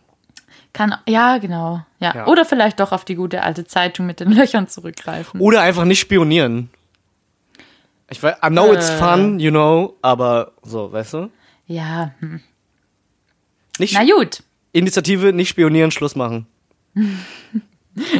Kann, 0.72 0.94
ja, 1.08 1.38
genau. 1.38 1.84
Ja. 1.98 2.14
Ja. 2.14 2.26
Oder 2.26 2.44
vielleicht 2.44 2.80
doch 2.80 2.92
auf 2.92 3.04
die 3.04 3.14
gute 3.14 3.42
alte 3.42 3.64
Zeitung 3.66 4.06
mit 4.06 4.20
den 4.20 4.32
Löchern 4.32 4.68
zurückgreifen. 4.68 5.40
Oder 5.40 5.60
einfach 5.62 5.84
nicht 5.84 6.00
spionieren. 6.00 6.70
Ich 8.10 8.22
weiß, 8.22 8.36
I 8.44 8.48
know 8.48 8.72
it's 8.72 8.88
Äh. 8.90 8.98
fun, 8.98 9.40
you 9.40 9.50
know, 9.50 9.96
aber 10.02 10.52
so, 10.62 10.92
weißt 10.92 11.14
du? 11.14 11.30
Ja, 11.66 12.12
hm. 12.20 12.40
Nicht 13.78 13.94
Na 13.94 14.04
gut. 14.04 14.42
Initiative, 14.72 15.32
nicht 15.32 15.48
spionieren, 15.50 15.90
Schluss 15.90 16.14
machen. 16.16 16.46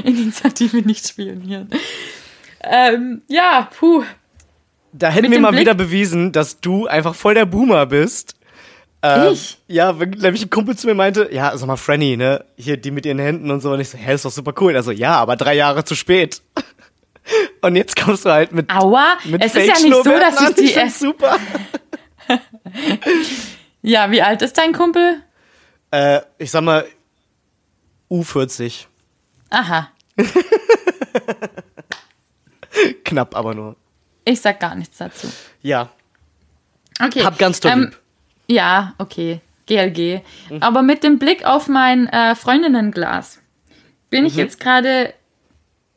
Initiative 0.04 0.78
nicht 0.78 1.08
spionieren. 1.08 1.68
Ähm, 2.62 3.22
ja, 3.28 3.68
puh. 3.78 4.02
Da 4.92 5.08
hätten 5.08 5.24
Mit 5.24 5.32
wir 5.32 5.40
mal 5.40 5.50
Blick- 5.50 5.62
wieder 5.62 5.74
bewiesen, 5.74 6.32
dass 6.32 6.60
du 6.60 6.86
einfach 6.86 7.14
voll 7.14 7.34
der 7.34 7.46
Boomer 7.46 7.86
bist. 7.86 8.36
Ähm, 9.02 9.32
Ich? 9.32 9.58
Ja, 9.68 9.98
wenn 9.98 10.10
nämlich 10.10 10.42
ein 10.44 10.50
Kumpel 10.50 10.76
zu 10.76 10.86
mir 10.86 10.94
meinte, 10.94 11.28
ja, 11.32 11.56
sag 11.56 11.66
mal, 11.66 11.76
Franny, 11.76 12.16
ne, 12.16 12.44
hier 12.56 12.76
die 12.76 12.90
mit 12.90 13.04
ihren 13.06 13.18
Händen 13.18 13.50
und 13.50 13.60
so. 13.60 13.72
Und 13.72 13.80
ich 13.80 13.88
so, 13.90 13.98
hä, 13.98 14.14
ist 14.14 14.24
doch 14.24 14.30
super 14.30 14.52
cool. 14.60 14.76
Also 14.76 14.90
ja, 14.92 15.14
aber 15.16 15.36
drei 15.36 15.54
Jahre 15.54 15.84
zu 15.84 15.94
spät. 15.94 16.42
Und 17.60 17.76
jetzt 17.76 17.94
kommst 17.94 18.24
du 18.24 18.30
halt 18.30 18.50
mit, 18.50 18.68
Aua, 18.68 19.16
mit 19.24 19.40
es 19.44 19.54
ist 19.54 19.68
ja 19.68 19.74
nicht 19.88 19.94
so, 19.94 20.02
dass 20.02 20.40
ich 20.50 20.54
die 20.56 20.72
erst. 20.72 20.98
super. 20.98 21.38
Ja, 23.82 24.10
wie 24.10 24.22
alt 24.22 24.42
ist 24.42 24.56
dein 24.58 24.72
Kumpel? 24.72 25.22
Äh, 25.92 26.20
ich 26.38 26.50
sag 26.50 26.62
mal, 26.62 26.84
U40. 28.10 28.86
Aha, 29.50 29.88
Knapp 33.04 33.34
aber 33.36 33.54
nur. 33.54 33.76
ich 34.24 34.40
sag 34.40 34.58
gar 34.60 34.74
nichts 34.74 34.98
dazu. 34.98 35.28
Ja, 35.62 35.88
Okay. 37.00 37.24
hab 37.24 37.38
ganz 37.38 37.58
doll 37.60 37.72
ähm, 37.72 37.80
lieb. 37.80 37.98
Ja, 38.52 38.94
okay. 38.98 39.40
GLG. 39.66 40.20
Mhm. 40.50 40.62
Aber 40.62 40.82
mit 40.82 41.02
dem 41.04 41.18
Blick 41.18 41.44
auf 41.44 41.68
mein 41.68 42.08
äh, 42.08 42.34
Freundinnenglas 42.34 43.40
bin 44.10 44.22
Mhm. 44.22 44.26
ich 44.26 44.36
jetzt 44.36 44.60
gerade 44.60 45.14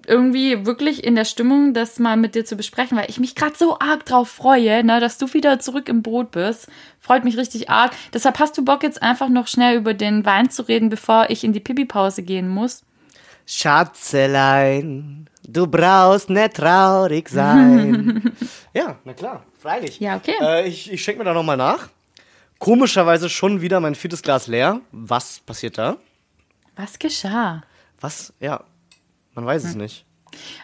irgendwie 0.08 0.68
wirklich 0.68 1.03
in 1.03 1.16
der 1.16 1.26
Stimmung, 1.26 1.74
das 1.74 1.97
mal 1.97 2.16
mit 2.16 2.36
dir 2.36 2.45
zu 2.45 2.56
besprechen, 2.56 2.95
weil 2.95 3.10
ich 3.10 3.20
mich 3.20 3.34
gerade 3.34 3.56
so 3.58 3.80
arg 3.80 4.06
drauf 4.06 4.30
freue, 4.30 4.84
ne, 4.84 4.99
dass 4.99 5.18
du 5.18 5.34
wieder 5.34 5.58
zurück 5.60 5.89
im 5.89 6.03
Boot 6.03 6.30
bist. 6.30 6.68
Freut 6.99 7.24
mich 7.24 7.38
richtig 7.38 7.72
arg. 7.72 7.91
Deshalb 8.14 8.38
hast 8.38 8.56
du 8.56 8.64
Bock, 8.64 8.84
jetzt 8.84 9.01
einfach 9.01 9.30
noch 9.30 9.47
schnell 9.47 9.78
über 9.78 9.95
den 9.95 10.24
Wein 10.24 10.51
zu 10.51 10.62
reden, 10.62 10.89
bevor 10.89 11.32
ich 11.32 11.43
in 11.43 11.53
die 11.53 11.60
Pipi-Pause 11.60 12.22
gehen 12.22 12.47
muss. 12.47 12.84
Schatzelein, 13.47 15.28
du 15.47 15.68
brauchst 15.68 16.30
nicht 16.30 16.56
traurig 16.56 17.30
sein. 17.30 18.32
ja, 18.74 18.97
na 19.06 19.14
klar, 19.14 19.43
freilich. 19.60 19.99
Ja, 19.99 20.18
okay. 20.18 20.36
Äh, 20.41 20.68
ich 20.68 20.91
ich 20.91 21.03
schenke 21.03 21.20
mir 21.20 21.26
da 21.26 21.34
nochmal 21.34 21.58
nach. 21.58 21.89
Komischerweise 22.60 23.30
schon 23.30 23.62
wieder 23.62 23.80
mein 23.80 23.95
viertes 23.95 24.22
Glas 24.22 24.47
leer. 24.47 24.82
Was 24.91 25.39
passiert 25.39 25.78
da? 25.78 25.97
Was 26.76 26.99
geschah? 26.99 27.62
Was? 27.99 28.34
Ja, 28.39 28.64
man 29.34 29.45
weiß 29.45 29.64
Hm. 29.64 29.70
es 29.70 29.76
nicht. 29.76 30.06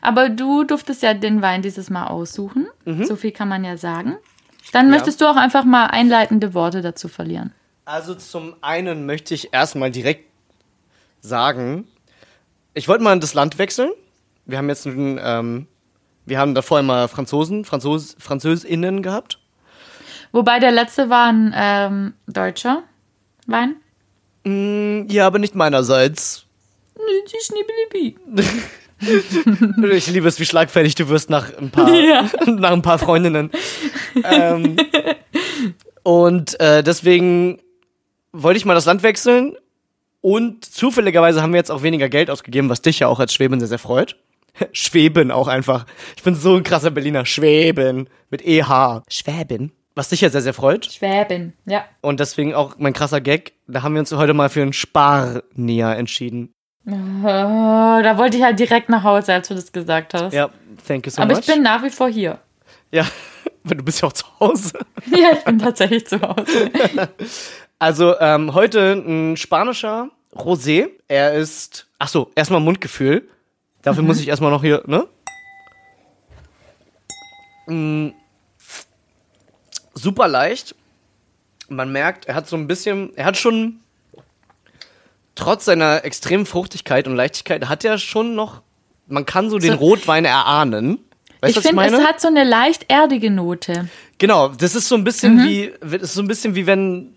Aber 0.01 0.29
du 0.29 0.63
durftest 0.63 1.01
ja 1.01 1.13
den 1.13 1.41
Wein 1.41 1.61
dieses 1.61 1.89
Mal 1.89 2.07
aussuchen. 2.07 2.67
Mhm. 2.85 3.05
So 3.05 3.15
viel 3.15 3.31
kann 3.31 3.47
man 3.47 3.63
ja 3.63 3.77
sagen. 3.77 4.17
Dann 4.73 4.89
möchtest 4.89 5.21
du 5.21 5.25
auch 5.25 5.35
einfach 5.37 5.63
mal 5.63 5.87
einleitende 5.87 6.53
Worte 6.53 6.81
dazu 6.81 7.07
verlieren. 7.07 7.53
Also 7.85 8.15
zum 8.15 8.55
einen 8.61 9.05
möchte 9.05 9.33
ich 9.33 9.53
erstmal 9.53 9.91
direkt 9.91 10.25
sagen, 11.21 11.87
ich 12.73 12.87
wollte 12.87 13.03
mal 13.03 13.19
das 13.19 13.33
Land 13.33 13.57
wechseln. 13.57 13.91
Wir 14.45 14.57
haben 14.57 14.69
jetzt 14.69 14.85
einen, 14.87 15.19
ähm, 15.21 15.67
wir 16.25 16.39
haben 16.39 16.55
davor 16.55 16.79
immer 16.79 17.07
Franzosen, 17.07 17.65
Franzos, 17.65 18.15
Französinnen 18.19 19.01
gehabt. 19.03 19.39
Wobei 20.31 20.59
der 20.59 20.71
letzte 20.71 21.09
war 21.09 21.27
ein 21.29 21.53
ähm, 21.55 22.13
deutscher 22.27 22.83
Wein. 23.47 23.75
Mm, 24.43 25.07
Ja, 25.09 25.27
aber 25.27 25.39
nicht 25.39 25.55
meinerseits. 25.55 26.45
Ich 29.91 30.05
liebe 30.07 30.27
es, 30.27 30.39
wie 30.39 30.45
schlagfertig 30.45 30.93
du 30.93 31.09
wirst 31.09 31.31
nach 31.31 31.51
ein 31.57 31.71
paar, 31.71 31.91
Ja. 31.95 32.29
nach 32.45 32.71
ein 32.71 32.83
paar 32.83 32.99
Freundinnen. 32.99 33.49
ähm, 34.23 34.77
und 36.03 36.59
äh, 36.59 36.83
deswegen 36.83 37.59
wollte 38.31 38.57
ich 38.57 38.65
mal 38.65 38.75
das 38.75 38.85
Land 38.85 39.01
wechseln. 39.01 39.55
Und 40.21 40.63
zufälligerweise 40.65 41.41
haben 41.41 41.51
wir 41.51 41.57
jetzt 41.57 41.71
auch 41.71 41.81
weniger 41.81 42.09
Geld 42.09 42.29
ausgegeben, 42.29 42.69
was 42.69 42.83
dich 42.83 42.99
ja 42.99 43.07
auch 43.07 43.19
als 43.19 43.33
Schweben 43.33 43.59
sehr, 43.59 43.67
sehr 43.69 43.79
freut. 43.79 44.17
Schweben 44.71 45.31
auch 45.31 45.47
einfach. 45.47 45.87
Ich 46.15 46.21
bin 46.21 46.35
so 46.35 46.55
ein 46.55 46.61
krasser 46.63 46.91
Berliner. 46.91 47.25
Schweben. 47.25 48.07
Mit 48.29 48.45
EH. 48.45 49.01
Schwäben. 49.09 49.71
Was 49.95 50.09
dich 50.09 50.21
ja 50.21 50.29
sehr, 50.29 50.41
sehr 50.41 50.53
freut. 50.53 50.85
Schwäben, 50.85 51.53
ja. 51.65 51.83
Und 52.01 52.19
deswegen 52.19 52.53
auch 52.53 52.75
mein 52.77 52.93
krasser 52.93 53.19
Gag. 53.19 53.53
Da 53.67 53.83
haben 53.83 53.93
wir 53.93 53.99
uns 53.99 54.11
heute 54.13 54.33
mal 54.33 54.49
für 54.49 54.61
einen 54.61 54.73
Sparnier 54.73 55.89
entschieden. 55.97 56.53
Oh, 56.87 56.91
da 57.23 58.17
wollte 58.17 58.37
ich 58.37 58.43
halt 58.43 58.57
direkt 58.59 58.89
nach 58.89 59.03
Hause, 59.03 59.33
als 59.33 59.49
du 59.49 59.53
das 59.53 59.71
gesagt 59.71 60.13
hast. 60.13 60.33
Ja, 60.33 60.49
thank 60.87 61.05
you 61.05 61.11
so 61.11 61.21
Aber 61.21 61.33
much. 61.35 61.41
ich 61.41 61.53
bin 61.53 61.61
nach 61.61 61.83
wie 61.83 61.89
vor 61.89 62.09
hier. 62.09 62.39
ja, 62.91 63.05
weil 63.63 63.77
du 63.77 63.83
bist 63.83 64.01
ja 64.01 64.07
auch 64.07 64.13
zu 64.13 64.25
Hause. 64.39 64.79
Ja, 65.07 65.31
ich 65.33 65.43
bin 65.43 65.59
tatsächlich 65.59 66.07
zu 66.07 66.21
Hause. 66.21 66.71
Also 67.79 68.15
ähm, 68.19 68.53
heute 68.53 68.91
ein 68.93 69.37
spanischer 69.37 70.09
Rosé. 70.35 70.89
Er 71.07 71.33
ist, 71.33 71.87
ach 71.97 72.07
so, 72.09 72.31
erstmal 72.35 72.59
Mundgefühl. 72.61 73.27
Dafür 73.81 74.03
muss 74.03 74.19
ich 74.19 74.27
erstmal 74.27 74.51
noch 74.51 74.61
hier, 74.61 74.83
ne? 74.85 75.07
Mm, 77.65 78.09
super 79.93 80.27
leicht. 80.27 80.75
Man 81.69 81.91
merkt, 81.91 82.25
er 82.25 82.35
hat 82.35 82.47
so 82.47 82.55
ein 82.57 82.67
bisschen, 82.67 83.15
er 83.15 83.25
hat 83.25 83.37
schon 83.37 83.79
trotz 85.35 85.65
seiner 85.65 86.03
extremen 86.03 86.45
Fruchtigkeit 86.45 87.07
und 87.07 87.15
Leichtigkeit 87.15 87.67
hat 87.69 87.85
er 87.85 87.97
schon 87.97 88.35
noch, 88.35 88.61
man 89.07 89.25
kann 89.25 89.49
so 89.49 89.57
den 89.57 89.73
So- 89.73 89.77
Rotwein 89.79 90.25
erahnen. 90.25 90.99
Weißt 91.41 91.57
ich 91.57 91.63
ich 91.63 91.69
finde, 91.69 91.85
es 91.85 92.05
hat 92.05 92.21
so 92.21 92.27
eine 92.27 92.43
leicht 92.43 92.85
erdige 92.89 93.31
Note. 93.31 93.87
Genau, 94.19 94.49
das 94.49 94.75
ist 94.75 94.87
so 94.87 94.95
ein 94.95 95.03
bisschen 95.03 95.43
wie, 95.43 95.73
das 95.81 96.01
ist 96.03 96.13
so 96.13 96.21
ein 96.21 96.27
bisschen 96.27 96.53
wie 96.53 96.67
wenn 96.67 97.15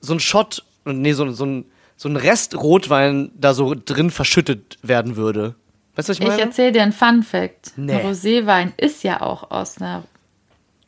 so 0.00 0.14
ein 0.14 0.20
Shot, 0.20 0.64
nee, 0.86 1.12
so, 1.12 1.30
so 1.32 1.44
ein, 1.44 1.66
so 1.96 2.08
ein 2.08 2.16
Rest 2.16 2.54
Rotwein 2.56 3.30
da 3.34 3.52
so 3.52 3.74
drin 3.74 4.10
verschüttet 4.10 4.78
werden 4.82 5.16
würde. 5.16 5.56
Weißt 5.96 6.08
du, 6.08 6.12
was 6.12 6.18
ich 6.18 6.22
Ich 6.22 6.28
meine? 6.28 6.40
erzähle 6.40 6.72
dir 6.72 6.82
einen 6.82 6.92
Fun 6.92 7.22
Fact. 7.22 7.72
Nee. 7.76 7.92
Ein 7.92 8.06
Roséwein 8.06 8.72
ist 8.78 9.02
ja 9.04 9.20
auch 9.20 9.50
aus 9.50 9.78
einer 9.78 10.04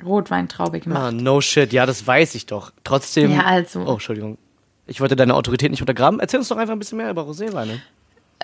Rotweintraube 0.04 0.80
gemacht. 0.80 1.00
ah, 1.00 1.12
no 1.12 1.40
shit, 1.40 1.72
ja, 1.72 1.86
das 1.86 2.06
weiß 2.06 2.34
ich 2.34 2.46
doch. 2.46 2.72
Trotzdem. 2.84 3.32
Ja, 3.32 3.44
also. 3.44 3.84
Oh, 3.86 3.92
Entschuldigung. 3.94 4.38
Ich 4.86 5.00
wollte 5.00 5.16
deine 5.16 5.34
Autorität 5.34 5.70
nicht 5.70 5.80
untergraben. 5.80 6.20
Erzähl 6.20 6.38
uns 6.40 6.48
doch 6.48 6.56
einfach 6.56 6.72
ein 6.74 6.78
bisschen 6.78 6.98
mehr 6.98 7.10
über 7.10 7.22
Roséweine. 7.22 7.78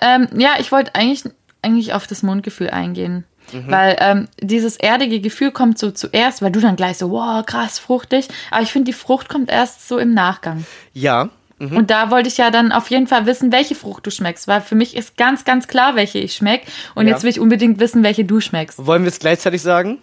Ähm, 0.01 0.27
ja, 0.37 0.51
ich 0.59 0.71
wollte 0.71 0.95
eigentlich, 0.95 1.23
eigentlich 1.61 1.93
auf 1.93 2.07
das 2.07 2.23
Mundgefühl 2.23 2.69
eingehen. 2.69 3.25
Mhm. 3.51 3.71
Weil 3.71 3.97
ähm, 3.99 4.27
dieses 4.39 4.77
erdige 4.77 5.19
Gefühl 5.19 5.51
kommt 5.51 5.77
so 5.79 5.91
zuerst, 5.91 6.41
weil 6.41 6.51
du 6.51 6.59
dann 6.61 6.75
gleich 6.75 6.97
so, 6.97 7.09
wow, 7.11 7.45
krass, 7.45 7.79
fruchtig. 7.79 8.27
Aber 8.51 8.61
ich 8.61 8.71
finde, 8.71 8.85
die 8.91 8.93
Frucht 8.97 9.27
kommt 9.27 9.49
erst 9.51 9.87
so 9.87 9.97
im 9.97 10.13
Nachgang. 10.13 10.65
Ja. 10.93 11.29
Mhm. 11.57 11.75
Und 11.75 11.89
da 11.91 12.09
wollte 12.09 12.29
ich 12.29 12.37
ja 12.37 12.51
dann 12.51 12.71
auf 12.71 12.89
jeden 12.89 13.07
Fall 13.07 13.25
wissen, 13.25 13.51
welche 13.51 13.75
Frucht 13.75 14.05
du 14.05 14.11
schmeckst. 14.11 14.47
Weil 14.47 14.61
für 14.61 14.75
mich 14.75 14.95
ist 14.95 15.17
ganz, 15.17 15.43
ganz 15.43 15.67
klar, 15.67 15.95
welche 15.95 16.19
ich 16.19 16.35
schmeck. 16.35 16.61
Und 16.95 17.07
Ja. 17.07 17.13
jetzt 17.13 17.23
will 17.23 17.31
ich 17.31 17.39
unbedingt 17.39 17.79
wissen, 17.79 18.01
welche 18.03 18.23
du 18.23 18.39
schmeckst. 18.39 18.85
Wollen 18.85 19.01
wir 19.03 19.09
es 19.09 19.19
gleichzeitig 19.19 19.61
sagen? 19.61 19.97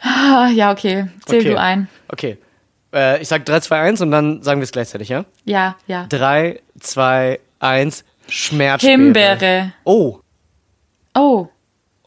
Ah, 0.00 0.48
ja, 0.48 0.70
okay. 0.72 1.06
Zähl 1.26 1.40
okay. 1.40 1.50
du 1.50 1.58
ein. 1.60 1.88
Okay. 2.08 2.38
Äh, 2.94 3.20
ich 3.20 3.28
sag 3.28 3.44
3, 3.44 3.60
2, 3.60 3.80
1 3.80 4.00
und 4.00 4.10
dann 4.10 4.42
sagen 4.42 4.60
wir 4.60 4.64
es 4.64 4.72
gleichzeitig, 4.72 5.08
ja? 5.08 5.24
Ja, 5.44 5.76
ja. 5.86 6.06
3, 6.08 6.60
2, 6.80 7.40
1. 7.60 8.04
Schmerzbeere. 8.28 8.92
Himbeere. 8.92 9.72
Oh. 9.84 10.20
Oh, 11.14 11.48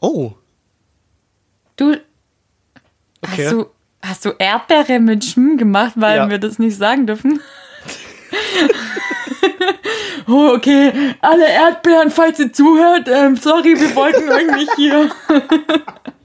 Oh. 0.00 0.32
du. 1.76 1.96
Okay. 3.20 3.44
Hast 3.44 3.52
du, 3.52 3.66
hast 4.02 4.24
du 4.24 4.30
Erdbeere 4.38 4.98
mit 4.98 5.24
Schm 5.24 5.56
gemacht, 5.56 5.92
weil 5.96 6.16
Ja. 6.16 6.30
wir 6.30 6.38
das 6.38 6.58
nicht 6.58 6.76
sagen 6.76 7.06
dürfen? 7.06 7.40
oh, 10.26 10.52
okay. 10.56 11.14
Alle 11.20 11.48
Erdbeeren, 11.48 12.10
falls 12.10 12.38
ihr 12.40 12.52
zuhört, 12.52 13.08
ähm, 13.08 13.36
sorry, 13.36 13.78
wir 13.78 13.94
wollten 13.94 14.28
eigentlich 14.30 14.68
hier. 14.76 15.10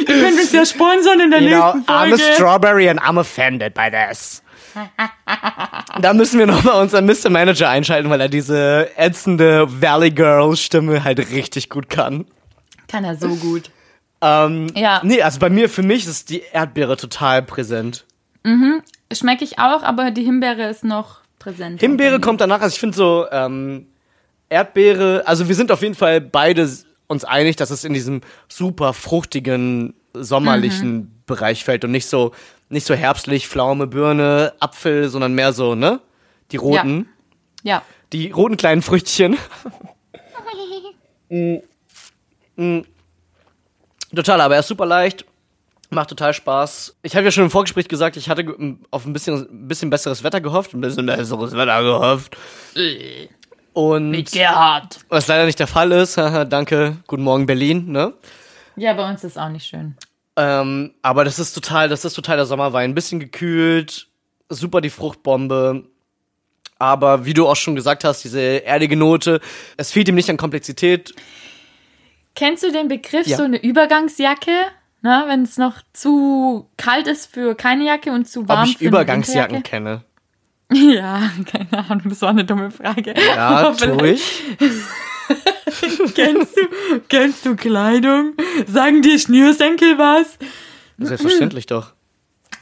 ihr 0.00 0.04
könnt 0.06 0.38
uns 0.40 0.52
ja 0.52 0.64
sponsern 0.66 1.20
in 1.20 1.30
der 1.30 1.40
You 1.42 1.48
know, 1.56 1.74
nächsten 1.74 1.90
I'm 1.92 2.14
a 2.14 2.16
Folge. 2.16 2.34
strawberry 2.34 2.88
and 2.88 3.00
I'm 3.00 3.18
offended 3.18 3.74
by 3.74 3.88
this. 3.90 4.42
da 6.00 6.12
müssen 6.14 6.38
wir 6.38 6.46
nochmal 6.46 6.80
unseren 6.82 7.06
Mr. 7.06 7.28
Manager 7.30 7.68
einschalten, 7.68 8.08
weil 8.10 8.20
er 8.20 8.28
diese 8.28 8.88
ätzende 8.96 9.66
Valley 9.80 10.10
Girl 10.10 10.56
Stimme 10.56 11.02
halt 11.04 11.18
richtig 11.32 11.68
gut 11.70 11.88
kann. 11.90 12.24
Kann 12.88 13.04
er 13.04 13.16
so 13.16 13.28
gut. 13.36 13.70
Ähm, 14.22 14.68
Ja. 14.76 15.00
Nee, 15.02 15.22
also 15.22 15.38
bei 15.40 15.50
mir, 15.50 15.68
für 15.68 15.82
mich 15.82 16.06
ist 16.06 16.30
die 16.30 16.42
Erdbeere 16.52 16.96
total 16.96 17.42
präsent. 17.42 18.04
Schmecke 19.12 19.44
ich 19.44 19.58
auch, 19.58 19.82
aber 19.82 20.10
die 20.10 20.22
Himbeere 20.24 20.68
ist 20.68 20.84
noch 20.84 21.20
präsent. 21.38 21.80
Himbeere 21.80 22.20
kommt 22.20 22.40
danach, 22.40 22.60
also 22.60 22.72
ich 22.74 22.80
finde 22.80 22.96
so, 22.96 23.26
ähm, 23.30 23.86
Erdbeere, 24.48 25.22
also 25.26 25.48
wir 25.48 25.54
sind 25.54 25.70
auf 25.72 25.82
jeden 25.82 25.94
Fall 25.94 26.20
beide 26.20 26.68
uns 27.10 27.24
einig, 27.24 27.56
dass 27.56 27.70
es 27.70 27.82
in 27.84 27.92
diesem 27.92 28.20
super 28.48 28.92
fruchtigen, 28.92 29.94
sommerlichen 30.14 31.22
Bereich 31.26 31.64
fällt 31.64 31.84
und 31.84 31.90
nicht 31.90 32.06
so, 32.06 32.32
nicht 32.68 32.86
so 32.86 32.94
herbstlich, 32.94 33.48
Pflaume, 33.48 33.88
Birne, 33.88 34.52
Apfel, 34.60 35.08
sondern 35.08 35.34
mehr 35.34 35.52
so, 35.52 35.74
ne? 35.74 36.00
Die 36.52 36.56
roten. 36.56 37.08
Ja. 37.64 37.82
Die 38.12 38.30
roten 38.30 38.56
kleinen 38.56 38.82
Früchtchen. 38.82 39.36
Mm. 41.32 41.58
Mm. 42.56 42.80
Total, 44.12 44.40
aber 44.40 44.54
er 44.54 44.60
ist 44.60 44.66
super 44.66 44.84
leicht. 44.84 45.24
Macht 45.90 46.08
total 46.08 46.34
Spaß. 46.34 46.96
Ich 47.04 47.14
habe 47.14 47.24
ja 47.24 47.30
schon 47.30 47.44
im 47.44 47.50
Vorgespräch 47.52 47.86
gesagt, 47.86 48.16
ich 48.16 48.28
hatte 48.28 48.44
auf 48.90 49.06
ein 49.06 49.12
bisschen, 49.12 49.46
ein 49.48 49.68
bisschen 49.68 49.90
besseres 49.90 50.24
Wetter 50.24 50.40
gehofft. 50.40 50.74
Ein 50.74 50.80
bisschen 50.80 51.06
besseres 51.06 51.52
Wetter 51.52 51.82
gehofft. 51.84 52.36
Und 53.72 54.12
Gerhard. 54.32 54.98
was 55.08 55.26
leider 55.28 55.46
nicht 55.46 55.58
der 55.58 55.66
Fall 55.66 55.92
ist, 55.92 56.16
danke, 56.48 56.96
guten 57.06 57.22
Morgen 57.22 57.46
Berlin, 57.46 57.90
ne? 57.92 58.12
Ja, 58.76 58.94
bei 58.94 59.08
uns 59.08 59.22
ist 59.24 59.38
auch 59.38 59.48
nicht 59.48 59.66
schön. 59.66 59.96
Ähm, 60.36 60.94
aber 61.02 61.24
das 61.24 61.38
ist 61.38 61.52
total, 61.52 61.88
das 61.88 62.04
ist 62.04 62.14
total 62.14 62.36
der 62.36 62.46
Sommerwein. 62.46 62.90
Ein 62.90 62.94
bisschen 62.94 63.20
gekühlt, 63.20 64.06
super 64.48 64.80
die 64.80 64.90
Fruchtbombe. 64.90 65.84
Aber 66.78 67.26
wie 67.26 67.34
du 67.34 67.46
auch 67.46 67.56
schon 67.56 67.74
gesagt 67.74 68.04
hast, 68.04 68.24
diese 68.24 68.64
erdige 68.64 68.96
Note, 68.96 69.40
es 69.76 69.92
fehlt 69.92 70.08
ihm 70.08 70.14
nicht 70.14 70.30
an 70.30 70.38
Komplexität. 70.38 71.14
Kennst 72.34 72.62
du 72.62 72.72
den 72.72 72.88
Begriff 72.88 73.26
Ja. 73.26 73.36
so 73.36 73.42
eine 73.42 73.62
Übergangsjacke? 73.62 74.52
Na, 75.02 75.26
wenn 75.28 75.42
es 75.42 75.56
noch 75.58 75.76
zu 75.92 76.68
kalt 76.76 77.06
ist 77.06 77.32
für 77.32 77.54
keine 77.54 77.84
Jacke 77.84 78.12
und 78.12 78.28
zu 78.28 78.48
warm 78.48 78.60
Ob 78.60 78.66
ich 78.66 78.76
für 78.78 78.80
eine 78.82 78.88
Übergangsjacken 78.88 79.62
kenne. 79.62 80.04
Ja, 80.74 81.30
keine 81.50 81.88
Ahnung, 81.88 82.02
das 82.08 82.22
war 82.22 82.30
eine 82.30 82.44
dumme 82.44 82.70
Frage. 82.70 83.14
Ja, 83.34 83.48
Aber 83.48 83.76
tue 83.76 84.10
ich. 84.12 84.42
vielleicht 84.58 84.84
Kennst 86.14 86.56
du, 86.56 87.00
kennst 87.08 87.46
du 87.46 87.56
Kleidung? 87.56 88.34
Sagen 88.66 89.02
dir 89.02 89.18
Schnürsenkel 89.18 89.98
was? 89.98 90.38
Selbstverständlich 90.98 91.66
doch. 91.66 91.92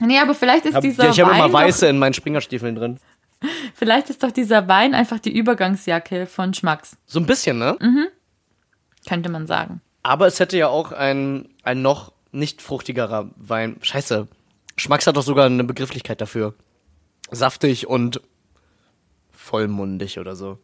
Nee, 0.01 0.19
aber 0.19 0.35
vielleicht 0.35 0.67
ist 0.67 0.75
Hab, 0.75 0.83
dieser 0.83 1.11
ich 1.11 1.21
habe 1.21 1.33
immer 1.35 1.47
doch, 1.47 1.53
weiße 1.53 1.87
in 1.89 1.99
meinen 1.99 2.15
Springerstiefeln 2.15 2.75
drin. 2.75 2.99
vielleicht 3.75 4.11
ist 4.11 4.23
doch 4.23 4.31
dieser 4.31 4.69
Wein 4.69 4.95
einfach 4.95 5.19
die 5.19 5.37
Übergangsjacke 5.37 6.27
von 6.27 6.55
Schmacks, 6.55 6.97
So 7.07 7.21
ein 7.21 7.27
bisschen, 7.27 7.59
ne? 7.59 7.77
könnte 9.09 9.29
man 9.31 9.47
sagen. 9.47 9.81
Aber 10.03 10.27
es 10.27 10.39
hätte 10.39 10.57
ja 10.57 10.69
auch 10.69 10.93
ein, 10.93 11.49
ein 11.63 11.83
noch 11.83 12.13
nicht 12.31 12.63
fruchtigerer 12.63 13.31
Wein. 13.37 13.77
Scheiße. 13.83 14.29
Schmacks 14.77 15.07
hat 15.07 15.17
doch 15.17 15.23
sogar 15.23 15.47
eine 15.47 15.65
Begrifflichkeit 15.65 16.21
dafür. 16.21 16.55
Saftig 17.31 17.87
und 17.87 18.21
vollmundig 19.33 20.19
oder 20.19 20.37
so. 20.37 20.59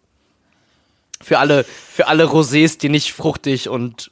Für 1.21 1.39
alle, 1.39 1.65
für 1.65 2.07
alle 2.07 2.25
Rosés, 2.25 2.79
die 2.79 2.89
nicht 2.89 3.12
fruchtig 3.12 3.69
und 3.69 4.11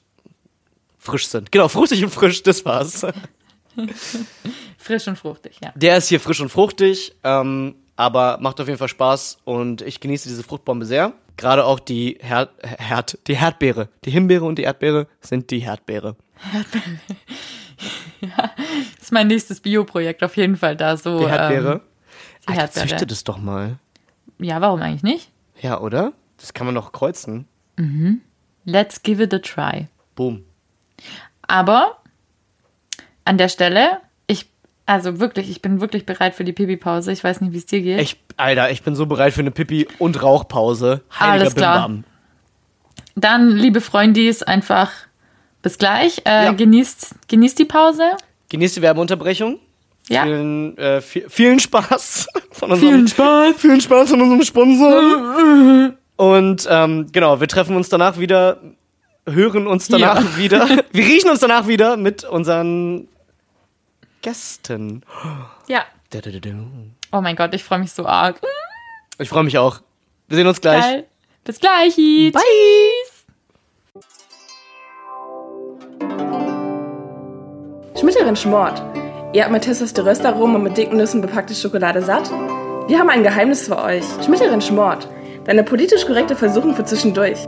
frisch 0.98 1.26
sind. 1.26 1.52
Genau, 1.52 1.68
fruchtig 1.68 2.02
und 2.02 2.10
frisch, 2.10 2.42
das 2.42 2.64
war's. 2.64 3.06
Frisch 4.78 5.08
und 5.08 5.16
fruchtig, 5.16 5.56
ja. 5.62 5.72
Der 5.74 5.96
ist 5.96 6.08
hier 6.08 6.20
frisch 6.20 6.40
und 6.40 6.50
fruchtig, 6.50 7.14
ähm, 7.24 7.76
aber 7.96 8.38
macht 8.40 8.60
auf 8.60 8.66
jeden 8.66 8.78
Fall 8.78 8.88
Spaß 8.88 9.38
und 9.44 9.80
ich 9.80 10.00
genieße 10.00 10.28
diese 10.28 10.42
Fruchtbombe 10.42 10.84
sehr. 10.84 11.12
Gerade 11.36 11.64
auch 11.64 11.80
die 11.80 12.18
Herd, 12.20 12.50
Herd, 12.62 13.18
die 13.28 13.36
Herdbeere. 13.36 13.88
Die 14.04 14.10
Himbeere 14.10 14.44
und 14.44 14.58
die 14.58 14.64
Erdbeere 14.64 15.06
sind 15.20 15.50
die 15.50 15.60
Herdbeere. 15.60 16.16
Das 18.20 19.06
ist 19.06 19.12
mein 19.12 19.26
nächstes 19.26 19.58
Bioprojekt 19.58 20.22
auf 20.22 20.36
jeden 20.36 20.56
Fall 20.56 20.76
da 20.76 20.96
so. 20.96 21.18
Die 21.18 21.26
Herdbeere. 21.26 21.72
Ähm, 21.72 21.80
die 22.44 22.48
Alter, 22.48 22.60
Herdbeere. 22.62 22.86
züchte 22.88 23.06
das 23.06 23.24
doch 23.24 23.38
mal. 23.38 23.78
ja, 24.38 24.60
warum 24.60 24.80
eigentlich 24.82 25.02
nicht? 25.02 25.30
Ja, 25.60 25.80
oder? 25.80 26.12
Das 26.38 26.52
kann 26.54 26.66
man 26.66 26.74
doch 26.74 26.92
kreuzen. 26.92 27.46
Let's 28.64 29.02
give 29.02 29.22
it 29.22 29.32
a 29.34 29.38
try. 29.38 29.88
Boom. 30.14 30.44
Aber 31.42 31.98
an 33.24 33.38
der 33.38 33.48
Stelle, 33.48 34.00
ich, 34.26 34.46
also 34.86 35.18
wirklich, 35.20 35.50
ich 35.50 35.62
bin 35.62 35.80
wirklich 35.80 36.06
bereit 36.06 36.34
für 36.34 36.44
die 36.44 36.52
Pipi-Pause. 36.52 37.12
Ich 37.12 37.22
weiß 37.24 37.40
nicht, 37.40 37.52
wie 37.52 37.58
es 37.58 37.66
dir 37.66 37.80
geht. 37.80 38.00
Ich, 38.00 38.20
Alter, 38.36 38.70
ich 38.70 38.82
bin 38.82 38.94
so 38.94 39.06
bereit 39.06 39.32
für 39.32 39.40
eine 39.40 39.50
Pipi- 39.50 39.88
und 39.98 40.22
Rauchpause. 40.22 41.02
Heiliger 41.18 41.32
Alles 41.42 41.54
klar. 41.54 41.88
Bimbam. 41.88 42.04
Dann, 43.14 43.50
liebe 43.56 43.80
Freundis, 43.80 44.42
einfach 44.42 44.90
bis 45.62 45.78
gleich. 45.78 46.22
Äh, 46.24 46.46
Ja. 46.46 46.52
genießt, 46.52 47.14
genießt 47.28 47.58
die 47.58 47.64
Pause. 47.64 48.16
Genießt 48.48 48.76
die 48.76 48.82
Werbeunterbrechung. 48.82 49.58
Ja. 50.08 50.24
Vielen, 50.24 50.76
äh, 50.78 51.00
vi- 51.00 51.24
vielen 51.28 51.58
Spaß 51.60 52.26
von 52.50 52.72
unserem, 52.72 53.06
Spaß. 53.06 53.54
vielen 53.56 53.80
Spaß 53.80 54.10
von 54.10 54.20
unserem 54.20 54.42
Sponsor. 54.42 55.92
Und 56.16 56.66
ähm, 56.70 57.06
genau, 57.12 57.40
wir 57.40 57.48
treffen 57.48 57.76
uns 57.76 57.88
danach 57.88 58.18
wieder, 58.18 58.58
hören 59.26 59.66
uns 59.66 59.88
danach 59.88 60.20
Ja. 60.22 60.36
wieder, 60.36 60.68
wir 60.92 61.04
riechen 61.04 61.30
uns 61.30 61.40
danach 61.40 61.66
wieder 61.68 61.96
mit 61.96 62.24
unseren 62.24 63.08
Gästen. 64.22 65.02
Ja. 65.68 65.84
Oh 67.12 67.20
mein 67.20 67.36
Gott, 67.36 67.54
ich 67.54 67.64
freue 67.64 67.78
mich 67.78 67.92
so 67.92 68.04
arg. 68.04 68.40
Ich 69.18 69.28
freue 69.28 69.44
mich 69.44 69.56
auch. 69.58 69.80
Wir 70.28 70.36
sehen 70.36 70.46
uns 70.46 70.60
gleich. 70.60 70.82
Geil. 70.82 71.06
Bis 71.44 71.58
gleich. 71.58 71.96
Bye. 71.96 72.42
Tschüss. 72.42 73.24
Schmitterin 78.00 78.36
schmort. 78.36 78.82
Ihr 79.34 79.44
habt 79.44 79.52
mit 79.52 79.62
Testosterostarom 79.62 80.56
und 80.56 80.62
mit 80.62 80.76
dicken 80.76 80.98
Nüssen 80.98 81.22
bepackte 81.22 81.54
Schokolade 81.54 82.02
satt? 82.02 82.30
Wir 82.86 82.98
haben 82.98 83.08
ein 83.08 83.22
Geheimnis 83.22 83.66
für 83.66 83.78
euch. 83.78 84.04
Schmitterin 84.22 84.60
schmort. 84.60 85.08
Deine 85.46 85.64
politisch 85.64 86.04
korrekte 86.04 86.36
Versuchung 86.36 86.74
für 86.74 86.84
zwischendurch. 86.84 87.38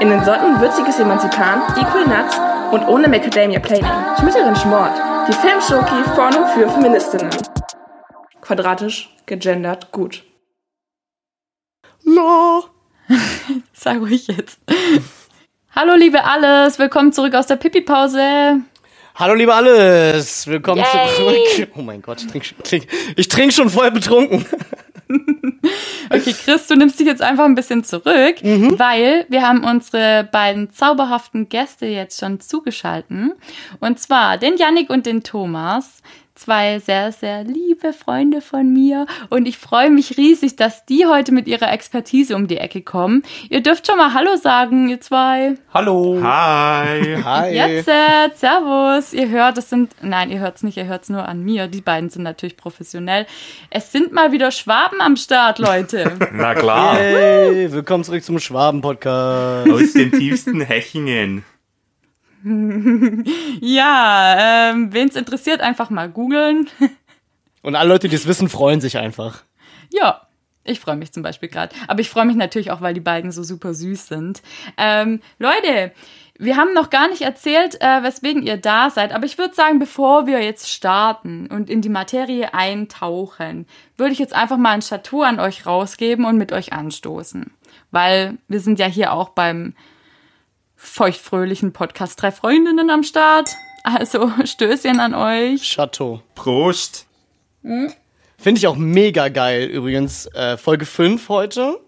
In 0.00 0.10
den 0.10 0.24
Sorten 0.24 0.60
würziges 0.60 1.00
Emanzipan, 1.00 1.62
Equal 1.76 2.06
Nuts 2.06 2.38
und 2.70 2.86
ohne 2.86 3.08
Macadamia 3.08 3.58
Planing. 3.58 3.90
Schmitterin 4.20 4.54
schmort. 4.54 4.96
Die 5.26 5.32
Filmschoki 5.32 6.04
von 6.14 6.40
und 6.40 6.48
für 6.50 6.70
Feministinnen. 6.70 7.30
Quadratisch, 8.40 9.12
gegendert, 9.26 9.90
gut. 9.90 10.22
La. 12.04 12.60
Sag 13.72 13.98
ruhig 13.98 14.28
jetzt. 14.28 14.60
Hallo, 15.74 15.94
liebe 15.96 16.22
Alles. 16.22 16.78
Willkommen 16.78 17.12
zurück 17.12 17.34
aus 17.34 17.48
der 17.48 17.56
Pipi-Pause. 17.56 18.62
Hallo 19.18 19.34
liebe 19.34 19.52
alles, 19.52 20.46
willkommen 20.46 20.80
Yay. 20.80 21.16
zurück. 21.16 21.72
Oh 21.76 21.82
mein 21.82 22.00
Gott, 22.00 22.22
ich 22.22 22.28
trinke 22.28 22.62
trink, 22.62 22.86
ich 23.16 23.26
trink 23.26 23.52
schon 23.52 23.68
voll 23.68 23.90
betrunken. 23.90 24.46
Okay, 26.10 26.34
Chris, 26.34 26.66
du 26.66 26.76
nimmst 26.76 26.98
dich 27.00 27.06
jetzt 27.06 27.20
einfach 27.20 27.44
ein 27.44 27.54
bisschen 27.54 27.82
zurück, 27.84 28.36
weil 28.42 29.26
wir 29.28 29.42
haben 29.42 29.64
unsere 29.64 30.28
beiden 30.30 30.70
zauberhaften 30.70 31.48
Gäste 31.48 31.86
jetzt 31.86 32.20
schon 32.20 32.40
zugeschalten. 32.40 33.34
Und 33.80 33.98
zwar 33.98 34.38
den 34.38 34.56
Yannick 34.56 34.88
und 34.88 35.04
den 35.04 35.22
Thomas. 35.22 36.02
Zwei 36.38 36.78
sehr, 36.78 37.10
sehr 37.10 37.42
liebe 37.42 37.92
Freunde 37.92 38.40
von 38.40 38.72
mir. 38.72 39.06
Und 39.28 39.48
ich 39.48 39.58
freue 39.58 39.90
mich 39.90 40.16
riesig, 40.16 40.54
dass 40.54 40.86
die 40.86 41.04
heute 41.04 41.32
mit 41.32 41.48
ihrer 41.48 41.72
Expertise 41.72 42.36
um 42.36 42.46
die 42.46 42.58
Ecke 42.58 42.80
kommen. 42.80 43.24
Ihr 43.50 43.60
dürft 43.60 43.88
schon 43.88 43.96
mal 43.96 44.14
Hallo 44.14 44.36
sagen, 44.36 44.88
ihr 44.88 45.00
zwei. 45.00 45.56
Hallo. 45.74 46.20
Hi. 46.22 47.16
Hi. 47.24 47.52
Jetzt, 47.52 47.88
äh, 47.88 48.30
Servus. 48.36 49.12
Ihr 49.14 49.28
hört, 49.30 49.58
es 49.58 49.68
sind, 49.68 49.90
nein, 50.00 50.30
ihr 50.30 50.38
hört 50.38 50.58
es 50.58 50.62
nicht, 50.62 50.76
ihr 50.76 50.86
hört 50.86 51.02
es 51.02 51.08
nur 51.08 51.26
an 51.26 51.42
mir. 51.42 51.66
Die 51.66 51.80
beiden 51.80 52.08
sind 52.08 52.22
natürlich 52.22 52.56
professionell. 52.56 53.26
Es 53.70 53.90
sind 53.90 54.12
mal 54.12 54.30
wieder 54.30 54.52
Schwaben 54.52 55.00
am 55.00 55.16
Start, 55.16 55.58
Leute. 55.58 56.12
Na 56.32 56.54
klar. 56.54 56.94
Hey, 56.94 57.72
willkommen 57.72 58.04
zurück 58.04 58.22
zum 58.22 58.38
Schwaben-Podcast. 58.38 59.68
Aus 59.68 59.92
den 59.92 60.12
tiefsten 60.12 60.60
Hechingen. 60.60 61.44
Ja, 63.60 64.70
ähm, 64.70 64.92
wen 64.92 65.08
es 65.08 65.16
interessiert, 65.16 65.60
einfach 65.60 65.90
mal 65.90 66.08
googeln. 66.08 66.68
Und 67.62 67.74
alle 67.74 67.88
Leute, 67.88 68.08
die 68.08 68.16
es 68.16 68.26
wissen, 68.26 68.48
freuen 68.48 68.80
sich 68.80 68.98
einfach. 68.98 69.42
ja, 69.90 70.28
ich 70.68 70.80
freue 70.80 70.96
mich 70.96 71.12
zum 71.12 71.22
Beispiel 71.22 71.48
gerade. 71.48 71.74
Aber 71.88 72.00
ich 72.00 72.10
freue 72.10 72.26
mich 72.26 72.36
natürlich 72.36 72.70
auch, 72.70 72.80
weil 72.80 72.94
die 72.94 73.00
beiden 73.00 73.32
so 73.32 73.42
super 73.42 73.74
süß 73.74 74.06
sind. 74.06 74.42
Ähm, 74.76 75.20
Leute, 75.38 75.92
wir 76.38 76.56
haben 76.56 76.72
noch 76.72 76.90
gar 76.90 77.08
nicht 77.08 77.22
erzählt, 77.22 77.80
äh, 77.80 78.02
weswegen 78.02 78.42
ihr 78.42 78.58
da 78.58 78.90
seid. 78.90 79.12
Aber 79.12 79.24
ich 79.24 79.38
würde 79.38 79.54
sagen, 79.54 79.78
bevor 79.78 80.26
wir 80.26 80.42
jetzt 80.42 80.70
starten 80.70 81.48
und 81.48 81.68
in 81.68 81.82
die 81.82 81.88
Materie 81.88 82.54
eintauchen, 82.54 83.66
würde 83.96 84.12
ich 84.12 84.18
jetzt 84.18 84.34
einfach 84.34 84.56
mal 84.56 84.72
ein 84.72 84.80
Chateau 84.80 85.22
an 85.22 85.40
euch 85.40 85.66
rausgeben 85.66 86.24
und 86.24 86.38
mit 86.38 86.52
euch 86.52 86.72
anstoßen. 86.72 87.50
Weil 87.90 88.38
wir 88.46 88.60
sind 88.60 88.78
ja 88.78 88.86
hier 88.86 89.12
auch 89.12 89.30
beim 89.30 89.74
feuchtfröhlichen 90.78 91.72
Podcast 91.72 92.22
Drei 92.22 92.30
Freundinnen 92.32 92.88
am 92.88 93.02
Start. 93.02 93.50
Also 93.84 94.32
Stößchen 94.44 95.00
an 95.00 95.14
euch. 95.14 95.62
Chateau. 95.62 96.22
Prost. 96.34 97.06
Finde 97.62 98.58
ich 98.58 98.66
auch 98.66 98.76
mega 98.76 99.28
geil 99.28 99.64
übrigens. 99.64 100.26
Äh, 100.34 100.56
Folge 100.56 100.86
5 100.86 101.28
heute. 101.28 101.78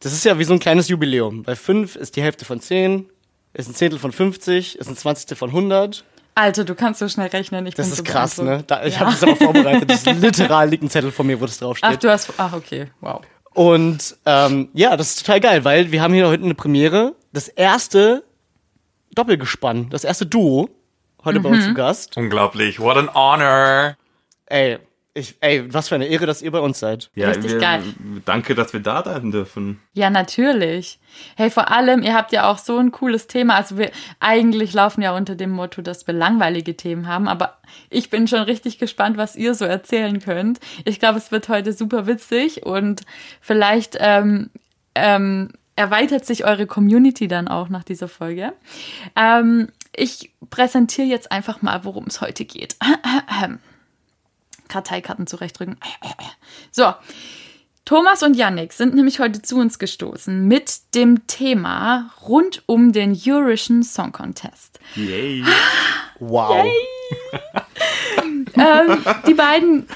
Das 0.00 0.12
ist 0.12 0.24
ja 0.24 0.38
wie 0.38 0.44
so 0.44 0.52
ein 0.52 0.58
kleines 0.58 0.88
Jubiläum. 0.88 1.44
Bei 1.44 1.54
5 1.54 1.94
ist 1.96 2.16
die 2.16 2.22
Hälfte 2.22 2.44
von 2.44 2.60
10, 2.60 3.08
ist 3.54 3.68
ein 3.68 3.74
Zehntel 3.74 4.00
von 4.00 4.10
50, 4.10 4.76
ist 4.78 4.88
ein 4.88 4.96
Zwanzigstel 4.96 5.36
von 5.36 5.50
100. 5.50 6.04
Alter, 6.34 6.64
du 6.64 6.74
kannst 6.74 6.98
so 6.98 7.08
schnell 7.08 7.28
rechnen. 7.28 7.66
Ich 7.66 7.74
Das 7.74 7.86
bin 7.86 7.92
ist 7.92 7.98
so 7.98 8.02
krass, 8.04 8.38
ne? 8.38 8.64
Da, 8.66 8.84
ich 8.84 8.94
Ja. 8.94 9.00
habe 9.00 9.12
das 9.12 9.22
aber 9.22 9.36
vorbereitet. 9.36 9.88
Das 9.90 10.04
ist 10.04 10.20
literal 10.20 10.68
liegt 10.68 10.82
ein 10.82 10.90
Zettel 10.90 11.12
vor 11.12 11.24
mir, 11.24 11.40
wo 11.40 11.46
das 11.46 11.56
Ach, 11.58 11.66
draufsteht. 11.66 12.02
du 12.02 12.10
hast. 12.10 12.32
Ach, 12.38 12.52
okay. 12.54 12.86
Wow. 13.00 13.20
Und 13.54 14.16
ähm, 14.26 14.68
ja, 14.72 14.96
das 14.96 15.10
ist 15.10 15.26
total 15.26 15.40
geil, 15.40 15.64
weil 15.64 15.92
wir 15.92 16.02
haben 16.02 16.14
hier 16.14 16.28
heute 16.28 16.44
eine 16.44 16.54
Premiere. 16.54 17.14
Das 17.32 17.48
erste 17.48 18.24
Doppelgespann, 19.14 19.90
das 19.90 20.04
erste 20.04 20.26
Duo 20.26 20.68
heute 21.24 21.40
bei 21.40 21.50
Mhm. 21.50 21.54
uns 21.56 21.64
zu 21.66 21.74
Gast. 21.74 22.16
Unglaublich. 22.16 22.80
What 22.80 22.96
an 22.96 23.12
honor. 23.14 23.96
Ey, 24.46 24.78
Ich, 25.14 25.36
ey, 25.40 25.70
was 25.72 25.90
für 25.90 25.94
eine 25.96 26.06
Ehre, 26.06 26.24
dass 26.24 26.40
ihr 26.40 26.50
bei 26.50 26.60
uns 26.60 26.78
seid. 26.78 27.10
Ja, 27.14 27.28
Richtig 27.28 27.52
wir, 27.52 27.58
geil. 27.58 27.82
Danke, 28.24 28.54
dass 28.54 28.72
wir 28.72 28.80
da 28.80 29.04
sein 29.04 29.30
dürfen. 29.30 29.78
Ja, 29.92 30.08
natürlich. 30.08 30.98
Hey, 31.36 31.50
vor 31.50 31.70
allem, 31.70 32.02
ihr 32.02 32.14
habt 32.14 32.32
ja 32.32 32.50
auch 32.50 32.56
so 32.56 32.78
ein 32.78 32.92
cooles 32.92 33.26
Thema. 33.26 33.56
Also 33.56 33.76
wir 33.76 33.90
eigentlich 34.20 34.72
laufen 34.72 35.02
ja 35.02 35.14
unter 35.14 35.34
dem 35.34 35.50
Motto, 35.50 35.82
dass 35.82 36.06
wir 36.06 36.14
langweilige 36.14 36.78
Themen 36.78 37.08
haben, 37.08 37.28
aber 37.28 37.58
ich 37.90 38.08
bin 38.08 38.26
schon 38.26 38.40
richtig 38.40 38.78
gespannt, 38.78 39.18
was 39.18 39.36
ihr 39.36 39.54
so 39.54 39.66
erzählen 39.66 40.18
könnt. 40.18 40.60
Ich 40.86 40.98
glaube, 40.98 41.18
es 41.18 41.30
wird 41.30 41.50
heute 41.50 41.74
super 41.74 42.06
witzig 42.06 42.64
und 42.64 43.02
vielleicht 43.42 43.98
ähm, 44.00 44.48
ähm, 44.94 45.50
erweitert 45.76 46.24
sich 46.24 46.46
eure 46.46 46.66
Community 46.66 47.28
dann 47.28 47.48
auch 47.48 47.68
nach 47.68 47.84
dieser 47.84 48.08
Folge. 48.08 48.54
Ähm, 49.14 49.68
ich 49.94 50.30
präsentiere 50.48 51.06
jetzt 51.06 51.30
einfach 51.30 51.60
mal, 51.60 51.84
worum 51.84 52.06
es 52.06 52.22
heute 52.22 52.46
geht. 52.46 52.76
Karteikarten 54.72 55.26
zurechtrücken. 55.26 55.76
So, 56.70 56.94
Thomas 57.84 58.22
und 58.22 58.34
Yannick 58.34 58.72
sind 58.72 58.94
nämlich 58.94 59.18
heute 59.20 59.42
zu 59.42 59.56
uns 59.56 59.78
gestoßen 59.78 60.46
mit 60.46 60.94
dem 60.94 61.26
Thema 61.26 62.10
rund 62.26 62.62
um 62.66 62.92
den 62.92 63.18
Eurovision 63.26 63.82
Song 63.82 64.12
Contest. 64.12 64.78
Yay. 64.94 65.44
Wow. 66.20 66.64
ähm, 68.54 69.04
die 69.26 69.34
beiden, 69.34 69.86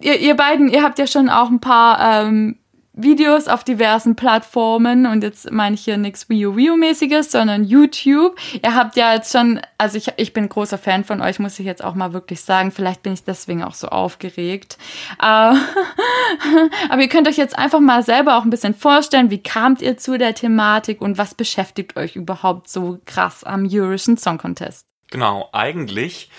ihr, 0.00 0.18
ihr 0.18 0.36
beiden, 0.36 0.68
ihr 0.68 0.82
habt 0.82 0.98
ja 0.98 1.06
schon 1.06 1.28
auch 1.28 1.50
ein 1.50 1.60
paar 1.60 2.24
ähm, 2.24 2.58
Videos 2.98 3.46
auf 3.46 3.62
diversen 3.62 4.16
Plattformen 4.16 5.04
und 5.04 5.22
jetzt 5.22 5.50
meine 5.52 5.74
ich 5.74 5.84
hier 5.84 5.98
nichts 5.98 6.30
Wii 6.30 6.46
U 6.46 6.56
Wii 6.56 6.76
mäßiges, 6.78 7.30
sondern 7.30 7.62
YouTube. 7.62 8.36
Ihr 8.64 8.74
habt 8.74 8.96
ja 8.96 9.12
jetzt 9.12 9.32
schon, 9.32 9.60
also 9.76 9.98
ich, 9.98 10.08
ich 10.16 10.32
bin 10.32 10.48
großer 10.48 10.78
Fan 10.78 11.04
von 11.04 11.20
euch, 11.20 11.38
muss 11.38 11.58
ich 11.58 11.66
jetzt 11.66 11.84
auch 11.84 11.94
mal 11.94 12.14
wirklich 12.14 12.40
sagen. 12.40 12.72
Vielleicht 12.72 13.02
bin 13.02 13.12
ich 13.12 13.22
deswegen 13.22 13.62
auch 13.62 13.74
so 13.74 13.88
aufgeregt. 13.88 14.78
Äh, 15.20 15.24
aber 16.88 17.02
ihr 17.02 17.08
könnt 17.08 17.28
euch 17.28 17.36
jetzt 17.36 17.58
einfach 17.58 17.80
mal 17.80 18.02
selber 18.02 18.38
auch 18.38 18.44
ein 18.44 18.50
bisschen 18.50 18.74
vorstellen, 18.74 19.30
wie 19.30 19.42
kamt 19.42 19.82
ihr 19.82 19.98
zu 19.98 20.16
der 20.16 20.34
Thematik 20.34 21.02
und 21.02 21.18
was 21.18 21.34
beschäftigt 21.34 21.96
euch 21.98 22.16
überhaupt 22.16 22.70
so 22.70 22.98
krass 23.04 23.44
am 23.44 23.68
Eurovision 23.70 24.16
Song 24.16 24.38
Contest? 24.38 24.86
Genau, 25.10 25.50
eigentlich 25.52 26.30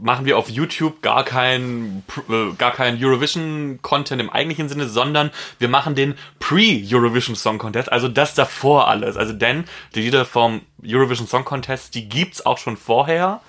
machen 0.00 0.26
wir 0.26 0.38
auf 0.38 0.48
YouTube 0.48 1.02
gar 1.02 1.24
kein, 1.24 2.02
äh, 2.28 2.54
gar 2.56 2.72
kein 2.72 3.02
Eurovision-Content 3.02 4.20
im 4.20 4.30
eigentlichen 4.30 4.68
Sinne, 4.68 4.88
sondern 4.88 5.30
wir 5.58 5.68
machen 5.68 5.94
den 5.94 6.14
Pre-Eurovision 6.40 7.36
Song 7.36 7.58
Contest, 7.58 7.90
also 7.90 8.08
das 8.08 8.34
davor 8.34 8.88
alles. 8.88 9.16
Also 9.16 9.32
denn 9.32 9.64
die 9.94 10.02
Lieder 10.02 10.24
vom 10.24 10.62
Eurovision 10.84 11.26
Song 11.26 11.44
Contest, 11.44 11.94
die 11.94 12.08
gibt's 12.08 12.44
auch 12.44 12.58
schon 12.58 12.76
vorher. 12.76 13.40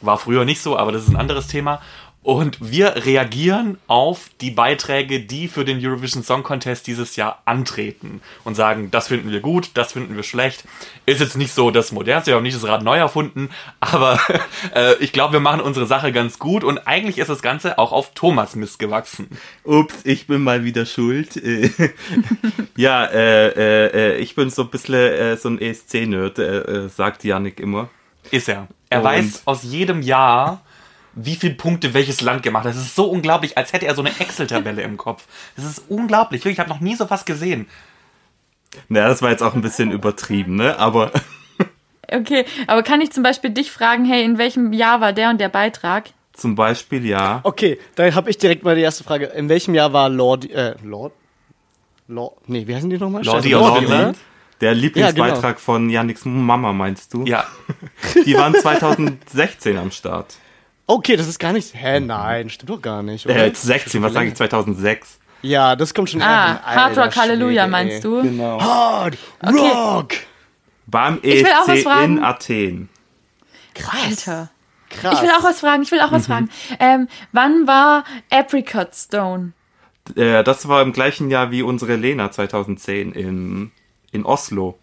War 0.00 0.18
früher 0.18 0.44
nicht 0.44 0.60
so, 0.60 0.76
aber 0.76 0.92
das 0.92 1.04
ist 1.04 1.10
ein 1.10 1.16
anderes 1.16 1.46
Thema. 1.46 1.80
Und 2.24 2.56
wir 2.60 3.04
reagieren 3.04 3.76
auf 3.86 4.30
die 4.40 4.50
Beiträge, 4.50 5.20
die 5.20 5.46
für 5.46 5.66
den 5.66 5.84
Eurovision 5.84 6.22
Song 6.24 6.42
Contest 6.42 6.86
dieses 6.86 7.16
Jahr 7.16 7.42
antreten 7.44 8.22
und 8.44 8.54
sagen, 8.54 8.90
das 8.90 9.08
finden 9.08 9.30
wir 9.30 9.40
gut, 9.40 9.72
das 9.74 9.92
finden 9.92 10.16
wir 10.16 10.22
schlecht. 10.22 10.64
Ist 11.04 11.20
jetzt 11.20 11.36
nicht 11.36 11.52
so 11.52 11.70
das 11.70 11.92
Modernste, 11.92 12.30
wir 12.30 12.36
haben 12.36 12.42
nicht 12.44 12.56
das 12.56 12.66
Rad 12.66 12.82
neu 12.82 12.96
erfunden, 12.96 13.50
aber 13.80 14.18
äh, 14.74 14.94
ich 15.00 15.12
glaube, 15.12 15.34
wir 15.34 15.40
machen 15.40 15.60
unsere 15.60 15.86
Sache 15.86 16.12
ganz 16.12 16.38
gut 16.38 16.64
und 16.64 16.78
eigentlich 16.86 17.18
ist 17.18 17.28
das 17.28 17.42
Ganze 17.42 17.78
auch 17.78 17.92
auf 17.92 18.12
Thomas 18.14 18.56
Mist 18.56 18.78
gewachsen. 18.78 19.28
Ups, 19.62 19.96
ich 20.04 20.26
bin 20.26 20.42
mal 20.42 20.64
wieder 20.64 20.86
schuld. 20.86 21.38
Ja, 22.76 23.04
äh, 23.04 23.48
äh, 23.48 23.86
äh, 23.86 24.16
ich 24.16 24.34
bin 24.34 24.50
so 24.50 24.62
ein 24.62 24.68
bisschen 24.68 24.94
äh, 24.94 25.36
so 25.36 25.48
ein 25.48 25.60
ESC-Nerd, 25.60 26.38
äh, 26.38 26.58
äh, 26.58 26.88
sagt 26.88 27.22
Yannick 27.22 27.60
immer. 27.60 27.88
Ist 28.30 28.48
er. 28.48 28.66
Er 28.90 28.98
Und- 28.98 29.04
weiß 29.04 29.42
aus 29.44 29.62
jedem 29.62 30.02
Jahr, 30.02 30.62
wie 31.14 31.36
viele 31.36 31.54
Punkte 31.54 31.94
welches 31.94 32.20
Land 32.20 32.42
gemacht 32.42 32.64
hat. 32.64 32.74
Das 32.74 32.80
ist 32.80 32.96
so 32.96 33.06
unglaublich, 33.06 33.56
als 33.56 33.72
hätte 33.72 33.86
er 33.86 33.94
so 33.94 34.02
eine 34.02 34.10
Excel-Tabelle 34.18 34.82
im 34.82 34.96
Kopf. 34.96 35.26
Das 35.56 35.64
ist 35.64 35.84
unglaublich. 35.88 36.40
Wirklich, 36.40 36.54
Ich 36.54 36.60
habe 36.60 36.70
noch 36.70 36.80
nie 36.80 36.94
so 36.94 37.08
was 37.10 37.24
gesehen. 37.24 37.66
Naja, 38.88 39.08
das 39.08 39.22
war 39.22 39.30
jetzt 39.30 39.42
auch 39.42 39.54
ein 39.54 39.62
bisschen 39.62 39.92
übertrieben, 39.92 40.56
ne? 40.56 40.78
Aber 40.78 41.12
Okay, 42.12 42.44
aber 42.66 42.82
kann 42.82 43.00
ich 43.00 43.12
zum 43.12 43.22
Beispiel 43.22 43.50
dich 43.50 43.70
fragen, 43.70 44.04
hey, 44.04 44.24
in 44.24 44.36
welchem 44.36 44.72
Jahr 44.72 45.00
war 45.00 45.12
der 45.12 45.30
und 45.30 45.40
der 45.40 45.48
Beitrag? 45.48 46.10
zum 46.34 46.54
Beispiel 46.54 47.06
ja. 47.06 47.40
Okay, 47.44 47.78
dann 47.94 48.14
habe 48.14 48.28
ich 48.28 48.38
direkt 48.38 48.64
mal 48.64 48.74
die 48.74 48.82
erste 48.82 49.04
Frage. 49.04 49.26
In 49.26 49.48
welchem 49.48 49.74
Jahr 49.74 49.92
war 49.92 50.08
Lord, 50.08 50.50
äh, 50.50 50.74
Lord? 50.82 51.12
Lord? 52.08 52.48
Nee, 52.48 52.66
wie 52.66 52.74
heißen 52.74 52.90
die 52.90 52.98
nochmal? 52.98 53.24
Lordi 53.24 53.54
aus 53.54 53.68
Lordi, 53.68 53.86
oder? 53.86 54.14
Der 54.60 54.74
Lieblingsbeitrag 54.74 55.56
genau. 55.56 55.58
von 55.58 55.90
Yannicks 55.90 56.24
Mama, 56.24 56.72
meinst 56.72 57.14
du? 57.14 57.24
Ja. 57.24 57.44
Die 58.26 58.34
waren 58.34 58.54
2016 58.54 59.76
am 59.76 59.90
Start. 59.90 60.36
Okay, 60.86 61.16
das 61.16 61.28
ist 61.28 61.38
gar 61.38 61.52
nicht. 61.52 61.74
Hä, 61.74 62.00
nein, 62.00 62.50
stimmt 62.50 62.70
doch 62.70 62.82
gar 62.82 63.02
nicht. 63.02 63.24
Oder? 63.26 63.36
Äh, 63.36 63.46
jetzt 63.46 63.62
16, 63.62 64.02
was 64.02 64.12
sage 64.12 64.28
ich, 64.28 64.34
2006? 64.34 65.18
Ja, 65.42 65.76
das 65.76 65.92
kommt 65.94 66.10
schon 66.10 66.22
Ah, 66.22 66.54
eher. 66.56 66.64
Hard 66.76 66.98
Rock 66.98 67.16
Halleluja 67.16 67.66
meinst 67.66 68.04
du? 68.04 68.22
Genau. 68.22 68.60
Hard 68.60 69.16
Rock! 69.42 70.12
Beim 70.86 71.18
auch 71.18 71.22
was 71.68 71.78
ESC 71.78 72.04
in 72.04 72.22
Athen. 72.22 72.88
Krass. 73.74 74.04
Alter. 74.28 74.50
Krass. 74.90 75.14
Ich 75.14 75.22
will 75.22 75.30
auch 75.30 75.42
was 75.42 75.60
fragen, 75.60 75.82
ich 75.82 75.90
will 75.90 76.00
auch 76.00 76.10
Mhm. 76.10 76.14
was 76.14 76.26
fragen. 76.26 76.50
Ähm, 76.78 77.08
wann 77.32 77.66
war 77.66 78.04
Apricot 78.30 78.94
Stone? 78.94 79.52
Äh, 80.16 80.44
das 80.44 80.68
war 80.68 80.82
im 80.82 80.92
gleichen 80.92 81.30
Jahr 81.30 81.50
wie 81.50 81.62
unsere 81.62 81.96
Lena 81.96 82.30
2010 82.30 83.12
in, 83.12 83.72
in 84.12 84.24
Oslo. 84.24 84.78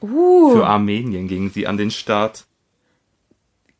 Uh, 0.00 0.52
Für 0.52 0.66
Armenien 0.66 1.26
gingen 1.28 1.50
sie 1.50 1.66
an 1.66 1.76
den 1.76 1.90
Start. 1.90 2.44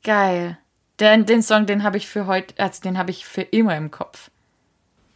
geil. 0.03 0.59
Den, 1.01 1.27
den 1.27 1.43
Song, 1.43 1.67
den 1.67 1.83
habe 1.83 1.97
ich 1.97 2.07
für 2.07 2.27
heute, 2.27 2.55
also 2.59 2.83
den 2.83 2.99
habe 2.99 3.11
ich 3.11 3.25
für 3.25 3.43
immer 3.43 3.77
im 3.77 3.91
Kopf. 3.91 4.31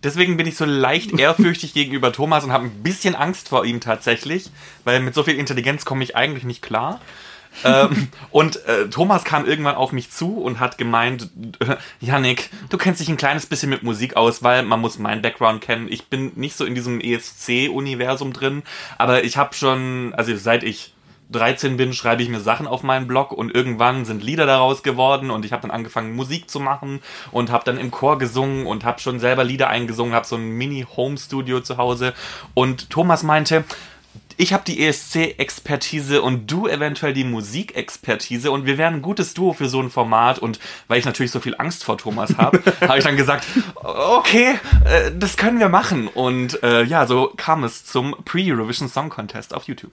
Deswegen 0.03 0.37
bin 0.37 0.47
ich 0.47 0.57
so 0.57 0.65
leicht 0.65 1.13
ehrfürchtig 1.19 1.75
gegenüber 1.75 2.13
Thomas 2.13 2.45
und 2.45 2.53
habe 2.53 2.65
ein 2.65 2.83
bisschen 2.83 3.15
Angst 3.15 3.49
vor 3.49 3.65
ihm 3.65 3.81
tatsächlich, 3.81 4.51
weil 4.85 5.01
mit 5.01 5.15
so 5.15 5.23
viel 5.23 5.37
Intelligenz 5.37 5.85
komme 5.85 6.05
ich 6.05 6.17
eigentlich 6.17 6.45
nicht 6.45 6.63
klar. 6.63 7.01
ähm, 7.65 8.09
und 8.31 8.65
äh, 8.67 8.89
Thomas 8.89 9.25
kam 9.25 9.47
irgendwann 9.47 9.75
auf 9.75 9.93
mich 9.93 10.11
zu 10.11 10.39
und 10.39 10.61
hat 10.61 10.79
gemeint, 10.79 11.31
Yannick, 12.01 12.51
du 12.69 12.79
kennst 12.79 13.01
dich 13.01 13.09
ein 13.09 13.17
kleines 13.17 13.47
bisschen 13.47 13.71
mit 13.71 13.83
Musik 13.83 14.17
aus, 14.17 14.43
weil 14.43 14.63
man 14.63 14.81
muss 14.81 14.99
meinen 14.99 15.23
Background 15.23 15.61
kennen. 15.61 15.89
Ich 15.91 16.07
bin 16.07 16.33
nicht 16.37 16.57
so 16.57 16.65
in 16.65 16.75
diesem 16.75 17.01
ESC-Universum 17.01 18.33
drin, 18.33 18.63
aber 18.99 19.25
ich 19.25 19.37
habe 19.37 19.55
schon, 19.55 20.15
also 20.15 20.37
seit 20.37 20.63
ich 20.63 20.93
13 21.31 21.77
bin, 21.77 21.93
schreibe 21.93 22.23
ich 22.23 22.29
mir 22.29 22.41
Sachen 22.41 22.67
auf 22.67 22.83
meinen 22.83 23.07
Blog 23.07 23.33
und 23.33 23.55
irgendwann 23.55 24.05
sind 24.05 24.23
Lieder 24.23 24.47
daraus 24.47 24.83
geworden 24.83 25.31
und 25.31 25.45
ich 25.45 25.53
habe 25.53 25.63
dann 25.63 25.71
angefangen 25.71 26.15
Musik 26.15 26.51
zu 26.51 26.61
machen 26.61 27.01
und 27.33 27.51
habe 27.51 27.65
dann 27.65 27.79
im 27.79 27.91
Chor 27.91 28.19
gesungen 28.19 28.67
und 28.67 28.85
habe 28.85 29.01
schon 29.01 29.19
selber 29.19 29.45
Lieder 29.45 29.69
eingesungen, 29.69 30.15
habe 30.15 30.27
so 30.27 30.37
ein 30.37 30.51
Mini-Home-Studio 30.51 31.61
zu 31.61 31.77
Hause. 31.77 32.15
Und 32.55 32.91
Thomas 32.91 33.23
meinte, 33.23 33.65
ich 34.39 34.53
habe 34.53 34.65
die 34.67 34.85
ESC-Expertise 34.85 36.21
und 36.21 36.51
du 36.51 36.67
eventuell 36.67 37.13
die 37.13 37.25
Musikexpertise 37.25 38.51
und 38.51 38.67
wir 38.67 38.79
wären 38.79 38.95
ein 38.95 39.03
gutes 39.03 39.35
Duo 39.35 39.53
für 39.53 39.69
so 39.69 39.81
ein 39.81 39.91
Format. 39.91 40.39
Und 40.39 40.61
weil 40.89 40.99
ich 40.99 41.05
natürlich 41.05 41.33
so 41.33 41.41
viel 41.41 41.55
Angst 41.59 41.85
vor 41.85 41.97
Thomas 41.99 42.37
habe, 42.37 42.63
habe 42.83 42.99
ich 42.99 43.05
dann 43.05 43.17
gesagt, 43.17 43.47
okay, 43.75 44.59
äh, 44.85 45.13
das 45.17 45.37
können 45.37 45.59
wir 45.59 45.69
machen. 45.69 46.09
Und 46.09 46.63
äh, 46.63 46.83
ja, 46.83 47.07
so 47.07 47.33
kam 47.37 47.65
es 47.65 47.85
zum 47.85 48.15
Pre-Eurovision 48.25 48.89
Song 48.89 49.09
Contest 49.09 49.55
auf 49.55 49.65
YouTube. 49.65 49.93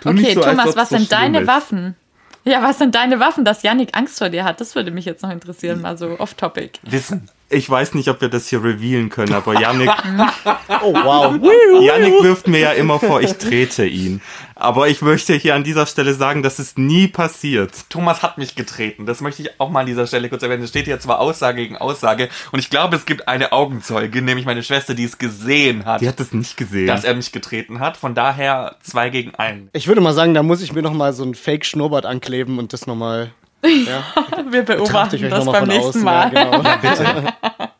Tu 0.00 0.08
Okay, 0.08 0.34
so, 0.34 0.42
Thomas, 0.42 0.76
was 0.76 0.88
so 0.90 0.96
sind 0.96 1.12
deine 1.12 1.40
ist. 1.42 1.46
Waffen? 1.46 1.96
Ja, 2.44 2.62
was 2.62 2.78
sind 2.78 2.94
deine 2.94 3.20
Waffen, 3.20 3.44
dass 3.44 3.62
Yannick 3.62 3.96
Angst 3.96 4.18
vor 4.18 4.30
dir 4.30 4.44
hat? 4.44 4.60
Das 4.60 4.74
würde 4.74 4.90
mich 4.90 5.04
jetzt 5.04 5.22
noch 5.22 5.30
interessieren, 5.30 5.82
mal 5.82 5.98
so 5.98 6.18
off-topic. 6.18 6.78
Wissen. 6.82 7.28
Ich 7.52 7.68
weiß 7.68 7.94
nicht, 7.94 8.08
ob 8.08 8.20
wir 8.20 8.28
das 8.28 8.46
hier 8.48 8.62
revealen 8.62 9.08
können, 9.10 9.32
aber 9.34 9.60
Yannick, 9.60 9.90
Oh, 10.82 10.94
wow. 10.94 11.34
Yannick 11.82 12.22
wirft 12.22 12.46
mir 12.46 12.60
ja 12.60 12.70
immer 12.72 13.00
vor, 13.00 13.20
ich 13.20 13.32
trete 13.34 13.84
ihn. 13.84 14.20
Aber 14.54 14.88
ich 14.88 15.00
möchte 15.02 15.34
hier 15.34 15.54
an 15.54 15.64
dieser 15.64 15.86
Stelle 15.86 16.14
sagen, 16.14 16.42
dass 16.42 16.58
es 16.58 16.76
nie 16.76 17.08
passiert. 17.08 17.72
Thomas 17.88 18.22
hat 18.22 18.36
mich 18.38 18.54
getreten. 18.54 19.04
Das 19.06 19.20
möchte 19.20 19.42
ich 19.42 19.58
auch 19.58 19.70
mal 19.70 19.80
an 19.80 19.86
dieser 19.86 20.06
Stelle 20.06 20.28
kurz 20.28 20.42
erwähnen. 20.42 20.62
Es 20.62 20.68
steht 20.70 20.84
hier 20.84 21.00
zwar 21.00 21.18
Aussage 21.18 21.62
gegen 21.62 21.76
Aussage 21.76 22.28
und 22.52 22.58
ich 22.60 22.70
glaube, 22.70 22.94
es 22.96 23.04
gibt 23.06 23.26
eine 23.26 23.52
Augenzeuge, 23.52 24.22
nämlich 24.22 24.46
meine 24.46 24.62
Schwester, 24.62 24.94
die 24.94 25.04
es 25.04 25.18
gesehen 25.18 25.84
hat, 25.86 26.02
Die 26.02 26.08
hat 26.08 26.20
es 26.20 26.32
nicht 26.32 26.56
gesehen. 26.56 26.86
dass 26.86 27.04
er 27.04 27.14
mich 27.14 27.32
getreten 27.32 27.80
hat. 27.80 27.96
Von 27.96 28.14
daher 28.14 28.76
zwei 28.82 29.08
gegen 29.10 29.34
einen. 29.34 29.70
Ich 29.72 29.88
würde 29.88 30.00
mal 30.02 30.12
sagen, 30.12 30.34
da 30.34 30.42
muss 30.42 30.62
ich 30.62 30.72
mir 30.72 30.82
noch 30.82 30.92
mal 30.94 31.12
so 31.14 31.24
ein 31.24 31.34
Fake-Schnurrbart 31.34 32.06
ankleben 32.06 32.58
und 32.58 32.72
das 32.72 32.86
nochmal. 32.86 33.32
Ja, 33.62 34.04
Wir 34.50 34.64
beobachten 34.64 35.28
das 35.28 35.44
beim 35.44 35.68
nächsten 35.68 35.88
außen. 35.88 36.02
Mal. 36.02 36.32
Ja, 36.32 36.76
genau. 36.76 37.30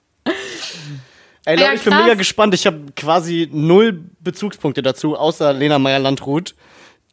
Ey, 1.47 1.57
Leute, 1.57 1.63
Ja, 1.69 1.73
ich 1.75 1.83
bin 1.83 1.97
mega 1.97 2.15
gespannt. 2.15 2.55
Ich 2.55 2.67
habe 2.67 2.87
quasi 2.95 3.49
null 3.51 4.05
Bezugspunkte 4.21 4.83
dazu, 4.83 5.17
außer 5.17 5.53
Lena 5.53 5.79
Meyer-Landrut. 5.79 6.55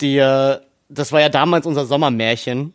Die, 0.01 0.17
äh, 0.17 0.59
das 0.89 1.11
war 1.11 1.21
ja 1.21 1.29
damals 1.29 1.65
unser 1.65 1.85
Sommermärchen. 1.85 2.73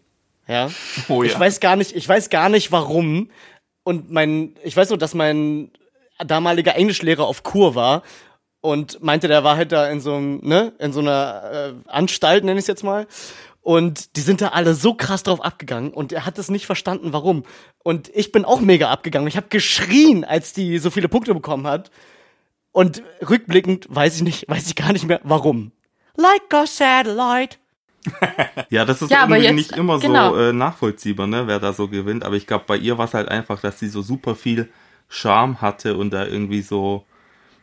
Ja. 0.49 0.70
Oh 1.09 1.22
ja. 1.22 1.30
Ich 1.30 1.38
weiß 1.38 1.61
gar 1.61 1.76
nicht, 1.76 1.95
ich 1.95 2.09
weiß 2.09 2.30
gar 2.30 2.49
nicht 2.49 2.72
warum. 2.72 3.30
Und 3.84 4.11
mein, 4.11 4.55
ich 4.62 4.76
weiß 4.76 4.88
nur, 4.88 4.99
dass 4.99 5.14
mein 5.14 5.70
damaliger 6.18 6.74
Englischlehrer 6.74 7.24
auf 7.26 7.43
Kur 7.43 7.74
war 7.74 8.03
und 8.61 9.03
meinte, 9.03 9.28
der 9.28 9.45
war 9.45 9.57
halt 9.57 9.72
da 9.72 9.88
in 9.88 10.01
so 10.01 10.14
einem, 10.14 10.40
ne, 10.43 10.72
in 10.78 10.93
so 10.93 11.01
einer 11.01 11.74
äh, 11.86 11.90
Anstalt, 11.90 12.45
nenne 12.45 12.59
ich 12.59 12.64
es 12.64 12.68
jetzt 12.68 12.84
mal. 12.84 13.07
Und 13.63 14.17
die 14.17 14.21
sind 14.23 14.41
da 14.41 14.49
alle 14.49 14.75
so 14.75 14.95
krass 14.95 15.23
drauf 15.23 15.41
abgegangen 15.41 15.93
und 15.95 16.13
er 16.13 16.27
hat 16.27 16.37
es 16.39 16.51
nicht 16.51 16.67
verstanden, 16.67 17.13
warum. 17.13 17.45
Und 17.79 18.11
ich 18.13 18.33
bin 18.33 18.45
auch 18.45 18.61
mega 18.61 18.91
abgegangen. 18.91 19.29
Ich 19.29 19.37
habe 19.37 19.47
geschrien, 19.49 20.25
als 20.25 20.53
die 20.53 20.79
so 20.79 20.91
viele 20.91 21.09
Punkte 21.09 21.33
bekommen 21.33 21.67
hat. 21.69 21.91
Und 22.73 23.03
rückblickend 23.29 23.87
weiß 23.89 24.17
ich 24.17 24.23
nicht, 24.23 24.49
weiß 24.49 24.67
ich 24.67 24.75
gar 24.75 24.93
nicht 24.93 25.07
mehr, 25.07 25.21
warum. 25.23 25.71
Like 26.17 26.53
a 26.53 26.67
satellite. 26.67 27.57
Ja, 28.71 28.85
das 28.85 29.01
ist 29.01 29.11
Ja, 29.13 29.23
aber 29.23 29.37
irgendwie 29.39 29.61
jetzt- 29.63 29.71
nicht 29.71 29.79
immer 29.79 30.01
genau. 30.01 30.33
so 30.35 30.41
äh, 30.41 30.53
nachvollziehbar, 30.53 31.29
ne, 31.29 31.47
wer 31.47 31.61
da 31.61 31.73
so 31.73 31.87
gewinnt. 31.87 32.25
Aber 32.25 32.35
ich 32.35 32.49
glaube, 32.49 32.65
bei 32.67 32.77
ihr 32.77 32.99
war 32.99 33.05
es 33.05 33.15
halt 33.15 33.29
einfach, 33.29 33.61
dass 33.61 33.79
sie 33.79 33.89
so 33.89 34.03
super 34.03 34.35
viel 34.35 34.73
Charme 35.09 35.61
hatte 35.61 35.97
und 35.97 36.11
da 36.13 36.27
irgendwie 36.27 36.63
so, 36.63 37.07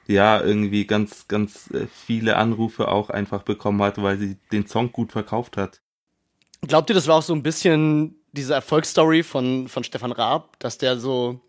ja, 0.08 0.40
irgendwie 0.42 0.86
ganz, 0.86 1.28
ganz 1.28 1.70
äh, 1.72 1.88
viele 2.06 2.38
Anrufe 2.38 2.88
auch 2.88 3.10
einfach 3.10 3.44
bekommen 3.44 3.82
hat, 3.82 4.02
weil 4.02 4.18
sie 4.18 4.38
den 4.54 4.66
Song 4.66 4.94
gut 4.94 5.12
verkauft 5.12 5.58
hat. 5.58 5.82
Glaubt 6.68 6.90
ihr, 6.90 6.94
das 6.94 7.08
war 7.08 7.18
auch 7.18 7.24
so 7.24 7.34
ein 7.34 7.44
bisschen 7.44 8.16
diese 8.32 8.54
Erfolgsstory 8.54 9.24
von, 9.24 9.68
von 9.68 9.84
Stefan 9.84 10.12
Raab, 10.12 10.60
dass 10.60 10.78
der 10.78 10.98
so, 10.98 11.40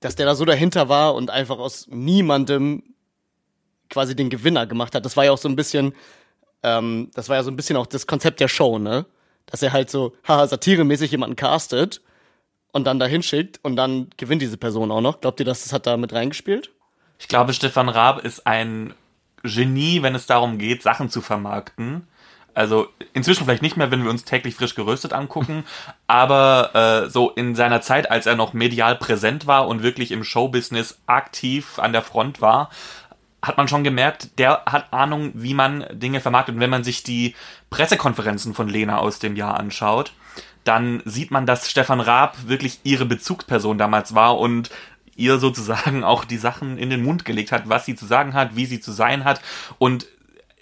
dass 0.00 0.16
der 0.16 0.26
da 0.26 0.34
so 0.34 0.44
dahinter 0.44 0.88
war 0.88 1.14
und 1.14 1.30
einfach 1.30 1.58
aus 1.58 1.86
niemandem 1.90 2.82
quasi 3.88 4.16
den 4.16 4.30
Gewinner 4.30 4.66
gemacht 4.66 4.94
hat? 4.94 5.04
Das 5.04 5.16
war 5.16 5.24
ja 5.24 5.32
auch 5.32 5.38
so 5.38 5.48
ein 5.48 5.56
bisschen, 5.56 5.94
ähm, 6.62 7.10
das 7.14 7.28
war 7.28 7.36
ja 7.36 7.42
so 7.42 7.50
ein 7.50 7.56
bisschen 7.56 7.76
auch 7.76 7.86
das 7.86 8.06
Konzept 8.06 8.40
der 8.40 8.48
Show, 8.48 8.78
ne? 8.78 9.06
Dass 9.46 9.62
er 9.62 9.72
halt 9.72 9.90
so, 9.90 10.14
haha, 10.26 10.46
satiremäßig 10.46 11.10
jemanden 11.10 11.36
castet 11.36 12.00
und 12.72 12.86
dann 12.86 12.98
dahin 12.98 13.22
schickt 13.22 13.58
und 13.62 13.76
dann 13.76 14.10
gewinnt 14.16 14.42
diese 14.42 14.56
Person 14.56 14.90
auch 14.90 15.00
noch. 15.00 15.20
Glaubt 15.20 15.40
ihr, 15.40 15.46
dass 15.46 15.64
das 15.64 15.72
hat 15.72 15.86
da 15.86 15.96
mit 15.96 16.12
reingespielt? 16.12 16.70
Ich 17.18 17.28
glaube, 17.28 17.52
Stefan 17.52 17.88
Raab 17.88 18.24
ist 18.24 18.46
ein 18.46 18.94
Genie, 19.42 20.02
wenn 20.02 20.14
es 20.14 20.26
darum 20.26 20.58
geht, 20.58 20.82
Sachen 20.82 21.10
zu 21.10 21.20
vermarkten. 21.20 22.06
Also 22.54 22.88
inzwischen 23.12 23.44
vielleicht 23.44 23.62
nicht 23.62 23.76
mehr, 23.76 23.90
wenn 23.90 24.02
wir 24.02 24.10
uns 24.10 24.24
täglich 24.24 24.54
frisch 24.54 24.74
geröstet 24.74 25.12
angucken, 25.12 25.64
aber 26.06 27.04
äh, 27.04 27.10
so 27.10 27.30
in 27.30 27.54
seiner 27.54 27.80
Zeit, 27.80 28.10
als 28.10 28.26
er 28.26 28.36
noch 28.36 28.52
medial 28.52 28.96
präsent 28.96 29.46
war 29.46 29.68
und 29.68 29.82
wirklich 29.82 30.12
im 30.12 30.24
Showbusiness 30.24 31.00
aktiv 31.06 31.78
an 31.78 31.92
der 31.92 32.02
Front 32.02 32.40
war, 32.40 32.70
hat 33.42 33.56
man 33.56 33.68
schon 33.68 33.84
gemerkt, 33.84 34.38
der 34.38 34.62
hat 34.66 34.92
Ahnung, 34.92 35.32
wie 35.34 35.54
man 35.54 35.86
Dinge 35.92 36.20
vermarktet. 36.20 36.54
Und 36.54 36.60
wenn 36.60 36.70
man 36.70 36.84
sich 36.84 37.02
die 37.02 37.34
Pressekonferenzen 37.70 38.54
von 38.54 38.68
Lena 38.68 38.98
aus 38.98 39.18
dem 39.18 39.34
Jahr 39.34 39.58
anschaut, 39.58 40.12
dann 40.64 41.02
sieht 41.06 41.30
man, 41.30 41.46
dass 41.46 41.70
Stefan 41.70 42.00
Raab 42.00 42.36
wirklich 42.48 42.80
ihre 42.82 43.06
Bezugsperson 43.06 43.78
damals 43.78 44.14
war 44.14 44.38
und 44.38 44.70
ihr 45.16 45.38
sozusagen 45.38 46.04
auch 46.04 46.24
die 46.24 46.36
Sachen 46.36 46.78
in 46.78 46.90
den 46.90 47.02
Mund 47.02 47.24
gelegt 47.24 47.52
hat, 47.52 47.68
was 47.68 47.86
sie 47.86 47.94
zu 47.94 48.06
sagen 48.06 48.34
hat, 48.34 48.56
wie 48.56 48.66
sie 48.66 48.80
zu 48.80 48.92
sein 48.92 49.24
hat. 49.24 49.40
Und 49.78 50.06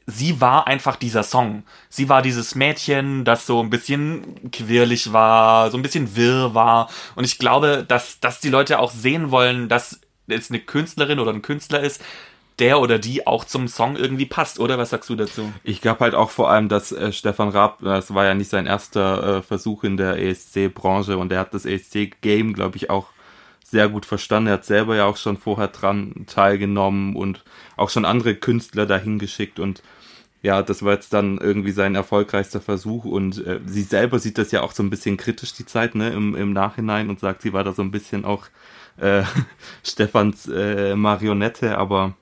sie 0.09 0.41
war 0.41 0.67
einfach 0.67 0.97
dieser 0.97 1.23
Song. 1.23 1.65
Sie 1.91 2.09
war 2.09 2.23
dieses 2.23 2.55
Mädchen, 2.55 3.25
das 3.25 3.47
so 3.47 3.61
ein 3.61 3.69
bisschen 3.69 4.51
quirlig 4.51 5.13
war, 5.13 5.71
so 5.71 5.77
ein 5.77 5.83
bisschen 5.83 6.17
wirr 6.17 6.55
war. 6.55 6.89
Und 7.15 7.25
ich 7.25 7.39
glaube, 7.39 7.85
dass, 7.87 8.19
dass 8.19 8.41
die 8.41 8.49
Leute 8.49 8.79
auch 8.79 8.91
sehen 8.91 9.31
wollen, 9.31 9.69
dass 9.69 10.01
es 10.27 10.51
eine 10.51 10.61
Künstlerin 10.61 11.21
oder 11.21 11.33
ein 11.33 11.43
Künstler 11.43 11.81
ist, 11.81 12.03
der 12.59 12.81
oder 12.81 12.99
die 12.99 13.27
auch 13.27 13.45
zum 13.45 13.69
Song 13.69 13.97
irgendwie 13.97 14.27
passt, 14.27 14.59
oder? 14.59 14.79
Was 14.79 14.91
sagst 14.91 15.11
du 15.11 15.15
dazu? 15.15 15.53
Ich 15.63 15.81
glaube 15.83 16.01
halt 16.01 16.15
auch 16.15 16.31
vor 16.31 16.51
allem, 16.51 16.69
dass 16.69 16.91
äh, 16.91 17.13
Stefan 17.13 17.51
Raab, 17.51 17.79
das 17.83 18.15
war 18.15 18.25
ja 18.25 18.35
nicht 18.35 18.51
sein 18.51 18.67
erster 18.67 19.39
äh, 19.39 19.43
Versuch 19.43 19.85
in 19.85 19.97
der 19.99 20.19
ESC-Branche 20.19 21.19
und 21.19 21.31
er 21.33 21.41
hat 21.41 21.55
das 21.55 21.67
ESC-Game, 21.67 22.55
glaube 22.55 22.77
ich, 22.77 22.89
auch 22.89 23.09
sehr 23.63 23.89
gut 23.89 24.07
verstanden. 24.07 24.49
Er 24.49 24.55
hat 24.55 24.65
selber 24.65 24.97
ja 24.97 25.05
auch 25.05 25.19
schon 25.19 25.37
vorher 25.37 25.69
dran 25.69 26.25
teilgenommen 26.27 27.15
und 27.15 27.45
auch 27.77 27.91
schon 27.91 28.07
andere 28.07 28.35
Künstler 28.35 28.87
dahin 28.87 29.19
geschickt 29.19 29.61
und 29.61 29.83
ja, 30.43 30.63
das 30.63 30.85
war 30.85 30.93
jetzt 30.93 31.13
dann 31.13 31.39
irgendwie 31.39 31.73
sein 31.73 31.95
erfolgreichster 31.95 32.61
Versuch 32.61 33.05
und 33.05 33.45
äh, 33.45 33.61
sie 33.67 33.83
selber 33.83 34.19
sieht 34.19 34.39
das 34.39 34.53
ja 34.53 34.63
auch 34.63 34.73
so 34.73 34.83
ein 34.83 34.91
bisschen 34.91 35.17
kritisch, 35.17 35.53
die 35.53 35.67
Zeit, 35.67 35.95
ne, 35.95 36.11
im, 36.11 36.37
im 36.37 36.53
Nachhinein 36.53 37.11
und 37.11 37.19
sagt, 37.19 37.43
sie 37.43 37.53
war 37.53 37.65
da 37.65 37.73
so 37.73 37.83
ein 37.83 37.91
bisschen 37.91 38.25
auch 38.25 38.47
äh, 38.99 39.23
Stefans 39.83 40.49
äh, 40.49 40.95
Marionette, 40.95 41.77
aber 41.77 42.15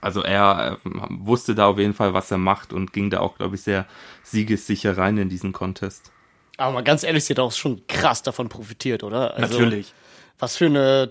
also 0.00 0.22
er 0.22 0.78
äh, 0.84 0.90
wusste 1.10 1.54
da 1.54 1.66
auf 1.66 1.78
jeden 1.78 1.94
Fall, 1.94 2.14
was 2.14 2.30
er 2.30 2.38
macht 2.38 2.72
und 2.72 2.92
ging 2.92 3.10
da 3.10 3.20
auch, 3.20 3.36
glaube 3.36 3.56
ich, 3.56 3.62
sehr 3.62 3.86
siegessicher 4.22 4.96
rein 4.96 5.18
in 5.18 5.28
diesen 5.28 5.52
Contest. 5.52 6.12
Aber 6.56 6.72
mal 6.72 6.84
ganz 6.84 7.02
ehrlich, 7.02 7.24
sie 7.24 7.32
hat 7.32 7.40
auch 7.40 7.52
schon 7.52 7.86
krass 7.88 8.22
davon 8.22 8.48
profitiert, 8.48 9.02
oder? 9.02 9.34
Also, 9.34 9.58
Natürlich. 9.58 9.92
was 10.38 10.56
für 10.56 10.66
eine 10.66 11.10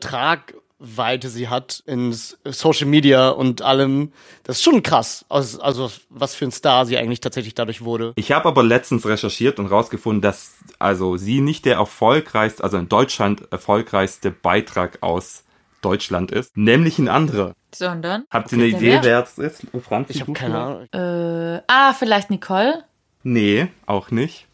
Tragweite 0.84 1.29
sie 1.29 1.47
hat 1.47 1.81
in 1.86 2.13
Social 2.13 2.88
Media 2.88 3.29
und 3.29 3.61
allem. 3.61 4.11
Das 4.43 4.57
ist 4.57 4.63
schon 4.63 4.84
krass. 4.84 5.25
Also, 5.29 5.61
also 5.61 5.91
was 6.09 6.36
für 6.36 6.45
ein 6.45 6.51
Star 6.51 6.86
sie 6.86 6.97
eigentlich 6.97 7.21
tatsächlich 7.21 7.55
dadurch 7.55 7.84
wurde. 7.84 8.13
Ich 8.15 8.31
habe 8.31 8.47
aber 8.47 8.63
letztens 8.63 9.05
recherchiert 9.05 9.59
und 9.59 9.67
rausgefunden, 9.67 10.21
dass 10.21 10.55
also 10.79 11.17
sie 11.17 11.41
nicht 11.41 11.65
der 11.65 11.75
erfolgreichste, 11.75 12.63
also 12.63 12.77
in 12.77 12.89
Deutschland 12.89 13.51
erfolgreichste 13.51 14.31
Beitrag 14.31 14.97
aus 15.01 15.43
Deutschland 15.81 16.31
ist, 16.31 16.55
nämlich 16.55 16.99
ein 16.99 17.07
anderer. 17.07 17.53
Sondern. 17.73 18.25
Habt 18.29 18.51
ihr 18.51 18.57
eine 18.57 18.67
Idee, 18.67 18.99
wer? 19.01 19.23
es 19.23 19.38
ist? 19.38 19.67
Franz? 19.81 20.09
Ich 20.09 20.21
habe 20.21 20.34
keine 20.34 20.59
Ahnung. 20.59 20.88
Äh, 20.93 21.61
ah, 21.67 21.93
vielleicht 21.93 22.29
Nicole, 22.29 22.84
Nee, 23.25 23.67
auch 23.86 24.11
nicht. 24.11 24.47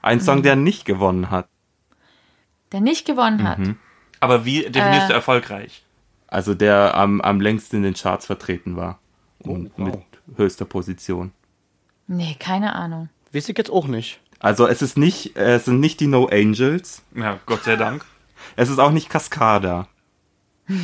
Ein 0.00 0.20
Song, 0.20 0.42
der 0.42 0.56
nicht 0.56 0.86
gewonnen 0.86 1.30
hat. 1.30 1.46
der 2.72 2.80
nicht 2.80 3.06
gewonnen 3.06 3.46
hat. 3.46 3.58
Aber 4.24 4.44
wie 4.44 4.62
definierst 4.62 5.04
Äh. 5.06 5.08
du 5.08 5.12
erfolgreich? 5.14 5.84
Also 6.28 6.54
der 6.54 6.94
am, 6.96 7.20
am 7.20 7.40
längsten 7.40 7.76
in 7.76 7.82
den 7.84 7.94
Charts 7.94 8.26
vertreten 8.26 8.76
war. 8.76 8.98
Und 9.38 9.68
Oh, 9.76 9.86
wow. 9.86 9.86
mit 9.86 10.38
höchster 10.38 10.64
Position. 10.64 11.32
Nee, 12.06 12.36
keine 12.38 12.74
Ahnung. 12.74 13.08
Weiß 13.32 13.48
ich 13.48 13.56
jetzt 13.58 13.70
auch 13.70 13.86
nicht. 13.86 14.20
Also 14.40 14.66
es 14.66 14.82
ist 14.82 14.96
nicht, 14.98 15.36
äh, 15.36 15.54
es 15.56 15.64
sind 15.66 15.80
nicht 15.80 16.00
die 16.00 16.06
No 16.06 16.26
Angels. 16.26 17.02
Ja, 17.14 17.38
Gott 17.46 17.64
sei 17.64 17.76
Dank. 17.76 18.04
Es 18.56 18.68
ist 18.68 18.78
auch 18.78 18.90
nicht 18.92 19.08
Cascada. 19.08 19.86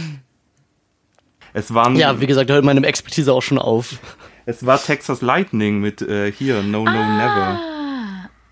Es 1.52 1.74
waren, 1.74 1.96
Ja, 1.96 2.20
wie 2.20 2.26
gesagt, 2.26 2.48
da 2.48 2.54
hört 2.54 2.64
meine 2.64 2.86
Expertise 2.86 3.32
auch 3.32 3.42
schon 3.42 3.58
auf. 3.58 3.98
es 4.46 4.64
war 4.64 4.80
Texas 4.80 5.20
Lightning 5.20 5.80
mit 5.80 6.00
äh, 6.02 6.30
hier 6.30 6.62
No 6.62 6.84
No 6.84 6.90
Never. 6.92 7.58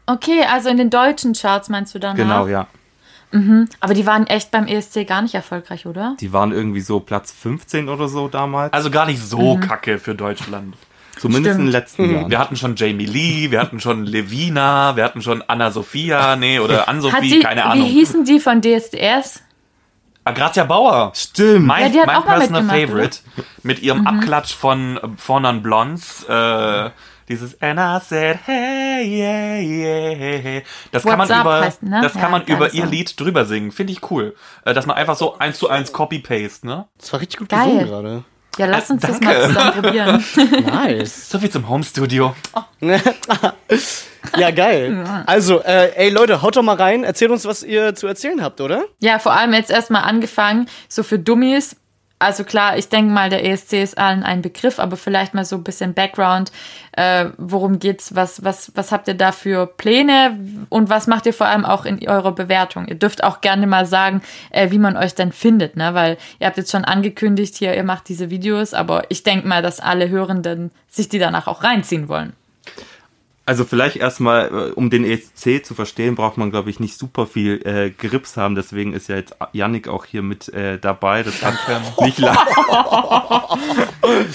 Okay, 0.06 0.42
also 0.50 0.68
in 0.68 0.78
den 0.78 0.90
deutschen 0.90 1.32
Charts 1.34 1.68
meinst 1.68 1.94
du 1.94 1.98
dann? 2.00 2.16
Genau, 2.16 2.46
ja. 2.48 2.66
Aber 3.80 3.94
die 3.94 4.06
waren 4.06 4.26
echt 4.26 4.50
beim 4.50 4.66
ESC 4.66 5.06
gar 5.06 5.20
nicht 5.22 5.34
erfolgreich, 5.34 5.86
oder? 5.86 6.16
Die 6.20 6.32
waren 6.32 6.50
irgendwie 6.52 6.80
so 6.80 7.00
Platz 7.00 7.30
15 7.32 7.88
oder 7.88 8.08
so 8.08 8.28
damals. 8.28 8.72
Also 8.72 8.90
gar 8.90 9.06
nicht 9.06 9.22
so 9.22 9.58
kacke 9.58 9.98
für 9.98 10.14
Deutschland. 10.14 10.74
Zumindest 11.18 11.58
in 11.58 11.66
den 11.66 11.68
stimmt. 11.68 11.72
letzten 11.72 12.14
Jahren. 12.14 12.30
Wir 12.30 12.38
hatten 12.38 12.56
schon 12.56 12.76
Jamie 12.76 13.04
Lee, 13.06 13.50
wir 13.50 13.60
hatten 13.60 13.80
schon 13.80 14.06
Levina, 14.06 14.94
wir 14.96 15.02
hatten 15.04 15.20
schon 15.20 15.42
Anna 15.46 15.70
Sophia, 15.72 16.36
nee, 16.36 16.58
oder 16.60 16.82
Hat 16.82 16.88
Ann-Sophie, 16.88 17.40
keine 17.40 17.60
wie 17.62 17.64
Ahnung. 17.64 17.86
hießen 17.88 18.24
die 18.24 18.38
von 18.38 18.62
DSDS? 18.62 19.42
Ah, 20.24 20.30
Grazia 20.32 20.64
Bauer. 20.64 21.12
Stimmt. 21.16 21.66
Mein, 21.66 21.82
Ja, 21.84 21.88
die 21.88 22.00
hat 22.00 22.06
mein 22.06 22.16
auch 22.16 22.24
mal 22.26 22.38
personal 22.38 22.62
Mhm. 22.62 22.68
favorite. 22.70 23.18
Mit 23.62 23.80
ihrem 23.82 24.06
Abklatsch 24.06 24.54
von 24.54 24.96
äh, 24.98 25.00
Four 25.16 25.40
Non 25.40 25.62
Blondes. 25.62 26.24
Äh, 26.28 26.90
dieses 27.28 27.60
And 27.60 27.78
I 27.78 27.98
said, 28.04 28.38
hey, 28.44 29.02
yeah, 29.04 29.60
yeah, 29.60 30.38
hey. 30.40 30.62
Das 30.92 31.04
kann 31.04 31.18
man 31.18 31.28
What's 31.28 31.38
up 31.38 31.44
über, 31.44 31.60
heißt, 31.60 31.82
ne? 31.82 32.00
das 32.02 32.12
kann 32.14 32.22
Ja, 32.22 32.28
man 32.30 32.44
geiler 32.46 32.56
über 32.66 32.74
ihr. 32.74 32.86
Lied 32.86 33.18
drüber 33.20 33.44
singen. 33.44 33.70
Finde 33.72 33.92
ich 33.92 34.10
cool. 34.10 34.34
Äh, 34.64 34.74
dass 34.74 34.86
man 34.86 34.96
einfach 34.96 35.16
so 35.16 35.38
eins 35.38 35.58
zu 35.58 35.68
eins 35.68 35.92
Copy-Paste, 35.92 36.66
ne? 36.66 36.86
Das 36.98 37.12
war 37.12 37.20
richtig 37.20 37.38
gut 37.38 37.48
Geil. 37.48 37.64
gesungen 37.66 37.86
gerade. 37.86 38.24
Ja, 38.58 38.66
lass 38.66 38.90
uns 38.90 39.02
das 39.02 39.20
danke. 39.20 39.26
mal 39.26 39.46
zusammen 39.48 39.72
probieren. 39.82 40.24
Nice. 40.66 41.30
So 41.30 41.38
viel 41.38 41.50
zum 41.50 41.68
Home-Studio. 41.68 42.34
ja, 44.36 44.50
geil. 44.50 45.04
Also, 45.26 45.62
äh, 45.62 45.92
ey 45.94 46.10
Leute, 46.10 46.42
haut 46.42 46.56
doch 46.56 46.62
mal 46.62 46.76
rein. 46.76 47.04
Erzählt 47.04 47.30
uns, 47.30 47.44
was 47.44 47.62
ihr 47.62 47.94
zu 47.94 48.06
erzählen 48.06 48.42
habt, 48.42 48.60
oder? 48.60 48.84
Ja, 49.00 49.18
vor 49.18 49.32
allem 49.32 49.52
jetzt 49.52 49.70
erstmal 49.70 50.02
angefangen, 50.02 50.68
so 50.88 51.02
für 51.02 51.18
Dummies. 51.18 51.76
Also 52.20 52.42
klar, 52.42 52.76
ich 52.76 52.88
denke 52.88 53.12
mal, 53.12 53.30
der 53.30 53.44
ESC 53.44 53.74
ist 53.74 53.96
allen 53.96 54.24
ein 54.24 54.42
Begriff, 54.42 54.80
aber 54.80 54.96
vielleicht 54.96 55.34
mal 55.34 55.44
so 55.44 55.56
ein 55.56 55.62
bisschen 55.62 55.94
Background. 55.94 56.50
Äh, 56.92 57.26
worum 57.38 57.78
geht's? 57.78 58.16
Was, 58.16 58.42
was, 58.42 58.72
was 58.74 58.90
habt 58.90 59.06
ihr 59.06 59.14
da 59.14 59.30
für 59.30 59.66
Pläne? 59.66 60.36
Und 60.68 60.90
was 60.90 61.06
macht 61.06 61.26
ihr 61.26 61.32
vor 61.32 61.46
allem 61.46 61.64
auch 61.64 61.84
in 61.84 62.06
eurer 62.08 62.32
Bewertung? 62.32 62.86
Ihr 62.86 62.96
dürft 62.96 63.22
auch 63.22 63.40
gerne 63.40 63.68
mal 63.68 63.86
sagen, 63.86 64.20
äh, 64.50 64.72
wie 64.72 64.78
man 64.78 64.96
euch 64.96 65.14
denn 65.14 65.30
findet, 65.30 65.76
ne? 65.76 65.94
Weil 65.94 66.18
ihr 66.40 66.48
habt 66.48 66.56
jetzt 66.56 66.72
schon 66.72 66.84
angekündigt 66.84 67.54
hier, 67.54 67.76
ihr 67.76 67.84
macht 67.84 68.08
diese 68.08 68.30
Videos, 68.30 68.74
aber 68.74 69.04
ich 69.10 69.22
denke 69.22 69.46
mal, 69.46 69.62
dass 69.62 69.78
alle 69.78 70.08
Hörenden 70.08 70.72
sich 70.88 71.08
die 71.08 71.20
danach 71.20 71.46
auch 71.46 71.62
reinziehen 71.62 72.08
wollen. 72.08 72.32
Also 73.48 73.64
vielleicht 73.64 73.96
erstmal, 73.96 74.48
äh, 74.48 74.72
um 74.72 74.90
den 74.90 75.06
ESC 75.06 75.64
zu 75.64 75.74
verstehen, 75.74 76.16
braucht 76.16 76.36
man, 76.36 76.50
glaube 76.50 76.68
ich, 76.68 76.80
nicht 76.80 76.98
super 76.98 77.26
viel 77.26 77.62
äh, 77.64 77.88
Grips 77.88 78.36
haben. 78.36 78.54
Deswegen 78.54 78.92
ist 78.92 79.08
ja 79.08 79.16
jetzt 79.16 79.36
Yannick 79.54 79.88
auch 79.88 80.04
hier 80.04 80.20
mit 80.20 80.52
äh, 80.52 80.78
dabei. 80.78 81.22
Das 81.22 81.42
hat 81.42 81.54
nicht 82.02 82.18
lang, 82.18 82.36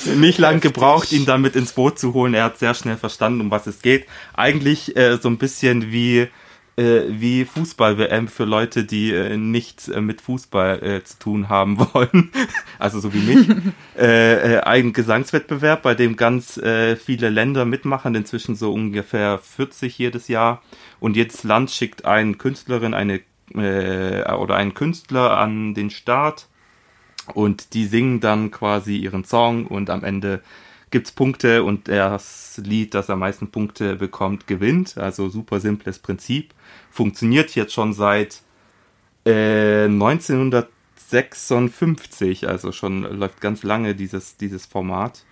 nicht 0.15 0.39
lang 0.39 0.61
gebraucht, 0.61 1.11
ihn 1.11 1.27
dann 1.27 1.41
mit 1.41 1.55
ins 1.55 1.73
Boot 1.73 1.99
zu 1.99 2.15
holen. 2.15 2.33
Er 2.33 2.45
hat 2.45 2.57
sehr 2.57 2.73
schnell 2.73 2.97
verstanden, 2.97 3.41
um 3.41 3.51
was 3.51 3.67
es 3.67 3.83
geht. 3.83 4.07
Eigentlich 4.33 4.97
äh, 4.97 5.19
so 5.21 5.29
ein 5.29 5.37
bisschen 5.37 5.91
wie 5.91 6.27
äh, 6.75 7.03
wie 7.07 7.45
Fußball-WM 7.45 8.27
für 8.27 8.45
Leute, 8.45 8.83
die 8.83 9.11
äh, 9.11 9.37
nichts 9.37 9.89
äh, 9.89 10.01
mit 10.01 10.21
Fußball 10.21 10.83
äh, 10.83 11.03
zu 11.03 11.19
tun 11.19 11.49
haben 11.49 11.77
wollen, 11.93 12.31
also 12.79 12.99
so 12.99 13.13
wie 13.13 13.19
mich, 13.19 13.47
äh, 13.97 14.55
äh, 14.55 14.59
ein 14.61 14.93
Gesangswettbewerb, 14.93 15.83
bei 15.83 15.95
dem 15.95 16.15
ganz 16.15 16.59
viele 17.03 17.29
Länder 17.29 17.65
mitmachen, 17.65 18.15
inzwischen 18.15 18.55
so 18.55 18.73
ungefähr 18.73 19.37
40 19.37 19.97
jedes 19.97 20.27
Jahr. 20.27 20.61
Und 20.99 21.15
jedes 21.15 21.43
Land 21.43 21.71
schickt 21.71 22.05
eine 22.05 22.35
Künstlerin, 22.35 22.93
eine 22.93 23.21
oder 23.53 24.55
einen 24.55 24.73
Künstler 24.73 25.37
an 25.37 25.73
den 25.73 25.89
Start. 25.89 26.47
Und 27.33 27.73
die 27.73 27.85
singen 27.85 28.19
dann 28.19 28.51
quasi 28.51 28.97
ihren 28.97 29.23
Song 29.23 29.67
und 29.67 29.89
am 29.89 30.03
Ende 30.03 30.41
gibt's 30.93 31.11
Punkte 31.11 31.63
und 31.63 31.89
das 31.89 32.61
Lied, 32.63 32.93
das 32.93 33.09
am 33.09 33.19
meisten 33.19 33.49
Punkte 33.49 33.95
bekommt, 33.95 34.45
gewinnt. 34.45 34.95
Also 34.97 35.27
super 35.27 35.59
simples 35.59 35.97
Prinzip. 35.97 36.53
Funktioniert 36.91 37.55
jetzt 37.55 37.73
schon 37.73 37.93
seit 37.93 38.43
äh, 39.25 39.85
1956, 39.85 42.47
also 42.47 42.71
schon 42.71 43.01
läuft 43.01 43.41
ganz 43.41 43.63
lange 43.63 43.95
dieses, 43.95 44.37
dieses 44.37 44.67
Format. 44.67 45.25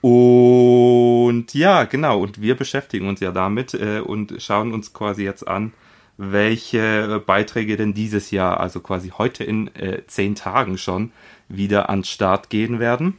Und 0.00 1.52
ja, 1.52 1.84
genau, 1.84 2.20
und 2.20 2.40
wir 2.40 2.56
beschäftigen 2.56 3.06
uns 3.06 3.20
ja 3.20 3.32
damit 3.32 3.74
äh, 3.74 4.00
und 4.00 4.36
schauen 4.38 4.72
uns 4.72 4.94
quasi 4.94 5.24
jetzt 5.24 5.46
an, 5.46 5.74
welche 6.16 7.22
Beiträge 7.26 7.76
denn 7.76 7.92
dieses 7.92 8.30
Jahr, 8.30 8.60
also 8.60 8.80
quasi 8.80 9.10
heute 9.10 9.44
in 9.44 9.68
äh, 9.76 10.06
zehn 10.06 10.36
Tagen 10.36 10.78
schon, 10.78 11.12
wieder 11.48 11.90
an 11.90 12.02
Start 12.02 12.48
gehen 12.48 12.80
werden. 12.80 13.18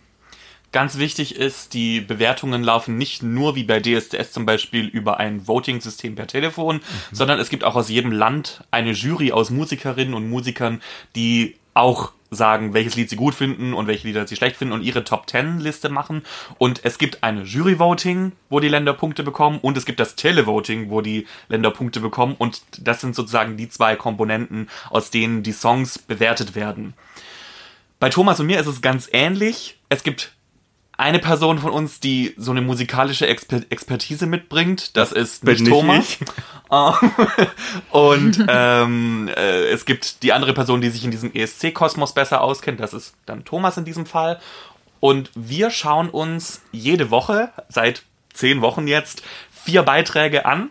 Ganz 0.73 0.97
wichtig 0.97 1.35
ist, 1.35 1.75
die 1.75 2.01
Bewertungen 2.01 2.63
laufen 2.63 2.97
nicht 2.97 3.21
nur 3.21 3.55
wie 3.55 3.63
bei 3.63 3.79
DSDS 3.79 4.31
zum 4.31 4.47
Beispiel 4.47 4.87
über 4.87 5.19
ein 5.19 5.47
Voting-System 5.47 6.15
per 6.15 6.25
Telefon, 6.25 6.77
mhm. 6.77 6.81
sondern 7.11 7.39
es 7.39 7.49
gibt 7.49 7.63
auch 7.63 7.75
aus 7.75 7.89
jedem 7.89 8.11
Land 8.11 8.63
eine 8.71 8.91
Jury 8.91 9.31
aus 9.31 9.51
Musikerinnen 9.51 10.15
und 10.15 10.27
Musikern, 10.27 10.81
die 11.15 11.57
auch 11.75 12.11
sagen, 12.31 12.73
welches 12.73 12.95
Lied 12.95 13.07
sie 13.07 13.15
gut 13.15 13.35
finden 13.35 13.75
und 13.75 13.85
welche 13.85 14.07
Lieder 14.07 14.25
sie 14.25 14.35
schlecht 14.35 14.55
finden 14.55 14.73
und 14.73 14.81
ihre 14.81 15.03
Top 15.03 15.27
Ten 15.27 15.59
Liste 15.59 15.89
machen. 15.89 16.23
Und 16.57 16.83
es 16.83 16.97
gibt 16.97 17.23
eine 17.23 17.43
Jury-Voting, 17.43 18.31
wo 18.49 18.59
die 18.59 18.69
Länder 18.69 18.93
Punkte 18.93 19.21
bekommen 19.21 19.59
und 19.61 19.77
es 19.77 19.85
gibt 19.85 19.99
das 19.99 20.15
Televoting, 20.15 20.89
wo 20.89 21.01
die 21.01 21.27
Länder 21.49 21.69
Punkte 21.69 21.99
bekommen 21.99 22.33
und 22.35 22.63
das 22.79 22.99
sind 22.99 23.13
sozusagen 23.13 23.57
die 23.57 23.69
zwei 23.69 23.95
Komponenten, 23.95 24.69
aus 24.89 25.11
denen 25.11 25.43
die 25.43 25.51
Songs 25.51 25.99
bewertet 25.99 26.55
werden. 26.55 26.95
Bei 27.99 28.09
Thomas 28.09 28.39
und 28.39 28.47
mir 28.47 28.59
ist 28.59 28.65
es 28.65 28.81
ganz 28.81 29.07
ähnlich. 29.13 29.77
Es 29.89 30.01
gibt 30.01 30.33
eine 30.97 31.19
Person 31.19 31.59
von 31.59 31.71
uns, 31.71 31.99
die 31.99 32.33
so 32.37 32.51
eine 32.51 32.61
musikalische 32.61 33.27
Exper 33.27 33.61
Expertise 33.69 34.25
mitbringt. 34.25 34.95
Das 34.95 35.11
ist 35.11 35.43
Bin 35.43 35.55
nicht 35.55 35.69
Thomas. 35.69 36.17
und 37.91 38.45
ähm, 38.47 39.29
äh, 39.35 39.63
es 39.65 39.85
gibt 39.85 40.23
die 40.23 40.33
andere 40.33 40.53
Person, 40.53 40.81
die 40.81 40.89
sich 40.89 41.03
in 41.03 41.11
diesem 41.11 41.33
ESC-Kosmos 41.33 42.13
besser 42.13 42.41
auskennt. 42.41 42.79
Das 42.79 42.93
ist 42.93 43.15
dann 43.25 43.45
Thomas 43.45 43.77
in 43.77 43.85
diesem 43.85 44.05
Fall. 44.05 44.39
Und 44.99 45.31
wir 45.35 45.69
schauen 45.69 46.09
uns 46.09 46.61
jede 46.71 47.11
Woche, 47.11 47.51
seit 47.69 48.03
zehn 48.33 48.61
Wochen 48.61 48.87
jetzt, 48.87 49.23
vier 49.51 49.83
Beiträge 49.83 50.45
an 50.45 50.69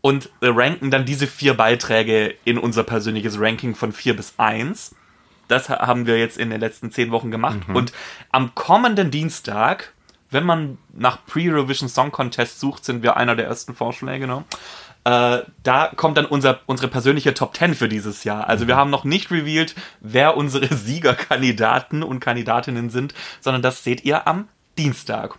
und 0.00 0.30
ranken 0.40 0.90
dann 0.90 1.04
diese 1.04 1.26
vier 1.26 1.54
Beiträge 1.54 2.34
in 2.44 2.58
unser 2.58 2.84
persönliches 2.84 3.40
Ranking 3.40 3.74
von 3.74 3.92
vier 3.92 4.14
bis 4.14 4.34
eins. 4.36 4.94
Das 5.48 5.68
haben 5.68 6.06
wir 6.06 6.18
jetzt 6.18 6.38
in 6.38 6.50
den 6.50 6.60
letzten 6.60 6.90
zehn 6.90 7.10
Wochen 7.10 7.30
gemacht. 7.30 7.68
Mhm. 7.68 7.76
Und 7.76 7.92
am 8.30 8.54
kommenden 8.54 9.10
Dienstag, 9.10 9.92
wenn 10.30 10.44
man 10.44 10.78
nach 10.92 11.24
Pre-Revision 11.26 11.88
Song 11.88 12.12
Contest 12.12 12.60
sucht, 12.60 12.84
sind 12.84 13.02
wir 13.02 13.16
einer 13.16 13.36
der 13.36 13.46
ersten 13.46 13.74
Vorschläge. 13.74 14.26
Ne? 14.26 14.44
Äh, 15.04 15.42
da 15.62 15.92
kommt 15.96 16.16
dann 16.16 16.26
unser, 16.26 16.60
unsere 16.66 16.88
persönliche 16.88 17.34
Top 17.34 17.56
10 17.56 17.74
für 17.74 17.88
dieses 17.88 18.24
Jahr. 18.24 18.48
Also 18.48 18.68
wir 18.68 18.76
mhm. 18.76 18.78
haben 18.78 18.90
noch 18.90 19.04
nicht 19.04 19.30
revealed, 19.30 19.74
wer 20.00 20.36
unsere 20.36 20.66
Siegerkandidaten 20.74 22.02
und 22.02 22.20
Kandidatinnen 22.20 22.90
sind, 22.90 23.14
sondern 23.40 23.62
das 23.62 23.82
seht 23.84 24.04
ihr 24.04 24.26
am 24.26 24.48
Dienstag. 24.78 25.38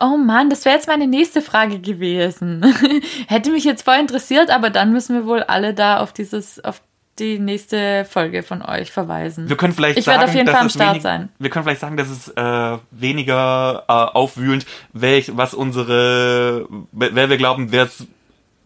Oh 0.00 0.16
Mann, 0.16 0.50
das 0.50 0.64
wäre 0.64 0.74
jetzt 0.74 0.88
meine 0.88 1.06
nächste 1.06 1.40
Frage 1.40 1.78
gewesen. 1.78 2.62
Hätte 3.28 3.50
mich 3.50 3.64
jetzt 3.64 3.82
voll 3.82 3.96
interessiert, 3.96 4.50
aber 4.50 4.70
dann 4.70 4.92
müssen 4.92 5.14
wir 5.14 5.26
wohl 5.26 5.42
alle 5.42 5.72
da 5.72 6.00
auf 6.00 6.12
dieses, 6.12 6.62
auf 6.64 6.82
die 7.18 7.38
nächste 7.38 8.04
Folge 8.04 8.42
von 8.42 8.62
euch 8.62 8.92
verweisen. 8.92 9.48
Wir 9.48 9.56
können 9.56 9.72
vielleicht 9.72 9.98
ich 9.98 10.04
sagen, 10.04 10.20
werde 10.20 10.30
auf 10.30 10.36
jeden 10.36 10.48
Fall 10.48 10.60
am 10.60 10.70
Start 10.70 11.02
sein. 11.02 11.28
Wir 11.38 11.50
können 11.50 11.64
vielleicht 11.64 11.80
sagen, 11.80 11.96
dass 11.96 12.08
es 12.08 12.28
äh, 12.28 12.78
weniger 12.90 13.84
äh, 13.88 13.92
aufwühlend, 13.92 14.66
welch, 14.92 15.36
was 15.36 15.54
unsere, 15.54 16.66
wer 16.92 17.30
wir 17.30 17.36
glauben, 17.36 17.72
wer 17.72 17.84
es 17.84 18.06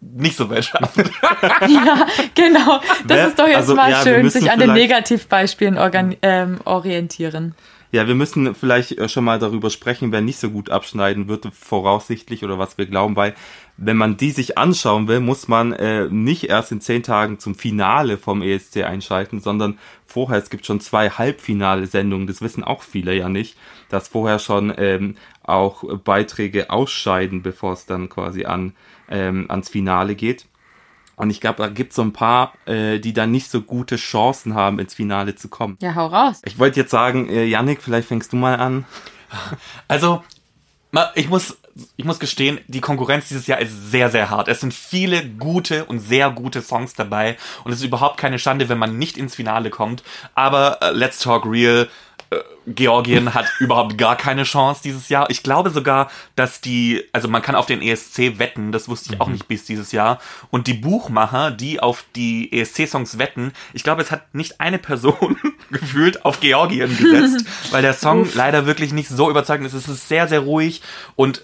nicht 0.00 0.36
so 0.36 0.50
weit 0.50 0.64
schafft. 0.64 0.96
ja, 1.68 2.06
genau. 2.34 2.80
Das 3.06 3.18
wer, 3.18 3.28
ist 3.28 3.38
doch 3.38 3.46
jetzt 3.46 3.56
also, 3.56 3.74
mal 3.74 3.90
ja, 3.90 4.02
schön, 4.02 4.30
sich 4.30 4.50
an 4.50 4.58
den 4.58 4.72
Negativbeispielen 4.72 5.78
ähm, 6.22 6.58
orientieren. 6.64 7.54
Ja, 7.92 8.06
wir 8.06 8.14
müssen 8.14 8.54
vielleicht 8.54 8.98
äh, 8.98 9.08
schon 9.08 9.24
mal 9.24 9.40
darüber 9.40 9.68
sprechen, 9.68 10.12
wer 10.12 10.20
nicht 10.20 10.38
so 10.38 10.50
gut 10.50 10.70
abschneiden 10.70 11.26
wird, 11.26 11.48
voraussichtlich 11.52 12.44
oder 12.44 12.56
was 12.56 12.78
wir 12.78 12.86
glauben, 12.86 13.16
weil 13.16 13.34
wenn 13.76 13.96
man 13.96 14.16
die 14.16 14.30
sich 14.30 14.56
anschauen 14.56 15.08
will, 15.08 15.18
muss 15.18 15.48
man 15.48 15.72
äh, 15.72 16.06
nicht 16.08 16.44
erst 16.44 16.70
in 16.70 16.80
zehn 16.80 17.02
Tagen 17.02 17.40
zum 17.40 17.56
Finale 17.56 18.16
vom 18.16 18.42
ESC 18.42 18.84
einschalten, 18.84 19.40
sondern 19.40 19.78
vorher, 20.06 20.38
es 20.38 20.50
gibt 20.50 20.66
schon 20.66 20.78
zwei 20.80 21.10
Halbfinale-Sendungen, 21.10 22.28
das 22.28 22.42
wissen 22.42 22.62
auch 22.62 22.82
viele 22.82 23.12
ja 23.14 23.28
nicht, 23.28 23.56
dass 23.88 24.06
vorher 24.06 24.38
schon 24.38 24.72
ähm, 24.76 25.16
auch 25.42 25.82
Beiträge 26.04 26.70
ausscheiden, 26.70 27.42
bevor 27.42 27.72
es 27.72 27.86
dann 27.86 28.08
quasi 28.08 28.44
an, 28.44 28.74
ähm, 29.08 29.46
ans 29.48 29.68
Finale 29.68 30.14
geht. 30.14 30.46
Und 31.20 31.28
ich 31.28 31.42
glaube, 31.42 31.62
da 31.62 31.68
gibt 31.68 31.90
es 31.90 31.96
so 31.96 32.02
ein 32.02 32.14
paar, 32.14 32.54
äh, 32.64 32.98
die 32.98 33.12
dann 33.12 33.30
nicht 33.30 33.50
so 33.50 33.60
gute 33.60 33.96
Chancen 33.96 34.54
haben, 34.54 34.78
ins 34.78 34.94
Finale 34.94 35.34
zu 35.34 35.48
kommen. 35.48 35.76
Ja, 35.82 35.94
hau 35.94 36.06
raus. 36.06 36.40
Ich 36.46 36.58
wollte 36.58 36.80
jetzt 36.80 36.90
sagen, 36.90 37.28
äh, 37.28 37.44
Yannick, 37.44 37.82
vielleicht 37.82 38.08
fängst 38.08 38.32
du 38.32 38.38
mal 38.38 38.54
an. 38.58 38.86
Also, 39.86 40.24
ich 41.14 41.28
muss, 41.28 41.58
ich 41.96 42.06
muss 42.06 42.18
gestehen, 42.20 42.58
die 42.68 42.80
Konkurrenz 42.80 43.28
dieses 43.28 43.46
Jahr 43.46 43.60
ist 43.60 43.90
sehr, 43.90 44.08
sehr 44.08 44.30
hart. 44.30 44.48
Es 44.48 44.60
sind 44.60 44.72
viele 44.72 45.24
gute 45.24 45.84
und 45.84 46.00
sehr 46.00 46.30
gute 46.30 46.62
Songs 46.62 46.94
dabei 46.94 47.36
und 47.64 47.70
es 47.70 47.80
ist 47.80 47.84
überhaupt 47.84 48.16
keine 48.16 48.38
Schande, 48.38 48.68
wenn 48.68 48.78
man 48.78 48.98
nicht 48.98 49.16
ins 49.16 49.34
Finale 49.34 49.70
kommt. 49.70 50.02
Aber 50.34 50.78
uh, 50.82 50.90
Let's 50.96 51.18
Talk 51.18 51.44
Real 51.46 51.82
äh, 51.84 51.88
Georgien 52.66 53.34
hat 53.34 53.46
überhaupt 53.58 53.98
gar 53.98 54.16
keine 54.16 54.44
Chance 54.44 54.82
dieses 54.84 55.08
Jahr. 55.08 55.28
Ich 55.30 55.42
glaube 55.42 55.70
sogar, 55.70 56.10
dass 56.36 56.60
die, 56.60 57.04
also 57.12 57.28
man 57.28 57.42
kann 57.42 57.54
auf 57.54 57.66
den 57.66 57.82
ESC 57.82 58.38
wetten, 58.38 58.70
das 58.70 58.88
wusste 58.88 59.10
ich 59.10 59.16
mhm. 59.16 59.20
auch 59.22 59.28
nicht 59.28 59.48
bis 59.48 59.64
dieses 59.64 59.92
Jahr. 59.92 60.20
Und 60.50 60.66
die 60.66 60.74
Buchmacher, 60.74 61.50
die 61.50 61.80
auf 61.80 62.04
die 62.14 62.52
ESC-Songs 62.52 63.18
wetten, 63.18 63.52
ich 63.72 63.82
glaube, 63.82 64.02
es 64.02 64.10
hat 64.10 64.34
nicht 64.34 64.60
eine 64.60 64.78
Person 64.78 65.36
gefühlt 65.70 66.24
auf 66.24 66.40
Georgien 66.40 66.96
gesetzt, 66.96 67.44
weil 67.72 67.82
der 67.82 67.94
Song 67.94 68.22
Uff. 68.22 68.34
leider 68.34 68.66
wirklich 68.66 68.92
nicht 68.92 69.08
so 69.08 69.28
überzeugend 69.28 69.66
ist. 69.66 69.74
Es 69.74 69.88
ist 69.88 70.08
sehr, 70.08 70.28
sehr 70.28 70.40
ruhig 70.40 70.82
und 71.16 71.42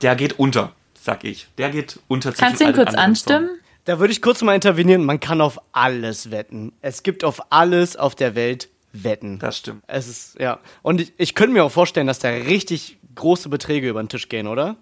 der 0.00 0.16
geht 0.16 0.38
unter, 0.38 0.72
sag 0.94 1.24
ich. 1.24 1.48
Der 1.58 1.70
geht 1.70 2.00
unter. 2.08 2.32
Kannst 2.32 2.60
du 2.60 2.64
ihn 2.64 2.72
kurz 2.72 2.94
anstimmen? 2.94 3.48
Songs. 3.48 3.60
Da 3.84 4.00
würde 4.00 4.12
ich 4.12 4.20
kurz 4.20 4.42
mal 4.42 4.54
intervenieren. 4.54 5.04
Man 5.04 5.20
kann 5.20 5.40
auf 5.40 5.60
alles 5.70 6.32
wetten. 6.32 6.72
Es 6.80 7.04
gibt 7.04 7.22
auf 7.22 7.52
alles 7.52 7.96
auf 7.96 8.16
der 8.16 8.34
Welt 8.34 8.68
wetten. 9.04 9.38
Das 9.38 9.58
stimmt. 9.58 9.82
Es 9.86 10.08
ist, 10.08 10.38
ja. 10.38 10.58
Und 10.82 11.00
ich, 11.00 11.12
ich 11.16 11.34
könnte 11.34 11.52
mir 11.52 11.64
auch 11.64 11.72
vorstellen, 11.72 12.06
dass 12.06 12.18
da 12.18 12.28
richtig 12.28 12.98
große 13.14 13.48
Beträge 13.48 13.88
über 13.88 14.02
den 14.02 14.08
Tisch 14.08 14.28
gehen, 14.28 14.46
oder? 14.46 14.76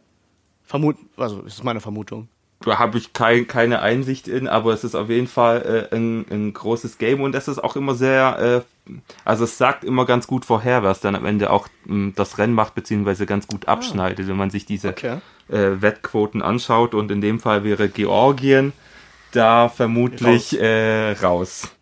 Vermut, 0.65 0.97
also, 1.17 1.43
das 1.43 1.55
ist 1.55 1.65
meine 1.65 1.81
Vermutung. 1.81 2.29
Da 2.61 2.79
habe 2.79 2.97
ich 2.97 3.13
kein, 3.13 3.47
keine 3.47 3.83
Einsicht 3.83 4.27
in, 4.27 4.49
aber 4.49 4.73
es 4.73 4.85
ist 4.85 4.95
auf 4.95 5.11
jeden 5.11 5.27
Fall 5.27 5.89
äh, 5.93 5.95
ein, 5.95 6.25
ein 6.31 6.53
großes 6.55 6.99
Game 6.99 7.21
und 7.21 7.35
es 7.35 7.47
ist 7.47 7.63
auch 7.63 7.77
immer 7.77 7.95
sehr, 7.95 8.65
äh, 8.89 8.93
also 9.25 9.45
es 9.45 9.59
sagt 9.59 9.85
immer 9.85 10.07
ganz 10.07 10.27
gut 10.27 10.47
vorher, 10.47 10.83
was 10.83 11.01
dann 11.01 11.15
am 11.15 11.27
Ende 11.27 11.51
auch 11.51 11.69
mh, 11.85 11.93
hm, 11.93 12.13
das 12.17 12.39
Rennen 12.39 12.55
macht, 12.55 12.75
beziehungsweise 12.75 13.27
ganz 13.27 13.47
gut 13.47 13.69
ah. 13.69 13.73
abschneidet, 13.73 14.25
ah. 14.25 14.29
wenn 14.29 14.37
man 14.37 14.51
sich 14.51 14.65
diese 14.65 14.91
okay. 14.91 15.19
äh, 15.49 15.83
Wettquoten 15.83 16.41
anschaut. 16.41 16.95
Und 16.95 17.11
in 17.11 17.21
dem 17.21 17.39
Fall 17.39 17.65
wäre 17.65 17.89
Georgien 17.89 18.73
da 19.33 19.69
vermutlich 19.69 20.55
raus. 20.55 20.61
Äh, 20.61 21.13
raus. 21.23 21.74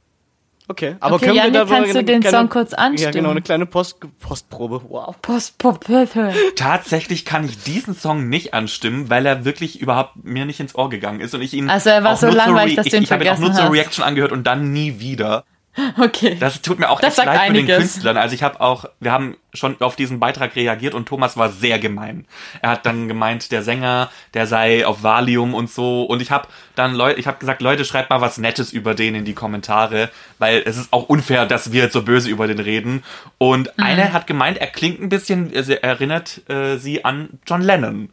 Okay, 0.68 0.96
aber 1.00 1.16
okay, 1.16 1.26
können 1.26 1.36
Janik, 1.36 1.54
wir 1.54 1.64
da 1.64 1.74
kannst 1.74 1.94
du 1.94 2.04
den 2.04 2.20
kleine, 2.20 2.36
Song 2.36 2.48
kurz 2.48 2.72
anstimmen? 2.72 3.12
Ja, 3.12 3.20
genau, 3.20 3.30
eine 3.30 3.42
kleine 3.42 3.66
Post, 3.66 3.96
Postprobe. 4.20 4.82
Wow. 4.88 5.16
Postprobe. 5.20 6.06
Tatsächlich 6.56 7.24
kann 7.24 7.44
ich 7.44 7.62
diesen 7.62 7.94
Song 7.94 8.28
nicht 8.28 8.54
anstimmen, 8.54 9.10
weil 9.10 9.26
er 9.26 9.44
wirklich 9.44 9.80
überhaupt 9.80 10.24
mir 10.24 10.44
nicht 10.44 10.60
ins 10.60 10.74
Ohr 10.74 10.88
gegangen 10.88 11.20
ist 11.20 11.34
und 11.34 11.42
ich 11.42 11.52
ihn 11.52 11.68
Also 11.68 11.90
er 11.90 12.04
war 12.04 12.16
so 12.16 12.28
langweilig, 12.28 12.76
dass 12.76 12.86
du 12.86 12.96
ihn 12.96 13.02
ich, 13.02 13.02
ich 13.02 13.08
vergessen 13.08 13.30
hast. 13.32 13.38
Ich 13.40 13.44
habe 13.44 13.54
ihn 13.54 13.60
auch 13.60 13.60
nur 13.60 13.70
zur 13.70 13.72
Reaction 13.74 14.04
angehört 14.04 14.32
und 14.32 14.46
dann 14.46 14.72
nie 14.72 15.00
wieder. 15.00 15.44
Okay. 15.98 16.36
Das 16.38 16.60
tut 16.60 16.78
mir 16.78 16.90
auch 16.90 17.00
das 17.00 17.18
echt 17.18 17.26
leid 17.26 17.40
einiges. 17.40 17.60
für 17.60 17.66
den 17.66 17.78
Künstlern. 17.78 18.16
Also 18.16 18.34
ich 18.34 18.42
habe 18.42 18.60
auch, 18.60 18.84
wir 19.00 19.12
haben 19.12 19.36
schon 19.54 19.80
auf 19.80 19.96
diesen 19.96 20.20
Beitrag 20.20 20.54
reagiert 20.56 20.94
und 20.94 21.06
Thomas 21.06 21.36
war 21.36 21.50
sehr 21.50 21.78
gemein. 21.78 22.26
Er 22.60 22.70
hat 22.70 22.86
dann 22.86 23.08
gemeint, 23.08 23.52
der 23.52 23.62
Sänger, 23.62 24.10
der 24.34 24.46
sei 24.46 24.86
auf 24.86 25.02
Valium 25.02 25.54
und 25.54 25.70
so. 25.70 26.04
Und 26.04 26.20
ich 26.20 26.30
habe 26.30 26.48
dann 26.74 26.94
Leute, 26.94 27.20
ich 27.20 27.26
habe 27.26 27.38
gesagt, 27.38 27.62
Leute, 27.62 27.84
schreibt 27.84 28.10
mal 28.10 28.20
was 28.20 28.38
Nettes 28.38 28.72
über 28.72 28.94
den 28.94 29.14
in 29.14 29.24
die 29.24 29.34
Kommentare, 29.34 30.10
weil 30.38 30.62
es 30.64 30.76
ist 30.76 30.92
auch 30.92 31.08
unfair, 31.08 31.46
dass 31.46 31.72
wir 31.72 31.84
jetzt 31.84 31.92
so 31.92 32.02
böse 32.02 32.28
über 32.28 32.46
den 32.46 32.58
reden. 32.58 33.02
Und 33.38 33.76
mhm. 33.76 33.84
einer 33.84 34.12
hat 34.12 34.26
gemeint, 34.26 34.58
er 34.58 34.68
klingt 34.68 35.00
ein 35.00 35.08
bisschen, 35.08 35.52
er 35.52 35.82
erinnert 35.82 36.48
äh, 36.50 36.76
sie 36.76 37.04
an 37.04 37.40
John 37.46 37.62
Lennon. 37.62 38.10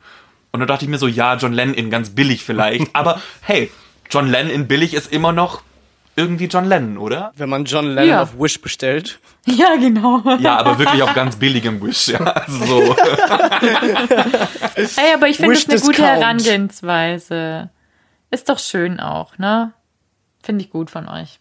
Und 0.51 0.61
da 0.61 0.65
dachte 0.65 0.85
ich 0.85 0.89
mir 0.89 0.97
so, 0.97 1.07
ja, 1.07 1.35
John 1.35 1.53
Lennon 1.53 1.75
in 1.75 1.89
ganz 1.89 2.11
billig 2.11 2.43
vielleicht. 2.43 2.89
Aber 2.93 3.21
hey, 3.41 3.69
John 4.09 4.27
Lennon 4.27 4.51
in 4.51 4.67
billig 4.67 4.93
ist 4.93 5.11
immer 5.11 5.31
noch 5.31 5.61
irgendwie 6.19 6.45
John 6.45 6.65
Lennon, 6.65 6.97
oder? 6.97 7.31
Wenn 7.35 7.49
man 7.49 7.65
John 7.65 7.87
Lennon 7.87 8.07
Ja. 8.09 8.21
auf 8.23 8.39
Wish 8.39 8.61
bestellt. 8.61 9.19
Ja, 9.45 9.77
genau. 9.77 10.21
Ja, 10.39 10.57
aber 10.57 10.77
wirklich 10.77 11.01
auf 11.01 11.13
ganz 11.15 11.35
billigem 11.37 11.81
Wish. 11.81 12.09
Ja, 12.09 12.19
also 12.19 12.65
so. 12.65 12.95
Ey, 14.75 15.13
aber 15.15 15.27
ich 15.27 15.37
finde 15.37 15.53
es 15.55 15.67
eine 15.69 15.79
gute. 15.79 16.03
Herangehensweise. 16.03 17.69
Ist 18.31 18.49
doch 18.49 18.59
schön 18.59 18.99
auch, 18.99 19.37
ne? 19.37 19.73
Finde 20.43 20.63
ich 20.63 20.69
gut 20.69 20.91
von 20.91 21.07
euch. 21.07 21.39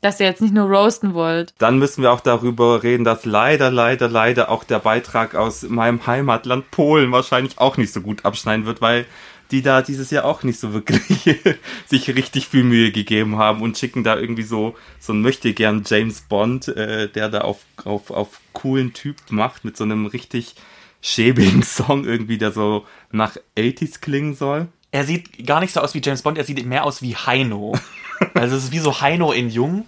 Dass 0.00 0.20
ihr 0.20 0.26
jetzt 0.26 0.40
nicht 0.40 0.54
nur 0.54 0.68
roasten 0.68 1.12
wollt. 1.14 1.52
Dann 1.58 1.78
müssen 1.78 2.02
wir 2.02 2.12
auch 2.12 2.20
darüber 2.20 2.84
reden, 2.84 3.02
dass 3.02 3.24
leider, 3.24 3.72
leider, 3.72 4.08
leider 4.08 4.48
auch 4.50 4.62
der 4.62 4.78
Beitrag 4.78 5.34
aus 5.34 5.64
meinem 5.64 6.06
Heimatland 6.06 6.70
Polen 6.70 7.10
wahrscheinlich 7.10 7.58
auch 7.58 7.76
nicht 7.76 7.92
so 7.92 8.00
gut 8.00 8.24
abschneiden 8.24 8.64
wird, 8.66 8.80
weil 8.80 9.06
die 9.50 9.62
da 9.62 9.82
dieses 9.82 10.10
Jahr 10.10 10.24
auch 10.24 10.42
nicht 10.42 10.60
so 10.60 10.72
wirklich 10.72 11.40
sich 11.86 12.14
richtig 12.14 12.48
viel 12.48 12.64
Mühe 12.64 12.92
gegeben 12.92 13.38
haben 13.38 13.62
und 13.62 13.78
schicken 13.78 14.04
da 14.04 14.18
irgendwie 14.18 14.42
so 14.42 14.76
so 14.98 15.12
ein 15.12 15.22
möchte 15.22 15.52
gern 15.54 15.84
James 15.86 16.20
Bond, 16.22 16.68
äh, 16.68 17.08
der 17.08 17.28
da 17.28 17.40
auf, 17.40 17.58
auf, 17.84 18.10
auf 18.10 18.40
coolen 18.52 18.92
Typ 18.92 19.16
macht 19.30 19.64
mit 19.64 19.76
so 19.76 19.84
einem 19.84 20.06
richtig 20.06 20.54
schäbigen 21.00 21.62
Song 21.64 22.04
irgendwie, 22.04 22.38
der 22.38 22.52
so 22.52 22.86
nach 23.10 23.36
80s 23.56 24.00
klingen 24.00 24.34
soll. 24.34 24.68
Er 24.90 25.04
sieht 25.04 25.46
gar 25.46 25.60
nicht 25.60 25.72
so 25.72 25.80
aus 25.80 25.94
wie 25.94 26.00
James 26.02 26.22
Bond, 26.22 26.38
er 26.38 26.44
sieht 26.44 26.64
mehr 26.64 26.84
aus 26.84 27.02
wie 27.02 27.14
Heino. 27.16 27.74
Also 28.34 28.56
es 28.56 28.64
ist 28.64 28.72
wie 28.72 28.80
so 28.80 29.00
Heino 29.00 29.30
in 29.30 29.48
Jung. 29.48 29.84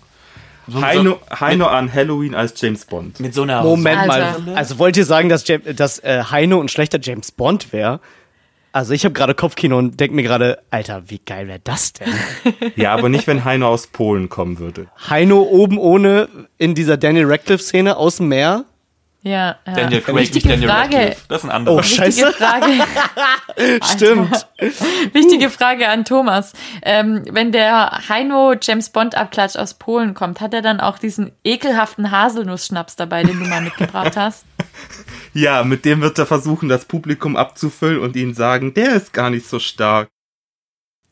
So, 0.68 0.80
Heino, 0.80 1.18
so, 1.28 1.40
Heino 1.40 1.66
an 1.66 1.92
Halloween 1.92 2.36
als 2.36 2.60
James 2.60 2.84
Bond. 2.84 3.18
mit 3.18 3.34
so 3.34 3.42
einer 3.42 3.64
Moment 3.64 4.08
Alter. 4.08 4.38
mal. 4.38 4.54
Also 4.54 4.78
wollt 4.78 4.96
ihr 4.96 5.04
sagen, 5.04 5.28
dass, 5.28 5.46
Jam 5.48 5.62
dass 5.74 5.98
äh, 5.98 6.22
Heino 6.30 6.60
ein 6.60 6.68
schlechter 6.68 7.00
James 7.02 7.32
Bond 7.32 7.72
wäre? 7.72 7.98
Also 8.72 8.94
ich 8.94 9.04
habe 9.04 9.12
gerade 9.12 9.34
Kopfkino 9.34 9.76
und 9.78 9.98
denk 9.98 10.12
mir 10.12 10.22
gerade, 10.22 10.62
Alter, 10.70 11.02
wie 11.10 11.18
geil 11.18 11.48
wäre 11.48 11.60
das 11.62 11.92
denn? 11.92 12.08
Ja, 12.76 12.92
aber 12.94 13.08
nicht, 13.08 13.26
wenn 13.26 13.44
Heino 13.44 13.68
aus 13.68 13.88
Polen 13.88 14.28
kommen 14.28 14.58
würde. 14.58 14.86
Heino 15.08 15.42
oben 15.42 15.76
ohne 15.78 16.28
in 16.56 16.74
dieser 16.74 16.96
Daniel 16.96 17.26
Radcliffe-Szene 17.26 17.96
aus 17.96 18.18
dem 18.18 18.28
Meer. 18.28 18.64
Ja. 19.22 19.56
ja. 19.66 19.74
Daniel 19.74 20.00
Craig, 20.00 20.14
nicht 20.14 20.34
Wichtige 20.34 20.54
Daniel 20.54 20.68
Frage. 20.70 20.96
Radcliffe. 20.96 21.20
Das 21.28 21.38
ist 21.38 21.44
ein 21.44 21.50
anderer. 21.50 21.74
Oh, 21.76 21.78
Wichtige 21.80 22.02
Scheiße. 22.02 22.32
Frage, 22.32 22.66
Stimmt. 23.94 24.46
wichtige 25.12 25.50
Frage 25.50 25.88
an 25.88 26.04
Thomas. 26.06 26.54
Ähm, 26.82 27.24
wenn 27.30 27.52
der 27.52 28.08
Heino 28.08 28.54
James 28.60 28.88
Bond 28.90 29.14
Abklatsch 29.16 29.56
aus 29.56 29.74
Polen 29.74 30.14
kommt, 30.14 30.40
hat 30.40 30.54
er 30.54 30.62
dann 30.62 30.80
auch 30.80 30.98
diesen 30.98 31.32
ekelhaften 31.44 32.10
Haselnussschnaps 32.10 32.96
dabei, 32.96 33.22
den 33.24 33.38
du 33.42 33.46
mal 33.46 33.60
mitgebracht 33.60 34.12
hast? 34.16 34.44
Ja, 35.32 35.62
mit 35.62 35.84
dem 35.84 36.00
wird 36.00 36.18
er 36.18 36.26
versuchen, 36.26 36.68
das 36.68 36.84
Publikum 36.84 37.36
abzufüllen 37.36 38.00
und 38.00 38.16
ihnen 38.16 38.34
sagen, 38.34 38.74
der 38.74 38.94
ist 38.94 39.12
gar 39.12 39.30
nicht 39.30 39.46
so 39.48 39.58
stark. 39.58 40.08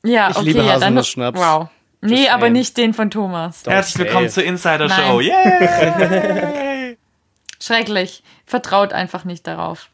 Ja, 0.05 0.31
Ich 0.31 0.37
okay, 0.37 0.47
liebe 0.47 0.59
ja, 0.61 0.65
dann. 0.65 0.75
Haselnussschnaps. 0.83 1.39
Wow. 1.39 1.69
Nee, 2.01 2.17
Just 2.21 2.31
aber 2.31 2.41
saying. 2.43 2.53
nicht 2.53 2.77
den 2.77 2.95
von 2.95 3.11
Thomas. 3.11 3.65
Herzlich 3.67 3.99
willkommen 3.99 4.27
Ey. 4.27 4.31
zur 4.31 4.45
Insider. 4.45 4.89
Show. 4.89 5.21
Yay! 5.21 6.97
Schrecklich. 7.61 8.23
Vertraut 8.45 8.93
einfach 8.93 9.25
nicht 9.25 9.47
darauf. 9.47 9.89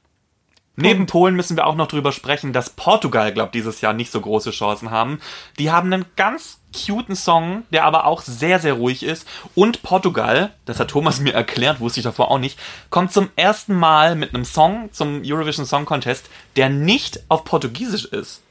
Neben 0.77 1.07
Polen 1.07 1.37
müssen 1.37 1.57
wir 1.57 1.67
auch 1.67 1.77
noch 1.77 1.87
drüber 1.87 2.11
sprechen, 2.13 2.53
dass 2.53 2.71
Portugal, 2.71 3.33
glaubt 3.33 3.55
dieses 3.55 3.81
Jahr 3.81 3.93
nicht 3.93 4.11
so 4.11 4.21
große 4.21 4.51
Chancen 4.51 4.91
haben. 4.91 5.21
Die 5.59 5.71
haben 5.71 5.93
einen 5.93 6.05
ganz 6.17 6.61
cuten 6.75 7.17
Song, 7.17 7.65
der 7.71 7.85
aber 7.85 8.07
auch 8.07 8.23
sehr, 8.23 8.59
sehr 8.59 8.75
ruhig 8.75 9.03
ist. 9.03 9.27
Und 9.55 9.83
Portugal, 9.83 10.53
das 10.65 10.81
hat 10.81 10.89
Thomas 10.89 11.21
mir 11.27 11.35
erklärt, 11.35 11.81
wusste 11.81 12.01
ich 12.01 12.05
davor 12.05 12.31
auch 12.31 12.39
nicht, 12.39 12.59
kommt 12.91 13.13
zum 13.13 13.31
ersten 13.37 13.75
Mal 13.75 14.17
mit 14.17 14.35
einem 14.35 14.45
Song 14.45 14.91
zum 14.93 15.23
Eurovision 15.25 15.67
Song 15.67 15.85
Contest, 15.85 16.29
der 16.57 16.69
nicht 16.69 17.21
auf 17.29 17.45
Portugiesisch 17.45 18.05
ist. 18.07 18.43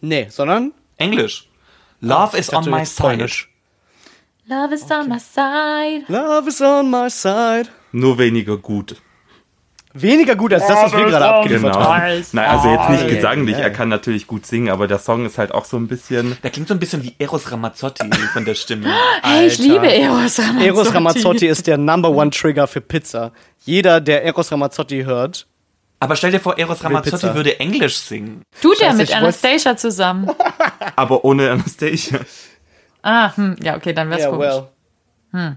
Nee, 0.00 0.28
sondern 0.30 0.72
Englisch. 0.96 1.48
Love 2.00 2.36
is 2.36 2.52
on 2.52 2.70
my 2.70 2.84
side. 2.86 3.02
Polnisch. 3.02 3.48
Love 4.46 4.72
is 4.74 4.90
on 4.90 5.08
my 5.08 5.18
side. 5.18 6.04
Love 6.08 6.48
is 6.48 6.60
on 6.62 6.90
my 6.90 7.10
side. 7.10 7.68
Nur 7.92 8.18
weniger 8.18 8.56
gut. 8.56 8.96
Weniger 10.02 10.36
gut 10.36 10.52
als 10.52 10.66
das, 10.66 10.76
was 10.84 10.92
wir 10.92 11.04
gerade 11.06 11.24
abgeliefert 11.26 11.72
Genau. 11.72 11.84
haben. 11.84 12.24
Nein, 12.32 12.50
also 12.50 12.68
jetzt 12.68 12.90
nicht 12.90 13.08
gesanglich, 13.08 13.56
yeah. 13.56 13.64
er 13.64 13.70
kann 13.70 13.88
natürlich 13.88 14.26
gut 14.26 14.46
singen, 14.46 14.68
aber 14.70 14.86
der 14.88 14.98
Song 14.98 15.26
ist 15.26 15.38
halt 15.38 15.52
auch 15.52 15.64
so 15.64 15.76
ein 15.76 15.88
bisschen. 15.88 16.36
Der 16.42 16.50
klingt 16.50 16.68
so 16.68 16.74
ein 16.74 16.80
bisschen 16.80 17.02
wie 17.02 17.14
Eros 17.18 17.50
Ramazzotti 17.50 18.08
von 18.32 18.44
der 18.44 18.54
Stimme. 18.54 18.86
Hey, 19.22 19.46
ich 19.46 19.58
liebe 19.58 19.86
Eros 19.92 20.38
Ramazzotti. 20.38 20.66
Eros 20.66 20.94
Ramazzotti 20.94 21.46
ist 21.46 21.66
der 21.66 21.78
Number 21.78 22.10
One 22.10 22.30
Trigger 22.30 22.66
für 22.66 22.80
Pizza. 22.80 23.32
Jeder, 23.64 24.00
der 24.00 24.24
Eros 24.24 24.50
Ramazzotti 24.52 25.02
hört, 25.04 25.46
Aber 26.00 26.14
stell 26.16 26.30
dir 26.30 26.40
vor, 26.40 26.56
Eros 26.58 26.84
Ramazzotti 26.84 27.26
Pizza. 27.26 27.34
würde 27.34 27.58
Englisch 27.60 27.96
singen. 27.98 28.42
Tut 28.62 28.80
er 28.80 28.94
mit 28.94 29.14
Anastasia 29.14 29.76
zusammen. 29.76 30.30
Aber 30.96 31.24
ohne 31.24 31.50
Anastasia. 31.50 32.20
Ah, 33.02 33.34
hm, 33.36 33.56
ja, 33.62 33.76
okay, 33.76 33.92
dann 33.92 34.10
wär's 34.10 34.22
ja, 34.22 34.30
komisch. 34.30 34.54
well. 35.32 35.56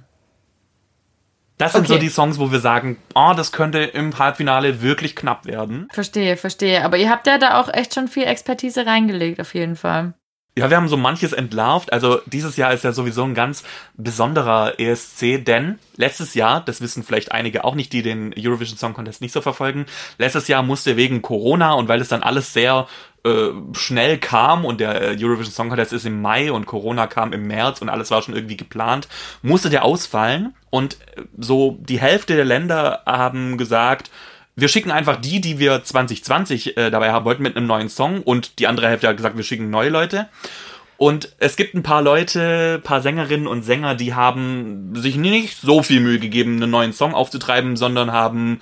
Das 1.61 1.73
sind 1.73 1.87
so 1.87 1.93
Okay. 1.93 2.01
die 2.01 2.09
Songs, 2.09 2.39
wo 2.39 2.51
wir 2.51 2.59
sagen, 2.59 2.97
oh, 3.13 3.33
das 3.35 3.51
könnte 3.51 3.79
im 3.83 4.17
Halbfinale 4.17 4.81
wirklich 4.81 5.15
knapp 5.15 5.45
werden. 5.45 5.87
Verstehe, 5.93 6.35
verstehe. 6.35 6.83
Aber 6.83 6.97
ihr 6.97 7.09
habt 7.11 7.27
ja 7.27 7.37
da 7.37 7.61
auch 7.61 7.71
echt 7.71 7.93
schon 7.93 8.07
viel 8.07 8.23
Expertise 8.23 8.87
reingelegt, 8.87 9.39
auf 9.39 9.53
jeden 9.53 9.75
Fall. 9.75 10.13
Ja, 10.57 10.69
wir 10.69 10.75
haben 10.75 10.89
so 10.89 10.97
manches 10.97 11.31
entlarvt. 11.31 11.93
Also 11.93 12.19
dieses 12.25 12.57
Jahr 12.57 12.73
ist 12.73 12.83
ja 12.83 12.91
sowieso 12.91 13.23
ein 13.23 13.33
ganz 13.33 13.63
besonderer 13.95 14.77
ESC, 14.79 15.45
denn 15.45 15.79
letztes 15.95 16.33
Jahr, 16.33 16.59
das 16.59 16.81
wissen 16.81 17.03
vielleicht 17.03 17.31
einige 17.31 17.63
auch 17.63 17.73
nicht, 17.73 17.93
die 17.93 18.01
den 18.01 18.33
Eurovision 18.37 18.77
Song 18.77 18.93
Contest 18.93 19.21
nicht 19.21 19.31
so 19.31 19.39
verfolgen, 19.39 19.85
letztes 20.17 20.49
Jahr 20.49 20.61
musste 20.61 20.97
wegen 20.97 21.21
Corona 21.21 21.73
und 21.73 21.87
weil 21.87 22.01
es 22.01 22.09
dann 22.09 22.21
alles 22.21 22.51
sehr 22.51 22.87
äh, 23.23 23.51
schnell 23.71 24.17
kam 24.17 24.65
und 24.65 24.81
der 24.81 25.01
äh, 25.01 25.23
Eurovision 25.23 25.53
Song 25.53 25.69
Contest 25.69 25.93
ist 25.93 26.05
im 26.05 26.21
Mai 26.21 26.51
und 26.51 26.65
Corona 26.65 27.07
kam 27.07 27.31
im 27.31 27.47
März 27.47 27.81
und 27.81 27.87
alles 27.87 28.11
war 28.11 28.21
schon 28.21 28.35
irgendwie 28.35 28.57
geplant, 28.57 29.07
musste 29.41 29.69
der 29.69 29.85
ausfallen 29.85 30.53
und 30.69 30.95
äh, 31.15 31.21
so 31.37 31.77
die 31.79 32.01
Hälfte 32.01 32.35
der 32.35 32.45
Länder 32.45 33.03
haben 33.05 33.57
gesagt, 33.57 34.11
wir 34.61 34.67
schicken 34.67 34.91
einfach 34.91 35.17
die, 35.17 35.41
die 35.41 35.59
wir 35.59 35.83
2020 35.83 36.77
äh, 36.77 36.91
dabei 36.91 37.11
haben 37.11 37.25
wollten, 37.25 37.43
mit 37.43 37.57
einem 37.57 37.67
neuen 37.67 37.89
Song 37.89 38.21
und 38.21 38.59
die 38.59 38.67
andere 38.67 38.87
Hälfte 38.87 39.07
hat 39.07 39.17
gesagt, 39.17 39.35
wir 39.35 39.43
schicken 39.43 39.69
neue 39.69 39.89
Leute. 39.89 40.29
Und 40.97 41.35
es 41.39 41.55
gibt 41.55 41.73
ein 41.73 41.81
paar 41.81 42.03
Leute, 42.03 42.79
paar 42.83 43.01
Sängerinnen 43.01 43.47
und 43.47 43.63
Sänger, 43.63 43.95
die 43.95 44.13
haben 44.13 44.93
sich 44.95 45.15
nicht 45.15 45.59
so 45.59 45.81
viel 45.81 45.99
Mühe 45.99 46.19
gegeben, 46.19 46.57
einen 46.57 46.69
neuen 46.69 46.93
Song 46.93 47.15
aufzutreiben, 47.15 47.75
sondern 47.75 48.11
haben 48.11 48.61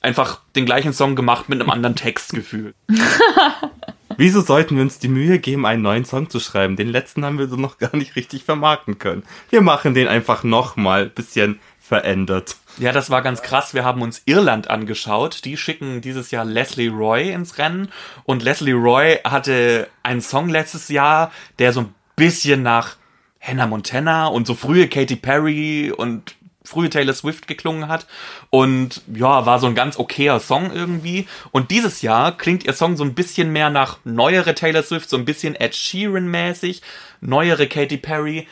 einfach 0.00 0.38
den 0.54 0.64
gleichen 0.64 0.92
Song 0.92 1.16
gemacht 1.16 1.48
mit 1.48 1.60
einem 1.60 1.70
anderen 1.70 1.96
Textgefühl. 1.96 2.74
Wieso 4.16 4.42
sollten 4.42 4.76
wir 4.76 4.82
uns 4.82 5.00
die 5.00 5.08
Mühe 5.08 5.40
geben, 5.40 5.66
einen 5.66 5.82
neuen 5.82 6.04
Song 6.04 6.30
zu 6.30 6.38
schreiben? 6.38 6.76
Den 6.76 6.88
letzten 6.88 7.24
haben 7.24 7.38
wir 7.38 7.48
so 7.48 7.56
noch 7.56 7.78
gar 7.78 7.96
nicht 7.96 8.14
richtig 8.14 8.44
vermarkten 8.44 9.00
können. 9.00 9.24
Wir 9.50 9.62
machen 9.62 9.94
den 9.94 10.06
einfach 10.06 10.44
nochmal 10.44 11.06
bisschen 11.06 11.58
verändert. 11.82 12.56
Ja, 12.78 12.92
das 12.92 13.10
war 13.10 13.22
ganz 13.22 13.42
krass. 13.42 13.74
Wir 13.74 13.84
haben 13.84 14.02
uns 14.02 14.22
Irland 14.24 14.70
angeschaut. 14.70 15.44
Die 15.44 15.56
schicken 15.56 16.00
dieses 16.00 16.30
Jahr 16.30 16.44
Leslie 16.44 16.88
Roy 16.88 17.32
ins 17.32 17.58
Rennen. 17.58 17.88
Und 18.24 18.42
Leslie 18.42 18.72
Roy 18.72 19.18
hatte 19.24 19.88
einen 20.02 20.22
Song 20.22 20.48
letztes 20.48 20.88
Jahr, 20.88 21.32
der 21.58 21.72
so 21.72 21.80
ein 21.80 21.94
bisschen 22.16 22.62
nach 22.62 22.96
Hannah 23.40 23.66
Montana 23.66 24.28
und 24.28 24.46
so 24.46 24.54
frühe 24.54 24.88
Katy 24.88 25.16
Perry 25.16 25.92
und 25.94 26.36
frühe 26.64 26.88
Taylor 26.88 27.14
Swift 27.14 27.48
geklungen 27.48 27.88
hat. 27.88 28.06
Und 28.50 29.02
ja, 29.12 29.44
war 29.44 29.58
so 29.58 29.66
ein 29.66 29.74
ganz 29.74 29.98
okayer 29.98 30.38
Song 30.38 30.72
irgendwie. 30.72 31.26
Und 31.50 31.72
dieses 31.72 32.00
Jahr 32.00 32.36
klingt 32.38 32.64
ihr 32.64 32.74
Song 32.74 32.96
so 32.96 33.02
ein 33.02 33.14
bisschen 33.14 33.52
mehr 33.52 33.70
nach 33.70 33.98
neuere 34.04 34.54
Taylor 34.54 34.84
Swift, 34.84 35.10
so 35.10 35.16
ein 35.16 35.24
bisschen 35.24 35.56
Ed 35.56 35.74
Sheeran-mäßig, 35.74 36.80
neuere 37.20 37.66
Katy 37.66 37.96
Perry. 37.96 38.46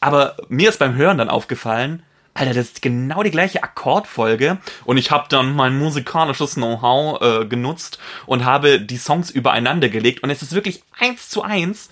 Aber 0.00 0.36
mir 0.48 0.70
ist 0.70 0.78
beim 0.78 0.94
Hören 0.94 1.18
dann 1.18 1.28
aufgefallen, 1.28 2.02
Alter, 2.34 2.54
das 2.54 2.66
ist 2.66 2.82
genau 2.82 3.22
die 3.22 3.30
gleiche 3.30 3.62
Akkordfolge 3.62 4.58
und 4.84 4.96
ich 4.96 5.10
habe 5.10 5.26
dann 5.28 5.54
mein 5.54 5.76
musikalisches 5.78 6.54
Know-how 6.54 7.20
äh, 7.20 7.44
genutzt 7.44 7.98
und 8.24 8.44
habe 8.44 8.80
die 8.80 8.96
Songs 8.96 9.30
übereinander 9.30 9.90
gelegt 9.90 10.22
und 10.22 10.30
es 10.30 10.40
ist 10.40 10.52
wirklich 10.52 10.82
eins 10.98 11.28
zu 11.28 11.42
eins 11.42 11.90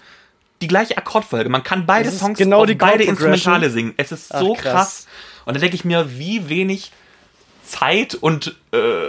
die 0.62 0.68
gleiche 0.68 0.96
Akkordfolge. 0.96 1.48
Man 1.50 1.62
kann 1.62 1.86
beide 1.86 2.10
Songs 2.10 2.38
genau 2.38 2.60
auf 2.60 2.66
die 2.66 2.74
beide. 2.74 3.04
Instrumentale 3.04 3.70
singen. 3.70 3.94
Es 3.96 4.12
ist 4.12 4.28
so 4.28 4.54
Ach, 4.56 4.62
krass. 4.62 4.72
krass. 4.72 5.06
Und 5.44 5.54
da 5.54 5.60
denke 5.60 5.74
ich 5.74 5.84
mir, 5.84 6.18
wie 6.18 6.48
wenig 6.48 6.92
Zeit 7.64 8.14
und 8.14 8.56
äh, 8.72 9.08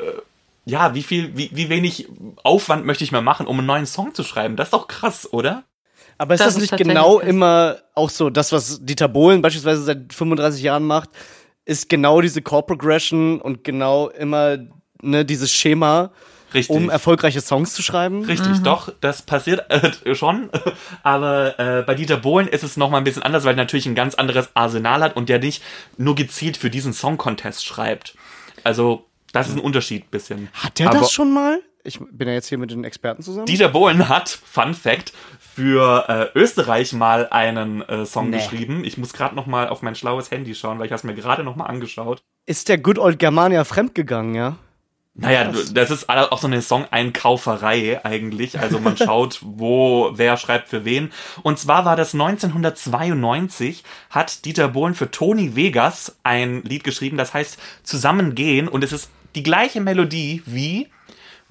ja, 0.66 0.94
wie 0.94 1.04
viel, 1.04 1.36
wie, 1.36 1.50
wie 1.54 1.70
wenig 1.70 2.08
Aufwand 2.44 2.86
möchte 2.86 3.04
ich 3.04 3.12
mal 3.12 3.22
machen, 3.22 3.48
um 3.48 3.58
einen 3.58 3.68
neuen 3.68 3.86
Song 3.86 4.14
zu 4.14 4.24
schreiben? 4.24 4.56
Das 4.56 4.68
ist 4.68 4.74
doch 4.74 4.88
krass, 4.88 5.32
oder? 5.32 5.64
Aber 6.22 6.36
ist 6.36 6.40
Das 6.40 6.54
das, 6.54 6.62
ist 6.64 6.72
nicht 6.72 6.78
genau 6.78 7.18
krass. 7.18 7.28
immer 7.30 7.78
auch 7.96 8.12
so, 8.12 8.30
das, 8.30 8.52
was 8.52 8.80
Dieter 8.86 9.08
Bohlen 9.08 9.42
beispielsweise 9.42 9.82
seit 9.82 10.14
35 10.14 10.62
Jahren 10.62 10.84
macht, 10.86 11.10
ist 11.66 11.90
genau 11.90 12.22
diese 12.22 12.44
Chord 12.44 12.68
Progression 12.68 13.42
und 13.42 13.64
genau 13.64 14.10
immer 14.10 14.58
ne, 15.02 15.26
dieses 15.26 15.52
Schema, 15.52 16.12
Richtig. 16.54 16.76
um 16.76 16.92
erfolgreiche 16.92 17.42
Songs 17.42 17.74
zu 17.74 17.82
schreiben? 17.82 18.24
Richtig, 18.26 18.60
doch, 18.60 18.94
das 19.02 19.24
passiert 19.24 19.66
äh, 19.72 20.14
schon. 20.14 20.52
Aber 21.04 21.58
äh, 21.60 21.82
bei 21.82 21.96
Dieter 21.96 22.18
Bohlen 22.18 22.48
ist 22.48 22.64
es 22.64 22.78
nochmal 22.78 23.02
ein 23.02 23.04
bisschen 23.04 23.24
anders, 23.24 23.44
weil 23.44 23.54
er 23.54 23.58
natürlich 23.58 23.88
ein 23.88 23.96
ganz 23.96 24.14
anderes 24.14 24.50
Arsenal 24.54 25.02
hat 25.02 25.16
und 25.16 25.28
der 25.28 25.40
nicht 25.40 25.64
nur 25.98 26.14
gezielt 26.14 26.56
für 26.56 26.70
diesen 26.70 26.94
Song 26.94 27.18
Contest 27.18 27.66
schreibt. 27.66 28.14
Also, 28.64 29.08
das 29.34 29.48
ist 29.48 29.56
ein 29.56 29.60
Unterschied 29.60 30.12
bisschen. 30.12 30.50
Hat 30.54 30.78
der 30.78 30.90
Aber- 30.92 31.00
das 31.00 31.12
schon 31.12 31.34
mal? 31.34 31.62
Ich 31.84 32.00
bin 32.00 32.28
ja 32.28 32.36
jetzt 32.36 32.48
hier 32.48 32.60
mit 32.60 32.70
den 32.70 32.84
Experten 32.84 33.24
zusammen. 33.24 33.48
Dieter 33.48 33.70
Bohlen 33.70 34.08
hat, 34.08 34.30
Fun 34.30 34.76
Fact, 34.76 35.14
für 35.56 36.32
äh, 36.34 36.38
Österreich 36.40 36.94
mal 36.94 37.28
einen 37.30 37.82
äh, 37.82 38.06
Song 38.06 38.30
Nee. 38.30 38.38
geschrieben. 38.38 38.84
Ich 38.86 38.98
muss 38.98 39.14
gerade 39.14 39.36
noch 39.36 39.46
mal 39.46 39.68
auf 39.70 39.82
mein 39.82 39.96
schlaues 39.96 40.32
Handy 40.32 40.56
schauen, 40.56 40.80
weil 40.80 40.86
ich 40.86 40.92
habe 40.92 41.06
mir 41.08 41.14
gerade 41.16 41.44
noch 41.44 41.56
mal 41.56 41.66
angeschaut. 41.66 42.22
Ist 42.46 42.70
der 42.70 42.78
Good 42.78 42.98
Old 43.00 43.20
Germania 43.20 43.64
fremdgegangen, 43.64 44.36
ja? 44.36 44.56
Naja, 45.14 45.52
das 45.74 45.92
ist 45.92 46.08
auch 46.10 46.38
so 46.38 46.48
eine 46.48 46.62
Song-Einkauferei 46.62 48.00
eigentlich. 48.06 48.58
Also 48.60 48.80
man 48.80 48.96
schaut, 48.98 49.40
wo, 49.42 50.12
wer 50.14 50.38
schreibt 50.38 50.70
für 50.70 50.86
wen. 50.86 51.12
Und 51.44 51.60
zwar 51.60 51.84
war 51.84 51.98
das 51.98 52.14
1992, 52.14 53.84
hat 54.10 54.46
Dieter 54.46 54.70
Bohlen 54.70 54.96
für 54.96 55.12
Tony 55.12 55.56
Vegas 55.56 56.18
ein 56.24 56.64
Lied 56.64 56.84
geschrieben, 56.86 57.18
das 57.18 57.34
heißt 57.34 57.60
Zusammengehen. 57.84 58.68
Und 58.68 58.84
es 58.84 58.94
ist 58.94 59.10
die 59.36 59.44
gleiche 59.44 59.82
Melodie 59.82 60.44
wie 60.46 60.88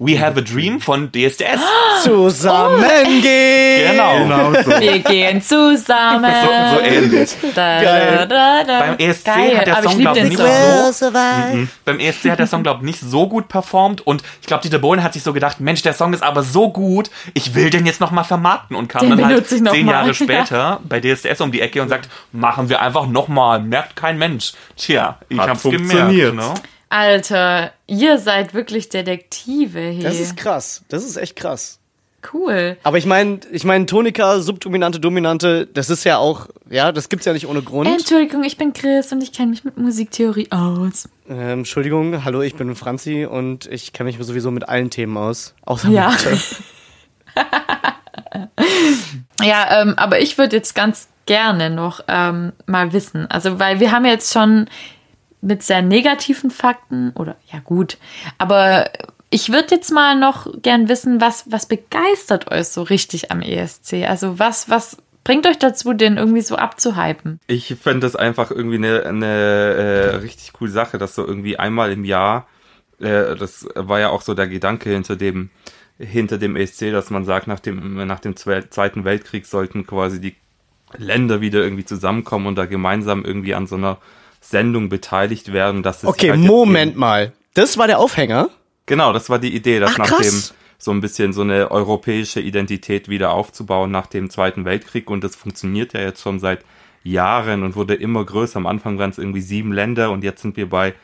We 0.03 0.19
Have 0.19 0.35
a 0.39 0.41
Dream 0.41 0.81
von 0.81 1.11
DSDS. 1.11 1.61
Zusammengehen! 2.03 3.91
Genau. 3.91 4.23
Genau 4.23 4.63
so. 4.63 4.79
Wir 4.81 4.97
gehen 4.97 5.41
zusammen. 5.43 6.25
So, 6.43 6.75
so 6.75 6.81
ähnlich. 6.81 7.29
Da, 7.53 7.81
Geil. 7.83 8.27
Da, 8.27 8.63
da. 8.63 8.79
Beim 8.79 8.97
ESC 8.97 9.25
Geil, 9.25 9.57
hat 9.59 9.67
der 9.67 9.83
Song, 9.83 9.91
lieb 9.93 10.01
glaub 10.01 10.17
ich, 10.17 10.23
nicht 10.23 10.37
Song. 10.37 10.91
so 10.93 11.11
Mhm. 11.11 11.69
Beim 11.85 11.99
ESC 11.99 12.31
hat 12.31 12.39
der 12.39 12.47
Song, 12.47 12.63
glaube 12.63 12.79
ich, 12.79 12.85
nicht 12.85 12.99
so 12.99 13.27
gut 13.27 13.47
performt 13.47 14.01
und 14.01 14.23
ich 14.41 14.47
glaube, 14.47 14.63
Dieter 14.63 14.79
Bohlen 14.79 15.03
hat 15.03 15.13
sich 15.13 15.21
so 15.21 15.33
gedacht, 15.33 15.59
Mensch, 15.59 15.83
der 15.83 15.93
Song 15.93 16.13
ist 16.13 16.23
aber 16.23 16.41
so 16.41 16.71
gut, 16.71 17.11
ich 17.35 17.53
will 17.53 17.69
den 17.69 17.85
jetzt 17.85 18.01
nochmal 18.01 18.23
vermarkten 18.23 18.75
und 18.75 18.87
kam 18.87 19.01
Den 19.01 19.17
dann 19.17 19.25
halt 19.27 19.47
zehn 19.47 19.63
mal. 19.63 19.75
Jahre 19.85 20.13
später 20.15 20.79
bei 20.83 20.99
DSDS 20.99 21.41
um 21.41 21.51
die 21.51 21.61
Ecke 21.61 21.79
und 21.79 21.89
sagt, 21.89 22.09
machen 22.31 22.69
wir 22.69 22.81
einfach 22.81 23.05
nochmal, 23.05 23.59
merkt 23.59 23.95
kein 23.95 24.17
Mensch. 24.17 24.53
Tja, 24.77 25.19
ich 25.29 25.37
Hat 25.37 25.49
hab's 25.49 25.61
funktioniert. 25.61 26.31
gemerkt. 26.31 26.35
Ne? 26.57 26.61
Alter, 26.91 27.71
ihr 27.87 28.17
seid 28.17 28.53
wirklich 28.53 28.89
Detektive 28.89 29.79
hier. 29.79 30.03
Das 30.03 30.19
ist 30.19 30.35
krass. 30.35 30.83
Das 30.89 31.05
ist 31.05 31.15
echt 31.15 31.37
krass. 31.37 31.79
cool. 32.33 32.77
Aber 32.83 32.97
ich 32.97 33.05
meine, 33.05 33.39
ich 33.51 33.63
meine, 33.63 33.85
Tonika, 33.85 34.41
Subdominante, 34.41 34.99
Dominante, 34.99 35.67
das 35.67 35.89
ist 35.89 36.03
ja 36.03 36.17
auch, 36.17 36.47
ja, 36.69 36.91
das 36.91 37.07
gibt's 37.07 37.25
ja 37.25 37.31
nicht 37.31 37.47
ohne 37.47 37.61
Grund. 37.61 37.87
Entschuldigung, 37.87 38.43
ich 38.43 38.57
bin 38.57 38.73
Chris 38.73 39.11
und 39.13 39.23
ich 39.23 39.31
kenne 39.31 39.51
mich 39.51 39.63
mit 39.63 39.77
Musiktheorie 39.77 40.49
aus. 40.51 41.07
Ähm, 41.29 41.59
Entschuldigung, 41.59 42.25
hallo, 42.25 42.41
ich 42.41 42.55
bin 42.55 42.75
Franzi 42.75 43.25
und 43.25 43.67
ich 43.67 43.93
kenne 43.93 44.11
mich 44.11 44.23
sowieso 44.25 44.51
mit 44.51 44.67
allen 44.67 44.89
Themen 44.89 45.15
aus. 45.15 45.55
Außer 45.65 45.89
Ja. 45.89 46.13
Ja, 49.43 49.81
ähm, 49.81 49.95
aber 49.97 50.19
ich 50.19 50.37
würde 50.37 50.55
jetzt 50.55 50.75
ganz 50.75 51.07
gerne 51.25 51.69
noch 51.69 52.01
ähm, 52.07 52.53
mal 52.67 52.93
wissen. 52.93 53.25
Also, 53.29 53.59
weil 53.59 53.79
wir 53.79 53.91
haben 53.91 54.05
jetzt 54.05 54.31
schon 54.31 54.67
mit 55.41 55.63
sehr 55.63 55.81
negativen 55.81 56.51
Fakten 56.51 57.11
oder 57.15 57.35
ja 57.51 57.59
gut, 57.59 57.97
aber 58.37 58.89
ich 59.29 59.51
würde 59.51 59.75
jetzt 59.75 59.91
mal 59.91 60.15
noch 60.19 60.47
gern 60.61 60.89
wissen, 60.89 61.21
was, 61.21 61.45
was 61.49 61.65
begeistert 61.65 62.51
euch 62.51 62.67
so 62.67 62.83
richtig 62.83 63.31
am 63.31 63.41
ESC? 63.41 64.05
Also 64.05 64.39
was, 64.39 64.69
was 64.69 64.97
bringt 65.23 65.47
euch 65.47 65.57
dazu, 65.57 65.93
den 65.93 66.17
irgendwie 66.17 66.41
so 66.41 66.57
abzuhypen? 66.57 67.39
Ich 67.47 67.73
fände 67.81 68.01
das 68.01 68.17
einfach 68.17 68.51
irgendwie 68.51 68.75
eine, 68.75 69.05
eine 69.05 69.25
äh, 69.25 70.15
richtig 70.17 70.51
coole 70.51 70.71
Sache, 70.71 70.97
dass 70.97 71.15
so 71.15 71.25
irgendwie 71.25 71.57
einmal 71.57 71.93
im 71.93 72.03
Jahr, 72.03 72.47
äh, 72.99 73.35
das 73.37 73.67
war 73.73 74.01
ja 74.01 74.09
auch 74.09 74.21
so 74.21 74.33
der 74.33 74.47
Gedanke 74.47 74.89
hinter 74.89 75.15
dem, 75.15 75.49
hinter 75.97 76.37
dem 76.37 76.57
ESC, 76.57 76.91
dass 76.91 77.09
man 77.09 77.23
sagt, 77.23 77.47
nach 77.47 77.59
dem, 77.61 78.05
nach 78.05 78.19
dem 78.19 78.35
Zwe- 78.35 78.69
Zweiten 78.69 79.05
Weltkrieg 79.05 79.45
sollten 79.45 79.87
quasi 79.87 80.19
die 80.19 80.35
Länder 80.97 81.39
wieder 81.39 81.59
irgendwie 81.63 81.85
zusammenkommen 81.85 82.47
und 82.47 82.55
da 82.55 82.65
gemeinsam 82.65 83.23
irgendwie 83.23 83.55
an 83.55 83.65
so 83.65 83.75
einer 83.75 83.97
Sendung 84.41 84.89
beteiligt 84.89 85.53
werden. 85.53 85.83
Dass 85.83 86.03
es 86.03 86.09
Okay, 86.09 86.31
halt 86.31 86.41
Moment 86.41 86.97
mal. 86.97 87.31
Das 87.53 87.77
war 87.77 87.87
der 87.87 87.99
Aufhänger? 87.99 88.49
Genau, 88.85 89.13
das 89.13 89.29
war 89.29 89.39
die 89.39 89.55
Idee, 89.55 89.79
dass 89.79 89.91
Ach, 89.93 89.97
nach 89.99 90.21
dem 90.21 90.41
so 90.77 90.91
ein 90.91 90.99
bisschen 90.99 91.31
so 91.31 91.41
eine 91.41 91.69
europäische 91.69 92.41
Identität 92.41 93.07
wieder 93.07 93.31
aufzubauen 93.31 93.91
nach 93.91 94.07
dem 94.07 94.29
Zweiten 94.31 94.65
Weltkrieg 94.65 95.09
und 95.09 95.23
das 95.23 95.35
funktioniert 95.35 95.93
ja 95.93 96.01
jetzt 96.01 96.21
schon 96.21 96.39
seit 96.39 96.65
Jahren 97.03 97.63
und 97.63 97.75
wurde 97.75 97.93
immer 97.93 98.25
größer. 98.25 98.57
Am 98.57 98.65
Anfang 98.65 98.97
waren 98.97 99.11
es 99.11 99.19
irgendwie 99.19 99.41
sieben 99.41 99.71
Länder 99.71 100.11
und 100.11 100.23
jetzt 100.23 100.41
sind 100.41 100.57
wir 100.57 100.69
bei 100.69 100.95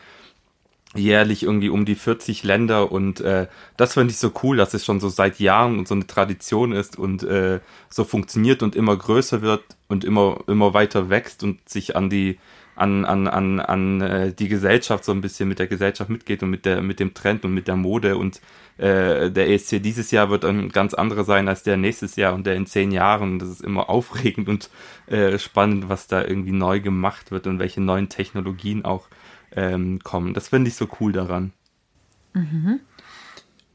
jährlich 0.96 1.44
irgendwie 1.44 1.70
um 1.70 1.86
die 1.86 1.96
40 1.96 2.44
Länder 2.44 2.92
und 2.92 3.20
äh, 3.22 3.48
das 3.76 3.94
finde 3.94 4.12
ich 4.12 4.18
so 4.18 4.32
cool, 4.42 4.58
dass 4.58 4.74
es 4.74 4.84
schon 4.84 5.00
so 5.00 5.10
seit 5.10 5.40
Jahren 5.40 5.78
und 5.78 5.88
so 5.88 5.94
eine 5.94 6.08
Tradition 6.08 6.72
ist 6.72 6.98
und 6.98 7.24
äh, 7.24 7.60
so 7.90 8.04
funktioniert 8.04 8.64
und 8.64 8.76
immer 8.76 8.96
größer 8.96 9.42
wird 9.42 9.64
und 9.88 10.04
immer 10.04 10.40
immer 10.48 10.74
weiter 10.74 11.10
wächst 11.10 11.44
und 11.44 11.68
sich 11.70 11.96
an 11.96 12.10
die 12.10 12.40
an 12.78 13.06
an 13.06 13.28
an 13.28 13.60
an 13.60 14.02
äh, 14.02 14.34
die 14.34 14.48
Gesellschaft 14.48 15.04
so 15.04 15.12
ein 15.12 15.22
bisschen 15.22 15.50
mit 15.50 15.60
der 15.60 15.68
Gesellschaft 15.68 16.10
mitgeht 16.10 16.44
und 16.44 16.50
mit 16.50 16.66
der 16.66 16.82
mit 16.82 17.00
dem 17.00 17.14
Trend 17.14 17.44
und 17.44 17.54
mit 17.54 17.68
der 17.68 17.76
Mode 17.76 18.18
und 18.18 18.42
äh, 18.78 19.32
der 19.32 19.50
ESC 19.50 19.82
dieses 19.82 20.12
Jahr 20.12 20.30
wird 20.30 20.46
ein 20.46 20.70
ganz 20.70 20.94
anderer 20.94 21.24
sein 21.24 21.48
als 21.48 21.64
der 21.64 21.78
nächstes 21.78 22.16
Jahr 22.16 22.34
und 22.34 22.46
der 22.46 22.56
in 22.56 22.68
zehn 22.68 22.92
Jahren. 22.92 23.34
Und 23.34 23.40
Das 23.40 23.50
ist 23.50 23.62
immer 23.62 23.90
aufregend 23.90 24.48
und 24.48 24.70
äh, 25.08 25.38
spannend, 25.40 25.90
was 25.90 26.08
da 26.08 26.24
irgendwie 26.24 26.52
neu 26.52 26.80
gemacht 26.80 27.32
wird 27.32 27.48
und 27.48 27.60
welche 27.60 27.82
neuen 27.82 28.10
Technologien 28.10 28.86
auch 28.86 29.08
ähm, 29.56 30.00
kommen. 30.04 30.34
Das 30.34 30.50
finde 30.50 30.70
ich 30.70 30.76
so 30.76 30.88
cool 31.00 31.12
daran. 31.12 31.54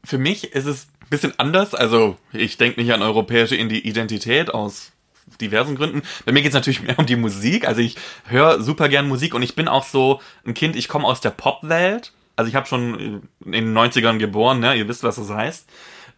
Für 0.05 0.17
mich 0.17 0.53
ist 0.53 0.65
es 0.65 0.87
ein 1.01 1.09
bisschen 1.09 1.37
anders. 1.37 1.75
Also 1.75 2.17
ich 2.31 2.57
denke 2.57 2.79
nicht 2.81 2.93
an 2.93 3.01
europäische 3.01 3.55
Identität 3.55 4.53
aus 4.53 4.93
diversen 5.41 5.75
Gründen. 5.75 6.01
Bei 6.25 6.31
mir 6.31 6.41
geht 6.41 6.49
es 6.51 6.55
natürlich 6.55 6.81
mehr 6.83 6.97
um 6.99 7.05
die 7.05 7.15
Musik. 7.15 7.67
Also 7.67 7.81
ich 7.81 7.95
höre 8.25 8.61
super 8.61 8.89
gern 8.89 9.07
Musik 9.07 9.33
und 9.33 9.43
ich 9.43 9.55
bin 9.55 9.67
auch 9.67 9.85
so 9.85 10.21
ein 10.45 10.53
Kind, 10.53 10.75
ich 10.75 10.87
komme 10.87 11.05
aus 11.05 11.21
der 11.21 11.31
Popwelt. 11.31 12.13
Also 12.35 12.49
ich 12.49 12.55
habe 12.55 12.65
schon 12.65 13.21
in 13.45 13.51
den 13.51 13.77
90ern 13.77 14.17
geboren, 14.17 14.59
ne? 14.59 14.75
ihr 14.75 14.87
wisst, 14.87 15.03
was 15.03 15.17
das 15.17 15.29
heißt. 15.29 15.69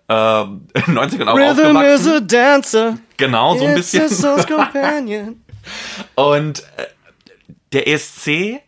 Äh, 0.08 0.42
in 0.44 0.66
den 0.88 0.98
90ern 0.98 1.28
auch 1.28 1.36
Rhythm 1.36 1.78
is 1.78 2.08
a 2.08 2.18
aufgewachsen. 2.18 2.28
dancer. 2.28 2.98
Genau, 3.18 3.58
so 3.58 3.66
ein 3.66 3.78
It's 3.78 3.92
bisschen. 3.92 4.10
Und 6.16 6.60
äh, 6.78 6.86
der 7.74 7.88
ESC 7.88 8.62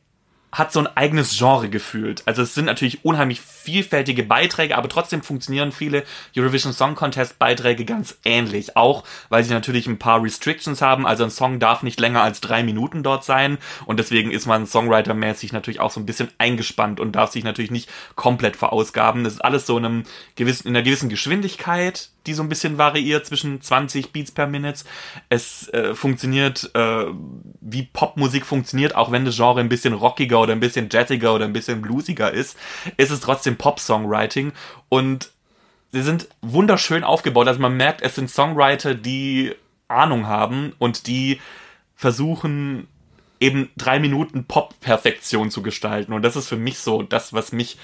hat 0.51 0.73
so 0.73 0.79
ein 0.79 0.87
eigenes 0.97 1.37
Genre 1.37 1.69
gefühlt. 1.69 2.23
Also 2.25 2.41
es 2.41 2.53
sind 2.53 2.65
natürlich 2.65 3.05
unheimlich 3.05 3.41
vielfältige 3.67 4.23
Beiträge, 4.23 4.77
aber 4.77 4.87
trotzdem 4.87 5.21
funktionieren 5.21 5.73
viele 5.73 6.05
Eurovision 6.37 6.71
Song 6.71 6.95
Contest 6.95 7.37
Beiträge 7.37 7.83
ganz 7.83 8.17
ähnlich. 8.23 8.77
Auch 8.77 9.03
weil 9.27 9.43
sie 9.43 9.53
natürlich 9.53 9.87
ein 9.87 9.99
paar 9.99 10.23
Restrictions 10.23 10.81
haben. 10.81 11.05
Also 11.05 11.25
ein 11.25 11.31
Song 11.31 11.59
darf 11.59 11.83
nicht 11.83 11.99
länger 11.99 12.21
als 12.23 12.39
drei 12.39 12.63
Minuten 12.63 13.03
dort 13.03 13.25
sein. 13.25 13.57
Und 13.85 13.99
deswegen 13.99 14.31
ist 14.31 14.45
man 14.45 14.67
Songwriter-mäßig 14.67 15.51
natürlich 15.51 15.81
auch 15.81 15.91
so 15.91 15.99
ein 15.99 16.05
bisschen 16.05 16.29
eingespannt 16.37 17.01
und 17.01 17.11
darf 17.11 17.33
sich 17.33 17.43
natürlich 17.43 17.69
nicht 17.69 17.89
komplett 18.15 18.55
verausgaben. 18.55 19.25
Das 19.25 19.33
ist 19.33 19.43
alles 19.43 19.65
so 19.65 19.77
in, 19.77 19.83
einem 19.83 20.03
gewissen, 20.35 20.69
in 20.69 20.73
einer 20.73 20.83
gewissen 20.83 21.09
Geschwindigkeit, 21.09 22.11
die 22.25 22.33
so 22.33 22.43
ein 22.43 22.49
bisschen 22.49 22.77
variiert 22.77 23.25
zwischen 23.25 23.61
20 23.61 24.13
Beats 24.13 24.31
per 24.31 24.47
Minute. 24.47 24.85
Es 25.27 25.67
äh, 25.69 25.93
funktioniert, 25.93 26.71
äh, 26.73 27.05
wie 27.59 27.83
Popmusik 27.83 28.45
funktioniert, 28.45 28.95
auch 28.95 29.11
wenn 29.11 29.25
das 29.25 29.35
Genre 29.35 29.59
ein 29.59 29.69
bisschen 29.69 29.93
rockiger 29.93 30.39
oder 30.41 30.53
ein 30.53 30.61
bisschen 30.61 30.87
jazziger 30.89 31.35
oder 31.35 31.45
ein 31.45 31.53
bisschen 31.53 31.81
bluesiger 31.81 32.31
ist, 32.31 32.57
ist 32.95 33.11
es 33.11 33.19
trotzdem 33.19 33.56
Pop-Songwriting 33.57 34.53
und 34.89 35.31
sie 35.91 36.01
sind 36.01 36.27
wunderschön 36.41 37.03
aufgebaut. 37.03 37.47
Also 37.47 37.59
man 37.59 37.77
merkt, 37.77 38.01
es 38.01 38.15
sind 38.15 38.29
Songwriter, 38.29 38.95
die 38.95 39.53
Ahnung 39.87 40.27
haben 40.27 40.73
und 40.79 41.07
die 41.07 41.39
versuchen, 41.95 42.87
eben 43.39 43.69
drei 43.77 43.99
Minuten 43.99 44.45
Pop-Perfektion 44.45 45.51
zu 45.51 45.61
gestalten. 45.61 46.13
Und 46.13 46.23
das 46.23 46.35
ist 46.35 46.47
für 46.47 46.57
mich 46.57 46.79
so 46.79 47.03
das, 47.03 47.33
was 47.33 47.51
mich 47.51 47.77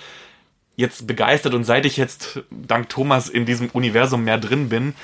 jetzt 0.75 1.07
begeistert. 1.07 1.53
Und 1.53 1.63
seit 1.63 1.85
ich 1.85 1.97
jetzt 1.97 2.41
dank 2.49 2.89
Thomas 2.89 3.29
in 3.29 3.45
diesem 3.45 3.69
Universum 3.69 4.23
mehr 4.23 4.37
drin 4.37 4.69
bin, 4.69 4.95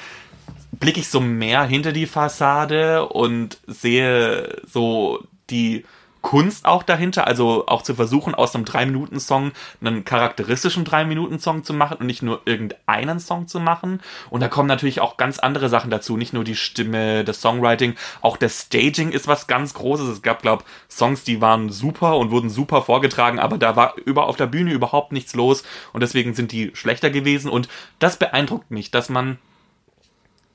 blicke 0.71 0.99
ich 0.99 1.09
so 1.09 1.19
mehr 1.19 1.63
hinter 1.63 1.91
die 1.91 2.07
Fassade 2.07 3.07
und 3.07 3.59
sehe 3.67 4.61
so 4.65 5.23
die 5.49 5.85
Kunst 6.21 6.65
auch 6.65 6.83
dahinter, 6.83 7.27
also 7.27 7.65
auch 7.67 7.81
zu 7.81 7.95
versuchen, 7.95 8.35
aus 8.35 8.53
einem 8.53 8.65
3-Minuten-Song 8.65 9.51
einen 9.81 10.03
charakteristischen 10.03 10.85
3-Minuten-Song 10.85 11.63
zu 11.63 11.73
machen 11.73 11.97
und 11.99 12.07
nicht 12.07 12.21
nur 12.21 12.41
irgendeinen 12.45 13.19
Song 13.19 13.47
zu 13.47 13.59
machen. 13.59 14.01
Und 14.29 14.41
da 14.41 14.49
kommen 14.49 14.67
natürlich 14.67 14.99
auch 14.99 15.15
ganz 15.15 15.39
andere 15.39 15.69
Sachen 15.69 15.89
dazu, 15.89 16.17
nicht 16.17 16.33
nur 16.33 16.43
die 16.43 16.55
Stimme, 16.55 17.23
das 17.23 17.41
Songwriting, 17.41 17.95
auch 18.21 18.35
das 18.35 18.63
Staging 18.63 19.11
ist 19.11 19.27
was 19.27 19.47
ganz 19.47 19.73
Großes. 19.73 20.09
Es 20.09 20.21
gab, 20.21 20.41
glaube 20.41 20.65
Songs, 20.89 21.23
die 21.23 21.39
waren 21.39 21.69
super 21.69 22.17
und 22.17 22.31
wurden 22.31 22.49
super 22.49 22.81
vorgetragen, 22.81 23.39
aber 23.39 23.57
da 23.57 23.75
war 23.75 23.95
über 24.03 24.27
auf 24.27 24.35
der 24.35 24.47
Bühne 24.47 24.73
überhaupt 24.73 25.13
nichts 25.13 25.35
los 25.35 25.63
und 25.93 26.01
deswegen 26.01 26.33
sind 26.33 26.51
die 26.51 26.71
schlechter 26.73 27.09
gewesen 27.09 27.49
und 27.49 27.69
das 27.99 28.17
beeindruckt 28.17 28.71
mich, 28.71 28.91
dass 28.91 29.09
man 29.09 29.37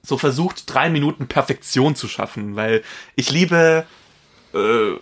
so 0.03 0.19
versucht, 0.19 0.73
drei 0.73 0.91
Minuten 0.91 1.27
Perfektion 1.27 1.97
zu 1.97 2.09
schaffen, 2.09 2.57
weil 2.57 2.82
ich 3.16 3.31
liebe, 3.31 3.86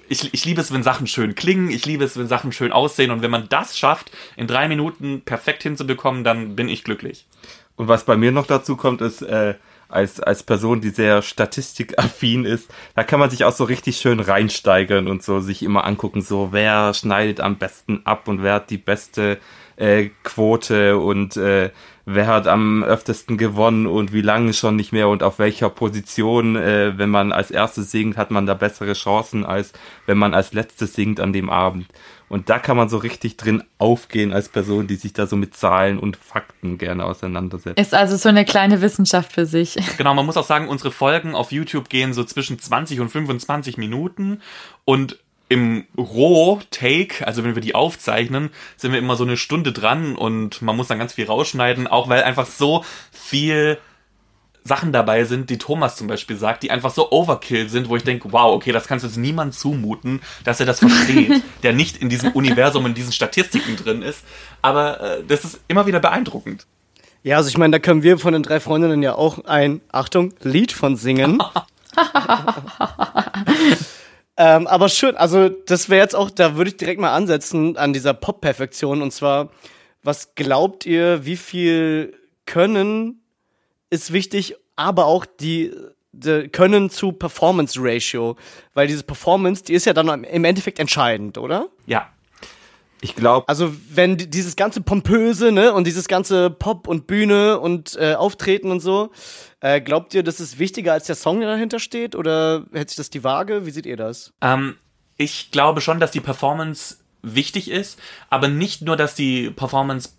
ich, 0.09 0.33
ich 0.33 0.45
liebe 0.45 0.61
es, 0.61 0.73
wenn 0.73 0.83
Sachen 0.83 1.07
schön 1.07 1.35
klingen, 1.35 1.71
ich 1.71 1.85
liebe 1.85 2.05
es, 2.05 2.17
wenn 2.17 2.29
Sachen 2.29 2.53
schön 2.53 2.73
aussehen 2.73 3.11
und 3.11 3.23
wenn 3.23 3.31
man 3.31 3.49
das 3.49 3.79
schafft, 3.79 4.11
in 4.37 4.47
drei 4.47 4.69
Minuten 4.69 5.23
perfekt 5.23 5.63
hinzubekommen, 5.63 6.25
dann 6.25 6.57
bin 6.57 6.69
ich 6.69 6.85
glücklich. 6.85 7.27
Und 7.77 7.89
was 7.89 8.05
bei 8.05 8.17
mir 8.17 8.33
noch 8.33 8.47
dazu 8.47 8.77
kommt, 8.77 9.01
ist, 9.01 9.23
äh, 9.23 9.55
als, 9.93 10.21
als 10.21 10.43
Person, 10.43 10.81
die 10.81 10.89
sehr 10.89 11.21
statistikaffin 11.21 12.45
ist, 12.45 12.71
da 12.95 13.05
kann 13.05 13.21
man 13.21 13.29
sich 13.29 13.45
auch 13.45 13.53
so 13.53 13.65
richtig 13.65 13.99
schön 13.99 14.21
reinsteigern 14.21 15.07
und 15.07 15.23
so 15.23 15.41
sich 15.41 15.63
immer 15.63 15.85
angucken, 15.85 16.23
so 16.23 16.49
wer 16.53 16.95
schneidet 16.95 17.41
am 17.41 17.59
besten 17.59 18.01
ab 18.05 18.27
und 18.27 18.43
wer 18.43 18.55
hat 18.55 18.71
die 18.71 18.79
beste 18.79 19.39
äh, 19.83 20.11
Quote 20.23 20.97
und 20.97 21.37
äh, 21.37 21.71
wer 22.05 22.27
hat 22.29 22.47
am 22.47 22.85
öftesten 22.85 23.37
gewonnen 23.37 23.87
und 23.87 24.13
wie 24.13 24.21
lange 24.21 24.53
schon 24.53 24.77
nicht 24.77 24.93
mehr 24.93 25.09
und 25.09 25.25
auf 25.25 25.41
welcher 25.41 25.71
Position, 25.71 26.55
äh, 26.55 26.97
wenn 26.97 27.11
man 27.11 27.33
als 27.33 27.51
erstes 27.51 27.91
singt, 27.91 28.17
hat 28.17 28.31
man 28.31 28.47
da 28.47 28.55
bessere 28.55 28.93
Chancen, 28.93 29.45
als 29.45 29.73
wenn 30.07 30.19
man 30.19 30.35
als 30.35 30.53
letztes 30.53 30.95
singt 30.95 31.19
an 31.19 31.33
dem 31.33 31.51
Abend. 31.51 31.87
Und 32.29 32.49
da 32.49 32.59
kann 32.59 32.77
man 32.77 32.89
so 32.89 32.97
richtig 32.97 33.37
drin 33.37 33.63
aufgehen 33.79 34.33
als 34.33 34.49
Person, 34.49 34.87
die 34.87 34.95
sich 34.95 35.13
da 35.13 35.27
so 35.27 35.37
mit 35.37 35.55
Zahlen 35.55 35.99
und 35.99 36.17
Fakten 36.17 36.79
gerne 36.79 37.05
auseinandersetzt. 37.05 37.79
Ist 37.79 37.93
also 37.93 38.17
so 38.17 38.29
eine 38.29 38.45
kleine 38.45 38.81
Wissenschaft 38.81 39.33
für 39.33 39.47
sich. 39.47 39.77
Genau, 39.99 40.15
man 40.15 40.27
muss 40.27 40.37
auch 40.37 40.47
sagen, 40.47 40.69
unsere 40.69 40.93
Folgen 40.93 41.35
auf 41.35 41.53
YouTube 41.53 41.89
gehen 41.89 42.15
so 42.15 42.25
zwischen 42.25 42.59
20 42.59 43.01
und 43.01 43.11
25 43.11 43.77
Minuten 43.77 44.41
und 44.85 45.19
im 45.53 45.85
Roh-Take, 45.99 47.27
also 47.27 47.45
wenn 47.45 47.55
wir 47.55 47.61
die 47.61 47.75
aufzeichnen, 47.75 48.49
sind 48.79 48.93
wir 48.93 48.99
immer 48.99 49.17
so 49.17 49.25
eine 49.25 49.37
Stunde 49.37 49.73
dran 49.73 50.17
und 50.17 50.63
man 50.63 50.75
muss 50.75 50.89
dann 50.89 50.99
ganz 50.99 51.13
viel 51.13 51.27
rausschneiden, 51.27 51.87
auch 51.87 52.09
weil 52.09 52.23
einfach 52.23 52.47
so 52.47 52.87
viel 53.11 53.77
Sachen 54.65 54.93
dabei 54.93 55.25
sind, 55.25 55.51
die 55.51 55.59
Thomas 55.59 55.97
zum 55.97 56.07
Beispiel 56.07 56.39
sagt, 56.39 56.63
die 56.63 56.71
einfach 56.71 56.91
so 56.91 57.13
Overkill 57.13 57.69
sind, 57.69 57.91
wo 57.91 57.97
ich 57.97 58.03
denke, 58.03 58.33
wow, 58.33 58.55
okay, 58.55 58.73
das 58.73 58.87
kannst 58.87 59.03
du 59.03 59.09
jetzt 59.09 59.19
niemand 59.19 59.55
zumuten, 59.55 60.23
dass 60.45 60.59
er 60.59 60.65
das 60.65 60.79
versteht, 60.79 61.43
der 61.63 61.75
nicht 61.75 61.99
in 61.99 62.09
diesem 62.09 62.33
Universum, 62.33 62.87
in 62.87 62.95
diesen 62.95 63.13
Statistiken 63.13 63.77
drin 63.77 64.01
ist. 64.01 64.25
Aber 64.63 65.01
äh, 65.01 65.25
das 65.25 65.45
ist 65.45 65.61
immer 65.69 65.87
wieder 65.87 66.01
beeindruckend. 66.01 66.67
Ja, 67.25 67.37
also 67.37 67.51
ich 67.51 67.59
meine, 67.59 67.73
da 67.73 67.79
können 67.79 68.03
wir 68.03 68.19
von 68.19 68.33
den 68.33 68.43
drei 68.43 68.59
Freundinnen 68.59 69.03
ja 69.03 69.17
auch 69.17 69.45
ein, 69.45 69.83
Achtung, 69.93 70.33
Lied 70.41 70.73
von 70.73 70.97
singen. 70.97 71.43
ähm, 74.37 74.67
aber 74.67 74.89
schön, 74.89 75.17
also 75.17 75.49
das 75.49 75.89
wäre 75.91 76.03
jetzt 76.03 76.15
auch, 76.17 76.31
da 76.31 76.57
würde 76.57 76.71
ich 76.71 76.77
direkt 76.77 77.01
mal 77.01 77.15
ansetzen 77.15 77.77
an 77.77 77.93
dieser 77.93 78.15
Pop-Perfektion. 78.15 79.03
Und 79.03 79.13
zwar, 79.13 79.51
was 80.03 80.35
glaubt 80.35 80.87
ihr, 80.87 81.25
wie 81.25 81.37
viel 81.37 82.15
Können 82.47 83.23
ist 83.91 84.13
wichtig, 84.13 84.57
aber 84.75 85.05
auch 85.07 85.27
die, 85.27 85.73
die 86.13 86.49
Können 86.49 86.89
zu 86.91 87.13
Performance 87.13 87.79
Ratio, 87.81 88.37
weil 88.75 88.87
diese 88.87 89.03
Performance, 89.05 89.65
die 89.65 89.75
ist 89.75 89.85
ja 89.87 89.93
dann 89.93 90.25
im 90.25 90.45
Endeffekt 90.45 90.79
entscheidend, 90.79 91.37
oder? 91.39 91.69
Ja. 91.87 92.09
Ich 93.05 93.17
glaube, 93.17 93.49
Also 93.49 93.73
wenn 93.91 94.17
die- 94.17 94.31
dieses 94.31 94.55
ganze 94.57 94.81
Pompöse, 94.81 95.51
ne, 95.51 95.73
und 95.75 95.87
dieses 95.89 96.07
ganze 96.07 96.51
Pop 96.51 96.87
und 96.87 97.07
Bühne 97.09 97.59
und 97.59 97.97
äh, 97.97 98.15
Auftreten 98.15 98.71
und 98.71 98.79
so, 98.81 99.11
äh, 99.63 99.81
glaubt 99.81 100.13
ihr, 100.13 100.23
das 100.23 100.41
ist 100.41 100.59
wichtiger 100.59 100.93
als 100.93 101.07
der 101.07 101.15
Song, 101.15 101.41
der 101.41 101.49
dahinter 101.49 101.79
steht? 101.79 102.17
Oder 102.17 102.67
hält 102.73 102.91
sich 102.91 102.97
das 102.97 103.11
die 103.11 103.25
Waage? 103.25 103.65
Wie 103.65 103.71
seht 103.71 103.87
ihr 103.87 103.97
das? 103.97 104.33
Ähm, 104.41 104.77
ich 105.17 105.53
glaube 105.53 105.81
schon, 105.81 106.01
dass 106.01 106.11
die 106.11 106.21
Performance 106.21 106.97
wichtig 107.23 107.71
ist, 107.71 107.99
aber 108.29 108.49
nicht 108.49 108.83
nur, 108.83 108.97
dass 108.97 109.15
die 109.15 109.51
Performance 109.51 110.11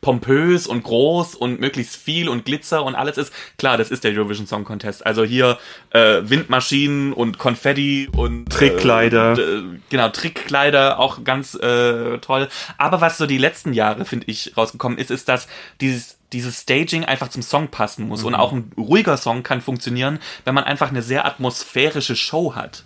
pompös 0.00 0.66
und 0.66 0.84
groß 0.84 1.34
und 1.34 1.60
möglichst 1.60 1.96
viel 1.96 2.28
und 2.28 2.44
Glitzer 2.44 2.84
und 2.84 2.94
alles 2.94 3.16
ist. 3.16 3.32
Klar, 3.56 3.78
das 3.78 3.90
ist 3.90 4.04
der 4.04 4.12
Eurovision 4.12 4.46
Song 4.46 4.64
Contest. 4.64 5.04
Also 5.04 5.24
hier 5.24 5.58
äh, 5.90 6.20
Windmaschinen 6.22 7.12
und 7.14 7.38
Konfetti 7.38 8.08
und 8.14 8.50
Trickkleider. 8.50 9.32
Äh, 9.32 9.62
genau, 9.88 10.10
Trickkleider 10.10 10.98
auch 11.00 11.24
ganz 11.24 11.54
äh, 11.54 12.18
toll. 12.18 12.48
Aber 12.76 13.00
was 13.00 13.16
so 13.16 13.26
die 13.26 13.38
letzten 13.38 13.72
Jahre, 13.72 14.04
finde 14.04 14.26
ich, 14.28 14.54
rausgekommen 14.56 14.98
ist, 14.98 15.10
ist, 15.10 15.28
dass 15.28 15.48
dieses 15.80 16.18
dieses 16.34 16.60
Staging 16.60 17.04
einfach 17.04 17.28
zum 17.28 17.42
Song 17.42 17.68
passen 17.68 18.08
muss. 18.08 18.24
Und 18.24 18.34
auch 18.34 18.52
ein 18.52 18.72
ruhiger 18.76 19.16
Song 19.16 19.42
kann 19.42 19.60
funktionieren, 19.60 20.18
wenn 20.44 20.54
man 20.54 20.64
einfach 20.64 20.90
eine 20.90 21.02
sehr 21.02 21.24
atmosphärische 21.24 22.16
Show 22.16 22.54
hat. 22.54 22.84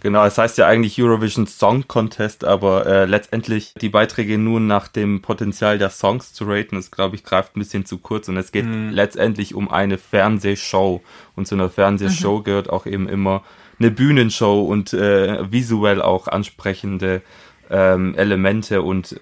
Genau, 0.00 0.22
es 0.26 0.36
heißt 0.36 0.58
ja 0.58 0.66
eigentlich 0.66 1.00
Eurovision 1.00 1.46
Song 1.46 1.88
Contest, 1.88 2.44
aber 2.44 2.84
äh, 2.84 3.04
letztendlich 3.06 3.72
die 3.80 3.88
Beiträge 3.88 4.36
nur 4.36 4.60
nach 4.60 4.86
dem 4.86 5.22
Potenzial 5.22 5.78
der 5.78 5.88
Songs 5.88 6.34
zu 6.34 6.44
raten, 6.46 6.76
ist, 6.76 6.92
glaube 6.92 7.16
ich, 7.16 7.24
greift 7.24 7.56
ein 7.56 7.60
bisschen 7.60 7.86
zu 7.86 7.96
kurz 7.96 8.28
und 8.28 8.36
es 8.36 8.52
geht 8.52 8.66
letztendlich 8.66 9.54
um 9.54 9.70
eine 9.70 9.96
Fernsehshow. 9.96 11.02
Und 11.36 11.48
zu 11.48 11.54
einer 11.54 11.70
Fernsehshow 11.70 12.42
gehört 12.42 12.68
auch 12.68 12.84
eben 12.84 13.08
immer 13.08 13.42
eine 13.78 13.90
Bühnenshow 13.90 14.62
und 14.62 14.92
äh, 14.92 15.50
visuell 15.50 16.02
auch 16.02 16.28
ansprechende 16.28 17.22
ähm, 17.70 18.14
Elemente 18.14 18.82
und 18.82 19.18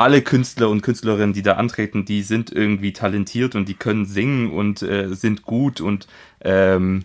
alle 0.00 0.22
Künstler 0.22 0.70
und 0.70 0.80
Künstlerinnen, 0.80 1.34
die 1.34 1.42
da 1.42 1.54
antreten, 1.54 2.06
die 2.06 2.22
sind 2.22 2.50
irgendwie 2.50 2.94
talentiert 2.94 3.54
und 3.54 3.68
die 3.68 3.74
können 3.74 4.06
singen 4.06 4.50
und 4.50 4.80
äh, 4.80 5.12
sind 5.14 5.42
gut 5.42 5.82
und 5.82 6.06
ähm, 6.40 7.04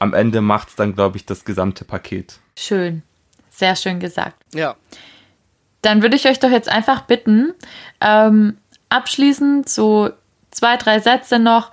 am 0.00 0.14
Ende 0.14 0.40
macht's 0.40 0.74
dann, 0.74 0.96
glaube 0.96 1.16
ich, 1.16 1.26
das 1.26 1.44
gesamte 1.44 1.84
Paket. 1.84 2.40
Schön. 2.58 3.02
Sehr 3.50 3.76
schön 3.76 4.00
gesagt. 4.00 4.34
Ja. 4.52 4.74
Dann 5.80 6.02
würde 6.02 6.16
ich 6.16 6.26
euch 6.26 6.40
doch 6.40 6.50
jetzt 6.50 6.68
einfach 6.68 7.02
bitten, 7.02 7.54
ähm, 8.00 8.56
abschließend 8.88 9.68
so 9.68 10.10
zwei, 10.50 10.76
drei 10.76 10.98
Sätze 10.98 11.38
noch 11.38 11.70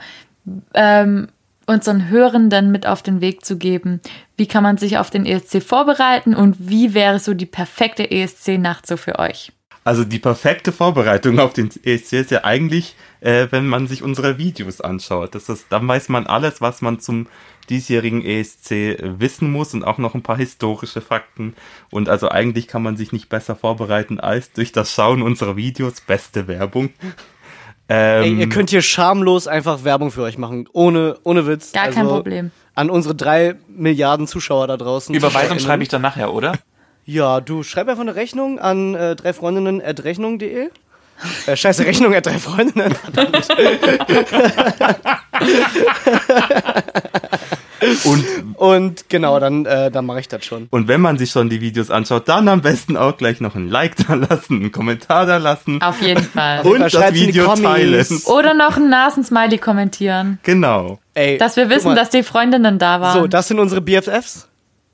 ähm, 0.76 1.30
unseren 1.66 2.10
Hörenden 2.10 2.72
mit 2.72 2.86
auf 2.86 3.02
den 3.02 3.20
Weg 3.20 3.44
zu 3.44 3.58
geben. 3.58 4.00
Wie 4.38 4.46
kann 4.46 4.62
man 4.62 4.78
sich 4.78 5.00
auf 5.00 5.10
den 5.10 5.26
ESC 5.26 5.64
vorbereiten 5.64 6.36
und 6.36 6.70
wie 6.70 6.94
wäre 6.94 7.18
so 7.18 7.34
die 7.34 7.48
perfekte 7.48 8.12
ESC-Nacht 8.12 8.86
so 8.86 8.96
für 8.96 9.18
euch? 9.18 9.52
Also 9.84 10.04
die 10.04 10.20
perfekte 10.20 10.72
Vorbereitung 10.72 11.40
auf 11.40 11.54
den 11.54 11.70
ESC 11.84 12.14
ist 12.14 12.32
ja 12.32 12.44
eigentlich, 12.44 12.96
äh, 13.20 13.48
wenn 13.50 13.68
man 13.68 13.88
sich 13.88 14.04
unsere 14.04 14.38
Videos 14.38 14.80
anschaut. 14.80 15.34
Das 15.34 15.50
ist, 15.50 15.68
dann 15.70 15.88
weiß 15.88 16.10
man 16.10 16.28
alles, 16.28 16.62
was 16.62 16.82
man 16.82 17.00
zum 17.00 17.28
diesjährigen 17.70 18.24
ESC 18.24 18.98
wissen 19.02 19.52
muss 19.52 19.74
und 19.74 19.84
auch 19.84 19.98
noch 19.98 20.14
ein 20.14 20.22
paar 20.22 20.38
historische 20.38 21.02
Fakten. 21.02 21.56
Und 21.90 22.10
also 22.10 22.30
eigentlich 22.30 22.68
kann 22.68 22.84
man 22.84 22.96
sich 22.96 23.12
nicht 23.12 23.30
besser 23.30 23.56
vorbereiten 23.56 24.20
als 24.20 24.52
durch 24.52 24.72
das 24.72 24.94
Schauen 24.94 25.24
unserer 25.24 25.56
Videos. 25.56 26.02
Beste 26.02 26.48
Werbung. 26.48 26.90
Ey, 27.88 28.30
Ähm, 28.30 28.40
ihr 28.40 28.50
könnt 28.50 28.70
hier 28.70 28.82
schamlos 28.82 29.48
einfach 29.48 29.84
Werbung 29.84 30.12
für 30.12 30.22
euch 30.22 30.38
machen. 30.38 30.70
Ohne, 30.72 31.18
ohne 31.24 31.46
Witz. 31.48 31.74
Gar 31.74 31.90
kein 31.90 32.08
Problem. 32.08 32.52
An 32.74 32.90
unsere 32.90 33.16
drei 33.16 33.56
Milliarden 33.68 34.28
Zuschauer 34.28 34.68
da 34.68 34.78
draußen. 34.78 35.14
Überweisung 35.14 35.60
schreibe 35.60 35.84
ich 35.84 35.90
dann 35.90 36.02
nachher, 36.02 36.34
oder? 36.34 36.54
Ja, 37.06 37.42
du 37.42 37.64
schreib 37.64 37.88
einfach 37.90 38.02
eine 38.02 38.16
Rechnung 38.16 38.60
an 38.60 38.96
äh, 38.96 39.16
drei 39.16 39.34
Freundinnen 39.34 39.82
at 39.82 40.04
rechnung.de. 40.04 40.70
Äh, 41.46 41.56
scheiße, 41.56 41.86
Rechnung 41.86 42.16
at 42.16 42.26
drei 42.26 42.40
Freundinnen. 42.40 42.96
Verdammt. 42.96 43.48
und 48.06 48.26
Und 48.56 49.10
genau, 49.10 49.40
dann, 49.40 49.66
äh, 49.66 49.90
dann 49.92 50.06
mache 50.06 50.20
ich 50.20 50.28
das 50.28 50.46
schon. 50.46 50.68
Und 50.70 50.88
wenn 50.88 51.02
man 51.02 51.18
sich 51.18 51.32
schon 51.32 51.50
die 51.50 51.62
Videos 51.62 51.90
anschaut, 51.90 52.28
dann 52.30 52.48
am 52.48 52.62
besten 52.62 52.96
auch 52.98 53.18
gleich 53.18 53.42
noch 53.42 53.56
ein 53.56 53.70
Like 53.70 53.96
da 54.08 54.14
lassen, 54.16 54.62
einen 54.62 54.72
Kommentar 54.72 55.26
da 55.26 55.38
lassen 55.38 55.82
Auf 55.82 56.02
jeden 56.02 56.24
Fall. 56.24 56.62
und 56.62 56.80
das 56.80 57.12
die 57.12 57.28
Video 57.28 57.54
teilen. 57.56 58.06
Oder 58.26 58.54
noch 58.54 58.78
ein 58.78 58.90
Nasensmiley 58.90 59.58
kommentieren, 59.58 60.40
Genau. 60.44 61.00
Ey, 61.14 61.38
dass 61.38 61.56
wir 61.58 61.70
wissen, 61.70 61.96
dass 61.96 62.10
die 62.10 62.24
Freundinnen 62.24 62.80
da 62.80 63.02
waren. 63.02 63.20
So, 63.20 63.28
das 63.28 63.48
sind 63.48 63.60
unsere 63.60 63.82
BFFs. 63.82 64.48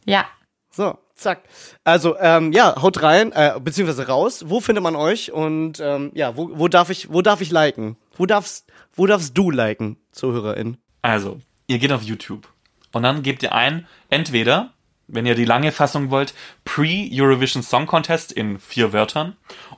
ja. 0.06 0.26
So, 0.72 0.98
zack. 1.18 1.44
Also, 1.84 2.18
ähm, 2.20 2.52
ja, 2.52 2.82
haut 2.82 3.02
rein, 3.02 3.32
äh, 3.32 3.60
beziehungsweise 3.60 4.08
raus. 4.08 4.46
Wo 4.48 4.60
findet 4.60 4.84
man 4.84 4.96
euch? 4.96 5.32
Und 5.32 5.80
ähm, 5.80 6.12
ja, 6.14 6.38
wo, 6.38 6.52
wo 6.54 6.68
darf 6.68 6.90
ich, 6.90 7.12
wo 7.12 7.22
darf 7.22 7.42
ich 7.42 7.52
liken? 7.52 7.98
Wo 8.16 8.26
darfst, 8.26 8.68
wo 8.96 9.06
darfst 9.06 9.38
du 9.38 9.52
liken, 9.52 9.98
Zuhörerin? 10.12 10.78
Also, 11.02 11.40
ihr 11.68 11.80
geht 11.80 11.92
auf 11.92 12.02
YouTube 12.02 12.48
und 12.92 13.04
dann 13.04 13.24
gebt 13.24 13.44
ihr 13.44 13.54
ein, 13.54 13.88
entweder, 14.10 14.74
wenn 15.08 15.26
ihr 15.26 15.36
die 15.36 15.46
lange 15.46 15.72
Fassung 15.72 16.10
wollt, 16.10 16.34
Pre-Eurovision 16.66 17.64
Song 17.64 17.86
Contest 17.86 18.32
in 18.32 18.60
vier 18.60 18.92
Wörtern. 18.92 19.36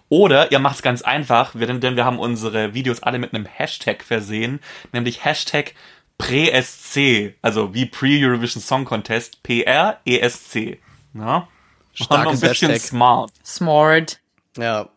Oder 0.07 0.51
ihr 0.51 0.59
macht 0.59 0.77
es 0.77 0.81
ganz 0.81 1.01
einfach, 1.01 1.53
denn 1.53 1.95
wir 1.95 2.05
haben 2.05 2.17
unsere 2.17 2.73
Videos 2.73 3.03
alle 3.03 3.19
mit 3.19 3.33
einem 3.33 3.45
Hashtag 3.45 4.03
versehen, 4.03 4.59
nämlich 4.91 5.23
Hashtag 5.23 5.73
PreSC, 6.17 7.35
also 7.41 7.73
wie 7.73 7.85
Pre-Eurovision 7.85 8.61
Song 8.61 8.85
Contest, 8.85 9.43
P-R-E-S-C. 9.43 10.79
Ja? 11.13 11.21
Noch 11.21 11.41
ein 11.41 11.47
Starkes 11.93 12.39
bisschen 12.41 12.71
Hashtag. 12.71 12.89
smart. 12.89 13.31
Smart. 13.45 14.19
Ja, 14.57 14.89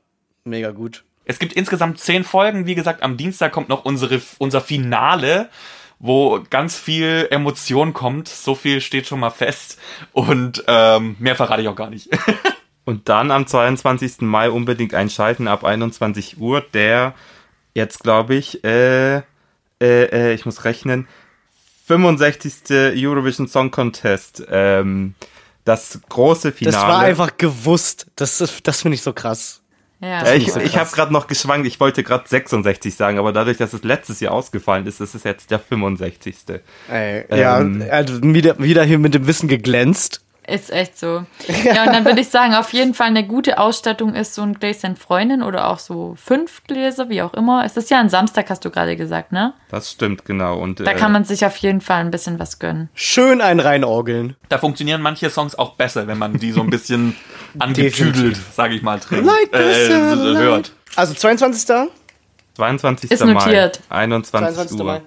mega 0.44 0.70
gut. 0.70 1.05
Es 1.24 1.39
gibt 1.39 1.52
insgesamt 1.52 1.98
zehn 1.98 2.24
Folgen. 2.24 2.66
Wie 2.66 2.74
gesagt, 2.74 3.02
am 3.02 3.16
Dienstag 3.16 3.52
kommt 3.52 3.68
noch 3.68 3.84
unsere, 3.84 4.20
unser 4.39 4.60
Finale, 4.60 5.48
wo 5.98 6.43
ganz 6.51 6.76
viel 6.78 7.28
Emotion 7.30 7.93
kommt. 7.93 8.28
So 8.28 8.55
viel 8.55 8.80
steht 8.80 9.06
schon 9.06 9.20
mal 9.20 9.30
fest. 9.30 9.78
Und 10.12 10.64
ähm, 10.66 11.16
mehr 11.18 11.36
verrate 11.36 11.62
ich 11.62 11.68
auch 11.68 11.76
gar 11.76 11.90
nicht. 11.90 12.09
Und 12.84 13.09
dann 13.09 13.30
am 13.30 13.47
22. 13.47 14.22
Mai 14.22 14.51
unbedingt 14.51 14.94
einschalten 14.94 15.47
ab 15.47 15.64
21 15.64 16.39
Uhr, 16.39 16.60
der 16.74 17.14
jetzt 17.74 18.01
glaube 18.02 18.34
ich, 18.34 18.64
äh, 18.64 19.18
äh, 19.18 19.22
äh, 19.80 20.34
ich 20.34 20.44
muss 20.44 20.64
rechnen, 20.64 21.06
65. 21.86 22.70
Eurovision 22.70 23.48
Song 23.48 23.70
Contest, 23.70 24.44
ähm, 24.51 25.14
das 25.64 26.01
große 26.09 26.52
Finale. 26.52 26.76
Das 26.76 26.82
war 26.86 27.01
einfach 27.01 27.36
gewusst. 27.36 28.06
Das, 28.16 28.40
ist- 28.40 28.66
das 28.66 28.82
finde 28.82 28.94
ich 28.97 29.02
so 29.02 29.12
krass. 29.12 29.60
Ja. 30.01 30.22
Äh, 30.24 30.39
ich 30.39 30.52
so 30.52 30.59
ich 30.59 30.76
habe 30.76 30.90
gerade 30.90 31.12
noch 31.12 31.28
geschwankt, 31.28 31.64
ich 31.66 31.78
wollte 31.78 32.02
gerade 32.02 32.28
66 32.28 32.94
sagen, 32.97 33.18
aber 33.20 33.32
dadurch, 33.32 33.59
dass 33.59 33.72
es 33.72 33.84
letztes 33.84 34.18
Jahr 34.18 34.32
ausgefallen 34.34 34.84
ist, 34.86 35.01
ist 35.01 35.14
es 35.14 35.22
jetzt 35.22 35.52
der 35.52 35.60
65. 35.60 36.34
Ey, 36.90 37.24
ja, 37.30 37.60
Ähm. 37.60 37.84
also 37.89 38.20
wieder, 38.22 38.59
wieder 38.59 38.82
hier 38.82 38.98
mit 38.98 39.14
dem 39.14 39.28
Wissen 39.28 39.47
geglänzt. 39.48 40.24
Ist 40.47 40.73
echt 40.73 40.98
so. 40.98 41.24
Ja, 41.64 41.85
und 41.85 41.93
dann 41.93 42.05
würde 42.05 42.20
ich 42.20 42.28
sagen, 42.28 42.55
auf 42.55 42.73
jeden 42.73 42.94
Fall 42.94 43.06
eine 43.09 43.24
gute 43.24 43.59
Ausstattung 43.59 44.14
ist 44.14 44.35
so 44.35 44.43
ein 44.43 44.55
Gläschen 44.55 44.97
Freundin 44.97 45.43
oder 45.43 45.69
auch 45.69 45.78
so 45.78 46.16
fünf 46.16 46.64
Gläser, 46.64 47.09
wie 47.09 47.23
auch 47.23 47.32
immer. 47.35 47.64
Es 47.64 47.77
ist 47.77 47.90
ja 47.90 48.01
ein 48.01 48.09
Samstag, 48.09 48.51
hast 48.51 48.64
du 48.64 48.70
gerade 48.70 48.97
gesagt, 48.97 49.31
ne? 49.31 49.55
Das 49.70 49.90
stimmt, 49.93 50.24
genau. 50.24 50.59
Und, 50.59 50.81
Da 50.81 50.90
äh, 50.90 50.94
kann 50.94 51.12
man 51.12 51.24
sich 51.24 51.47
auf 51.47 51.56
jeden 51.59 51.81
Fall 51.81 52.01
ein 52.01 52.10
bisschen 52.10 52.40
was 52.40 52.59
gönnen. 52.59 52.89
Schön 52.94 53.40
ein 53.40 53.60
reinorgeln. 53.60 54.35
Da 54.48 54.59
funktionieren 54.59 55.01
manche 55.01 55.31
Songs 55.31 55.55
auch 55.56 55.74
besser, 55.74 56.09
wenn 56.09 56.19
man 56.19 56.39
die 56.39 56.51
so 56.51 56.60
ein 56.60 56.70
bisschen 56.70 57.14
angetüdelt, 57.60 58.36
sage 58.36 58.74
ich 58.74 58.82
mal, 58.82 58.98
trinkt, 58.98 59.27
Like 59.27 59.55
äh, 59.55 59.89
hört. 59.89 60.73
Also 60.97 61.14
22. 61.14 61.89
22. 62.55 63.10
Ist 63.10 63.24
Mai, 63.24 63.32
notiert. 63.32 63.81
21 63.89 64.56
22. 64.56 64.78
Uhr. 64.81 64.85
Mai. 64.86 65.02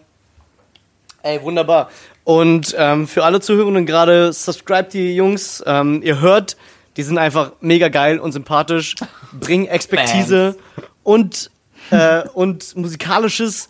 Ey, 1.24 1.42
wunderbar. 1.42 1.90
Und 2.26 2.76
ähm, 2.78 3.08
für 3.08 3.24
alle 3.24 3.40
Zuhörenden 3.40 3.86
gerade, 3.86 4.34
subscribe 4.34 4.90
die 4.90 5.16
Jungs. 5.16 5.64
Ähm, 5.66 6.02
ihr 6.04 6.20
hört, 6.20 6.58
die 6.98 7.04
sind 7.04 7.18
einfach 7.18 7.52
mega 7.62 7.88
geil 7.88 8.20
und 8.20 8.32
sympathisch, 8.34 8.96
bringen 9.40 9.68
Expertise 9.70 10.58
und, 11.04 11.52
äh, 11.92 12.24
und 12.34 12.76
musikalisches 12.76 13.70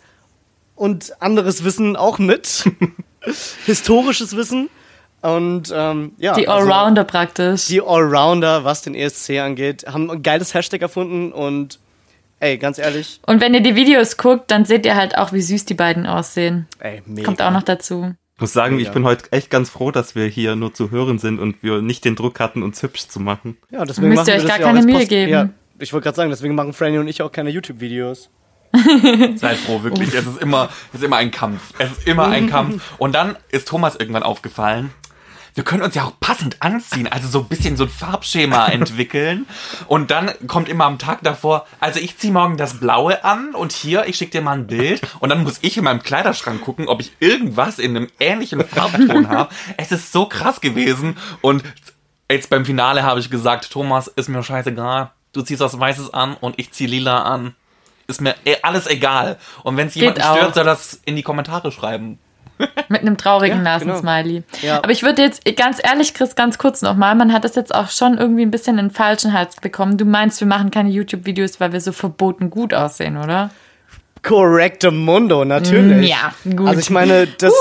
und 0.74 1.20
anderes 1.22 1.64
Wissen 1.64 1.96
auch 1.96 2.18
mit. 2.18 2.64
Historisches 3.66 4.34
Wissen. 4.36 4.70
Und 5.20 5.72
ähm, 5.74 6.12
ja. 6.18 6.32
Die 6.34 6.48
also- 6.48 6.70
Allrounder 6.70 7.04
praktisch. 7.04 7.66
die 7.66 7.82
Allrounder, 7.82 8.64
was 8.64 8.82
den 8.82 8.94
ESC 8.94 9.38
angeht, 9.38 9.84
haben 9.86 10.10
ein 10.10 10.22
geiles 10.22 10.54
Hashtag 10.54 10.80
erfunden 10.80 11.30
und 11.32 11.78
ey, 12.40 12.56
ganz 12.58 12.78
ehrlich, 12.78 13.20
Und 13.26 13.40
wenn 13.40 13.52
ihr 13.52 13.62
die 13.62 13.74
Videos 13.74 14.16
guckt, 14.16 14.50
dann 14.50 14.64
seht 14.64 14.86
ihr 14.86 14.94
halt 14.94 15.18
auch, 15.18 15.32
wie 15.32 15.40
süß 15.42 15.64
die 15.64 15.74
beiden 15.74 16.06
aussehen. 16.06 16.66
ey, 16.78 17.02
mega. 17.06 17.26
Kommt 17.26 17.42
auch 17.42 17.50
noch 17.50 17.62
dazu. 17.62 18.14
Ich 18.36 18.40
muss 18.42 18.52
sagen, 18.52 18.76
Mega. 18.76 18.88
ich 18.88 18.92
bin 18.92 19.04
heute 19.04 19.32
echt 19.32 19.48
ganz 19.48 19.70
froh, 19.70 19.90
dass 19.90 20.14
wir 20.14 20.26
hier 20.26 20.56
nur 20.56 20.74
zu 20.74 20.90
hören 20.90 21.18
sind 21.18 21.38
und 21.38 21.62
wir 21.62 21.80
nicht 21.80 22.04
den 22.04 22.16
Druck 22.16 22.38
hatten, 22.38 22.62
uns 22.62 22.82
hübsch 22.82 23.08
zu 23.08 23.18
machen. 23.18 23.56
Ja, 23.70 23.82
deswegen 23.86 24.10
Müsst 24.10 24.18
machen 24.18 24.28
ihr 24.28 24.34
euch 24.34 24.42
das 24.42 24.58
gar 24.58 24.58
keine 24.58 24.82
Mühe 24.82 25.06
geben. 25.06 25.32
Ja, 25.32 25.48
ich 25.78 25.90
wollte 25.94 26.04
gerade 26.04 26.16
sagen, 26.16 26.28
deswegen 26.28 26.54
machen 26.54 26.74
Franny 26.74 26.98
und 26.98 27.08
ich 27.08 27.22
auch 27.22 27.32
keine 27.32 27.48
YouTube-Videos. 27.48 28.28
Seid 29.36 29.56
froh, 29.56 29.82
wirklich. 29.82 30.12
Es 30.12 30.26
ist 30.26 30.42
immer, 30.42 30.68
es 30.92 31.00
ist 31.00 31.04
immer 31.04 31.16
ein 31.16 31.30
Kampf. 31.30 31.72
Es 31.78 31.92
ist 31.92 32.06
immer 32.06 32.28
ein 32.28 32.46
Kampf. 32.50 32.82
Und 32.98 33.14
dann 33.14 33.36
ist 33.50 33.68
Thomas 33.68 33.96
irgendwann 33.96 34.22
aufgefallen, 34.22 34.90
wir 35.56 35.64
können 35.64 35.82
uns 35.82 35.94
ja 35.94 36.04
auch 36.04 36.12
passend 36.20 36.60
anziehen, 36.60 37.08
also 37.08 37.28
so 37.28 37.40
ein 37.40 37.46
bisschen 37.46 37.78
so 37.78 37.84
ein 37.84 37.90
Farbschema 37.90 38.66
entwickeln. 38.68 39.46
Und 39.88 40.10
dann 40.10 40.30
kommt 40.46 40.68
immer 40.68 40.84
am 40.84 40.98
Tag 40.98 41.20
davor, 41.22 41.66
also 41.80 41.98
ich 41.98 42.18
ziehe 42.18 42.32
morgen 42.32 42.58
das 42.58 42.78
Blaue 42.78 43.24
an 43.24 43.54
und 43.54 43.72
hier, 43.72 44.06
ich 44.06 44.16
schicke 44.16 44.32
dir 44.32 44.42
mal 44.42 44.52
ein 44.52 44.66
Bild. 44.66 45.00
Und 45.18 45.30
dann 45.30 45.42
muss 45.42 45.58
ich 45.62 45.78
in 45.78 45.84
meinem 45.84 46.02
Kleiderschrank 46.02 46.60
gucken, 46.60 46.88
ob 46.88 47.00
ich 47.00 47.12
irgendwas 47.20 47.78
in 47.78 47.96
einem 47.96 48.08
ähnlichen 48.20 48.62
Farbton 48.66 49.28
habe. 49.30 49.52
Es 49.78 49.92
ist 49.92 50.12
so 50.12 50.26
krass 50.26 50.60
gewesen. 50.60 51.16
Und 51.40 51.64
jetzt 52.30 52.50
beim 52.50 52.66
Finale 52.66 53.02
habe 53.02 53.20
ich 53.20 53.30
gesagt, 53.30 53.70
Thomas, 53.70 54.08
ist 54.08 54.28
mir 54.28 54.42
scheißegal. 54.42 55.10
Du 55.32 55.40
ziehst 55.40 55.60
was 55.60 55.80
Weißes 55.80 56.12
an 56.12 56.34
und 56.34 56.58
ich 56.58 56.72
ziehe 56.72 56.90
lila 56.90 57.22
an. 57.22 57.54
Ist 58.08 58.20
mir 58.20 58.34
eh 58.44 58.56
alles 58.62 58.86
egal. 58.86 59.38
Und 59.62 59.78
wenn 59.78 59.88
es 59.88 59.94
jemanden 59.94 60.20
auch. 60.20 60.36
stört, 60.36 60.54
soll 60.54 60.64
das 60.64 61.00
in 61.06 61.16
die 61.16 61.22
Kommentare 61.22 61.72
schreiben. 61.72 62.18
Mit 62.88 63.02
einem 63.02 63.16
traurigen 63.16 63.64
Ja, 63.64 63.78
genau. 63.78 63.94
Nasensmiley. 63.94 64.42
Ja. 64.62 64.78
Aber 64.78 64.90
ich 64.90 65.02
würde 65.02 65.22
jetzt, 65.22 65.44
ganz 65.56 65.80
ehrlich, 65.82 66.14
Chris, 66.14 66.34
ganz 66.34 66.58
kurz 66.58 66.82
nochmal, 66.82 67.14
man 67.14 67.32
hat 67.32 67.44
das 67.44 67.54
jetzt 67.54 67.74
auch 67.74 67.90
schon 67.90 68.18
irgendwie 68.18 68.42
ein 68.42 68.50
bisschen 68.50 68.78
in 68.78 68.86
den 68.86 68.90
falschen 68.90 69.32
Hals 69.32 69.56
bekommen. 69.56 69.98
Du 69.98 70.04
meinst, 70.04 70.40
wir 70.40 70.46
machen 70.46 70.70
keine 70.70 70.90
YouTube-Videos, 70.90 71.60
weil 71.60 71.72
wir 71.72 71.80
so 71.80 71.92
verboten 71.92 72.50
gut 72.50 72.72
aussehen, 72.72 73.16
oder? 73.16 73.50
Correcto 74.22 74.90
Mundo, 74.90 75.44
natürlich. 75.44 75.98
Mm, 75.98 76.02
ja, 76.02 76.34
gut. 76.56 76.68
Also 76.68 76.80
ich 76.80 76.90
meine, 76.90 77.26
das, 77.26 77.52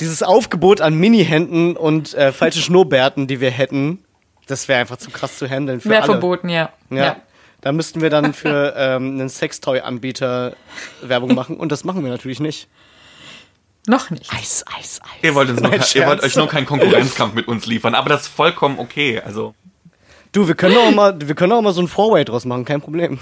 dieses 0.00 0.22
Aufgebot 0.22 0.80
an 0.80 0.94
Mini-Händen 0.94 1.76
und 1.76 2.14
äh, 2.14 2.32
falsche 2.32 2.60
Schnurrbärten, 2.60 3.26
die 3.26 3.40
wir 3.40 3.50
hätten, 3.50 4.04
das 4.46 4.68
wäre 4.68 4.80
einfach 4.80 4.96
zu 4.96 5.10
krass 5.10 5.38
zu 5.38 5.48
handeln 5.48 5.80
für 5.80 5.88
Wäre 5.88 6.04
verboten, 6.04 6.48
ja. 6.48 6.70
Ja. 6.90 7.16
Da 7.60 7.72
müssten 7.72 8.02
wir 8.02 8.10
dann 8.10 8.34
für 8.34 8.74
ähm, 8.76 9.12
einen 9.12 9.28
Sextoy-Anbieter 9.28 10.54
Werbung 11.02 11.34
machen 11.34 11.56
und 11.56 11.72
das 11.72 11.84
machen 11.84 12.04
wir 12.04 12.10
natürlich 12.10 12.40
nicht. 12.40 12.68
Noch 13.86 14.10
nicht. 14.10 14.32
Eis, 14.32 14.64
Eis, 14.78 15.00
Eis. 15.02 15.10
Ihr 15.22 15.34
wollt, 15.34 15.50
uns 15.50 15.60
nur, 15.60 15.72
ihr 15.72 16.06
wollt 16.06 16.22
euch 16.22 16.36
nur 16.36 16.48
keinen 16.48 16.66
Konkurrenzkampf 16.66 17.34
mit 17.34 17.48
uns 17.48 17.66
liefern, 17.66 17.94
aber 17.94 18.08
das 18.08 18.22
ist 18.22 18.28
vollkommen 18.28 18.78
okay. 18.78 19.20
Also, 19.24 19.54
Du, 20.32 20.48
wir 20.48 20.56
können 20.56 20.76
auch 20.76 20.90
mal, 20.90 21.16
wir 21.20 21.34
können 21.36 21.52
auch 21.52 21.62
mal 21.62 21.72
so 21.72 21.80
ein 21.80 21.86
Four-Way 21.86 22.24
draus 22.24 22.44
machen, 22.44 22.64
kein 22.64 22.80
Problem. 22.80 23.20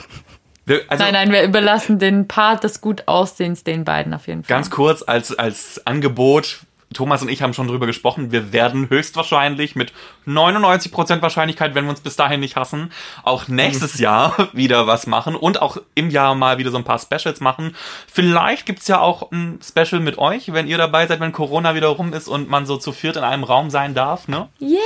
wir, 0.65 0.81
also 0.89 1.05
Nein, 1.05 1.13
nein, 1.13 1.33
wir 1.33 1.43
überlassen 1.43 1.99
den 1.99 2.27
Part 2.27 2.65
des 2.65 2.81
gut 2.81 3.07
Aussehens 3.07 3.65
den 3.65 3.85
beiden 3.85 4.15
auf 4.15 4.27
jeden 4.29 4.45
Fall. 4.45 4.49
ganz 4.57 4.71
kurz 4.71 5.03
als, 5.03 5.39
als 5.39 5.87
Angebot. 5.87 6.61
Thomas 6.93 7.23
und 7.23 7.29
ich 7.29 7.43
haben 7.43 7.55
schon 7.55 7.69
drüber 7.69 7.87
gesprochen. 7.87 8.33
Wir 8.33 8.53
werden 8.53 8.89
höchstwahrscheinlich 8.89 9.77
mit 9.77 9.93
99% 10.27 11.23
Wahrscheinlichkeit, 11.23 11.75
wenn 11.75 11.85
wir 11.85 11.91
uns 11.91 12.01
bis 12.01 12.17
dahin 12.17 12.41
nicht 12.41 12.57
hassen, 12.57 12.93
auch 13.23 13.49
nächstes 13.49 13.99
Jahr 13.99 14.35
wieder 14.53 14.87
was 14.87 15.07
machen 15.07 15.35
und 15.37 15.61
auch 15.63 15.79
im 15.95 16.11
Jahr 16.11 16.35
mal 16.35 16.59
wieder 16.59 16.71
so 16.71 16.79
ein 16.79 16.85
paar 16.85 16.99
Specials 16.99 17.41
machen. 17.41 17.75
Vielleicht 18.13 18.67
gibt's 18.67 18.89
ja 18.89 19.01
auch 19.01 19.31
ein 19.33 19.59
Special 19.63 20.01
mit 20.01 20.19
euch, 20.19 20.53
wenn 20.53 20.67
ihr 20.67 20.79
dabei 20.79 21.07
seid, 21.07 21.21
wenn 21.21 21.33
Corona 21.33 21.75
wieder 21.75 21.89
rum 21.89 22.13
ist 22.13 22.29
und 22.29 22.49
man 22.49 22.67
so 22.67 22.77
zu 22.77 22.93
viert 22.93 23.17
in 23.17 23.25
einem 23.25 23.45
Raum 23.45 23.71
sein 23.71 23.95
darf, 23.95 24.29
ne? 24.29 24.49
Yay! 24.59 24.79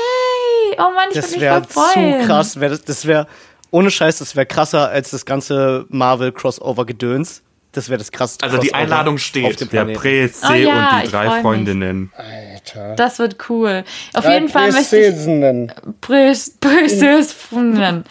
Oh 0.79 0.91
Mann, 0.95 1.09
ich 1.11 1.15
Das 1.15 1.27
würde 1.27 1.33
mich 1.33 1.41
wäre 1.41 1.65
voll 1.65 1.85
freuen. 1.93 2.21
zu 2.23 2.27
krass. 2.27 2.61
Wär 2.61 2.69
das 2.71 2.85
das 2.85 3.07
wäre, 3.07 3.27
ohne 3.71 3.91
Scheiß, 3.91 4.19
das 4.19 4.37
wäre 4.37 4.47
krasser 4.47 4.89
als 4.89 5.11
das 5.11 5.25
ganze 5.27 5.87
Marvel-Crossover-Gedöns. 5.89 7.43
Das 7.77 7.91
wäre 7.91 7.99
das 7.99 8.11
krasseste. 8.11 8.43
Also 8.43 8.57
die 8.57 8.73
Einladung 8.73 9.19
steht. 9.19 9.71
Der. 9.71 9.85
Prä-C 9.85 10.47
Oh 10.49 10.55
ja, 10.55 10.97
und 10.97 11.05
die 11.05 11.11
drei 11.11 11.27
freu 11.27 11.35
mich. 11.35 11.43
Freundinnen. 11.43 12.13
Das 12.97 13.19
wird 13.19 13.51
cool. 13.51 13.85
Auf 14.15 14.25
jeden 14.25 14.49
Fall 14.49 14.73
möchte 14.73 14.97
ich 14.97 15.15
Funden. 17.35 18.05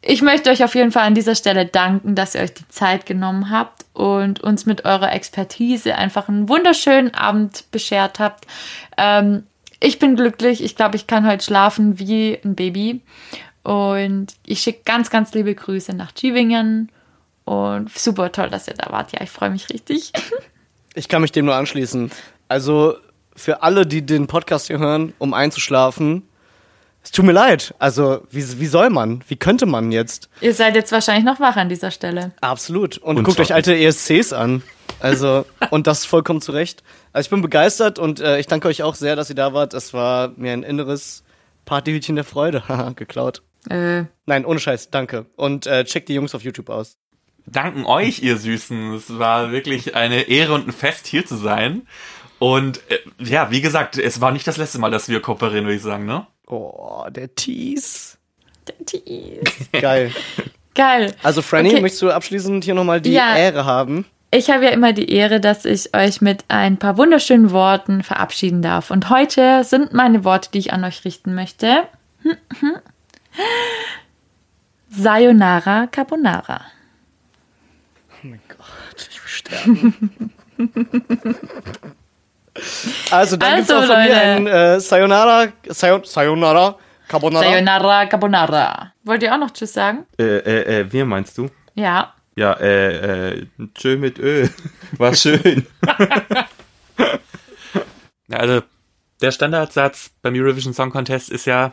Ich 0.00 0.22
möchte 0.22 0.48
euch 0.50 0.64
auf 0.64 0.74
jeden 0.74 0.90
Fall 0.90 1.02
an 1.04 1.14
dieser 1.14 1.34
Stelle 1.34 1.66
danken, 1.66 2.14
dass 2.14 2.34
ihr 2.34 2.40
euch 2.40 2.54
die 2.54 2.66
Zeit 2.68 3.04
genommen 3.04 3.50
habt 3.50 3.84
und 3.92 4.40
uns 4.40 4.64
mit 4.64 4.86
eurer 4.86 5.12
Expertise 5.12 5.96
einfach 5.96 6.28
einen 6.28 6.48
wunderschönen 6.48 7.12
Abend 7.12 7.70
beschert 7.70 8.18
habt. 8.18 8.46
Ähm, 8.96 9.44
ich 9.80 9.98
bin 9.98 10.16
glücklich. 10.16 10.64
Ich 10.64 10.76
glaube, 10.76 10.96
ich 10.96 11.06
kann 11.06 11.28
heute 11.28 11.44
schlafen 11.44 11.98
wie 11.98 12.38
ein 12.42 12.54
Baby. 12.54 13.02
Und 13.64 14.28
ich 14.46 14.62
schicke 14.62 14.80
ganz, 14.86 15.10
ganz 15.10 15.34
liebe 15.34 15.54
Grüße 15.54 15.92
nach 15.94 16.12
Tübingen. 16.12 16.90
Und 17.44 17.96
super 17.96 18.32
toll, 18.32 18.48
dass 18.50 18.68
ihr 18.68 18.74
da 18.74 18.90
wart. 18.90 19.12
Ja, 19.12 19.20
ich 19.20 19.30
freue 19.30 19.50
mich 19.50 19.68
richtig. 19.70 20.12
Ich 20.94 21.08
kann 21.08 21.22
mich 21.22 21.32
dem 21.32 21.44
nur 21.44 21.54
anschließen. 21.54 22.10
Also 22.48 22.96
für 23.36 23.62
alle, 23.62 23.86
die 23.86 24.04
den 24.06 24.26
Podcast 24.26 24.68
hier 24.68 24.78
hören, 24.78 25.12
um 25.18 25.34
einzuschlafen, 25.34 26.28
es 27.02 27.10
tut 27.10 27.26
mir 27.26 27.32
leid. 27.32 27.74
Also 27.78 28.22
wie, 28.30 28.60
wie 28.60 28.66
soll 28.66 28.88
man? 28.88 29.22
Wie 29.28 29.36
könnte 29.36 29.66
man 29.66 29.92
jetzt? 29.92 30.30
ihr 30.40 30.54
seid 30.54 30.74
jetzt 30.74 30.90
wahrscheinlich 30.90 31.24
noch 31.24 31.38
wach 31.38 31.56
an 31.56 31.68
dieser 31.68 31.90
Stelle. 31.90 32.32
Absolut. 32.40 32.96
Und, 32.98 33.18
Und 33.18 33.24
guckt 33.24 33.40
euch 33.40 33.52
alte 33.52 33.76
ESCs 33.76 34.32
an. 34.32 34.62
Also, 35.00 35.44
und 35.70 35.86
das 35.86 36.06
vollkommen 36.06 36.40
zu 36.40 36.52
Recht. 36.52 36.82
Also 37.12 37.26
ich 37.26 37.30
bin 37.30 37.42
begeistert 37.42 37.98
und 37.98 38.20
äh, 38.20 38.38
ich 38.38 38.46
danke 38.46 38.68
euch 38.68 38.82
auch 38.82 38.94
sehr, 38.94 39.16
dass 39.16 39.28
ihr 39.28 39.36
da 39.36 39.52
wart. 39.52 39.74
Es 39.74 39.92
war 39.92 40.32
mir 40.36 40.52
ein 40.52 40.62
inneres 40.62 41.24
Partyhütchen 41.66 42.16
der 42.16 42.24
Freude. 42.24 42.66
Haha, 42.68 42.90
geklaut. 42.92 43.42
Äh, 43.68 44.04
Nein, 44.24 44.46
ohne 44.46 44.60
Scheiß, 44.60 44.90
danke. 44.90 45.26
Und 45.36 45.66
äh, 45.66 45.84
checkt 45.84 46.08
die 46.08 46.14
Jungs 46.14 46.34
auf 46.34 46.42
YouTube 46.42 46.70
aus. 46.70 46.96
Danken 47.46 47.84
euch, 47.84 48.22
ihr 48.22 48.36
Süßen. 48.36 48.94
Es 48.94 49.18
war 49.18 49.52
wirklich 49.52 49.94
eine 49.94 50.22
Ehre 50.22 50.54
und 50.54 50.68
ein 50.68 50.72
Fest, 50.72 51.06
hier 51.06 51.24
zu 51.26 51.36
sein. 51.36 51.86
Und 52.38 52.80
äh, 52.90 52.98
ja, 53.18 53.50
wie 53.50 53.60
gesagt, 53.60 53.96
es 53.98 54.20
war 54.20 54.32
nicht 54.32 54.46
das 54.46 54.56
letzte 54.56 54.78
Mal, 54.78 54.90
dass 54.90 55.08
wir 55.08 55.20
kooperieren, 55.20 55.64
würde 55.64 55.76
ich 55.76 55.82
sagen, 55.82 56.04
ne? 56.06 56.26
Oh, 56.46 57.04
der 57.10 57.34
Tease. 57.34 58.16
Tease. 58.86 59.40
Geil. 59.72 60.12
Geil. 60.74 61.14
Also, 61.22 61.40
Franny, 61.42 61.70
Okay. 61.70 61.80
möchtest 61.80 62.02
du 62.02 62.10
abschließend 62.10 62.64
hier 62.64 62.74
nochmal 62.74 63.00
die 63.00 63.12
Ja. 63.12 63.36
Ehre 63.36 63.64
haben? 63.64 64.04
Ich 64.30 64.50
habe 64.50 64.64
ja 64.64 64.70
immer 64.72 64.92
die 64.92 65.08
Ehre, 65.12 65.38
dass 65.40 65.64
ich 65.64 65.94
euch 65.94 66.20
mit 66.20 66.44
ein 66.48 66.76
paar 66.76 66.96
wunderschönen 66.98 67.52
Worten 67.52 68.02
verabschieden 68.02 68.62
darf. 68.62 68.90
Und 68.90 69.08
heute 69.08 69.62
sind 69.62 69.92
meine 69.92 70.24
Worte, 70.24 70.50
die 70.52 70.58
ich 70.58 70.72
an 70.72 70.82
euch 70.82 71.04
richten 71.04 71.36
möchte. 71.36 71.84
Sayonara 74.90 75.86
Carbonara. 75.86 76.62
Oh 78.10 78.26
mein 78.26 78.40
Gott, 78.48 79.08
ich 79.10 79.22
will 79.22 79.28
sterben. 79.46 80.30
also, 83.10 83.36
dann 83.36 83.56
gibt's 83.56 83.70
Also, 83.70 83.74
auch 83.74 83.94
von 83.94 84.02
mir 84.02 84.08
Leute. 84.08 84.20
ein 84.20 84.46
äh, 84.46 84.80
Sayonara, 84.80 85.48
Sayon, 85.68 86.04
Sayonara, 86.04 86.78
Carbonara. 87.08 87.44
Sayonara 87.44 88.06
Carbonara. 88.06 88.92
Wollt 89.04 89.22
ihr 89.22 89.34
auch 89.34 89.38
noch 89.38 89.50
Tschüss 89.50 89.72
sagen? 89.72 90.06
Äh, 90.18 90.24
äh, 90.38 90.80
äh, 90.80 90.92
wir 90.92 91.04
meinst 91.04 91.36
du? 91.38 91.48
Ja. 91.74 92.14
Ja, 92.36 92.54
äh, 92.54 93.30
äh, 93.36 93.46
tschö 93.74 93.96
mit 93.96 94.18
Ö. 94.18 94.48
War 94.98 95.14
schön. 95.14 95.66
Ja, 98.28 98.36
also 98.38 98.62
der 99.20 99.30
Standardsatz 99.30 100.10
beim 100.20 100.34
Eurovision 100.34 100.74
Song 100.74 100.90
Contest 100.90 101.30
ist 101.30 101.44
ja 101.46 101.72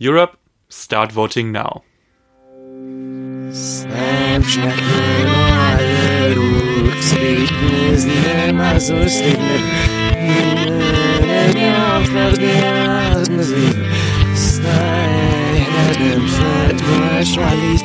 Europe, 0.00 0.36
start 0.70 1.16
voting 1.16 1.50
now. 1.50 1.82
Snapchat 3.52 4.74
Ausrichten 6.86 7.94
is 7.94 8.04
nicht 8.04 8.48
immer 8.48 8.78
so 8.78 8.94
schlimm. 9.08 9.36
Wenn 11.20 11.56
ihr 11.56 11.76
auf 11.96 12.08
das 12.12 12.38
Glas 12.38 13.30
mit 13.30 13.44
sich 13.44 13.74
seid, 14.34 15.66
dann 15.98 16.28
fällt 16.28 16.80
mir 16.86 17.24
schwalich 17.24 17.76